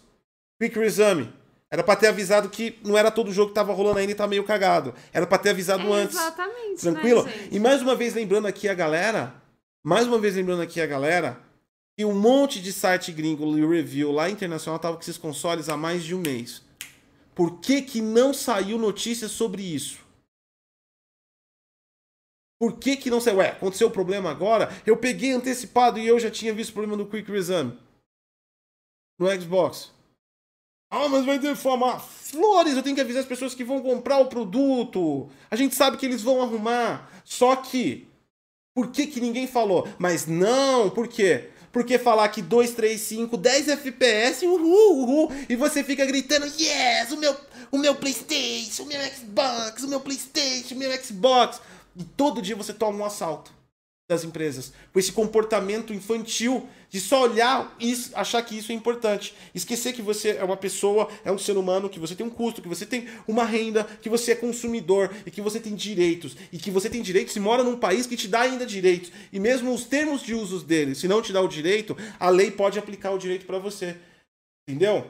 Quick 0.59 0.77
Resume. 0.77 1.33
Era 1.69 1.83
pra 1.83 1.95
ter 1.95 2.07
avisado 2.07 2.49
que 2.49 2.79
não 2.83 2.95
era 2.95 3.09
todo 3.09 3.33
jogo 3.33 3.49
que 3.49 3.55
tava 3.55 3.73
rolando 3.73 3.97
ainda 3.97 4.11
e 4.11 4.15
tá 4.15 4.27
meio 4.27 4.43
cagado. 4.43 4.93
Era 5.11 5.25
pra 5.25 5.39
ter 5.39 5.49
avisado 5.49 5.91
é 5.91 6.01
antes. 6.01 6.15
exatamente. 6.15 6.81
Tranquilo? 6.81 7.23
Né, 7.23 7.49
e 7.51 7.59
mais 7.59 7.81
uma 7.81 7.95
vez 7.95 8.13
lembrando 8.13 8.45
aqui 8.45 8.69
a 8.69 8.75
galera, 8.75 9.33
mais 9.83 10.05
uma 10.05 10.19
vez 10.19 10.35
lembrando 10.35 10.61
aqui 10.61 10.79
a 10.79 10.85
galera, 10.85 11.41
que 11.97 12.05
um 12.05 12.13
monte 12.13 12.61
de 12.61 12.71
site 12.71 13.11
gringo 13.11 13.57
e 13.57 13.65
review 13.65 14.11
lá 14.11 14.29
internacional 14.29 14.77
tava 14.77 14.97
com 14.97 15.01
esses 15.01 15.17
consoles 15.17 15.67
há 15.67 15.75
mais 15.75 16.03
de 16.03 16.13
um 16.13 16.19
mês. 16.19 16.61
Por 17.33 17.59
que 17.59 17.81
que 17.81 18.01
não 18.01 18.35
saiu 18.35 18.77
notícia 18.77 19.27
sobre 19.27 19.63
isso? 19.63 20.02
Por 22.63 22.77
que 22.77 22.95
que 22.95 23.09
não 23.09 23.19
saiu? 23.19 23.39
Ué, 23.39 23.49
aconteceu 23.49 23.89
o 23.89 23.91
problema 23.91 24.31
agora? 24.31 24.73
Eu 24.85 24.95
peguei 24.95 25.33
antecipado 25.33 25.99
e 25.99 26.07
eu 26.07 26.17
já 26.17 26.31
tinha 26.31 26.53
visto 26.53 26.69
o 26.69 26.73
problema 26.73 26.95
do 26.95 27.05
Quick 27.05 27.29
Resume. 27.29 27.77
No 29.19 29.29
Xbox. 29.29 29.91
Ah, 30.89 31.09
mas 31.09 31.25
vai 31.25 31.37
deformar. 31.37 31.99
Flores, 31.99 32.77
eu 32.77 32.81
tenho 32.81 32.95
que 32.95 33.01
avisar 33.01 33.21
as 33.21 33.27
pessoas 33.27 33.53
que 33.53 33.65
vão 33.65 33.81
comprar 33.81 34.19
o 34.19 34.27
produto. 34.27 35.29
A 35.51 35.57
gente 35.57 35.75
sabe 35.75 35.97
que 35.97 36.05
eles 36.05 36.21
vão 36.21 36.41
arrumar. 36.41 37.11
Só 37.25 37.53
que. 37.57 38.07
Por 38.73 38.91
que, 38.91 39.07
que 39.07 39.19
ninguém 39.19 39.45
falou? 39.45 39.85
Mas 39.99 40.25
não, 40.25 40.89
por 40.89 41.09
quê? 41.09 41.49
Porque 41.69 41.99
falar 41.99 42.29
que 42.29 42.41
2, 42.41 42.71
3, 42.71 43.01
5, 43.01 43.35
10 43.35 43.67
FPS, 43.67 44.45
uhul, 44.45 44.99
uhul, 44.99 45.31
e 45.49 45.57
você 45.57 45.83
fica 45.83 46.05
gritando, 46.05 46.45
yes, 46.45 47.11
o 47.11 47.17
meu, 47.17 47.35
o 47.71 47.77
meu 47.77 47.95
Playstation, 47.95 48.83
o 48.83 48.85
meu 48.85 49.01
Xbox, 49.01 49.83
o 49.83 49.87
meu 49.89 49.99
Playstation, 49.99 50.75
o 50.75 50.77
meu 50.77 50.91
Xbox. 51.03 51.59
E 51.95 52.03
todo 52.03 52.41
dia 52.41 52.55
você 52.55 52.73
toma 52.73 52.99
um 52.99 53.05
assalto 53.05 53.51
das 54.09 54.23
empresas. 54.23 54.73
Com 54.91 54.99
esse 54.99 55.11
comportamento 55.11 55.93
infantil 55.93 56.67
de 56.89 56.99
só 56.99 57.23
olhar 57.23 57.75
e 57.79 57.93
achar 58.13 58.41
que 58.43 58.57
isso 58.57 58.71
é 58.71 58.75
importante. 58.75 59.33
Esquecer 59.55 59.93
que 59.93 60.01
você 60.01 60.31
é 60.31 60.43
uma 60.43 60.57
pessoa, 60.57 61.09
é 61.23 61.31
um 61.31 61.37
ser 61.37 61.57
humano, 61.57 61.89
que 61.89 61.99
você 61.99 62.15
tem 62.15 62.25
um 62.25 62.29
custo, 62.29 62.61
que 62.61 62.67
você 62.67 62.85
tem 62.85 63.07
uma 63.27 63.45
renda, 63.45 63.83
que 64.01 64.09
você 64.09 64.33
é 64.33 64.35
consumidor 64.35 65.11
e 65.25 65.31
que 65.31 65.41
você 65.41 65.59
tem 65.59 65.73
direitos. 65.73 66.35
E 66.51 66.57
que 66.57 66.69
você 66.69 66.89
tem 66.89 67.01
direitos 67.01 67.35
e 67.35 67.39
mora 67.39 67.63
num 67.63 67.77
país 67.77 68.05
que 68.05 68.17
te 68.17 68.27
dá 68.27 68.41
ainda 68.41 68.65
direitos. 68.65 69.11
E 69.31 69.39
mesmo 69.39 69.73
os 69.73 69.85
termos 69.85 70.21
de 70.21 70.33
usos 70.33 70.63
dele, 70.63 70.95
se 70.95 71.07
não 71.07 71.21
te 71.21 71.33
dá 71.33 71.41
o 71.41 71.47
direito, 71.47 71.97
a 72.19 72.29
lei 72.29 72.51
pode 72.51 72.77
aplicar 72.77 73.11
o 73.11 73.17
direito 73.17 73.45
para 73.45 73.57
você. 73.57 73.97
Entendeu? 74.67 75.09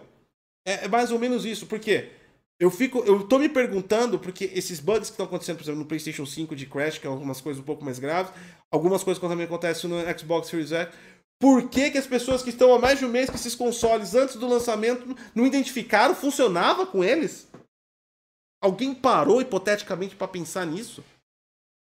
É, 0.66 0.86
é 0.86 0.88
mais 0.88 1.12
ou 1.12 1.20
menos 1.20 1.46
isso. 1.46 1.66
Por 1.66 1.80
quê? 1.80 2.12
Eu 2.64 2.72
fico, 2.72 3.00
eu 3.00 3.28
tô 3.28 3.40
me 3.40 3.50
perguntando, 3.50 4.18
porque 4.18 4.46
esses 4.54 4.80
bugs 4.80 5.10
que 5.10 5.16
estão 5.16 5.26
acontecendo, 5.26 5.58
por 5.58 5.64
exemplo, 5.64 5.82
no 5.82 5.86
PlayStation 5.86 6.26
5 6.26 6.56
de 6.56 6.66
Crash, 6.66 6.98
que 6.98 7.06
é 7.06 7.10
algumas 7.10 7.42
coisas 7.42 7.62
um 7.62 7.66
pouco 7.66 7.84
mais 7.84 8.00
graves, 8.00 8.32
algumas 8.72 9.04
coisas 9.04 9.22
que 9.22 9.28
também 9.28 9.46
acontecem 9.46 9.90
no 9.90 10.00
Xbox 10.18 10.48
Series 10.48 10.72
X, 10.72 10.96
por 11.38 11.70
que, 11.70 11.92
que 11.92 11.98
as 11.98 12.08
pessoas 12.08 12.42
que 12.42 12.52
estão 12.52 12.74
há 12.74 12.80
mais 12.80 13.00
de 13.00 13.06
um 13.06 13.10
mês 13.10 13.30
com 13.30 13.36
esses 13.36 13.54
consoles 13.54 14.16
antes 14.16 14.38
do 14.38 14.48
lançamento 14.48 15.14
não 15.36 15.46
identificaram? 15.46 16.16
Funcionava 16.16 16.86
com 16.86 17.04
eles? 17.04 17.50
Alguém 18.62 18.96
parou 18.96 19.42
hipoteticamente 19.42 20.16
para 20.16 20.30
pensar 20.30 20.66
nisso? 20.66 21.04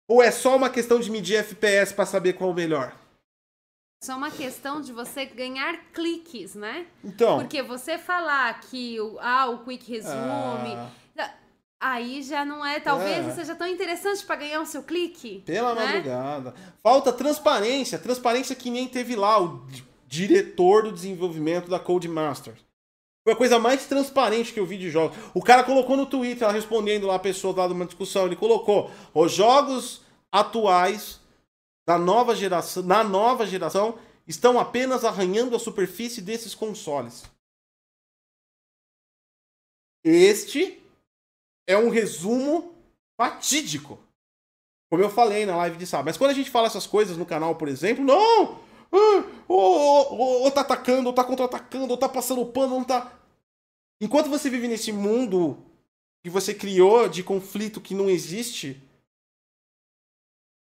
Ou 0.08 0.22
é 0.22 0.30
só 0.30 0.56
uma 0.56 0.70
questão 0.70 0.98
de 0.98 1.10
medir 1.10 1.36
FPS 1.36 1.92
para 1.92 2.06
saber 2.06 2.32
qual 2.32 2.48
é 2.48 2.52
o 2.54 2.56
melhor? 2.56 3.03
Só 4.04 4.16
uma 4.16 4.30
questão 4.30 4.82
de 4.82 4.92
você 4.92 5.24
ganhar 5.24 5.76
cliques, 5.94 6.54
né? 6.54 6.84
Então, 7.02 7.38
Porque 7.38 7.62
você 7.62 7.96
falar 7.96 8.60
que 8.60 9.00
o, 9.00 9.18
ah, 9.18 9.48
o 9.48 9.64
Quick 9.64 9.90
Resume. 9.90 10.76
Ah. 10.76 10.90
Aí 11.80 12.22
já 12.22 12.44
não 12.44 12.64
é, 12.64 12.80
talvez 12.80 13.26
É. 13.28 13.30
seja 13.30 13.54
tão 13.54 13.66
interessante 13.66 14.22
para 14.24 14.36
ganhar 14.36 14.60
o 14.60 14.66
seu 14.66 14.82
clique. 14.82 15.42
Pela 15.46 15.74
né? 15.74 15.84
madrugada. 15.86 16.54
Falta 16.82 17.12
transparência. 17.14 17.98
Transparência 17.98 18.54
que 18.54 18.70
nem 18.70 18.86
teve 18.88 19.16
lá 19.16 19.38
o 19.38 19.64
di- 19.68 19.84
diretor 20.06 20.82
do 20.84 20.92
desenvolvimento 20.92 21.70
da 21.70 21.78
Codemasters. 21.78 22.58
Foi 23.22 23.32
a 23.32 23.36
coisa 23.36 23.58
mais 23.58 23.86
transparente 23.86 24.52
que 24.52 24.60
eu 24.60 24.66
vi 24.66 24.76
de 24.76 24.90
jogos. 24.90 25.16
O 25.32 25.40
cara 25.42 25.64
colocou 25.64 25.96
no 25.96 26.04
Twitter, 26.04 26.44
ela 26.44 26.52
respondendo 26.52 27.06
lá 27.06 27.14
a 27.14 27.18
pessoa 27.18 27.56
lá 27.56 27.66
de 27.66 27.72
uma 27.72 27.86
discussão, 27.86 28.26
ele 28.26 28.36
colocou 28.36 28.90
os 29.14 29.32
jogos 29.32 30.02
atuais 30.30 31.20
da 31.86 31.98
nova 31.98 32.34
geração, 32.34 32.82
na 32.82 33.04
nova 33.04 33.46
geração 33.46 33.98
estão 34.26 34.58
apenas 34.58 35.04
arranhando 35.04 35.54
a 35.54 35.58
superfície 35.58 36.22
desses 36.22 36.54
consoles. 36.54 37.24
Este 40.02 40.82
é 41.66 41.76
um 41.76 41.88
resumo 41.88 42.74
fatídico. 43.16 43.98
Como 44.90 45.02
eu 45.02 45.10
falei 45.10 45.46
na 45.46 45.56
live 45.56 45.76
de 45.76 45.86
sábado. 45.86 46.06
Mas 46.06 46.16
quando 46.16 46.30
a 46.30 46.34
gente 46.34 46.50
fala 46.50 46.66
essas 46.66 46.86
coisas 46.86 47.16
no 47.16 47.26
canal, 47.26 47.56
por 47.56 47.68
exemplo, 47.68 48.04
não! 48.04 48.60
Ah, 48.92 49.24
Ou, 49.48 50.50
tá 50.52 50.60
atacando, 50.60 51.08
ou 51.08 51.14
tá 51.14 51.24
contra-atacando, 51.24 51.90
ou 51.90 51.96
tá 51.96 52.08
passando 52.08 52.46
pano, 52.46 52.76
não 52.76 52.84
tá. 52.84 53.18
Enquanto 54.00 54.30
você 54.30 54.48
vive 54.48 54.68
nesse 54.68 54.92
mundo 54.92 55.58
que 56.22 56.30
você 56.30 56.54
criou 56.54 57.08
de 57.08 57.22
conflito 57.22 57.80
que 57.80 57.94
não 57.94 58.08
existe, 58.08 58.80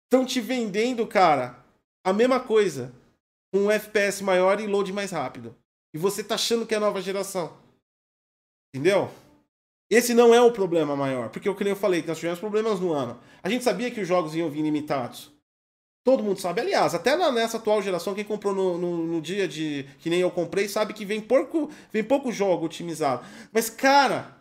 estão 0.09 0.25
te 0.25 0.41
vendendo, 0.41 1.07
cara, 1.07 1.63
a 2.05 2.13
mesma 2.13 2.41
coisa. 2.41 2.93
Um 3.53 3.71
FPS 3.71 4.23
maior 4.23 4.61
e 4.61 4.67
load 4.67 4.93
mais 4.93 5.11
rápido. 5.11 5.55
E 5.95 5.99
você 5.99 6.23
tá 6.25 6.35
achando 6.35 6.67
que 6.67 6.75
é 6.75 6.77
a 6.77 6.81
nova 6.81 7.01
geração. 7.01 7.57
Entendeu? 8.75 9.11
Esse 9.91 10.13
não 10.13 10.35
é 10.35 10.41
o 10.41 10.53
problema 10.53 10.95
maior, 10.95 11.31
porque 11.31 11.49
o 11.49 11.55
que 11.55 11.65
nem 11.65 11.73
eu 11.73 11.77
falei, 11.77 12.03
que 12.03 12.09
nós 12.09 12.19
tivemos 12.19 12.39
problemas 12.39 12.79
no 12.79 12.93
ano. 12.93 13.19
A 13.43 13.49
gente 13.49 13.65
sabia 13.65 13.91
que 13.91 14.01
os 14.01 14.09
jogos 14.09 14.35
iam 14.35 14.51
vir 14.51 14.61
limitados. 14.63 15.33
Todo 16.05 16.23
mundo 16.23 16.39
sabe. 16.41 16.61
Aliás, 16.61 16.95
até 16.95 17.17
nessa 17.33 17.57
atual 17.57 17.81
geração, 17.83 18.15
quem 18.15 18.25
comprou 18.25 18.55
no, 18.55 18.77
no- 18.79 19.07
no 19.07 19.21
dia 19.21 19.49
de. 19.49 19.87
que 19.99 20.11
nem 20.11 20.21
eu 20.21 20.31
comprei, 20.31 20.69
sabe 20.69 20.93
que 20.93 21.05
vem 21.07 21.21
pouco, 21.21 21.71
vem 21.91 22.05
pouco 22.05 22.31
jogo 22.33 22.67
otimizado. 22.67 23.25
Mas, 23.53 23.69
cara, 23.71 24.37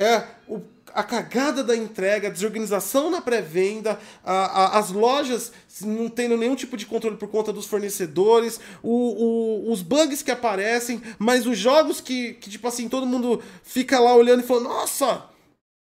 é 0.00 0.18
o- 0.48 0.62
a 0.94 1.02
cagada 1.02 1.62
da 1.62 1.76
entrega, 1.76 2.28
a 2.28 2.30
desorganização 2.30 3.10
na 3.10 3.20
pré-venda, 3.20 3.98
as 4.24 4.90
lojas 4.90 5.52
não 5.82 6.08
tendo 6.08 6.36
nenhum 6.36 6.54
tipo 6.54 6.76
de 6.76 6.86
controle 6.86 7.16
por 7.16 7.28
conta 7.28 7.52
dos 7.52 7.66
fornecedores, 7.66 8.58
o- 8.82 9.68
o- 9.68 9.72
os 9.72 9.82
bugs 9.82 10.22
que 10.22 10.30
aparecem, 10.30 11.02
mas 11.18 11.46
os 11.46 11.58
jogos 11.58 12.00
que, 12.00 12.34
que, 12.34 12.48
tipo 12.48 12.66
assim, 12.66 12.88
todo 12.88 13.06
mundo 13.06 13.42
fica 13.62 13.98
lá 14.00 14.14
olhando 14.14 14.40
e 14.40 14.46
falando, 14.46 14.64
nossa! 14.68 15.24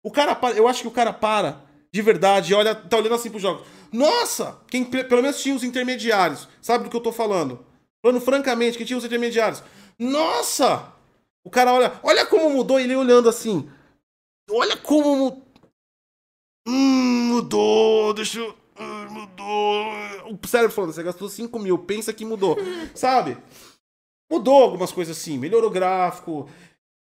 O 0.02 0.10
cara 0.10 0.34
para, 0.34 0.56
eu 0.56 0.66
acho 0.66 0.82
que 0.82 0.88
o 0.88 0.92
cara 0.92 1.12
para, 1.12 1.60
de 1.92 2.02
verdade, 2.02 2.54
olha, 2.54 2.74
tá 2.74 2.96
olhando 2.96 3.14
assim 3.14 3.30
pros 3.30 3.42
jogos. 3.42 3.66
Nossa! 3.92 4.58
Quem 4.68 4.84
pe- 4.84 5.04
pelo 5.04 5.22
menos 5.22 5.40
tinha 5.40 5.54
os 5.54 5.62
intermediários, 5.64 6.48
sabe 6.60 6.84
do 6.84 6.90
que 6.90 6.96
eu 6.96 7.00
tô 7.00 7.12
falando? 7.12 7.64
Falando 8.02 8.20
francamente, 8.20 8.76
que 8.78 8.84
tinha 8.84 8.96
os 8.98 9.04
intermediários. 9.04 9.62
Nossa! 9.98 10.92
O 11.44 11.50
cara 11.50 11.72
olha, 11.72 11.92
olha 12.02 12.26
como 12.26 12.50
mudou, 12.50 12.78
ele 12.78 12.94
olhando 12.94 13.28
assim. 13.28 13.68
Olha 14.50 14.76
como 14.76 15.42
hum, 16.66 17.24
mudou, 17.28 18.14
deixa 18.14 18.40
eu. 18.40 18.56
ah, 18.76 19.06
Mudou. 19.10 19.86
O 20.32 20.46
cérebro 20.46 20.74
falando, 20.74 20.92
você 20.92 21.02
gastou 21.02 21.28
5 21.28 21.58
mil, 21.58 21.78
pensa 21.78 22.12
que 22.12 22.24
mudou. 22.24 22.56
Sabe? 22.94 23.36
Mudou 24.30 24.62
algumas 24.62 24.92
coisas 24.92 25.16
assim, 25.16 25.38
melhorou 25.38 25.70
o 25.70 25.72
gráfico, 25.72 26.48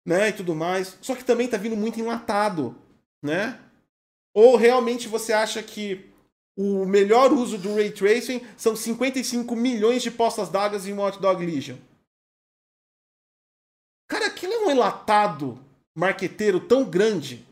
né? 0.06 0.28
E 0.28 0.32
tudo 0.32 0.54
mais. 0.54 0.96
Só 1.00 1.14
que 1.14 1.24
também 1.24 1.48
tá 1.48 1.56
vindo 1.56 1.76
muito 1.76 1.98
enlatado, 1.98 2.76
né? 3.22 3.60
Ou 4.34 4.56
realmente 4.56 5.08
você 5.08 5.32
acha 5.32 5.62
que 5.62 6.08
o 6.56 6.84
melhor 6.84 7.32
uso 7.32 7.58
do 7.58 7.74
Ray 7.74 7.90
Tracing 7.90 8.46
são 8.56 8.76
55 8.76 9.56
milhões 9.56 10.02
de 10.02 10.10
postas 10.10 10.48
d'água 10.48 10.78
em 10.78 10.92
Watch 10.92 11.20
Dog 11.20 11.44
Legion. 11.44 11.76
Cara, 14.08 14.26
aquilo 14.26 14.52
é 14.52 14.58
um 14.66 14.70
enlatado 14.70 15.58
marqueteiro 16.00 16.58
tão 16.58 16.82
grande. 16.82 17.46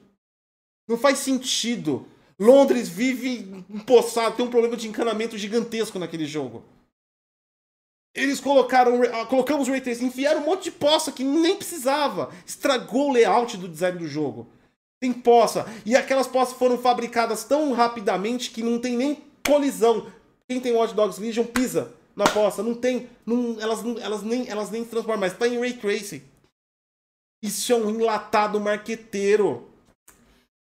Não 0.88 0.96
faz 0.96 1.18
sentido. 1.18 2.06
Londres 2.40 2.88
vive 2.88 3.64
empossado, 3.68 4.36
tem 4.36 4.46
um 4.46 4.50
problema 4.50 4.76
de 4.76 4.88
encanamento 4.88 5.36
gigantesco 5.36 5.98
naquele 5.98 6.24
jogo. 6.24 6.64
Eles 8.14 8.40
colocaram, 8.40 9.00
colocamos 9.28 9.68
o 9.68 9.70
Ray 9.70 9.80
Tracing, 9.80 10.06
enfiaram 10.06 10.40
um 10.40 10.46
monte 10.46 10.64
de 10.64 10.70
poça 10.70 11.12
que 11.12 11.22
nem 11.22 11.56
precisava. 11.56 12.32
Estragou 12.46 13.10
o 13.10 13.12
layout 13.12 13.56
do 13.58 13.68
design 13.68 13.98
do 13.98 14.08
jogo. 14.08 14.48
Tem 14.98 15.12
poça. 15.12 15.66
E 15.84 15.94
aquelas 15.94 16.26
poças 16.26 16.56
foram 16.56 16.78
fabricadas 16.78 17.44
tão 17.44 17.72
rapidamente 17.72 18.50
que 18.50 18.62
não 18.62 18.80
tem 18.80 18.96
nem 18.96 19.22
colisão. 19.46 20.10
Quem 20.48 20.58
tem 20.58 20.72
Watch 20.72 20.94
Dogs 20.94 21.20
Legion 21.20 21.44
pisa 21.44 21.92
na 22.16 22.24
poça. 22.24 22.62
Não 22.62 22.74
tem. 22.74 23.08
Não, 23.26 23.60
elas, 23.60 23.84
elas, 24.00 24.22
nem, 24.22 24.48
elas 24.48 24.70
nem 24.70 24.84
transformam 24.84 25.20
mais. 25.20 25.36
Tá 25.36 25.46
em 25.46 25.58
Ray 25.58 25.74
Tracing. 25.74 26.22
Isso 27.42 27.72
é 27.72 27.76
um 27.76 27.90
enlatado 27.90 28.60
marqueteiro. 28.60 29.70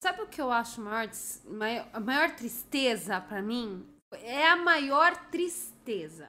Sabe 0.03 0.23
o 0.23 0.27
que 0.27 0.41
eu 0.41 0.51
acho 0.51 0.81
maior, 0.81 1.89
a 1.93 2.01
maior 2.01 2.35
tristeza 2.35 3.21
para 3.21 3.41
mim? 3.41 3.89
É 4.23 4.49
a 4.49 4.57
maior 4.57 5.17
tristeza. 5.31 6.29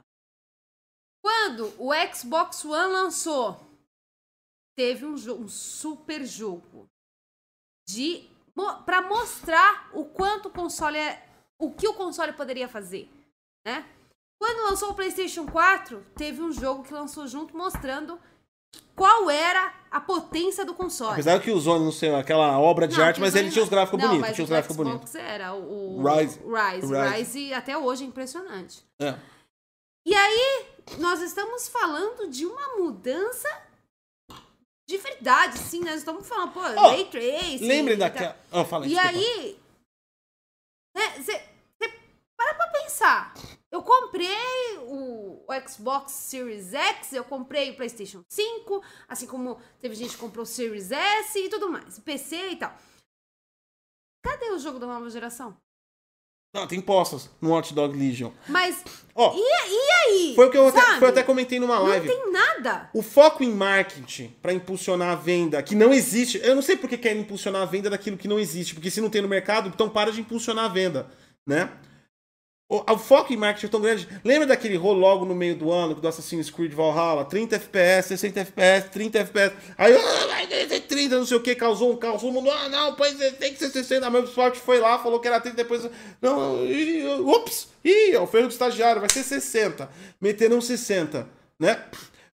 Quando 1.22 1.74
o 1.80 1.92
Xbox 2.14 2.64
One 2.64 2.94
lançou, 2.94 3.60
teve 4.78 5.06
um, 5.06 5.16
um 5.16 5.48
super 5.48 6.24
jogo 6.26 6.88
de 7.88 8.30
para 8.86 9.02
mostrar 9.02 9.90
o 9.94 10.06
quanto 10.06 10.48
o 10.48 10.52
console 10.52 10.98
é, 10.98 11.28
o 11.60 11.74
que 11.74 11.88
o 11.88 11.94
console 11.94 12.32
poderia 12.34 12.70
fazer, 12.70 13.10
né? 13.66 13.86
Quando 14.40 14.70
lançou 14.70 14.92
o 14.92 14.96
PlayStation 14.96 15.46
4, 15.46 16.06
teve 16.16 16.42
um 16.42 16.52
jogo 16.52 16.84
que 16.84 16.94
lançou 16.94 17.28
junto 17.28 17.58
mostrando 17.58 18.20
qual 18.96 19.30
era 19.30 19.74
a 19.92 20.00
potência 20.00 20.66
do 20.66 20.74
console. 20.74 21.14
Apesar 21.14 21.40
que 21.40 21.52
usou, 21.52 21.80
não 21.80 21.92
sei, 21.92 22.14
aquela 22.14 22.60
obra 22.60 22.88
de 22.88 22.98
não, 22.98 23.06
arte, 23.06 23.20
mas 23.20 23.36
ele 23.36 23.52
tinha 23.52 23.64
os 23.64 23.70
gráficos 23.70 24.00
não, 24.02 24.10
bonitos. 24.10 24.36
Tinha 24.36 24.44
os 24.44 24.50
gráficos 24.50 24.76
bonitos. 24.76 25.16
era 25.16 25.54
o, 25.54 26.04
Rise. 26.04 26.40
Rise. 26.40 26.94
Rise. 26.94 27.40
Rise 27.40 27.54
até 27.54 27.78
hoje 27.78 28.04
é 28.04 28.08
impressionante. 28.08 28.84
É. 29.00 29.16
E 30.06 30.14
aí, 30.14 30.66
nós 31.00 31.22
estamos 31.22 31.68
falando 31.68 32.30
de 32.30 32.46
uma 32.46 32.78
mudança 32.78 33.50
de 34.88 34.98
verdade, 34.98 35.58
sim. 35.58 35.82
Nós 35.82 35.96
estamos 35.96 36.28
falando, 36.28 36.52
pô, 36.54 36.60
oh, 36.60 36.90
Ray 36.90 37.06
Tracing. 37.06 37.66
Lembre 37.66 37.96
daquela. 37.96 38.38
Oh, 38.52 38.60
e 38.60 38.90
desculpa. 38.90 39.08
aí, 39.08 39.60
você 41.18 41.32
né, 41.34 41.44
pra 42.56 42.68
pensar. 42.68 43.34
Eu 43.72 43.84
comprei 43.84 44.78
o, 44.84 45.44
o, 45.48 45.68
Xbox 45.68 46.12
Series 46.14 46.74
X, 46.74 47.14
eu 47.14 47.24
comprei 47.24 47.72
o 47.72 47.76
PlayStation 47.76 48.24
5, 48.30 48.84
assim 49.08 49.28
como 49.28 49.60
teve 49.80 49.96
gente 49.96 50.12
que 50.12 50.18
comprou 50.18 50.44
o 50.44 50.48
Series 50.48 50.92
S 50.92 51.38
e 51.38 51.50
tudo 51.50 51.70
mais, 51.70 52.00
PC 52.00 52.52
e 52.52 52.56
tal. 52.56 52.74
Cadê 54.24 54.50
o 54.52 54.60
jogo 54.60 54.80
da 54.80 54.88
nova 54.88 55.10
geração? 55.10 55.58
Não, 56.56 56.66
tem 56.66 56.80
postas 56.80 57.30
no 57.42 57.54
Hot 57.54 57.74
Dog 57.74 58.00
Legion. 58.00 58.32
Mas. 58.48 58.82
Ó, 59.14 59.34
e, 59.36 59.42
e 59.42 59.92
aí? 59.92 60.36
Foi 60.36 60.48
o 60.48 60.50
que 60.50 60.58
eu 60.58 60.70
até, 60.70 61.00
foi 61.00 61.10
até 61.10 61.22
comentei 61.22 61.60
numa 61.60 61.78
live. 61.80 62.08
Não 62.08 62.16
tem 62.16 62.32
nada. 62.32 62.90
O 62.94 63.02
foco 63.02 63.44
em 63.44 63.52
marketing 63.52 64.34
para 64.42 64.54
impulsionar 64.54 65.12
a 65.12 65.16
venda, 65.16 65.62
que 65.62 65.76
não 65.76 65.94
existe. 65.94 66.40
Eu 66.42 66.56
não 66.56 66.62
sei 66.62 66.78
porque 66.78 66.98
querem 66.98 67.24
impulsionar 67.24 67.62
a 67.62 67.66
venda 67.66 67.90
daquilo 67.90 68.18
que 68.18 68.30
não 68.30 68.40
existe. 68.40 68.74
Porque 68.74 68.90
se 68.90 69.02
não 69.02 69.10
tem 69.10 69.22
no 69.22 69.28
mercado, 69.28 69.68
então 69.68 69.90
para 69.90 70.14
de 70.14 70.22
impulsionar 70.22 70.64
a 70.64 70.70
venda, 70.70 71.12
né? 71.46 71.70
O, 72.68 72.94
o, 72.94 72.98
foco 72.98 73.32
em 73.32 73.38
marketing 73.38 73.68
é 73.68 73.70
tão 73.70 73.82
grande. 73.82 74.08
Lembra 74.24 74.48
daquele 74.48 74.76
rolo 74.76 75.00
logo 75.00 75.24
no 75.24 75.36
meio 75.36 75.56
do 75.56 75.72
ano 75.72 75.94
do 75.94 76.08
Assassin's 76.08 76.50
Creed 76.50 76.74
Valhalla? 76.74 77.24
30 77.24 77.58
FPS, 77.58 78.08
60 78.08 78.40
FPS, 78.40 78.90
30 78.90 79.20
FPS. 79.20 79.56
Aí, 79.78 79.96
ah, 79.96 80.82
30, 80.88 81.16
não 81.16 81.26
sei 81.28 81.38
o 81.38 81.44
que, 81.44 81.54
causou 81.54 81.94
um 81.94 81.98
caos. 81.98 82.24
O 82.24 82.32
mundo, 82.32 82.50
ah, 82.50 82.68
não, 82.70 82.96
pois 82.96 83.22
é, 83.22 83.32
tem 83.32 83.54
que 83.54 83.60
ser 83.60 83.70
60. 83.70 84.08
A 84.08 84.10
Microsoft 84.10 84.58
foi 84.58 84.80
lá, 84.80 84.98
falou 84.98 85.20
que 85.20 85.28
era 85.28 85.40
30, 85.40 85.56
depois. 85.56 85.88
Não, 86.20 86.66
e, 86.66 87.06
ups! 87.22 87.68
Ih, 87.84 88.14
é 88.14 88.20
o 88.20 88.26
ferro 88.26 88.48
do 88.48 88.52
estagiário, 88.52 89.00
vai 89.00 89.12
ser 89.12 89.22
60. 89.22 89.88
Meteram 90.20 90.60
60, 90.60 91.30
né? 91.60 91.84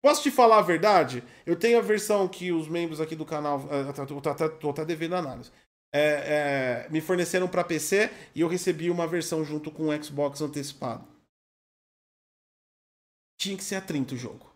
Posso 0.02 0.22
te 0.22 0.30
falar 0.30 0.58
a 0.58 0.62
verdade? 0.62 1.24
Eu 1.46 1.56
tenho 1.56 1.78
a 1.78 1.82
versão 1.82 2.28
que 2.28 2.52
os 2.52 2.68
membros 2.68 3.00
aqui 3.00 3.16
do 3.16 3.24
canal. 3.24 3.60
Uh, 3.60 4.50
tô 4.60 4.68
até 4.70 4.84
devendo 4.84 5.16
análise 5.16 5.50
é, 5.92 6.84
é, 6.86 6.88
me 6.90 7.00
forneceram 7.00 7.48
para 7.48 7.64
PC 7.64 8.10
e 8.34 8.40
eu 8.40 8.48
recebi 8.48 8.90
uma 8.90 9.06
versão 9.06 9.44
junto 9.44 9.70
com 9.70 9.88
o 9.88 10.04
Xbox 10.04 10.40
antecipado. 10.40 11.06
Tinha 13.38 13.56
que 13.56 13.64
ser 13.64 13.76
a 13.76 13.80
30 13.80 14.14
o 14.14 14.18
jogo. 14.18 14.52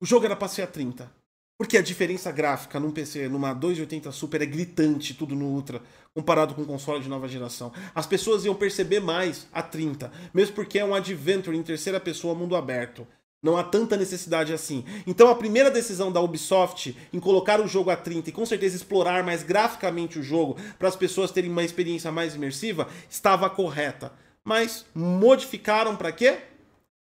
O 0.00 0.06
jogo 0.06 0.26
era 0.26 0.36
para 0.36 0.48
ser 0.48 0.62
a 0.62 0.66
30. 0.66 1.22
Porque 1.56 1.76
a 1.76 1.82
diferença 1.82 2.32
gráfica 2.32 2.80
num 2.80 2.90
PC, 2.90 3.28
numa 3.28 3.54
280 3.54 4.10
Super, 4.10 4.42
é 4.42 4.46
gritante, 4.46 5.14
tudo 5.14 5.36
no 5.36 5.46
Ultra, 5.46 5.80
comparado 6.12 6.56
com 6.56 6.62
um 6.62 6.66
console 6.66 7.00
de 7.00 7.08
nova 7.08 7.28
geração. 7.28 7.72
As 7.94 8.04
pessoas 8.04 8.44
iam 8.44 8.54
perceber 8.54 8.98
mais 8.98 9.46
a 9.52 9.62
30, 9.62 10.10
mesmo 10.34 10.56
porque 10.56 10.80
é 10.80 10.84
um 10.84 10.92
adventure 10.92 11.56
em 11.56 11.62
terceira 11.62 12.00
pessoa, 12.00 12.34
mundo 12.34 12.56
aberto. 12.56 13.06
Não 13.42 13.56
há 13.56 13.64
tanta 13.64 13.96
necessidade 13.96 14.52
assim. 14.52 14.84
Então 15.04 15.28
a 15.28 15.34
primeira 15.34 15.68
decisão 15.68 16.12
da 16.12 16.20
Ubisoft 16.20 16.96
em 17.12 17.18
colocar 17.18 17.60
o 17.60 17.66
jogo 17.66 17.90
a 17.90 17.96
30 17.96 18.30
e 18.30 18.32
com 18.32 18.46
certeza 18.46 18.76
explorar 18.76 19.24
mais 19.24 19.42
graficamente 19.42 20.18
o 20.18 20.22
jogo 20.22 20.56
para 20.78 20.86
as 20.86 20.94
pessoas 20.94 21.32
terem 21.32 21.50
uma 21.50 21.64
experiência 21.64 22.12
mais 22.12 22.36
imersiva 22.36 22.88
estava 23.10 23.50
correta. 23.50 24.12
Mas 24.44 24.86
modificaram 24.94 25.96
para 25.96 26.12
quê? 26.12 26.38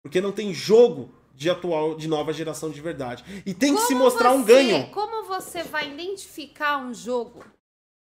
Porque 0.02 0.20
não 0.20 0.30
tem 0.30 0.54
jogo 0.54 1.12
de 1.34 1.50
atual 1.50 1.96
de 1.96 2.06
nova 2.06 2.32
geração 2.32 2.70
de 2.70 2.80
verdade. 2.80 3.24
E 3.44 3.52
tem 3.52 3.72
como 3.72 3.80
que 3.80 3.88
se 3.88 3.94
mostrar 3.94 4.30
você, 4.30 4.36
um 4.36 4.44
ganho. 4.44 4.90
Como 4.90 5.24
você 5.26 5.64
vai 5.64 5.90
identificar 5.90 6.78
um 6.78 6.94
jogo 6.94 7.44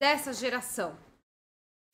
dessa 0.01 0.33
geração? 0.33 0.97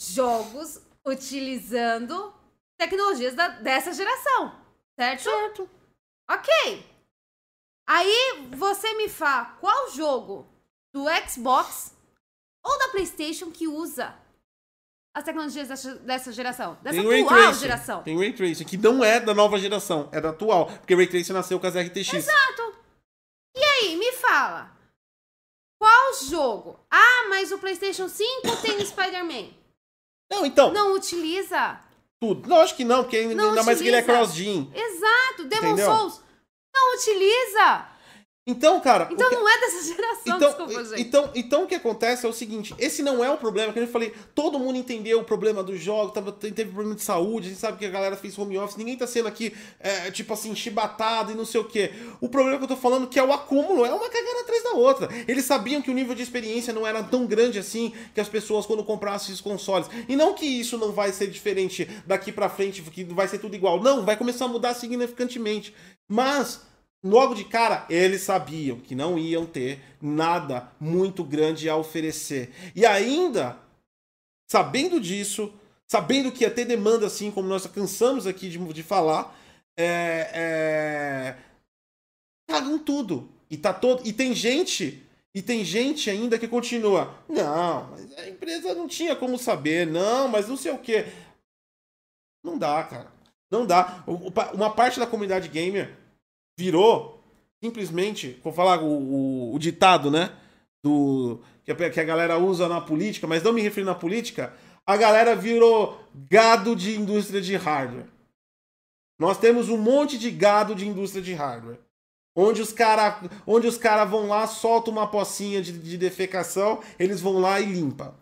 Jogos 0.01 0.81
utilizando 1.05 2.33
tecnologias 2.79 3.35
da, 3.35 3.49
dessa 3.49 3.93
geração, 3.93 4.55
certo? 4.97 5.23
Certo. 5.25 5.80
Ok. 6.31 6.87
Aí 7.89 8.49
você 8.57 8.95
me 8.95 9.09
fala 9.09 9.47
qual 9.61 9.91
jogo 9.91 10.47
do 10.95 11.07
Xbox 11.29 11.93
ou 12.65 12.79
da 12.79 12.89
PlayStation 12.89 13.51
que 13.51 13.67
usa 13.67 14.15
as 15.13 15.25
tecnologias 15.25 15.67
dessa, 15.67 15.97
dessa 15.97 16.33
geração, 16.33 16.79
dessa 16.83 17.03
Tem 17.03 17.25
atual 17.25 17.55
geração. 17.55 18.03
Tem 18.05 18.17
Ray 18.17 18.33
Tracing, 18.33 18.65
que 18.65 18.77
não 18.77 19.03
é 19.03 19.19
da 19.19 19.35
nova 19.35 19.59
geração, 19.59 20.09
é 20.13 20.21
da 20.21 20.31
atual, 20.31 20.67
porque 20.67 20.95
Ray 20.95 21.09
Tracing 21.09 21.33
nasceu 21.33 21.59
com 21.59 21.67
as 21.67 21.75
RTX. 21.75 22.15
Exato. 22.15 22.75
E 23.57 23.65
aí, 23.65 23.97
me 23.97 24.13
fala. 24.13 24.71
Qual 25.81 26.15
jogo? 26.25 26.79
Ah, 26.89 27.27
mas 27.29 27.51
o 27.51 27.59
PlayStation 27.59 28.09
5 28.09 28.57
tem 28.63 28.85
Spider-Man. 28.85 29.49
Não, 30.31 30.47
então. 30.47 30.73
Não 30.73 30.95
utiliza 30.95 31.81
tudo. 32.21 32.49
Não, 32.49 32.61
acho 32.61 32.77
que 32.77 32.85
não, 32.85 33.03
porque 33.03 33.17
ainda 33.17 33.35
não 33.35 33.65
mais 33.65 33.81
que 33.81 33.89
ele 33.89 33.97
é 33.97 34.03
cross-gen. 34.03 34.71
Exato, 34.75 35.45
Demon? 35.45 35.77
Souls 35.77 36.23
não 36.75 36.95
utiliza. 36.95 37.87
Então, 38.47 38.81
cara. 38.81 39.09
Então 39.11 39.29
que... 39.29 39.35
não 39.35 39.49
é 39.49 39.61
dessa 39.61 39.95
geração, 39.95 40.37
então, 40.37 40.39
desculpa, 40.39 40.85
gente. 40.85 41.01
Então, 41.01 41.31
então 41.35 41.65
o 41.65 41.67
que 41.67 41.75
acontece 41.75 42.25
é 42.25 42.29
o 42.29 42.33
seguinte: 42.33 42.75
esse 42.79 43.03
não 43.03 43.23
é 43.23 43.31
o 43.31 43.37
problema, 43.37 43.73
que 43.73 43.79
eu 43.79 43.87
falei, 43.87 44.15
todo 44.35 44.59
mundo 44.59 44.77
entendeu 44.77 45.21
o 45.21 45.25
problema 45.25 45.63
do 45.63 45.77
jogo, 45.77 46.11
tava, 46.11 46.33
teve 46.33 46.65
problema 46.65 46.95
de 46.95 47.03
saúde, 47.03 47.47
a 47.47 47.51
gente 47.51 47.61
sabe 47.61 47.79
que 47.79 47.85
a 47.85 47.91
galera 47.91 48.17
fez 48.17 48.39
home 48.39 48.57
office, 48.59 48.77
ninguém 48.77 48.97
tá 48.97 49.07
sendo 49.07 49.29
aqui, 49.29 49.55
é, 49.79 50.11
tipo 50.11 50.33
assim, 50.33 50.55
chibatado 50.55 51.33
e 51.33 51.35
não 51.35 51.45
sei 51.45 51.61
o 51.61 51.65
quê. 51.65 51.93
O 52.21 52.29
problema 52.31 52.57
que 52.57 52.65
eu 52.65 52.69
tô 52.69 52.77
falando 52.77 53.07
que 53.07 53.19
é 53.19 53.23
o 53.23 53.33
acúmulo, 53.33 53.85
é 53.85 53.93
uma 53.93 54.09
cagada 54.09 54.41
atrás 54.41 54.63
da 54.63 54.71
outra. 54.71 55.09
Eles 55.29 55.45
sabiam 55.45 55.83
que 55.83 55.91
o 55.91 55.95
nível 55.95 56.15
de 56.15 56.23
experiência 56.23 56.73
não 56.73 56.87
era 56.87 57.03
tão 57.03 57.27
grande 57.27 57.59
assim 57.59 57.93
que 58.15 58.21
as 58.21 58.29
pessoas, 58.29 58.65
quando 58.65 58.83
comprassem 58.83 59.29
esses 59.29 59.41
consoles. 59.41 59.89
E 60.09 60.17
não 60.17 60.33
que 60.33 60.47
isso 60.47 60.79
não 60.79 60.93
vai 60.93 61.13
ser 61.13 61.29
diferente 61.29 61.89
daqui 62.07 62.33
para 62.33 62.49
frente, 62.49 62.81
que 62.83 63.05
vai 63.05 63.29
ser 63.29 63.39
tudo 63.39 63.55
igual. 63.55 63.83
Não, 63.83 64.05
vai 64.05 64.17
começar 64.17 64.47
a 64.47 64.49
mudar 64.49 64.73
significantemente. 64.75 65.75
Mas 66.09 66.63
Logo 67.03 67.35
de 67.35 67.45
cara, 67.45 67.87
eles 67.89 68.23
sabiam 68.23 68.79
que 68.79 68.95
não 68.95 69.19
iam 69.19 69.47
ter 69.47 69.81
nada 70.03 70.71
muito 70.79 71.25
grande 71.25 71.69
a 71.69 71.77
oferecer. 71.77 72.53
E 72.77 72.85
ainda, 72.85 73.59
sabendo 74.47 75.01
disso, 75.01 75.53
sabendo 75.89 76.31
que 76.31 76.45
ia 76.45 76.51
ter 76.51 76.67
demanda 76.67 77.07
assim, 77.07 77.31
como 77.31 77.49
nós 77.49 77.67
cansamos 77.67 78.27
aqui 78.27 78.51
de, 78.51 78.59
de 78.59 78.83
falar, 78.83 79.35
é, 79.79 80.31
é, 80.35 81.37
pagam 82.47 82.79
tudo. 82.79 83.31
E, 83.51 83.57
tá 83.57 83.73
todo, 83.73 84.07
e 84.07 84.13
tem 84.13 84.35
gente, 84.35 85.03
e 85.35 85.41
tem 85.41 85.65
gente 85.65 86.11
ainda 86.11 86.39
que 86.39 86.47
continua. 86.47 87.15
Não, 87.27 87.91
mas 87.91 88.13
a 88.19 88.29
empresa 88.29 88.75
não 88.75 88.87
tinha 88.87 89.17
como 89.17 89.39
saber, 89.39 89.87
não, 89.87 90.29
mas 90.29 90.49
não 90.49 90.57
sei 90.57 90.71
o 90.71 90.79
que. 90.79 91.07
Não 92.45 92.59
dá, 92.59 92.85
cara. 92.85 93.11
Não 93.51 93.67
dá. 93.67 94.05
Uma 94.53 94.71
parte 94.71 95.01
da 95.01 95.07
comunidade 95.07 95.49
gamer 95.49 96.00
virou 96.61 97.19
simplesmente, 97.63 98.39
vou 98.45 98.53
falar 98.53 98.83
o, 98.83 98.87
o, 98.87 99.55
o 99.55 99.59
ditado, 99.59 100.11
né? 100.11 100.31
Do, 100.85 101.41
que 101.65 101.73
a, 101.73 101.91
que 101.91 102.01
a 102.01 102.05
galera 102.05 102.39
usa 102.39 102.69
na 102.69 102.81
política, 102.81 103.27
mas 103.27 103.43
não 103.43 103.53
me 103.53 103.61
refiro 103.61 103.87
na 103.87 103.95
política. 103.95 104.53
a 104.87 104.97
galera 104.97 105.35
virou 105.35 106.01
gado 106.29 106.77
de 106.77 106.99
indústria 106.99 107.41
de 107.41 107.57
hardware. 107.57 108.07
Nós 109.19 109.39
temos 109.39 109.69
um 109.69 109.77
monte 109.77 110.19
de 110.19 110.31
gado 110.31 110.75
de 110.75 110.89
indústria 110.89 111.23
de 111.23 111.35
hardware. 111.35 111.79
Onde 112.35 112.63
os 112.63 112.73
caras 112.73 113.29
onde 113.47 113.67
os 113.67 113.77
cara 113.77 114.05
vão 114.05 114.29
lá, 114.29 114.47
soltam 114.47 114.93
uma 114.93 115.07
pocinha 115.07 115.61
de, 115.61 115.73
de 115.73 115.99
defecação, 115.99 116.81
eles 116.99 117.21
vão 117.21 117.39
lá 117.39 117.61
e 117.61 117.67
limpa. 117.67 118.15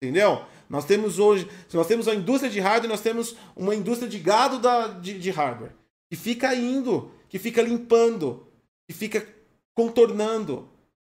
Entendeu? 0.00 0.42
Nós 0.68 0.84
temos 0.84 1.18
hoje, 1.18 1.48
nós 1.72 1.86
temos 1.86 2.06
a 2.06 2.14
indústria 2.14 2.50
de 2.50 2.60
hardware, 2.60 2.88
nós 2.88 3.00
temos 3.00 3.34
uma 3.56 3.74
indústria 3.74 4.08
de 4.08 4.18
gado 4.18 4.58
da, 4.60 4.86
de, 4.86 5.18
de 5.18 5.30
hardware. 5.30 5.79
Que 6.10 6.16
fica 6.16 6.54
indo, 6.54 7.12
que 7.28 7.38
fica 7.38 7.62
limpando, 7.62 8.46
que 8.88 8.94
fica 8.94 9.26
contornando, 9.74 10.68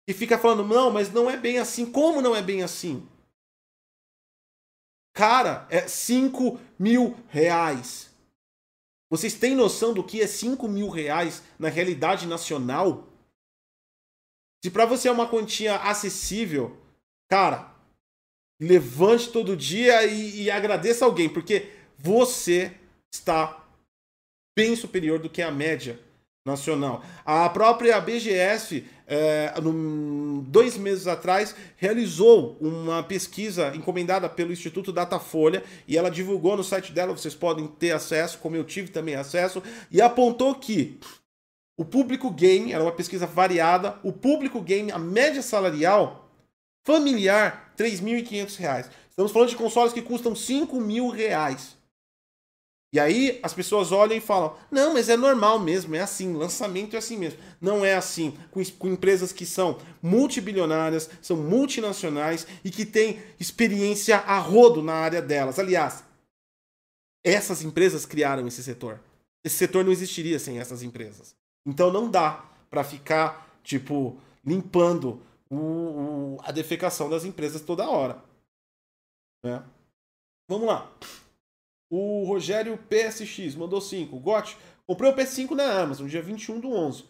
que 0.07 0.15
fica 0.15 0.39
falando, 0.39 0.65
não, 0.65 0.91
mas 0.91 1.13
não 1.13 1.29
é 1.29 1.37
bem 1.37 1.59
assim. 1.59 1.91
Como 1.91 2.23
não 2.23 2.35
é 2.35 2.41
bem 2.41 2.63
assim? 2.63 3.07
Cara, 5.15 5.67
é 5.71 5.87
5 5.87 6.61
mil 6.79 7.17
reais. 7.29 8.13
Vocês 9.11 9.35
têm 9.35 9.55
noção 9.55 9.95
do 9.95 10.03
que 10.03 10.21
é 10.21 10.27
5 10.27 10.67
mil 10.69 10.89
reais 10.89 11.43
na 11.59 11.69
realidade 11.69 12.27
nacional? 12.27 13.09
Se 14.65 14.71
para 14.71 14.87
você 14.87 15.09
é 15.09 15.13
uma 15.13 15.29
quantia 15.29 15.77
acessível, 15.77 16.77
cara, 17.29 17.75
levante 18.61 19.31
todo 19.31 19.57
dia 19.57 20.05
e, 20.05 20.43
e 20.43 20.51
agradeça 20.51 21.05
alguém, 21.05 21.29
porque 21.29 21.71
você 21.99 22.77
está 23.13 23.64
bem 24.57 24.77
superior 24.77 25.19
do 25.19 25.29
que 25.29 25.43
a 25.43 25.51
média 25.51 25.99
nacional. 26.47 27.03
A 27.25 27.49
própria 27.49 27.99
BGS, 28.01 28.85
é, 29.07 29.55
no, 29.63 30.43
dois 30.43 30.77
meses 30.77 31.07
atrás, 31.07 31.55
realizou 31.77 32.59
uma 32.61 33.03
pesquisa 33.03 33.75
encomendada 33.75 34.29
pelo 34.29 34.53
Instituto 34.53 34.93
Datafolha 34.93 35.65
e 35.89 35.97
ela 35.97 36.11
divulgou 36.11 36.57
no 36.57 36.63
site 36.63 36.93
dela, 36.93 37.17
vocês 37.17 37.35
podem 37.35 37.67
ter 37.67 37.93
acesso, 37.93 38.39
como 38.39 38.57
eu 38.57 38.65
tive 38.65 38.89
também 38.89 39.15
acesso, 39.15 39.63
e 39.91 40.03
apontou 40.03 40.55
que 40.55 40.99
o 41.77 41.85
público 41.85 42.31
game, 42.31 42.73
era 42.73 42.83
uma 42.83 42.93
pesquisa 42.93 43.27
variada, 43.27 43.99
o 44.03 44.13
público 44.13 44.61
game, 44.61 44.93
a 44.93 44.99
média 44.99 45.43
salarial 45.43 46.31
familiar, 46.87 47.73
R$ 47.77 47.85
3.500. 47.85 48.91
Estamos 49.09 49.33
falando 49.33 49.49
de 49.49 49.57
consoles 49.57 49.93
que 49.93 50.03
custam 50.03 50.37
5 50.37 50.79
mil 50.81 51.09
reais. 51.09 51.77
E 52.95 53.01
aí 53.01 53.41
as 53.43 53.53
pessoas 53.53 53.91
olham 53.91 54.17
e 54.17 54.21
falam: 54.21 54.57
não, 54.71 54.95
mas 54.95 55.09
é 55.09 55.17
normal 55.17 55.59
mesmo, 55.59 55.97
é 55.97 56.01
assim, 56.01 56.33
lançamento 56.33 56.95
é 56.95 56.99
assim 57.01 57.17
mesmo. 57.17 57.41
Não 57.61 57.85
é 57.85 57.97
assim, 57.97 58.39
com, 58.53 58.65
com 58.79 58.87
empresas 58.87 59.33
que 59.33 59.45
são 59.45 59.81
multibilionárias, 60.01 61.11
são 61.21 61.37
multinacionais 61.37 62.47
e 62.65 62.71
que 62.71 62.87
têm 62.87 63.21
experiência 63.41 64.19
a 64.19 64.39
rodo 64.39 64.81
na 64.81 64.95
área 64.95 65.21
delas. 65.21 65.59
Aliás, 65.59 66.05
essas 67.25 67.65
empresas 67.65 68.07
criaram 68.07 68.47
esse 68.47 68.63
setor. 68.63 69.01
Esse 69.45 69.57
setor 69.57 69.85
não 69.85 69.91
existiria 69.91 70.39
sem 70.39 70.61
essas 70.61 70.85
empresas. 70.85 71.35
Então 71.67 71.93
não 71.93 72.09
dá 72.09 72.45
para 72.71 72.85
ficar, 72.85 73.59
tipo, 73.65 74.17
limpando 74.47 75.21
o, 75.51 75.57
o, 75.57 76.39
a 76.45 76.53
defecação 76.53 77.11
das 77.11 77.25
empresas 77.25 77.61
toda 77.61 77.91
hora. 77.91 78.23
Né? 79.45 79.65
Vamos 80.49 80.69
lá. 80.69 80.89
O 81.97 82.25
Rogério 82.25 82.77
PSX 82.77 83.55
mandou 83.55 83.81
5. 83.81 84.19
Got, 84.19 84.57
comprei 84.85 85.09
o 85.09 85.15
PS5 85.15 85.53
na 85.53 85.81
Amazon, 85.81 86.09
dia 86.09 86.21
21 86.21 86.59
do 86.59 86.73
11. 86.73 87.05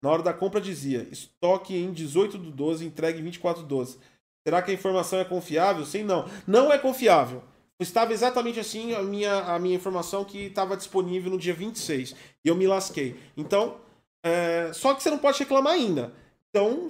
Na 0.00 0.08
hora 0.08 0.22
da 0.22 0.32
compra 0.32 0.62
dizia, 0.62 1.06
estoque 1.12 1.76
em 1.76 1.92
18 1.92 2.38
do 2.38 2.50
12, 2.50 2.86
entregue 2.86 3.20
em 3.20 3.24
24 3.24 3.62
do 3.62 3.68
12. 3.68 3.98
Será 4.42 4.62
que 4.62 4.70
a 4.70 4.74
informação 4.74 5.18
é 5.18 5.26
confiável? 5.26 5.84
Sim, 5.84 6.04
não. 6.04 6.24
Não 6.46 6.72
é 6.72 6.78
confiável. 6.78 7.42
Estava 7.78 8.14
exatamente 8.14 8.58
assim 8.58 8.94
a 8.94 9.02
minha, 9.02 9.40
a 9.40 9.58
minha 9.58 9.76
informação 9.76 10.24
que 10.24 10.46
estava 10.46 10.74
disponível 10.74 11.30
no 11.30 11.36
dia 11.36 11.52
26. 11.52 12.16
E 12.42 12.48
eu 12.48 12.56
me 12.56 12.66
lasquei. 12.66 13.20
Então, 13.36 13.76
é... 14.22 14.70
só 14.72 14.94
que 14.94 15.02
você 15.02 15.10
não 15.10 15.18
pode 15.18 15.38
reclamar 15.38 15.74
ainda. 15.74 16.14
Então, 16.48 16.88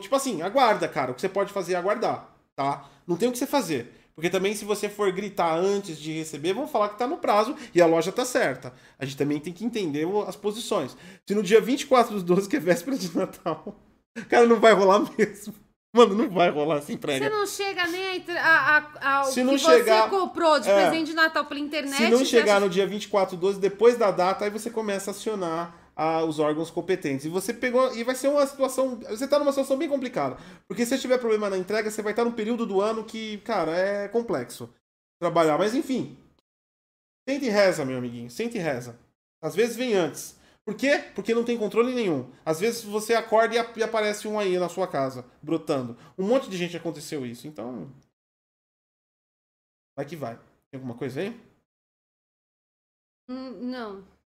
tipo 0.00 0.16
assim, 0.16 0.42
aguarda, 0.42 0.88
cara. 0.88 1.12
O 1.12 1.14
que 1.14 1.20
você 1.20 1.28
pode 1.28 1.52
fazer 1.52 1.74
é 1.74 1.76
aguardar, 1.76 2.28
tá? 2.56 2.90
Não 3.06 3.16
tem 3.16 3.28
o 3.28 3.32
que 3.32 3.38
você 3.38 3.46
fazer. 3.46 3.97
Porque 4.18 4.30
também, 4.30 4.52
se 4.52 4.64
você 4.64 4.88
for 4.88 5.12
gritar 5.12 5.56
antes 5.56 5.96
de 5.96 6.12
receber, 6.12 6.52
vão 6.52 6.66
falar 6.66 6.88
que 6.88 6.96
está 6.96 7.06
no 7.06 7.18
prazo 7.18 7.54
e 7.72 7.80
a 7.80 7.86
loja 7.86 8.10
está 8.10 8.24
certa. 8.24 8.72
A 8.98 9.04
gente 9.04 9.16
também 9.16 9.38
tem 9.38 9.52
que 9.52 9.64
entender 9.64 10.08
as 10.26 10.34
posições. 10.34 10.96
Se 11.24 11.36
no 11.36 11.40
dia 11.40 11.60
24 11.60 12.14
dos 12.14 12.24
12, 12.24 12.48
que 12.48 12.56
é 12.56 12.58
véspera 12.58 12.98
de 12.98 13.16
Natal, 13.16 13.76
cara, 14.28 14.44
não 14.44 14.58
vai 14.58 14.72
rolar 14.72 15.08
mesmo. 15.16 15.54
Mano, 15.94 16.16
não 16.16 16.28
vai 16.28 16.50
rolar 16.50 16.78
essa 16.78 16.92
entrega. 16.92 17.26
Você 17.26 17.30
não 17.30 17.46
chega 17.46 17.86
nem 17.86 18.24
a, 18.40 18.76
a, 19.00 19.20
a, 19.20 19.24
se 19.26 19.44
não 19.44 19.52
que 19.52 19.60
chegar, 19.60 20.10
você 20.10 20.10
comprou 20.10 20.58
de 20.58 20.68
é, 20.68 20.74
presente 20.74 21.10
de 21.10 21.14
Natal 21.14 21.44
pela 21.44 21.60
internet. 21.60 21.96
Se 21.96 22.10
não 22.10 22.24
chegar 22.24 22.56
acha... 22.56 22.64
no 22.64 22.68
dia 22.68 22.88
24 22.88 23.36
do 23.36 23.40
12, 23.40 23.60
depois 23.60 23.96
da 23.96 24.10
data, 24.10 24.44
aí 24.44 24.50
você 24.50 24.68
começa 24.68 25.10
a 25.10 25.12
acionar 25.12 25.87
a, 25.98 26.22
os 26.22 26.38
órgãos 26.38 26.70
competentes. 26.70 27.26
E 27.26 27.28
você 27.28 27.52
pegou. 27.52 27.92
E 27.92 28.04
vai 28.04 28.14
ser 28.14 28.28
uma 28.28 28.46
situação. 28.46 29.00
Você 29.00 29.24
está 29.24 29.36
numa 29.36 29.50
situação 29.50 29.76
bem 29.76 29.88
complicada. 29.88 30.38
Porque 30.68 30.86
se 30.86 30.96
tiver 30.96 31.18
problema 31.18 31.50
na 31.50 31.58
entrega, 31.58 31.90
você 31.90 32.00
vai 32.00 32.12
estar 32.12 32.24
num 32.24 32.30
período 32.30 32.64
do 32.64 32.80
ano 32.80 33.04
que, 33.04 33.38
cara, 33.38 33.72
é 33.76 34.06
complexo 34.06 34.72
trabalhar. 35.20 35.58
Mas 35.58 35.74
enfim. 35.74 36.16
Sente 37.28 37.46
e 37.46 37.50
reza, 37.50 37.84
meu 37.84 37.98
amiguinho. 37.98 38.30
Sente 38.30 38.56
e 38.56 38.60
reza. 38.60 38.96
Às 39.42 39.56
vezes 39.56 39.74
vem 39.76 39.94
antes. 39.94 40.38
Por 40.64 40.76
quê? 40.76 40.98
Porque 41.14 41.34
não 41.34 41.44
tem 41.44 41.58
controle 41.58 41.92
nenhum. 41.92 42.30
Às 42.44 42.60
vezes 42.60 42.84
você 42.84 43.14
acorda 43.14 43.56
e 43.76 43.82
aparece 43.82 44.28
um 44.28 44.38
aí 44.38 44.56
na 44.56 44.68
sua 44.68 44.86
casa, 44.86 45.24
brotando. 45.42 45.96
Um 46.16 46.26
monte 46.26 46.48
de 46.48 46.56
gente 46.56 46.76
aconteceu 46.76 47.26
isso. 47.26 47.48
Então. 47.48 47.92
Vai 49.96 50.06
que 50.06 50.14
vai. 50.14 50.36
Tem 50.70 50.78
alguma 50.78 50.96
coisa 50.96 51.20
aí? 51.20 51.40
Hum, 53.28 53.50
não. 53.68 54.17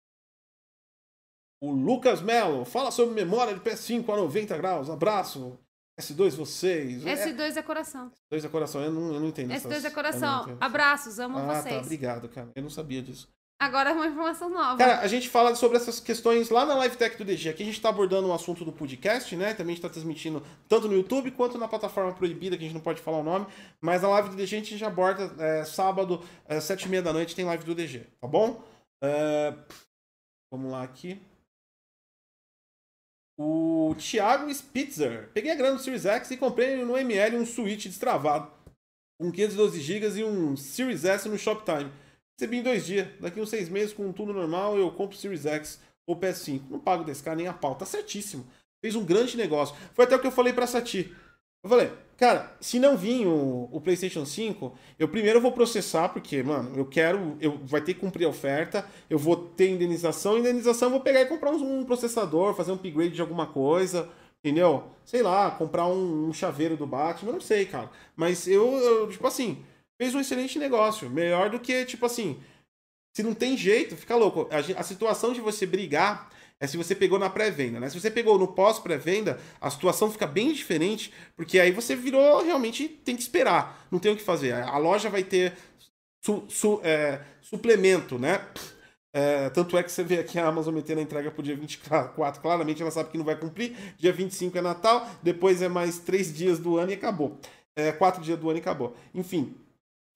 O 1.63 1.71
Lucas 1.71 2.21
Melo 2.21 2.65
fala 2.65 2.91
sobre 2.91 3.15
memória 3.15 3.55
de 3.55 3.61
PS5 3.61 4.13
a 4.13 4.17
90 4.17 4.57
graus. 4.57 4.91
Abraço. 4.91 5.57
S2 6.01 6.35
vocês. 6.35 7.05
S2 7.05 7.57
é 7.57 7.63
coração. 7.63 8.11
S2 8.33 8.45
é 8.45 8.49
coração, 8.49 8.83
eu 8.83 8.91
não, 8.91 9.15
eu 9.15 9.21
não 9.21 9.29
entendo. 9.29 9.53
S2 9.53 9.71
essas... 9.71 9.85
é 9.85 9.91
coração. 9.91 10.59
Abraços, 10.61 11.21
amo 11.21 11.39
ah, 11.39 11.55
vocês. 11.55 11.77
Tá, 11.77 11.83
obrigado, 11.83 12.29
cara. 12.29 12.51
Eu 12.57 12.65
não 12.65 12.71
sabia 12.71 13.01
disso. 13.01 13.29
Agora 13.61 13.91
é 13.91 13.93
uma 13.93 14.09
informação 14.09 14.51
nova. 14.51 14.77
Cara, 14.77 14.99
a 15.03 15.07
gente 15.07 15.29
fala 15.29 15.55
sobre 15.55 15.77
essas 15.77 16.01
questões 16.01 16.51
lá 16.51 16.67
na 16.67 16.75
Live 16.75 16.97
Tech 16.97 17.17
do 17.17 17.25
DG. 17.25 17.51
Aqui 17.51 17.63
a 17.63 17.67
gente 17.67 17.77
está 17.77 17.91
abordando 17.91 18.27
um 18.27 18.35
assunto 18.35 18.65
do 18.65 18.73
podcast, 18.73 19.37
né? 19.37 19.55
Também 19.55 19.75
a 19.75 19.77
gente 19.77 19.85
está 19.85 19.89
transmitindo 19.89 20.43
tanto 20.69 20.89
no 20.89 20.95
YouTube 20.95 21.31
quanto 21.31 21.57
na 21.59 21.69
plataforma 21.69 22.13
proibida, 22.13 22.57
que 22.57 22.65
a 22.65 22.67
gente 22.67 22.75
não 22.75 22.83
pode 22.83 23.01
falar 23.01 23.19
o 23.19 23.23
nome. 23.23 23.47
Mas 23.81 24.03
na 24.03 24.09
live 24.09 24.31
do 24.31 24.35
DG 24.35 24.57
a 24.57 24.59
gente 24.59 24.77
já 24.77 24.89
aborda 24.89 25.33
é, 25.39 25.65
sábado, 25.65 26.25
é, 26.49 26.59
sete 26.59 26.87
e 26.87 26.89
meia 26.89 27.03
da 27.03 27.13
noite, 27.13 27.37
tem 27.37 27.45
live 27.45 27.63
do 27.63 27.73
DG, 27.73 28.05
tá 28.21 28.27
bom? 28.27 28.65
É... 29.01 29.55
Vamos 30.51 30.73
lá 30.73 30.83
aqui. 30.83 31.23
O 33.39 33.95
Thiago 33.99 34.53
Spitzer. 34.53 35.29
Peguei 35.33 35.51
a 35.51 35.55
grana 35.55 35.77
do 35.77 35.83
Series 35.83 36.07
X 36.07 36.31
e 36.31 36.37
comprei 36.37 36.85
no 36.85 36.97
ML 36.97 37.37
um 37.37 37.47
Switch 37.47 37.87
destravado. 37.87 38.51
Com 39.21 39.31
512 39.31 39.81
GB 39.81 40.21
e 40.21 40.25
um 40.25 40.57
Series 40.57 41.05
S 41.05 41.29
no 41.29 41.39
Shoptime. 41.39 41.91
Recebi 42.39 42.59
em 42.59 42.63
dois 42.63 42.85
dias. 42.85 43.09
Daqui 43.21 43.41
uns 43.41 43.51
seis 43.51 43.69
meses, 43.69 43.93
com 43.93 44.13
tudo 44.13 44.33
normal, 44.33 44.79
eu 44.79 44.91
compro 44.91 45.17
o 45.17 45.19
Series 45.19 45.47
X 45.47 45.81
ou 46.07 46.17
PS5. 46.17 46.63
Não 46.71 46.79
pago 46.79 47.05
desse 47.05 47.23
cara 47.23 47.37
nem 47.37 47.47
a 47.47 47.53
pau. 47.53 47.75
Tá 47.75 47.87
certíssimo. 47.87 48.47
Fez 48.81 48.97
um 48.97 49.05
grande 49.05 49.37
negócio. 49.37 49.77
Foi 49.95 50.05
até 50.05 50.17
o 50.17 50.19
que 50.19 50.27
eu 50.27 50.33
falei 50.33 50.53
pra 50.53 50.67
Sati. 50.67 51.15
Eu 51.65 51.71
falei, 51.71 51.93
cara, 52.23 52.57
se 52.61 52.79
não 52.79 52.97
vir 52.97 53.27
o, 53.27 53.69
o, 53.73 53.81
PlayStation 53.81 54.25
5, 54.25 54.73
eu 54.97 55.09
primeiro 55.09 55.41
vou 55.41 55.51
processar, 55.51 56.09
porque, 56.11 56.41
mano, 56.41 56.73
eu 56.77 56.87
quero. 56.87 57.37
Eu, 57.41 57.59
vai 57.65 57.81
ter 57.81 57.95
que 57.95 58.01
cumprir 58.01 58.27
a 58.27 58.29
oferta, 58.29 58.87
eu 59.11 59.19
vou 59.19 59.35
ter 59.35 59.71
indenização, 59.71 60.39
indenização 60.39 60.87
eu 60.87 60.93
vou 60.93 61.01
pegar 61.01 61.23
e 61.23 61.27
comprar 61.27 61.51
um, 61.51 61.81
um 61.81 61.85
processador, 61.85 62.55
fazer 62.55 62.71
um 62.71 62.77
upgrade 62.77 63.17
de 63.17 63.21
alguma 63.21 63.49
coisa, 63.49 64.09
entendeu? 64.39 64.85
Sei 65.05 65.21
lá, 65.21 65.51
comprar 65.51 65.89
um, 65.89 66.29
um 66.29 66.33
chaveiro 66.33 66.77
do 66.77 66.87
Batman, 66.87 67.33
não 67.33 67.41
sei, 67.41 67.67
cara. 67.67 67.91
Mas 68.15 68.47
eu, 68.47 68.71
eu, 68.71 69.09
tipo 69.11 69.27
assim, 69.27 69.65
fez 70.01 70.15
um 70.15 70.21
excelente 70.21 70.61
negócio. 70.61 71.11
Melhor 71.11 71.51
do 71.51 71.59
que, 71.59 71.85
tipo 71.87 72.07
assim, 72.07 72.39
se 73.17 73.25
não 73.25 73.35
tem 73.35 73.57
jeito, 73.57 73.97
fica 73.97 74.15
louco. 74.15 74.49
A, 74.49 74.59
a 74.79 74.85
situação 74.85 75.33
de 75.33 75.41
você 75.41 75.67
brigar 75.67 76.31
é 76.63 76.67
se 76.69 76.77
você 76.77 76.95
pegou 76.95 77.19
na 77.19 77.29
pré-venda, 77.29 77.81
né? 77.81 77.91
Se 77.91 78.01
você 78.01 78.09
pegou 78.09 78.39
no 78.39 78.47
pós-pré-venda, 78.47 79.37
a 79.61 79.69
situação 79.69 80.09
fica 80.13 80.29
bem 80.29 80.53
diferente, 80.53 81.13
porque 81.35 81.59
aí 81.59 81.73
você 81.73 81.97
virou 81.97 82.41
realmente 82.41 82.89
tem 82.89 83.17
que 83.17 83.23
esperar, 83.23 83.85
não 83.91 83.99
tem 83.99 84.13
o 84.13 84.17
que 84.17 84.23
fazer. 84.23 84.53
A 84.55 84.79
loja 84.79 85.11
vai 85.11 85.25
ter 85.25 85.55
su, 86.25 86.45
su, 86.49 86.81
é, 86.85 87.21
suplemento, 87.41 88.17
né? 88.17 88.47
É, 89.13 89.51
tanto 89.51 89.77
é 89.77 89.83
que 89.83 89.91
você 89.91 90.05
vê 90.05 90.21
aqui 90.21 90.39
a 90.39 90.47
Amazon 90.47 90.73
metendo 90.73 91.01
a 91.01 91.03
entrega 91.03 91.33
pro 91.33 91.43
dia 91.43 91.57
24, 91.57 92.41
claramente 92.41 92.81
ela 92.81 92.93
sabe 92.93 93.11
que 93.11 93.19
não 93.19 93.25
vai 93.25 93.35
cumprir. 93.35 93.77
Dia 93.99 94.13
25 94.13 94.57
é 94.57 94.63
Natal, 94.63 95.05
depois 95.21 95.63
é 95.63 95.69
mais 95.69 95.99
três 95.99 96.33
dias 96.33 96.61
do 96.61 96.79
ano 96.79 96.93
e 96.93 96.95
acabou. 96.95 97.41
É, 97.75 97.91
quatro 97.91 98.23
dias 98.23 98.39
do 98.39 98.49
ano 98.49 98.61
e 98.61 98.63
acabou. 98.63 98.97
Enfim, 99.13 99.53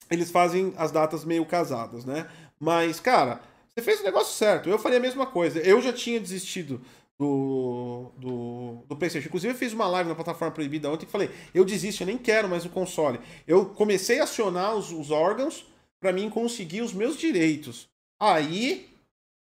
eles 0.09 0.31
fazem 0.31 0.73
as 0.77 0.93
datas 0.93 1.25
meio 1.25 1.45
casadas, 1.45 2.05
né? 2.05 2.25
Mas, 2.57 3.01
cara, 3.01 3.41
você 3.77 3.81
fez 3.83 3.99
o 4.01 4.03
negócio 4.03 4.33
certo. 4.33 4.69
Eu 4.69 4.79
faria 4.79 4.97
a 4.97 5.01
mesma 5.01 5.27
coisa. 5.27 5.59
Eu 5.59 5.79
já 5.81 5.93
tinha 5.93 6.19
desistido 6.19 6.81
do, 7.17 8.11
do, 8.17 8.83
do 8.87 8.95
PlayStation. 8.95 9.27
Inclusive, 9.27 9.53
eu 9.53 9.57
fiz 9.57 9.71
uma 9.71 9.87
live 9.87 10.09
na 10.09 10.15
plataforma 10.15 10.53
proibida 10.53 10.89
ontem 10.89 11.05
e 11.05 11.09
falei: 11.09 11.29
eu 11.53 11.63
desisto, 11.63 12.01
eu 12.01 12.07
nem 12.07 12.17
quero 12.17 12.49
mais 12.49 12.65
o 12.65 12.69
console. 12.69 13.19
Eu 13.45 13.67
comecei 13.67 14.19
a 14.19 14.23
acionar 14.23 14.75
os, 14.75 14.91
os 14.91 15.11
órgãos 15.11 15.67
para 15.99 16.11
mim 16.11 16.27
conseguir 16.29 16.81
os 16.81 16.91
meus 16.91 17.17
direitos. 17.17 17.87
Aí. 18.19 18.89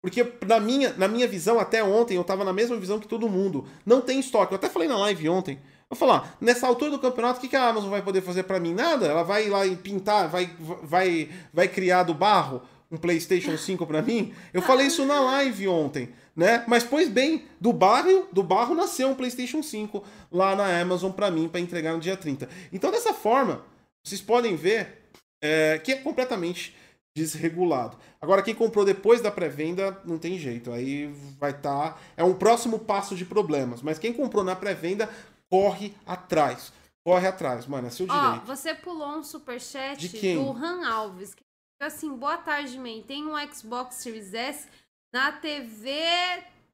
Porque 0.01 0.23
na 0.45 0.59
minha, 0.59 0.93
na 0.93 1.07
minha 1.07 1.27
visão, 1.27 1.59
até 1.59 1.83
ontem, 1.83 2.15
eu 2.15 2.23
tava 2.23 2.43
na 2.43 2.53
mesma 2.53 2.77
visão 2.77 2.99
que 2.99 3.07
todo 3.07 3.29
mundo. 3.29 3.67
Não 3.83 4.01
tem 4.01 4.19
estoque. 4.19 4.53
Eu 4.53 4.57
até 4.57 4.69
falei 4.69 4.87
na 4.87 4.97
live 4.99 5.27
ontem. 5.29 5.59
Eu 5.89 5.95
falar, 5.95 6.37
nessa 6.39 6.67
altura 6.67 6.91
do 6.91 6.99
campeonato, 6.99 7.39
o 7.39 7.41
que, 7.41 7.47
que 7.47 7.55
a 7.55 7.69
Amazon 7.69 7.89
vai 7.89 8.03
poder 8.03 8.21
fazer 8.21 8.43
para 8.43 8.59
mim? 8.59 8.73
Nada. 8.73 9.07
Ela 9.07 9.23
vai 9.23 9.49
lá 9.49 9.65
e 9.65 9.75
pintar, 9.75 10.29
vai, 10.29 10.55
vai, 10.59 11.29
vai 11.51 11.67
criar 11.67 12.03
do 12.03 12.13
barro 12.13 12.61
um 12.91 12.97
PlayStation 12.97 13.57
5 13.57 13.85
para 13.85 14.01
mim. 14.01 14.33
Eu 14.53 14.61
falei 14.61 14.87
isso 14.87 15.05
na 15.05 15.19
live 15.19 15.67
ontem, 15.67 16.09
né? 16.35 16.63
Mas 16.67 16.83
pois 16.83 17.09
bem, 17.09 17.45
do 17.59 17.73
barro, 17.73 18.27
do 18.31 18.43
barro 18.43 18.75
nasceu 18.75 19.09
um 19.09 19.15
PlayStation 19.15 19.61
5 19.61 20.03
lá 20.31 20.55
na 20.55 20.79
Amazon 20.79 21.11
para 21.11 21.31
mim 21.31 21.47
para 21.47 21.59
entregar 21.59 21.93
no 21.93 21.99
dia 21.99 22.15
30. 22.17 22.47
Então 22.71 22.91
dessa 22.91 23.13
forma, 23.13 23.63
vocês 24.03 24.21
podem 24.21 24.55
ver 24.55 25.03
é, 25.43 25.79
que 25.79 25.91
é 25.91 25.95
completamente 25.95 26.75
desregulado. 27.15 27.97
Agora 28.21 28.41
quem 28.41 28.53
comprou 28.53 28.83
depois 28.83 29.21
da 29.21 29.31
pré-venda 29.31 29.99
não 30.03 30.17
tem 30.17 30.37
jeito, 30.37 30.71
aí 30.71 31.07
vai 31.39 31.51
estar 31.51 31.93
tá, 31.93 31.99
é 32.17 32.23
um 32.23 32.33
próximo 32.33 32.77
passo 32.77 33.15
de 33.15 33.23
problemas, 33.23 33.81
mas 33.81 33.97
quem 33.97 34.11
comprou 34.11 34.43
na 34.43 34.55
pré-venda 34.55 35.09
corre 35.49 35.93
atrás. 36.05 36.73
Corre 37.05 37.27
atrás, 37.27 37.67
mano, 37.67 37.87
é 37.87 37.91
seu 37.91 38.07
direito. 38.07 38.41
Ó, 38.43 38.45
você 38.45 38.73
pulou 38.73 39.09
um 39.09 39.23
superchat 39.23 40.07
do 40.07 40.51
Han 40.51 40.89
Alves. 40.89 41.35
Que 41.35 41.44
assim, 41.79 42.15
boa 42.15 42.37
tarde, 42.37 42.77
man. 42.77 43.01
Tem 43.01 43.25
um 43.25 43.35
Xbox 43.51 43.95
Series 43.95 44.31
S 44.33 44.67
na 45.13 45.31
TV 45.31 45.91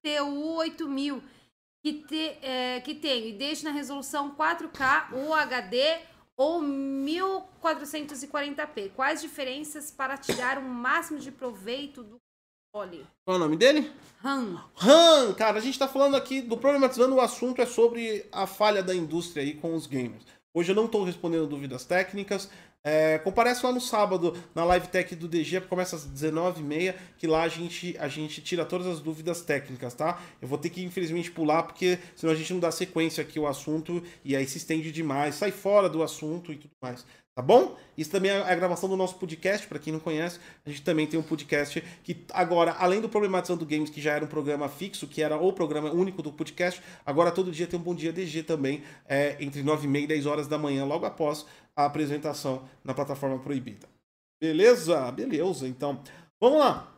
TU 0.01 0.57
8000 0.57 1.23
que, 1.83 1.93
te, 1.93 2.37
é, 2.41 2.81
que 2.81 2.95
tem 2.95 3.29
e 3.29 3.33
deixa 3.33 3.63
na 3.63 3.71
resolução 3.71 4.35
4K 4.35 5.13
UHD 5.13 6.01
ou 6.37 6.61
1440p. 6.61 8.91
Quais 8.95 9.21
diferenças 9.21 9.91
para 9.91 10.17
tirar 10.17 10.57
o 10.57 10.63
máximo 10.63 11.19
de 11.19 11.31
proveito 11.31 12.03
do 12.03 12.17
console? 12.71 13.05
Qual 13.25 13.35
é 13.35 13.39
o 13.39 13.43
nome 13.43 13.57
dele? 13.57 13.91
Han. 14.23 14.63
Han, 14.81 15.33
cara, 15.33 15.57
a 15.57 15.61
gente 15.61 15.77
tá 15.77 15.87
falando 15.87 16.15
aqui 16.15 16.41
do 16.41 16.57
problematizando 16.57 17.15
o 17.15 17.21
assunto 17.21 17.61
é 17.61 17.65
sobre 17.65 18.25
a 18.31 18.47
falha 18.47 18.83
da 18.83 18.95
indústria 18.95 19.43
aí 19.43 19.55
com 19.55 19.75
os 19.75 19.87
gamers. 19.87 20.25
Hoje 20.53 20.71
eu 20.71 20.75
não 20.75 20.85
estou 20.85 21.03
respondendo 21.03 21.47
dúvidas 21.47 21.85
técnicas. 21.85 22.49
É, 22.83 23.19
comparece 23.19 23.63
lá 23.63 23.71
no 23.71 23.79
sábado, 23.79 24.35
na 24.55 24.63
live 24.63 24.87
tech 24.87 25.15
do 25.15 25.27
DG, 25.27 25.61
começa 25.61 25.95
às 25.95 26.07
19h30, 26.07 26.95
que 27.15 27.27
lá 27.27 27.43
a 27.43 27.47
gente, 27.47 27.95
a 27.99 28.07
gente 28.07 28.41
tira 28.41 28.65
todas 28.65 28.87
as 28.87 28.99
dúvidas 28.99 29.41
técnicas, 29.41 29.93
tá? 29.93 30.19
Eu 30.41 30.47
vou 30.47 30.57
ter 30.57 30.71
que, 30.71 30.83
infelizmente, 30.83 31.29
pular, 31.29 31.63
porque 31.63 31.99
senão 32.15 32.33
a 32.33 32.35
gente 32.35 32.51
não 32.53 32.59
dá 32.59 32.71
sequência 32.71 33.21
aqui 33.21 33.37
ao 33.37 33.45
assunto 33.45 34.03
e 34.25 34.35
aí 34.35 34.47
se 34.47 34.57
estende 34.57 34.91
demais, 34.91 35.35
sai 35.35 35.51
fora 35.51 35.87
do 35.87 36.01
assunto 36.01 36.51
e 36.51 36.57
tudo 36.57 36.73
mais. 36.81 37.05
Tá 37.33 37.41
bom? 37.41 37.77
Isso 37.97 38.11
também 38.11 38.29
é 38.29 38.41
a 38.41 38.55
gravação 38.55 38.89
do 38.89 38.97
nosso 38.97 39.15
podcast, 39.15 39.65
para 39.65 39.79
quem 39.79 39.93
não 39.93 40.01
conhece, 40.01 40.37
a 40.65 40.69
gente 40.69 40.81
também 40.81 41.07
tem 41.07 41.17
um 41.17 41.23
podcast 41.23 41.81
que 42.03 42.25
agora, 42.33 42.73
além 42.73 42.99
do 42.99 43.07
Problematizando 43.07 43.65
Games, 43.65 43.89
que 43.89 44.01
já 44.01 44.13
era 44.13 44.25
um 44.25 44.27
programa 44.27 44.67
fixo, 44.67 45.07
que 45.07 45.21
era 45.21 45.37
o 45.37 45.53
programa 45.53 45.91
único 45.91 46.21
do 46.21 46.31
podcast, 46.31 46.81
agora 47.05 47.31
todo 47.31 47.51
dia 47.51 47.67
tem 47.67 47.79
um 47.79 47.83
Bom 47.83 47.95
Dia 47.95 48.11
DG 48.11 48.43
também, 48.43 48.83
é, 49.07 49.37
entre 49.39 49.63
9 49.63 49.85
e 49.85 49.89
meia 49.89 50.03
e 50.03 50.07
10 50.07 50.25
horas 50.25 50.47
da 50.47 50.57
manhã, 50.57 50.83
logo 50.83 51.05
após 51.05 51.45
a 51.73 51.85
apresentação 51.85 52.63
na 52.83 52.93
plataforma 52.93 53.39
proibida. 53.39 53.87
Beleza? 54.41 55.09
Beleza, 55.11 55.67
então. 55.67 56.01
Vamos 56.39 56.59
lá. 56.59 56.91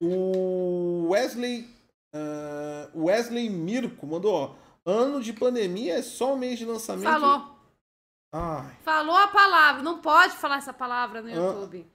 O 0.00 1.08
Wesley. 1.10 1.68
Uh, 2.14 3.04
Wesley 3.04 3.50
Mirko 3.50 4.06
mandou, 4.06 4.32
ó. 4.32 4.54
Ano 4.86 5.20
de 5.20 5.34
pandemia 5.34 5.98
é 5.98 6.02
só 6.02 6.34
um 6.34 6.38
mês 6.38 6.58
de 6.58 6.64
lançamento. 6.64 7.04
Falou. 7.04 7.57
Ai. 8.32 8.76
Falou 8.82 9.16
a 9.16 9.28
palavra. 9.28 9.82
Não 9.82 9.98
pode 9.98 10.36
falar 10.36 10.56
essa 10.58 10.72
palavra 10.72 11.22
no 11.22 11.30
YouTube. 11.30 11.86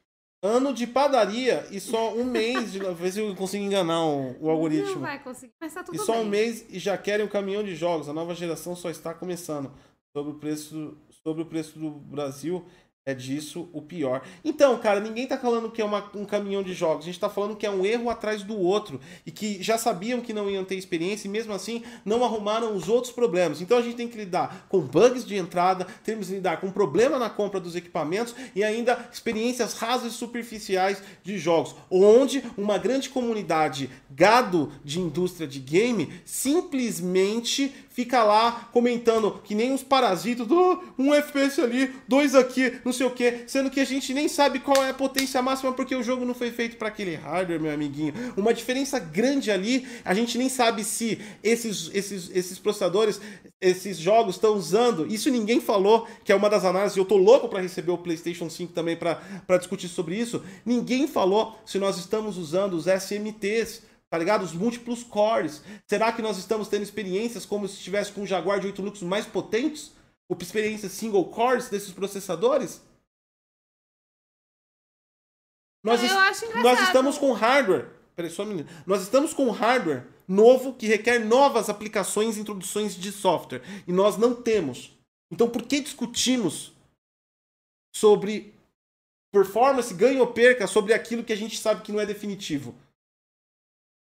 Ano 0.42 0.74
de 0.74 0.86
padaria 0.86 1.66
e 1.72 1.80
só 1.80 2.14
um 2.14 2.26
mês 2.26 2.72
de. 2.74 2.80
Ver 2.94 3.12
se 3.12 3.20
eu 3.20 3.34
consigo 3.36 3.64
enganar 3.64 4.04
o, 4.06 4.36
o 4.42 4.50
algoritmo. 4.50 4.96
Não 4.96 5.02
vai 5.02 5.20
conseguir, 5.24 5.54
mas 5.62 5.74
tá 5.74 5.84
tudo 5.84 5.96
E 5.96 6.00
só 6.00 6.14
bem. 6.14 6.22
um 6.22 6.26
mês 6.26 6.66
e 6.70 6.80
já 6.80 6.98
querem 6.98 7.26
um 7.26 7.30
caminhão 7.30 7.64
de 7.64 7.76
jogos. 7.76 8.10
A 8.10 8.14
nova 8.14 8.36
geração 8.36 8.76
só 8.76 8.90
está 8.90 9.14
começando. 9.14 9.72
Sobre 10.16 10.32
o 10.34 10.36
preço, 10.36 10.98
sobre 11.24 11.42
o 11.44 11.46
preço 11.46 11.80
do 11.80 11.90
Brasil, 11.90 12.64
é 13.06 13.14
disso 13.14 13.70
o 13.74 13.82
pior. 13.82 14.22
Então, 14.46 14.78
cara, 14.78 15.02
ninguém 15.02 15.28
tá 15.28 15.38
falando 15.38 15.70
que 15.70 15.82
é 15.82 15.86
uma, 15.86 16.10
um 16.16 16.24
caminhão 16.24 16.64
de 16.64 16.74
jogos. 16.74 17.04
A 17.04 17.08
gente 17.08 17.20
tá 17.20 17.30
falando 17.30 17.56
que 17.56 17.66
é 17.66 17.70
um 17.70 17.86
erro 17.86 18.10
atrás 18.10 18.44
do 18.44 18.58
outro. 18.58 19.00
E 19.26 19.32
que 19.32 19.62
já 19.62 19.78
sabiam 19.78 20.22
que 20.22 20.32
não 20.32 20.50
iam 20.50 20.64
ter 20.64 20.76
experiência 20.76 21.28
e 21.28 21.32
mesmo 21.32 21.54
assim 21.54 21.84
não 22.06 22.24
arrumaram 22.24 22.74
os 22.74 22.88
outros 22.88 23.12
problemas. 23.12 23.60
Então 23.60 23.78
a 23.78 23.82
gente 23.82 23.98
tem 23.98 24.08
que 24.08 24.18
lidar 24.18 24.68
com 24.70 24.80
bugs 24.80 25.26
de 25.26 25.36
entrada, 25.36 25.86
temos 26.04 26.28
que 26.28 26.36
lidar 26.36 26.62
com 26.62 26.72
problema 26.72 27.20
na 27.20 27.30
compra 27.30 27.60
dos 27.60 27.76
equipamentos 27.76 28.34
e 28.56 28.64
ainda 28.64 29.10
experiências 29.12 29.74
rasas 29.74 30.14
e 30.14 30.16
superficiais 30.16 31.04
de 31.22 31.38
jogos. 31.38 31.76
Onde 31.92 32.42
uma 32.58 32.78
grande 32.78 33.10
comunidade 33.10 33.90
gado 34.10 34.72
de 34.84 35.02
indústria 35.02 35.48
de 35.48 35.60
game 35.60 36.10
simplesmente 36.24 37.74
fica 37.94 38.24
lá 38.24 38.70
comentando 38.74 39.40
que 39.44 39.54
nem 39.56 39.72
uns 39.72 39.84
parasitos, 39.84 40.48
um 40.98 41.14
FPS 41.14 41.62
ali, 41.62 41.96
dois 42.08 42.36
aqui, 42.36 42.80
não 42.84 42.92
sei 42.92 43.06
o 43.06 43.12
que, 43.12 43.44
sendo 43.48 43.70
que 43.70 43.80
a 43.80 43.86
gente 43.86 44.14
nem 44.14 44.28
sabe 44.28 44.60
qual 44.60 44.84
é 44.84 44.90
a 44.90 44.94
potência 44.94 45.42
máxima 45.42 45.72
porque 45.72 45.96
o 45.96 46.04
jogo 46.04 46.26
não 46.26 46.34
foi 46.34 46.52
feito 46.52 46.76
para 46.76 46.88
aquele 46.88 47.16
hardware, 47.16 47.62
meu 47.62 47.72
amiguinho. 47.72 48.14
Uma 48.36 48.54
diferença 48.54 48.98
grande 49.00 49.52
ali, 49.52 49.88
a 50.04 50.14
gente 50.14 50.38
nem 50.38 50.50
sabe 50.50 50.84
se 50.84 51.20
esses, 51.44 51.92
esses, 51.94 52.32
esses 52.34 52.58
processadores, 52.58 53.22
esses 53.62 53.98
jogos 53.98 54.36
estão 54.36 54.56
usando. 54.56 55.06
Isso 55.06 55.30
ninguém 55.30 55.62
falou, 55.62 56.08
que 56.26 56.32
é 56.32 56.36
uma 56.36 56.50
das 56.50 56.66
análises. 56.66 56.98
Eu 56.98 57.06
tô 57.06 57.16
louco 57.18 57.48
para 57.48 57.62
receber 57.62 57.92
o 57.92 57.98
PlayStation 57.98 58.50
5 58.50 58.74
também 58.74 58.98
para 58.98 59.58
discutir 59.58 59.88
sobre 59.88 60.16
isso. 60.16 60.44
Ninguém 60.66 61.08
falou 61.08 61.58
se 61.64 61.78
nós 61.78 61.98
estamos 61.98 62.38
usando 62.38 62.74
os 62.74 62.88
SMTs 62.88 63.93
tá 64.14 64.20
ligado? 64.20 64.44
Os 64.44 64.54
múltiplos 64.54 65.04
cores. 65.04 65.64
Será 65.90 66.12
que 66.14 66.22
nós 66.22 66.38
estamos 66.38 66.68
tendo 66.68 66.84
experiências 66.84 67.48
como 67.48 67.68
se 67.68 67.78
estivesse 67.78 68.12
com 68.12 68.22
um 68.22 68.28
Jaguar 68.28 68.60
de 68.60 68.68
8 68.68 68.80
núcleos 68.84 69.02
mais 69.02 69.26
potentes? 69.26 69.92
Ou 70.30 70.38
experiências 70.40 70.92
single 70.92 71.26
cores 71.32 71.68
desses 71.68 71.92
processadores? 71.92 72.80
Nós, 75.84 76.00
Eu 76.00 76.06
es- 76.06 76.12
acho 76.12 76.46
engraçado. 76.46 76.64
nós 76.64 76.80
estamos 76.88 77.18
com 77.18 77.32
hardware. 77.34 77.90
Peraí, 78.16 78.30
só 78.30 78.44
um. 78.44 78.64
Nós 78.86 79.02
estamos 79.02 79.34
com 79.34 79.50
hardware 79.50 80.06
novo 80.28 80.76
que 80.76 80.86
requer 80.86 81.18
novas 81.18 81.68
aplicações 81.68 82.38
e 82.38 82.42
introduções 82.42 82.96
de 82.96 83.12
software. 83.12 83.64
E 83.88 83.92
nós 83.92 84.16
não 84.16 84.40
temos. 84.40 84.92
Então 85.32 85.50
por 85.50 85.64
que 85.64 85.80
discutimos 85.80 86.72
sobre 87.96 88.54
performance, 89.34 89.92
ganho 89.92 90.20
ou 90.20 90.28
perca, 90.28 90.68
sobre 90.68 90.94
aquilo 90.94 91.24
que 91.24 91.34
a 91.34 91.36
gente 91.36 91.58
sabe 91.58 91.82
que 91.82 91.92
não 91.92 92.00
é 92.00 92.06
definitivo? 92.06 92.76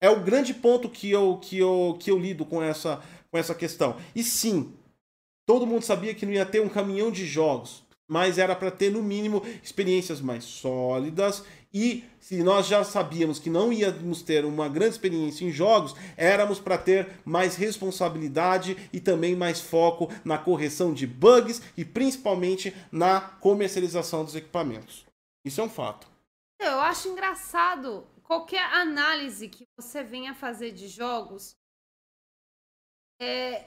É 0.03 0.11
o 0.11 0.19
grande 0.19 0.53
ponto 0.53 0.89
que 0.89 1.09
eu, 1.09 1.39
que 1.41 1.57
eu, 1.57 1.97
que 2.01 2.11
eu 2.11 2.19
lido 2.19 2.45
com 2.45 2.61
essa, 2.61 3.01
com 3.31 3.39
essa 3.39 3.55
questão. 3.55 3.97
E 4.17 4.25
sim, 4.25 4.75
todo 5.47 5.65
mundo 5.65 5.85
sabia 5.85 6.13
que 6.13 6.27
não 6.27 6.33
ia 6.33 6.45
ter 6.45 6.61
um 6.61 6.69
caminhão 6.69 7.09
de 7.09 7.25
jogos, 7.25 7.85
mas 8.09 8.37
era 8.37 8.57
para 8.57 8.73
ter, 8.73 8.91
no 8.91 9.01
mínimo, 9.01 9.45
experiências 9.63 10.21
mais 10.21 10.43
sólidas. 10.43 11.45
E 11.73 12.03
se 12.19 12.43
nós 12.43 12.67
já 12.67 12.83
sabíamos 12.83 13.39
que 13.39 13.49
não 13.49 13.73
íamos 13.73 14.23
ter 14.23 14.45
uma 14.45 14.69
grande 14.69 14.95
experiência 14.95 15.45
em 15.45 15.53
jogos, 15.53 15.95
éramos 16.17 16.59
para 16.59 16.77
ter 16.77 17.21
mais 17.25 17.55
responsabilidade 17.55 18.77
e 18.93 18.99
também 18.99 19.37
mais 19.37 19.61
foco 19.61 20.11
na 20.25 20.37
correção 20.37 20.93
de 20.93 21.07
bugs 21.07 21.63
e 21.77 21.85
principalmente 21.85 22.75
na 22.91 23.21
comercialização 23.21 24.25
dos 24.25 24.35
equipamentos. 24.35 25.07
Isso 25.45 25.61
é 25.61 25.65
um 25.65 25.71
fato. 25.71 26.09
Eu 26.61 26.81
acho 26.81 27.09
engraçado 27.09 28.05
qualquer 28.33 28.65
análise 28.73 29.47
que 29.47 29.67
você 29.77 30.03
venha 30.03 30.35
fazer 30.35 30.73
de 30.73 30.89
jogos, 30.89 31.55
é, 33.21 33.67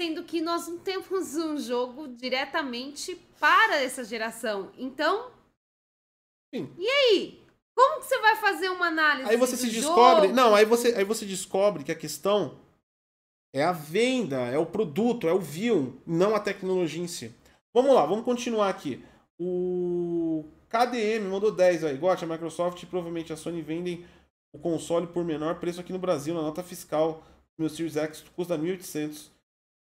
sendo 0.00 0.24
que 0.24 0.40
nós 0.40 0.66
não 0.66 0.78
temos 0.78 1.36
um 1.36 1.58
jogo 1.58 2.08
diretamente 2.08 3.14
para 3.38 3.76
essa 3.76 4.02
geração. 4.02 4.72
Então, 4.78 5.30
Sim. 6.54 6.72
e 6.78 6.88
aí? 6.88 7.44
Como 7.74 8.00
que 8.00 8.06
você 8.06 8.18
vai 8.20 8.36
fazer 8.36 8.70
uma 8.70 8.86
análise? 8.86 9.28
Aí 9.28 9.36
você 9.36 9.56
se 9.56 9.68
jogo? 9.68 9.94
descobre. 9.94 10.32
Não, 10.32 10.54
aí 10.54 10.64
você, 10.64 10.94
aí 10.94 11.04
você 11.04 11.26
descobre 11.26 11.84
que 11.84 11.92
a 11.92 11.96
questão 11.98 12.58
é 13.52 13.62
a 13.62 13.72
venda, 13.72 14.40
é 14.46 14.56
o 14.56 14.66
produto, 14.66 15.28
é 15.28 15.32
o 15.32 15.40
view, 15.40 16.00
não 16.06 16.34
a 16.34 16.40
tecnologia 16.40 17.02
em 17.02 17.08
si. 17.08 17.34
Vamos 17.72 17.94
lá, 17.94 18.06
vamos 18.06 18.24
continuar 18.24 18.70
aqui. 18.70 19.04
O 19.38 20.19
KDM 20.70 21.28
mandou 21.28 21.52
10 21.52 21.84
aí. 21.84 21.98
Gosta, 21.98 22.24
a 22.24 22.28
Microsoft 22.28 22.82
e 22.82 22.86
provavelmente 22.86 23.32
a 23.32 23.36
Sony 23.36 23.60
vendem 23.60 24.06
o 24.52 24.58
console 24.58 25.06
por 25.06 25.24
menor 25.24 25.60
preço 25.60 25.80
aqui 25.80 25.92
no 25.92 25.98
Brasil, 25.98 26.34
na 26.34 26.42
nota 26.42 26.62
fiscal. 26.62 27.22
Meu 27.58 27.68
Series 27.68 27.96
X 27.96 28.24
custa 28.34 28.56
1.800. 28.56 29.28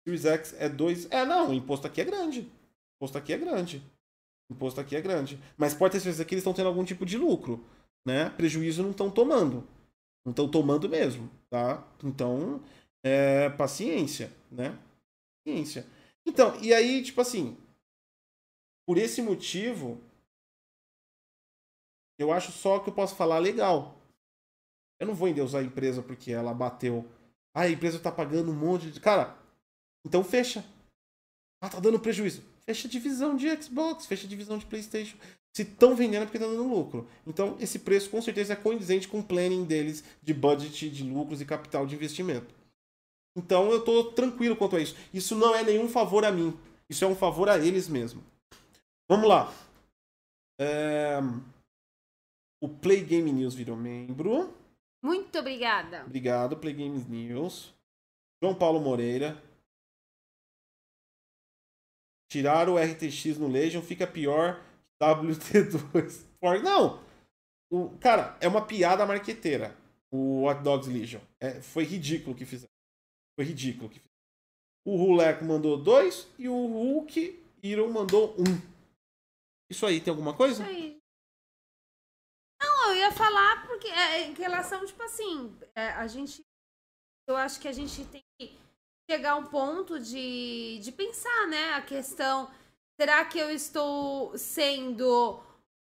Series 0.04 0.24
X 0.24 0.54
é 0.58 0.68
2. 0.68 1.08
É, 1.10 1.24
não, 1.24 1.50
o 1.50 1.54
imposto 1.54 1.86
aqui 1.86 2.00
é 2.00 2.04
grande. 2.04 2.40
O 2.40 2.96
imposto 2.96 3.18
aqui 3.18 3.32
é 3.32 3.38
grande. 3.38 3.82
O 4.50 4.54
imposto 4.54 4.80
aqui 4.80 4.96
é 4.96 5.00
grande. 5.00 5.38
Mas 5.56 5.74
pode 5.74 5.92
ter 5.92 6.00
certeza 6.00 6.24
que 6.24 6.34
eles 6.34 6.42
estão 6.42 6.54
tendo 6.54 6.68
algum 6.68 6.84
tipo 6.84 7.06
de 7.06 7.16
lucro 7.16 7.64
né? 8.08 8.30
Prejuízo 8.30 8.82
não 8.82 8.90
estão 8.90 9.10
tomando. 9.10 9.66
Não 10.24 10.30
estão 10.30 10.48
tomando 10.48 10.88
mesmo, 10.88 11.30
tá? 11.50 11.86
Então, 12.02 12.62
É, 13.04 13.48
paciência, 13.50 14.32
né? 14.50 14.76
Paciência. 15.46 15.86
Então, 16.26 16.60
e 16.60 16.74
aí, 16.74 17.00
tipo 17.00 17.20
assim, 17.20 17.56
por 18.84 18.98
esse 18.98 19.22
motivo, 19.22 20.00
eu 22.18 22.32
acho 22.32 22.52
só 22.52 22.78
que 22.78 22.88
eu 22.88 22.94
posso 22.94 23.14
falar 23.14 23.38
legal. 23.38 23.96
Eu 25.00 25.06
não 25.06 25.14
vou 25.14 25.28
endeusar 25.28 25.60
a 25.62 25.64
empresa 25.64 26.02
porque 26.02 26.32
ela 26.32 26.52
bateu. 26.52 27.06
Ah, 27.54 27.62
a 27.62 27.70
empresa 27.70 27.98
tá 27.98 28.10
pagando 28.10 28.50
um 28.50 28.54
monte 28.54 28.90
de. 28.90 29.00
Cara, 29.00 29.36
então 30.04 30.24
fecha. 30.24 30.64
Ah, 31.60 31.68
tá 31.68 31.80
dando 31.80 32.00
prejuízo. 32.00 32.42
Fecha 32.66 32.86
a 32.86 32.90
divisão 32.90 33.36
de 33.36 33.62
Xbox, 33.62 34.06
fecha 34.06 34.26
a 34.26 34.28
divisão 34.28 34.58
de 34.58 34.66
PlayStation. 34.66 35.16
Se 35.56 35.62
estão 35.62 35.96
vendendo 35.96 36.22
é 36.22 36.24
porque 36.26 36.38
tá 36.38 36.46
dando 36.46 36.68
lucro. 36.68 37.08
Então, 37.26 37.56
esse 37.58 37.80
preço 37.80 38.10
com 38.10 38.20
certeza 38.20 38.52
é 38.52 38.56
condizente 38.56 39.08
com 39.08 39.20
o 39.20 39.24
planning 39.24 39.64
deles 39.64 40.04
de 40.22 40.34
budget, 40.34 40.90
de 40.90 41.02
lucros 41.02 41.40
e 41.40 41.44
capital 41.44 41.86
de 41.86 41.94
investimento. 41.94 42.54
Então, 43.36 43.70
eu 43.70 43.84
tô 43.84 44.12
tranquilo 44.12 44.54
quanto 44.54 44.76
a 44.76 44.80
isso. 44.80 44.94
Isso 45.12 45.34
não 45.34 45.54
é 45.54 45.62
nenhum 45.64 45.88
favor 45.88 46.24
a 46.24 46.30
mim. 46.30 46.56
Isso 46.88 47.04
é 47.04 47.08
um 47.08 47.16
favor 47.16 47.48
a 47.48 47.58
eles 47.58 47.88
mesmo. 47.88 48.22
Vamos 49.08 49.28
lá. 49.28 49.52
É... 50.60 51.18
O 52.60 52.68
Play 52.68 53.04
Game 53.04 53.30
News 53.32 53.54
virou 53.54 53.76
membro. 53.76 54.54
Muito 55.02 55.38
obrigada. 55.38 56.04
Obrigado, 56.04 56.56
Play 56.56 56.74
Games 56.74 57.06
News. 57.06 57.72
João 58.42 58.54
Paulo 58.54 58.80
Moreira. 58.80 59.40
Tirar 62.30 62.68
o 62.68 62.76
RTX 62.76 63.38
no 63.38 63.48
Legion 63.48 63.80
fica 63.80 64.06
pior 64.06 64.62
que 64.98 65.04
WT2. 65.04 66.26
Não! 66.62 67.02
O, 67.70 67.90
cara, 67.98 68.36
é 68.40 68.48
uma 68.48 68.64
piada 68.66 69.06
marqueteira. 69.06 69.76
O 70.10 70.44
Hot 70.44 70.62
Dogs 70.62 70.90
Legion. 70.90 71.20
É, 71.40 71.60
foi 71.60 71.84
ridículo 71.84 72.34
que 72.34 72.44
fizeram. 72.44 72.72
Foi 73.38 73.44
ridículo 73.44 73.88
que 73.88 73.98
fizeram. 73.98 74.08
O 74.86 74.96
Hulek 74.96 75.44
mandou 75.44 75.76
dois 75.76 76.26
e 76.38 76.48
o 76.48 76.66
Hulk 76.66 77.44
Iron 77.62 77.90
mandou 77.90 78.34
um. 78.38 78.60
Isso 79.70 79.84
aí, 79.84 80.00
tem 80.00 80.10
alguma 80.10 80.34
coisa? 80.34 80.62
Isso 80.62 80.70
aí. 80.70 80.97
Eu 82.88 82.96
ia 82.96 83.12
falar 83.12 83.66
porque 83.66 83.86
é, 83.88 84.28
em 84.28 84.34
relação, 84.34 84.84
tipo 84.86 85.02
assim, 85.02 85.54
é, 85.74 85.90
a 85.90 86.06
gente. 86.06 86.42
Eu 87.26 87.36
acho 87.36 87.60
que 87.60 87.68
a 87.68 87.72
gente 87.72 88.04
tem 88.06 88.22
que 88.38 88.58
chegar 89.10 89.32
a 89.32 89.36
um 89.36 89.44
ponto 89.44 90.00
de, 90.00 90.78
de 90.82 90.90
pensar, 90.92 91.46
né? 91.48 91.74
A 91.74 91.82
questão. 91.82 92.50
Será 92.98 93.24
que 93.24 93.38
eu 93.38 93.50
estou 93.50 94.36
sendo 94.36 95.40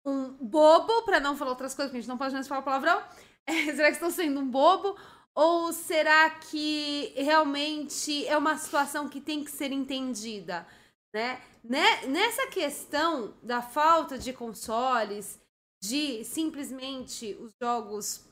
um 0.06 0.30
bobo, 0.34 1.04
para 1.04 1.20
não 1.20 1.36
falar 1.36 1.52
outras 1.52 1.74
coisas, 1.74 1.90
porque 1.90 1.98
a 1.98 2.02
gente 2.02 2.10
não 2.10 2.18
pode 2.18 2.34
mais 2.34 2.48
falar 2.48 2.62
palavrão? 2.62 3.04
É, 3.46 3.76
será 3.76 3.90
que 3.90 3.96
estou 3.96 4.10
sendo 4.10 4.40
um 4.40 4.50
bobo? 4.50 4.98
Ou 5.36 5.74
será 5.74 6.30
que 6.30 7.14
realmente 7.18 8.26
é 8.26 8.38
uma 8.38 8.58
situação 8.58 9.10
que 9.10 9.20
tem 9.20 9.44
que 9.44 9.52
ser 9.52 9.74
entendida? 9.74 10.66
Né? 11.14 11.42
né? 11.62 12.06
Nessa 12.06 12.48
questão 12.48 13.34
da 13.44 13.62
falta 13.62 14.18
de 14.18 14.32
consoles, 14.32 15.43
de 15.84 16.24
simplesmente 16.24 17.36
os 17.42 17.52
jogos 17.62 18.24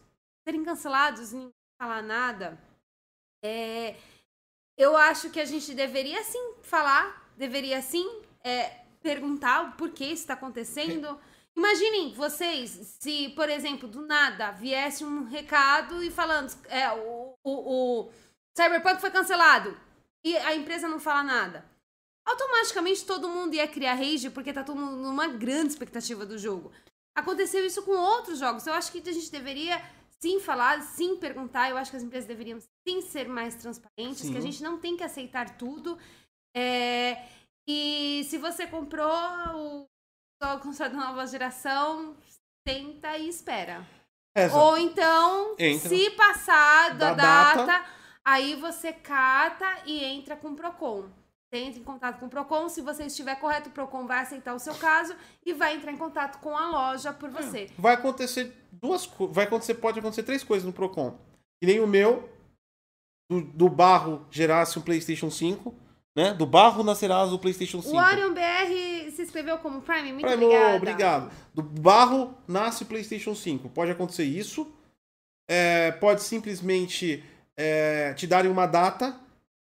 serem 0.41 0.64
cancelados 0.64 1.34
ninguém 1.34 1.52
falar 1.78 2.02
nada, 2.02 2.57
é, 3.44 3.98
eu 4.78 4.95
acho 4.95 5.30
que 5.30 5.40
a 5.40 5.44
gente 5.44 5.73
deveria 5.73 6.23
sim 6.23 6.53
falar, 6.61 7.30
deveria 7.36 7.82
sim 7.82 8.07
é, 8.41 8.69
perguntar 9.02 9.64
o 9.64 9.72
porquê 9.73 10.06
isso 10.06 10.22
está 10.22 10.34
acontecendo. 10.34 11.19
Imaginem 11.53 12.14
vocês 12.14 12.95
se, 13.02 13.28
por 13.36 13.49
exemplo, 13.49 13.90
do 13.90 14.02
nada 14.02 14.52
viesse 14.52 15.03
um 15.03 15.26
recado 15.26 16.02
e 16.02 16.10
falando 16.10 16.56
é, 16.69 16.90
o, 16.94 17.36
o, 17.44 17.52
o 18.06 18.11
Cyberpunk 18.56 19.02
foi 19.02 19.11
cancelado 19.11 19.78
e 20.23 20.38
a 20.38 20.56
empresa 20.56 20.88
não 20.88 21.02
fala 21.02 21.22
nada. 21.22 21.69
Automaticamente 22.26 23.06
todo 23.06 23.28
mundo 23.28 23.56
ia 23.56 23.68
criar 23.68 23.95
rage 23.95 24.30
porque 24.30 24.53
tá 24.53 24.64
todo 24.64 24.80
mundo 24.80 24.95
numa 24.95 25.28
grande 25.28 25.73
expectativa 25.73 26.26
do 26.26 26.38
jogo. 26.38 26.72
Aconteceu 27.16 27.66
isso 27.66 27.84
com 27.84 27.92
outros 27.92 28.40
jogos. 28.40 28.66
Eu 28.66 28.74
acho 28.74 28.92
que 28.92 29.08
a 29.08 29.14
gente 29.14 29.32
deveria 29.32 29.82
sim 30.20 30.40
falar, 30.40 30.82
sim 30.82 31.18
perguntar. 31.18 31.70
Eu 31.70 31.78
acho 31.78 31.92
que 31.92 31.98
as 31.98 32.04
empresas 32.04 32.28
deveriam 32.28 32.60
sim 32.88 33.02
ser 33.02 33.28
mais 33.28 33.56
transparentes, 33.56 34.22
sim. 34.22 34.32
que 34.32 34.38
a 34.38 34.42
gente 34.42 34.64
não 34.64 34.80
tem 34.80 34.96
que 34.96 35.04
aceitar 35.04 35.58
tudo. 35.58 35.98
É... 36.56 37.26
E 37.68 38.24
se 38.26 38.38
você 38.38 38.66
comprou 38.66 39.08
o 40.42 40.60
console 40.62 40.90
da 40.90 40.98
nova 40.98 41.26
geração, 41.28 42.16
tenta 42.66 43.18
e 43.18 43.28
espera. 43.30 43.86
Essa. 44.36 44.58
Ou 44.58 44.78
então, 44.78 45.56
entra. 45.60 45.90
se 45.90 46.10
passar 46.12 46.96
da, 46.98 47.14
da 47.14 47.14
data, 47.14 47.66
data, 47.66 47.90
aí 48.24 48.56
você 48.56 48.94
cata 48.94 49.84
e 49.86 50.04
entra 50.04 50.36
com 50.36 50.50
o 50.50 50.56
Procon 50.56 51.10
entre 51.60 51.82
em 51.82 51.84
contato 51.84 52.19
com 52.19 52.28
o 52.28 52.30
Procon. 52.30 52.69
Se 52.69 52.82
você 52.82 53.06
estiver 53.06 53.36
correto, 53.36 53.69
o 53.69 53.72
Procon 53.72 54.07
vai 54.07 54.19
aceitar 54.22 54.53
o 54.53 54.60
seu 54.60 54.73
caso 54.76 55.15
e 55.45 55.53
vai 55.53 55.76
entrar 55.76 55.91
em 55.91 55.98
contato 55.98 56.40
com 56.40 56.56
a 56.56 56.69
loja 56.69 57.11
por 57.11 57.30
você. 57.30 57.69
Vai 57.78 57.95
acontecer 57.95 58.56
duas. 58.72 59.10
Vai 59.32 59.45
acontecer, 59.45 59.76
pode 59.76 59.99
acontecer 59.99 60.23
três 60.23 60.44
coisas 60.44 60.65
no 60.65 60.73
Procon. 60.73 61.18
Que 61.60 61.68
nem 61.68 61.80
o 61.80 61.88
meu, 61.88 62.30
do, 63.30 63.41
do 63.41 63.69
barro 63.69 64.26
gerasse 64.32 64.80
um 64.80 64.82
PlayStation 64.82 65.30
5. 65.30 65.73
Né? 66.15 66.34
Do 66.34 66.45
barro 66.45 66.84
nascerá 66.84 67.23
o 67.23 67.40
PlayStation 67.40 67.82
5. 67.82 67.95
O 67.95 67.99
Orion 67.99 68.34
BR 68.34 69.11
se 69.11 69.22
inscreveu 69.22 69.57
como 69.60 69.82
Prime, 69.82 70.11
muito 70.11 70.28
Prime, 70.28 70.45
obrigada. 70.45 70.76
obrigado. 70.76 71.32
Do 71.53 71.64
barro 71.64 72.38
nasce 72.48 72.84
o 72.84 72.86
PlayStation 72.86 73.34
5. 73.34 73.69
Pode 73.69 73.91
acontecer 73.91 74.23
isso. 74.23 74.68
É, 75.49 75.91
pode 75.91 76.22
simplesmente 76.23 77.23
é, 77.57 78.14
te 78.14 78.26
darem 78.28 78.52
uma 78.52 78.65
data 78.65 79.18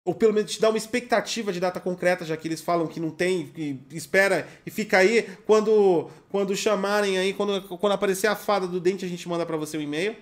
ou 0.04 0.14
pelo 0.14 0.32
menos 0.32 0.52
te 0.52 0.60
dá 0.60 0.68
uma 0.68 0.78
expectativa 0.78 1.52
de 1.52 1.60
data 1.60 1.78
concreta, 1.78 2.24
já 2.24 2.36
que 2.36 2.48
eles 2.48 2.60
falam 2.60 2.88
que 2.88 2.98
não 2.98 3.10
tem, 3.10 3.46
que 3.46 3.78
espera 3.92 4.48
e 4.66 4.70
fica 4.70 4.98
aí. 4.98 5.28
Quando, 5.46 6.10
quando 6.28 6.56
chamarem 6.56 7.18
aí, 7.18 7.32
quando, 7.32 7.62
quando 7.78 7.92
aparecer 7.92 8.26
a 8.26 8.34
fada 8.34 8.66
do 8.66 8.80
dente, 8.80 9.04
a 9.04 9.08
gente 9.08 9.28
manda 9.28 9.46
para 9.46 9.56
você 9.56 9.78
um 9.78 9.80
e-mail. 9.80 10.16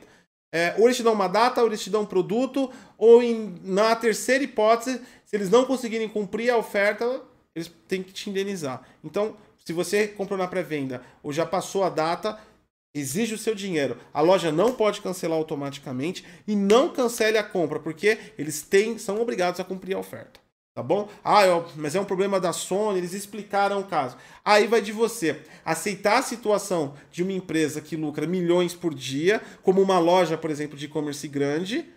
É, 0.52 0.74
ou 0.78 0.86
eles 0.86 0.96
te 0.96 1.02
dão 1.02 1.12
uma 1.12 1.28
data, 1.28 1.60
ou 1.60 1.68
eles 1.68 1.80
te 1.80 1.88
dão 1.88 2.02
um 2.02 2.06
produto, 2.06 2.70
ou 2.98 3.22
em, 3.22 3.54
na 3.62 3.94
terceira 3.94 4.42
hipótese, 4.42 5.00
se 5.24 5.36
eles 5.36 5.48
não 5.48 5.64
conseguirem 5.64 6.08
cumprir 6.08 6.50
a 6.50 6.58
oferta, 6.58 7.22
eles 7.54 7.72
têm 7.88 8.02
que 8.02 8.12
te 8.12 8.28
indenizar. 8.28 8.82
Então, 9.02 9.36
se 9.64 9.72
você 9.72 10.08
comprou 10.08 10.38
na 10.38 10.48
pré-venda 10.48 11.02
ou 11.22 11.32
já 11.32 11.46
passou 11.46 11.84
a 11.84 11.88
data, 11.88 12.38
exige 12.94 13.34
o 13.34 13.38
seu 13.38 13.54
dinheiro. 13.54 13.96
A 14.12 14.20
loja 14.20 14.50
não 14.50 14.72
pode 14.72 15.00
cancelar 15.00 15.38
automaticamente 15.38 16.24
e 16.46 16.56
não 16.56 16.88
cancele 16.88 17.38
a 17.38 17.44
compra, 17.44 17.78
porque 17.78 18.18
eles 18.36 18.62
têm, 18.62 18.98
são 18.98 19.20
obrigados 19.20 19.60
a 19.60 19.64
cumprir 19.64 19.96
a 19.96 20.00
oferta. 20.00 20.40
Tá 20.72 20.84
bom? 20.84 21.08
Ah, 21.24 21.44
eu, 21.44 21.66
mas 21.76 21.96
é 21.96 22.00
um 22.00 22.04
problema 22.04 22.38
da 22.38 22.52
Sony, 22.52 22.98
eles 22.98 23.12
explicaram 23.12 23.80
o 23.80 23.84
caso. 23.84 24.16
Aí 24.44 24.68
vai 24.68 24.80
de 24.80 24.92
você 24.92 25.42
aceitar 25.64 26.18
a 26.18 26.22
situação 26.22 26.94
de 27.10 27.24
uma 27.24 27.32
empresa 27.32 27.80
que 27.80 27.96
lucra 27.96 28.26
milhões 28.26 28.72
por 28.72 28.94
dia, 28.94 29.42
como 29.62 29.82
uma 29.82 29.98
loja, 29.98 30.38
por 30.38 30.48
exemplo, 30.48 30.78
de 30.78 30.86
e-commerce 30.86 31.26
grande, 31.26 31.90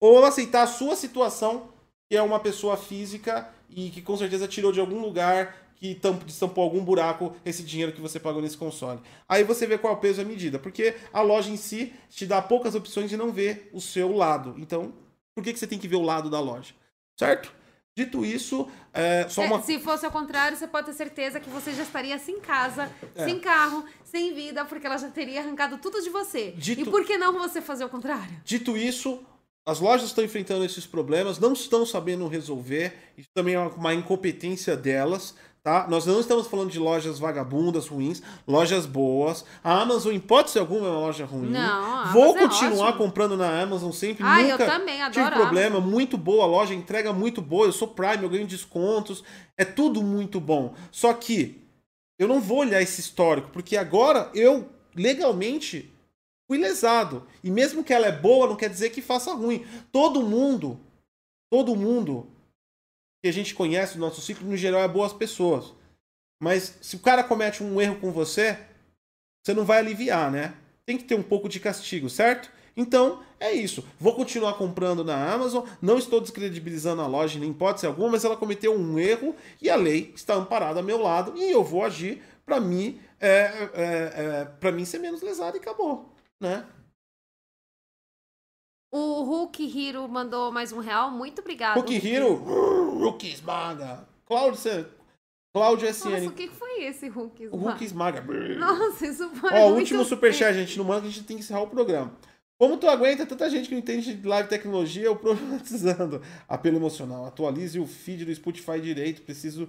ou 0.00 0.24
aceitar 0.24 0.62
a 0.62 0.66
sua 0.66 0.96
situação, 0.96 1.68
que 2.08 2.16
é 2.16 2.22
uma 2.22 2.40
pessoa 2.40 2.76
física 2.76 3.48
e 3.68 3.90
que 3.90 4.00
com 4.00 4.16
certeza 4.16 4.48
tirou 4.48 4.72
de 4.72 4.80
algum 4.80 5.00
lugar 5.00 5.65
que 5.76 6.00
estampou 6.26 6.64
algum 6.64 6.82
buraco 6.82 7.36
esse 7.44 7.62
dinheiro 7.62 7.92
que 7.92 8.00
você 8.00 8.18
pagou 8.18 8.42
nesse 8.42 8.56
console. 8.56 9.00
Aí 9.28 9.44
você 9.44 9.66
vê 9.66 9.78
qual 9.78 9.92
é 9.92 9.96
o 9.96 10.00
peso 10.00 10.20
e 10.20 10.24
a 10.24 10.26
medida, 10.26 10.58
porque 10.58 10.94
a 11.12 11.20
loja 11.20 11.50
em 11.50 11.56
si 11.56 11.92
te 12.08 12.26
dá 12.26 12.40
poucas 12.42 12.74
opções 12.74 13.10
de 13.10 13.16
não 13.16 13.30
ver 13.30 13.70
o 13.72 13.80
seu 13.80 14.12
lado. 14.12 14.54
Então, 14.58 14.92
por 15.34 15.44
que, 15.44 15.52
que 15.52 15.58
você 15.58 15.66
tem 15.66 15.78
que 15.78 15.86
ver 15.86 15.96
o 15.96 16.02
lado 16.02 16.30
da 16.30 16.40
loja? 16.40 16.74
Certo? 17.18 17.52
Dito 17.94 18.26
isso, 18.26 18.68
é, 18.92 19.26
só 19.26 19.42
uma... 19.42 19.56
É, 19.56 19.62
se 19.62 19.78
fosse 19.78 20.04
ao 20.04 20.12
contrário, 20.12 20.54
você 20.54 20.66
pode 20.66 20.86
ter 20.86 20.92
certeza 20.92 21.40
que 21.40 21.48
você 21.48 21.72
já 21.72 21.82
estaria 21.82 22.18
sem 22.18 22.40
casa, 22.40 22.92
é. 23.14 23.24
sem 23.24 23.40
carro, 23.40 23.86
sem 24.04 24.34
vida, 24.34 24.66
porque 24.66 24.86
ela 24.86 24.98
já 24.98 25.08
teria 25.08 25.40
arrancado 25.40 25.78
tudo 25.78 26.02
de 26.02 26.10
você. 26.10 26.52
Dito... 26.58 26.82
E 26.82 26.84
por 26.84 27.06
que 27.06 27.16
não 27.16 27.32
você 27.38 27.62
fazer 27.62 27.86
o 27.86 27.88
contrário? 27.88 28.38
Dito 28.44 28.76
isso, 28.76 29.24
as 29.64 29.80
lojas 29.80 30.08
estão 30.08 30.22
enfrentando 30.22 30.64
esses 30.64 30.86
problemas, 30.86 31.38
não 31.38 31.54
estão 31.54 31.86
sabendo 31.86 32.28
resolver, 32.28 32.94
isso 33.16 33.30
também 33.32 33.54
é 33.54 33.60
uma 33.60 33.94
incompetência 33.94 34.76
delas. 34.76 35.34
Tá? 35.66 35.84
Nós 35.88 36.06
não 36.06 36.20
estamos 36.20 36.46
falando 36.46 36.70
de 36.70 36.78
lojas 36.78 37.18
vagabundas, 37.18 37.88
ruins, 37.88 38.22
lojas 38.46 38.86
boas. 38.86 39.44
A 39.64 39.82
Amazon, 39.82 40.12
em 40.12 40.16
hipótese 40.18 40.60
alguma, 40.60 40.86
é 40.86 40.90
uma 40.90 41.00
loja 41.00 41.26
ruim. 41.26 41.50
Não, 41.50 42.12
Vou 42.12 42.36
é 42.36 42.38
continuar 42.38 42.92
comprando 42.92 43.36
na 43.36 43.62
Amazon 43.62 43.90
sempre. 43.90 44.22
Ah, 44.24 44.42
Nunca 44.42 44.62
eu 44.62 44.70
também, 44.70 45.02
adoro 45.02 45.26
tive 45.26 45.36
problema. 45.36 45.80
Muito 45.80 46.16
boa 46.16 46.44
a 46.44 46.46
loja, 46.46 46.72
entrega 46.72 47.12
muito 47.12 47.42
boa. 47.42 47.66
Eu 47.66 47.72
sou 47.72 47.88
Prime, 47.88 48.22
eu 48.22 48.28
ganho 48.28 48.46
descontos. 48.46 49.24
É 49.58 49.64
tudo 49.64 50.04
muito 50.04 50.40
bom. 50.40 50.72
Só 50.92 51.12
que 51.12 51.60
eu 52.16 52.28
não 52.28 52.40
vou 52.40 52.58
olhar 52.58 52.80
esse 52.80 53.00
histórico, 53.00 53.50
porque 53.52 53.76
agora 53.76 54.30
eu, 54.34 54.68
legalmente, 54.94 55.92
fui 56.46 56.58
lesado. 56.58 57.26
E 57.42 57.50
mesmo 57.50 57.82
que 57.82 57.92
ela 57.92 58.06
é 58.06 58.12
boa, 58.12 58.46
não 58.46 58.54
quer 58.54 58.70
dizer 58.70 58.90
que 58.90 59.02
faça 59.02 59.34
ruim. 59.34 59.66
Todo 59.90 60.22
mundo, 60.22 60.78
todo 61.50 61.74
mundo 61.74 62.35
que 63.26 63.30
a 63.30 63.32
gente 63.32 63.56
conhece 63.56 63.94
do 63.94 64.00
nosso 64.00 64.20
ciclo, 64.20 64.46
no 64.46 64.56
geral, 64.56 64.80
é 64.82 64.86
boas 64.86 65.12
pessoas. 65.12 65.72
Mas 66.40 66.78
se 66.80 66.94
o 66.94 67.00
cara 67.00 67.24
comete 67.24 67.60
um 67.60 67.80
erro 67.80 67.96
com 67.96 68.12
você, 68.12 68.56
você 69.44 69.52
não 69.52 69.64
vai 69.64 69.78
aliviar, 69.78 70.30
né? 70.30 70.54
Tem 70.84 70.96
que 70.96 71.02
ter 71.02 71.16
um 71.16 71.22
pouco 71.24 71.48
de 71.48 71.58
castigo, 71.58 72.08
certo? 72.08 72.48
Então, 72.76 73.20
é 73.40 73.50
isso. 73.52 73.84
Vou 73.98 74.14
continuar 74.14 74.54
comprando 74.54 75.02
na 75.02 75.32
Amazon, 75.32 75.66
não 75.82 75.98
estou 75.98 76.20
descredibilizando 76.20 77.02
a 77.02 77.06
loja 77.08 77.40
nem 77.40 77.50
hipótese 77.50 77.86
alguma, 77.86 78.10
mas 78.10 78.24
ela 78.24 78.36
cometeu 78.36 78.72
um 78.78 78.96
erro 78.96 79.34
e 79.60 79.68
a 79.68 79.74
lei 79.74 80.12
está 80.14 80.34
amparada 80.34 80.78
ao 80.78 80.86
meu 80.86 81.02
lado 81.02 81.36
e 81.36 81.50
eu 81.50 81.64
vou 81.64 81.84
agir 81.84 82.22
para 82.44 82.60
mim, 82.60 83.00
é, 83.18 83.28
é, 83.28 83.72
é, 83.74 84.44
para 84.60 84.70
mim 84.70 84.84
ser 84.84 85.00
menos 85.00 85.20
lesado 85.20 85.56
e 85.56 85.60
acabou, 85.60 86.14
né? 86.40 86.64
O 88.96 89.24
Hulk 89.24 89.62
Hiro 89.62 90.08
mandou 90.08 90.50
mais 90.50 90.72
um 90.72 90.78
real. 90.78 91.10
Muito 91.10 91.42
obrigado. 91.42 91.74
Hulk 91.74 91.94
Hiro, 91.94 92.32
Hulk 92.96 93.30
esmaga. 93.30 94.08
Cláudio, 94.24 94.86
Cláudio 95.54 95.92
SN. 95.92 96.08
Nossa, 96.08 96.28
o 96.28 96.32
que 96.32 96.48
foi 96.48 96.84
esse 96.84 97.06
Hulk 97.06 97.44
esmaga? 97.44 97.56
O 97.56 97.68
Hulk 97.68 97.84
esmaga. 97.84 98.22
Nossa, 98.56 99.06
isso 99.06 99.28
foi 99.34 99.52
Ó, 99.52 99.64
muito 99.68 99.80
último 99.80 100.02
superchat, 100.02 100.54
gente. 100.54 100.78
Não 100.78 100.84
manda 100.86 101.02
que 101.02 101.08
a 101.08 101.10
gente 101.10 101.26
tem 101.26 101.36
que 101.36 101.42
encerrar 101.42 101.60
o 101.60 101.66
programa. 101.66 102.10
Como 102.58 102.78
tu 102.78 102.88
aguenta 102.88 103.26
tanta 103.26 103.50
gente 103.50 103.68
que 103.68 103.74
não 103.74 103.80
entende 103.80 104.14
de 104.14 104.26
live 104.26 104.48
tecnologia, 104.48 105.04
eu 105.04 105.16
problematizando. 105.16 106.22
Apelo 106.48 106.78
emocional. 106.78 107.26
Atualize 107.26 107.78
o 107.78 107.86
feed 107.86 108.24
do 108.24 108.34
Spotify 108.34 108.80
direito. 108.80 109.20
Preciso 109.20 109.68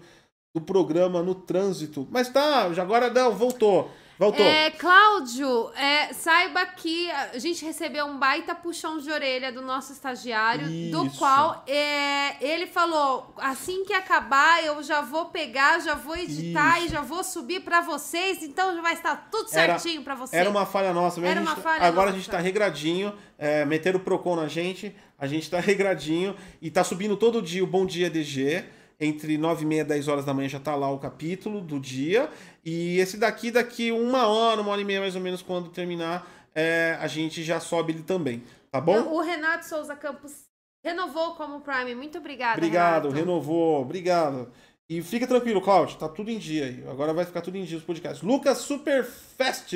do 0.56 0.62
programa 0.62 1.22
no 1.22 1.36
trânsito. 1.36 2.08
Mas 2.10 2.30
tá, 2.30 2.62
agora 2.64 3.10
não, 3.10 3.36
voltou. 3.36 3.92
Voltou. 4.18 4.44
É, 4.44 4.72
Cláudio, 4.72 5.70
é, 5.76 6.12
saiba 6.12 6.66
que 6.66 7.10
a 7.12 7.38
gente 7.38 7.64
recebeu 7.64 8.06
um 8.08 8.18
baita 8.18 8.56
puxão 8.56 8.98
de 8.98 9.12
orelha 9.12 9.52
do 9.52 9.62
nosso 9.62 9.94
estagiário, 9.94 10.68
Isso. 10.68 10.92
do 10.92 11.10
qual 11.12 11.64
é, 11.68 12.36
ele 12.44 12.66
falou: 12.66 13.32
assim 13.38 13.86
que 13.86 13.94
acabar, 13.94 14.66
eu 14.66 14.82
já 14.82 15.02
vou 15.02 15.26
pegar, 15.26 15.80
já 15.82 15.94
vou 15.94 16.16
editar 16.16 16.78
Isso. 16.80 16.88
e 16.88 16.90
já 16.90 17.02
vou 17.02 17.24
subir 17.24 17.60
para 17.60 17.82
vocês, 17.82 18.42
então 18.42 18.76
já 18.76 18.82
vai 18.82 18.94
estar 18.94 19.28
tudo 19.30 19.50
certinho 19.50 20.02
para 20.02 20.16
vocês. 20.16 20.40
Era 20.40 20.50
uma 20.50 20.66
falha 20.66 20.92
nossa, 20.92 21.24
era 21.24 21.40
uma 21.40 21.56
falha 21.56 21.84
Agora 21.84 22.08
nossa. 22.08 22.16
a 22.16 22.20
gente 22.20 22.30
tá 22.30 22.40
regradinho, 22.40 23.14
é, 23.38 23.66
meteram 23.66 24.00
o 24.00 24.04
Procon 24.04 24.36
na 24.36 24.48
gente, 24.48 24.96
a 25.20 25.28
gente 25.28 25.48
tá 25.48 25.60
regradinho 25.62 26.36
e 26.60 26.72
tá 26.72 26.84
subindo 26.84 27.16
todo 27.16 27.40
dia 27.40 27.64
o 27.64 27.68
Bom 27.68 27.86
Dia 27.86 28.10
DG 28.10 28.66
entre 29.00 29.38
9 29.38 29.64
e 29.64 29.66
meia 29.66 29.82
e 29.82 29.86
10 29.86 30.08
horas 30.08 30.26
da 30.26 30.34
manhã 30.34 30.50
já 30.50 30.60
tá 30.60 30.76
lá 30.76 30.90
o 30.92 31.00
capítulo 31.00 31.62
do 31.62 31.80
dia. 31.80 32.30
E 32.66 32.98
esse 33.00 33.18
daqui, 33.18 33.52
daqui 33.52 33.92
uma 33.92 34.28
hora, 34.28 34.62
uma 34.62 34.72
hora 34.72 34.82
e 34.82 34.86
meia 34.86 35.00
mais 35.00 35.16
ou 35.16 35.22
menos, 35.22 35.42
quando 35.42 35.70
terminar, 35.70 36.28
é, 36.56 36.98
a 37.00 37.08
gente 37.08 37.44
já 37.44 37.60
sobe 37.60 37.94
ele 37.94 38.04
também. 38.04 38.44
Tá 38.72 38.82
bom? 38.82 38.98
O 39.14 39.22
Renato 39.22 39.66
Souza 39.66 39.96
Campos 39.96 40.48
renovou 40.84 41.36
como 41.36 41.62
Prime. 41.62 41.96
Muito 41.96 42.18
obrigada. 42.18 42.58
Obrigado, 42.58 43.10
Renato. 43.10 43.20
renovou. 43.20 43.82
Obrigado. 43.82 44.52
E 44.90 45.02
fica 45.02 45.28
tranquilo, 45.28 45.62
Cláudio, 45.62 45.98
tá 45.98 46.08
tudo 46.08 46.32
em 46.32 46.38
dia 46.38 46.66
aí. 46.66 46.84
Agora 46.90 47.14
vai 47.14 47.26
ficar 47.26 47.42
tudo 47.42 47.58
em 47.58 47.66
dia 47.66 47.78
os 47.78 47.84
podcasts. 47.84 48.22
Lucas 48.24 48.60
Superfest. 48.60 49.74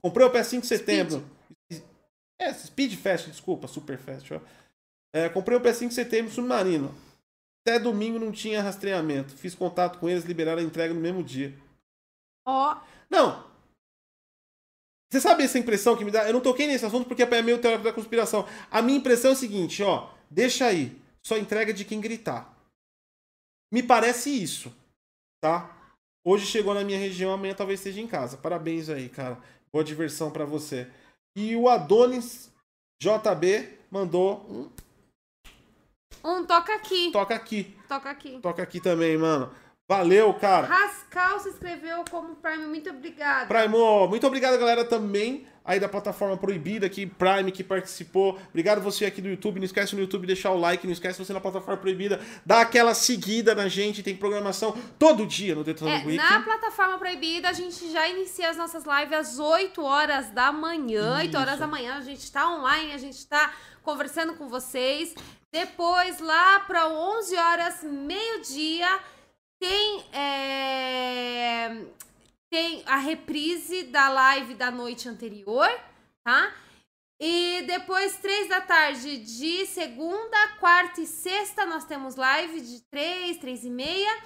Comprei 0.00 0.26
o 0.26 0.30
PS5 0.30 0.60
de 0.60 0.66
setembro. 0.66 1.24
Speed. 1.72 1.82
É, 2.38 2.52
Speed 2.52 2.94
Fest, 2.96 3.28
desculpa, 3.28 3.66
Superfest. 3.66 4.30
Ó. 4.32 4.40
É, 5.12 5.28
comprei 5.28 5.56
o 5.56 5.60
PS5 5.60 5.88
de 5.88 5.94
setembro 5.94 6.30
submarino. 6.30 6.94
Até 7.64 7.78
domingo 7.78 8.18
não 8.18 8.32
tinha 8.32 8.62
rastreamento. 8.62 9.36
Fiz 9.36 9.54
contato 9.54 9.98
com 9.98 10.08
eles, 10.08 10.24
liberaram 10.24 10.60
a 10.60 10.64
entrega 10.64 10.92
no 10.92 11.00
mesmo 11.00 11.22
dia. 11.22 11.56
Ó. 12.46 12.74
Oh. 12.74 12.80
Não. 13.08 13.52
Você 15.10 15.20
sabe 15.20 15.44
essa 15.44 15.58
impressão 15.58 15.96
que 15.96 16.04
me 16.04 16.10
dá? 16.10 16.26
Eu 16.26 16.32
não 16.32 16.40
toquei 16.40 16.66
nesse 16.66 16.86
assunto 16.86 17.06
porque 17.06 17.22
é 17.22 17.42
meio 17.42 17.60
teórico 17.60 17.84
da 17.84 17.92
conspiração. 17.92 18.48
A 18.70 18.80
minha 18.80 18.98
impressão 18.98 19.30
é 19.30 19.34
o 19.34 19.36
seguinte, 19.36 19.82
ó. 19.82 20.10
Deixa 20.30 20.66
aí. 20.66 20.98
Só 21.22 21.36
entrega 21.36 21.72
de 21.72 21.84
quem 21.84 22.00
gritar. 22.00 22.52
Me 23.70 23.82
parece 23.82 24.30
isso. 24.30 24.74
Tá? 25.40 25.78
Hoje 26.24 26.46
chegou 26.46 26.72
na 26.72 26.82
minha 26.82 26.98
região, 26.98 27.32
amanhã 27.32 27.54
talvez 27.54 27.80
esteja 27.80 28.00
em 28.00 28.06
casa. 28.06 28.36
Parabéns 28.36 28.88
aí, 28.88 29.08
cara. 29.08 29.38
Boa 29.72 29.84
diversão 29.84 30.30
para 30.30 30.44
você. 30.44 30.90
E 31.36 31.54
o 31.56 31.68
Adonis 31.68 32.50
JB 33.02 33.78
mandou 33.90 34.46
um 34.48 34.70
um 36.24 36.44
toca 36.44 36.74
aqui. 36.74 37.10
Toca 37.12 37.34
aqui. 37.34 37.76
Toca 37.88 38.10
aqui. 38.10 38.38
Toca 38.40 38.62
aqui 38.62 38.80
também, 38.80 39.16
mano. 39.16 39.50
Valeu, 39.88 40.32
cara. 40.34 40.66
Rascal 40.66 41.40
se 41.40 41.50
inscreveu 41.50 42.04
como 42.10 42.36
Prime. 42.36 42.66
Muito 42.66 42.88
obrigado. 42.88 43.48
Prime, 43.48 44.08
muito 44.08 44.26
obrigado, 44.26 44.58
galera, 44.58 44.84
também 44.84 45.46
aí 45.64 45.78
da 45.78 45.88
plataforma 45.88 46.36
proibida 46.36 46.86
aqui, 46.86 47.06
Prime, 47.06 47.50
que 47.52 47.62
participou. 47.62 48.38
Obrigado 48.48 48.80
você 48.80 49.04
aqui 49.04 49.20
do 49.20 49.28
YouTube. 49.28 49.58
Não 49.58 49.64
esquece 49.64 49.94
no 49.94 50.00
YouTube 50.00 50.26
deixar 50.26 50.50
o 50.50 50.58
like. 50.58 50.86
Não 50.86 50.92
esquece 50.92 51.18
você 51.18 51.32
na 51.32 51.40
plataforma 51.40 51.80
proibida. 51.80 52.20
Dá 52.44 52.60
aquela 52.60 52.94
seguida 52.94 53.54
na 53.54 53.68
gente. 53.68 54.02
Tem 54.02 54.16
programação 54.16 54.76
todo 54.98 55.26
dia 55.26 55.54
no 55.54 55.64
Detonando 55.64 56.02
é, 56.02 56.06
Week. 56.06 56.16
Na 56.16 56.40
plataforma 56.40 56.98
proibida, 56.98 57.48
a 57.48 57.52
gente 57.52 57.90
já 57.90 58.08
inicia 58.08 58.50
as 58.50 58.56
nossas 58.56 58.84
lives 58.84 59.12
às 59.12 59.38
8 59.38 59.82
horas 59.82 60.30
da 60.30 60.52
manhã. 60.52 61.16
Isso. 61.16 61.26
8 61.26 61.38
horas 61.38 61.58
da 61.58 61.66
manhã, 61.66 61.96
a 61.96 62.00
gente 62.00 62.30
tá 62.30 62.48
online, 62.48 62.92
a 62.92 62.98
gente 62.98 63.26
tá 63.26 63.52
conversando 63.82 64.34
com 64.34 64.48
vocês. 64.48 65.14
Depois, 65.52 66.18
lá 66.18 66.60
para 66.60 66.88
11 66.88 67.36
horas, 67.36 67.82
meio-dia, 67.82 68.88
tem, 69.60 70.04
é, 70.10 71.84
tem 72.50 72.82
a 72.86 72.96
reprise 72.96 73.82
da 73.82 74.08
live 74.08 74.54
da 74.54 74.70
noite 74.70 75.10
anterior, 75.10 75.68
tá? 76.24 76.54
E 77.20 77.62
depois, 77.66 78.16
três 78.16 78.48
da 78.48 78.62
tarde, 78.62 79.18
de 79.18 79.66
segunda, 79.66 80.56
quarta 80.58 81.02
e 81.02 81.06
sexta, 81.06 81.66
nós 81.66 81.84
temos 81.84 82.16
live 82.16 82.60
de 82.62 82.80
três, 82.90 83.36
três 83.36 83.62
e 83.62 83.70
meia. 83.70 84.22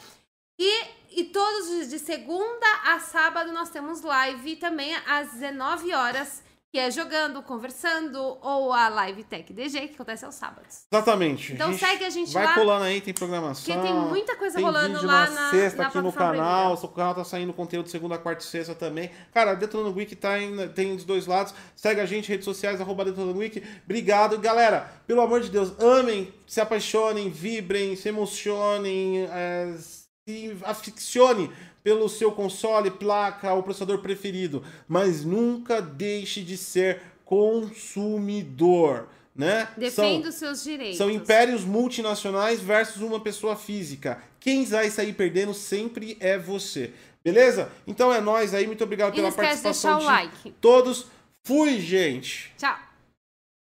E, 0.59 0.85
e 1.11 1.25
todos 1.25 1.91
de 1.91 1.99
segunda 1.99 2.67
a 2.85 3.01
sábado 3.01 3.53
nós 3.53 3.69
temos 3.69 4.01
live 4.01 4.57
também 4.57 4.95
às 5.07 5.33
19 5.33 5.93
horas 5.93 6.46
que 6.77 6.81
é 6.81 6.91
jogando, 6.91 7.43
conversando, 7.43 8.21
ou 8.43 8.71
a 8.71 8.91
Live 8.91 9.25
Tech 9.25 9.51
DG, 9.51 9.89
que 9.89 9.95
acontece 9.95 10.27
aos 10.27 10.35
sábados. 10.35 10.85
Exatamente. 10.93 11.55
Então 11.55 11.73
segue 11.73 12.05
a 12.05 12.11
gente 12.11 12.31
vai 12.35 12.45
lá. 12.45 12.53
Vai 12.53 12.63
colando 12.63 12.85
aí, 12.85 13.01
tem 13.01 13.15
programação. 13.15 13.75
Porque 13.75 13.89
tem 13.89 13.99
muita 13.99 14.37
coisa 14.37 14.57
tem 14.57 14.63
rolando 14.63 15.07
lá 15.07 15.25
na, 15.25 15.31
na 15.31 15.51
sexta 15.53 15.83
na 15.83 15.89
aqui 15.89 15.99
no 16.03 16.13
canal. 16.13 16.75
O 16.75 16.89
canal 16.89 17.15
tá 17.15 17.25
saindo 17.25 17.55
conteúdo 17.55 17.89
segunda, 17.89 18.19
quarta 18.19 18.45
e 18.45 18.47
sexta 18.47 18.75
também. 18.75 19.11
Cara, 19.33 19.55
Detonando 19.55 19.97
Week 19.97 20.15
tá 20.17 20.39
em, 20.39 20.69
tem 20.69 20.95
dos 20.95 21.07
dois 21.07 21.27
lados. 21.27 21.55
Segue 21.75 21.99
a 21.99 22.05
gente, 22.05 22.29
redes 22.29 22.45
sociais, 22.45 22.79
arroba 22.79 23.07
Detonando 23.07 23.39
Week. 23.39 23.63
Obrigado. 23.87 24.39
Galera, 24.39 24.93
pelo 25.07 25.23
amor 25.23 25.41
de 25.41 25.49
Deus, 25.49 25.73
amem, 25.81 26.31
se 26.47 26.61
apaixonem, 26.61 27.31
vibrem, 27.31 27.97
se 27.97 28.11
emocionem, 28.11 29.27
é, 29.33 29.75
se 30.29 30.55
aficionem 30.63 31.51
pelo 31.87 32.09
seu 32.09 32.33
console, 32.33 32.91
placa 32.91 33.55
ou 33.55 33.63
processador 33.63 34.01
preferido, 34.01 34.61
mas 34.89 35.25
nunca 35.25 35.81
deixe 35.81 36.43
de 36.43 36.57
ser 36.57 37.01
consumidor. 37.25 39.07
Né? 39.33 39.69
Defenda 39.77 40.31
os 40.31 40.35
seus 40.35 40.65
direitos. 40.65 40.99
São 40.99 41.09
impérios 41.09 41.63
multinacionais 41.65 42.61
versus 42.61 43.03
uma 43.03 43.21
pessoa 43.21 43.55
física. 43.55 44.21
Quem 44.41 44.65
vai 44.65 44.91
sair 44.91 45.13
perdendo 45.13 45.55
sempre 45.55 46.17
é 46.19 46.37
você. 46.37 46.93
Beleza? 47.23 47.71
Então 47.87 48.13
é 48.13 48.21
nós 48.21 48.53
aí. 48.53 48.67
Muito 48.67 48.83
obrigado 48.83 49.15
pela 49.15 49.31
participação 49.31 50.01
de 50.01 50.05
like. 50.07 50.51
todos. 50.61 51.07
Fui, 51.45 51.81
gente. 51.81 52.53
Tchau. 52.59 52.77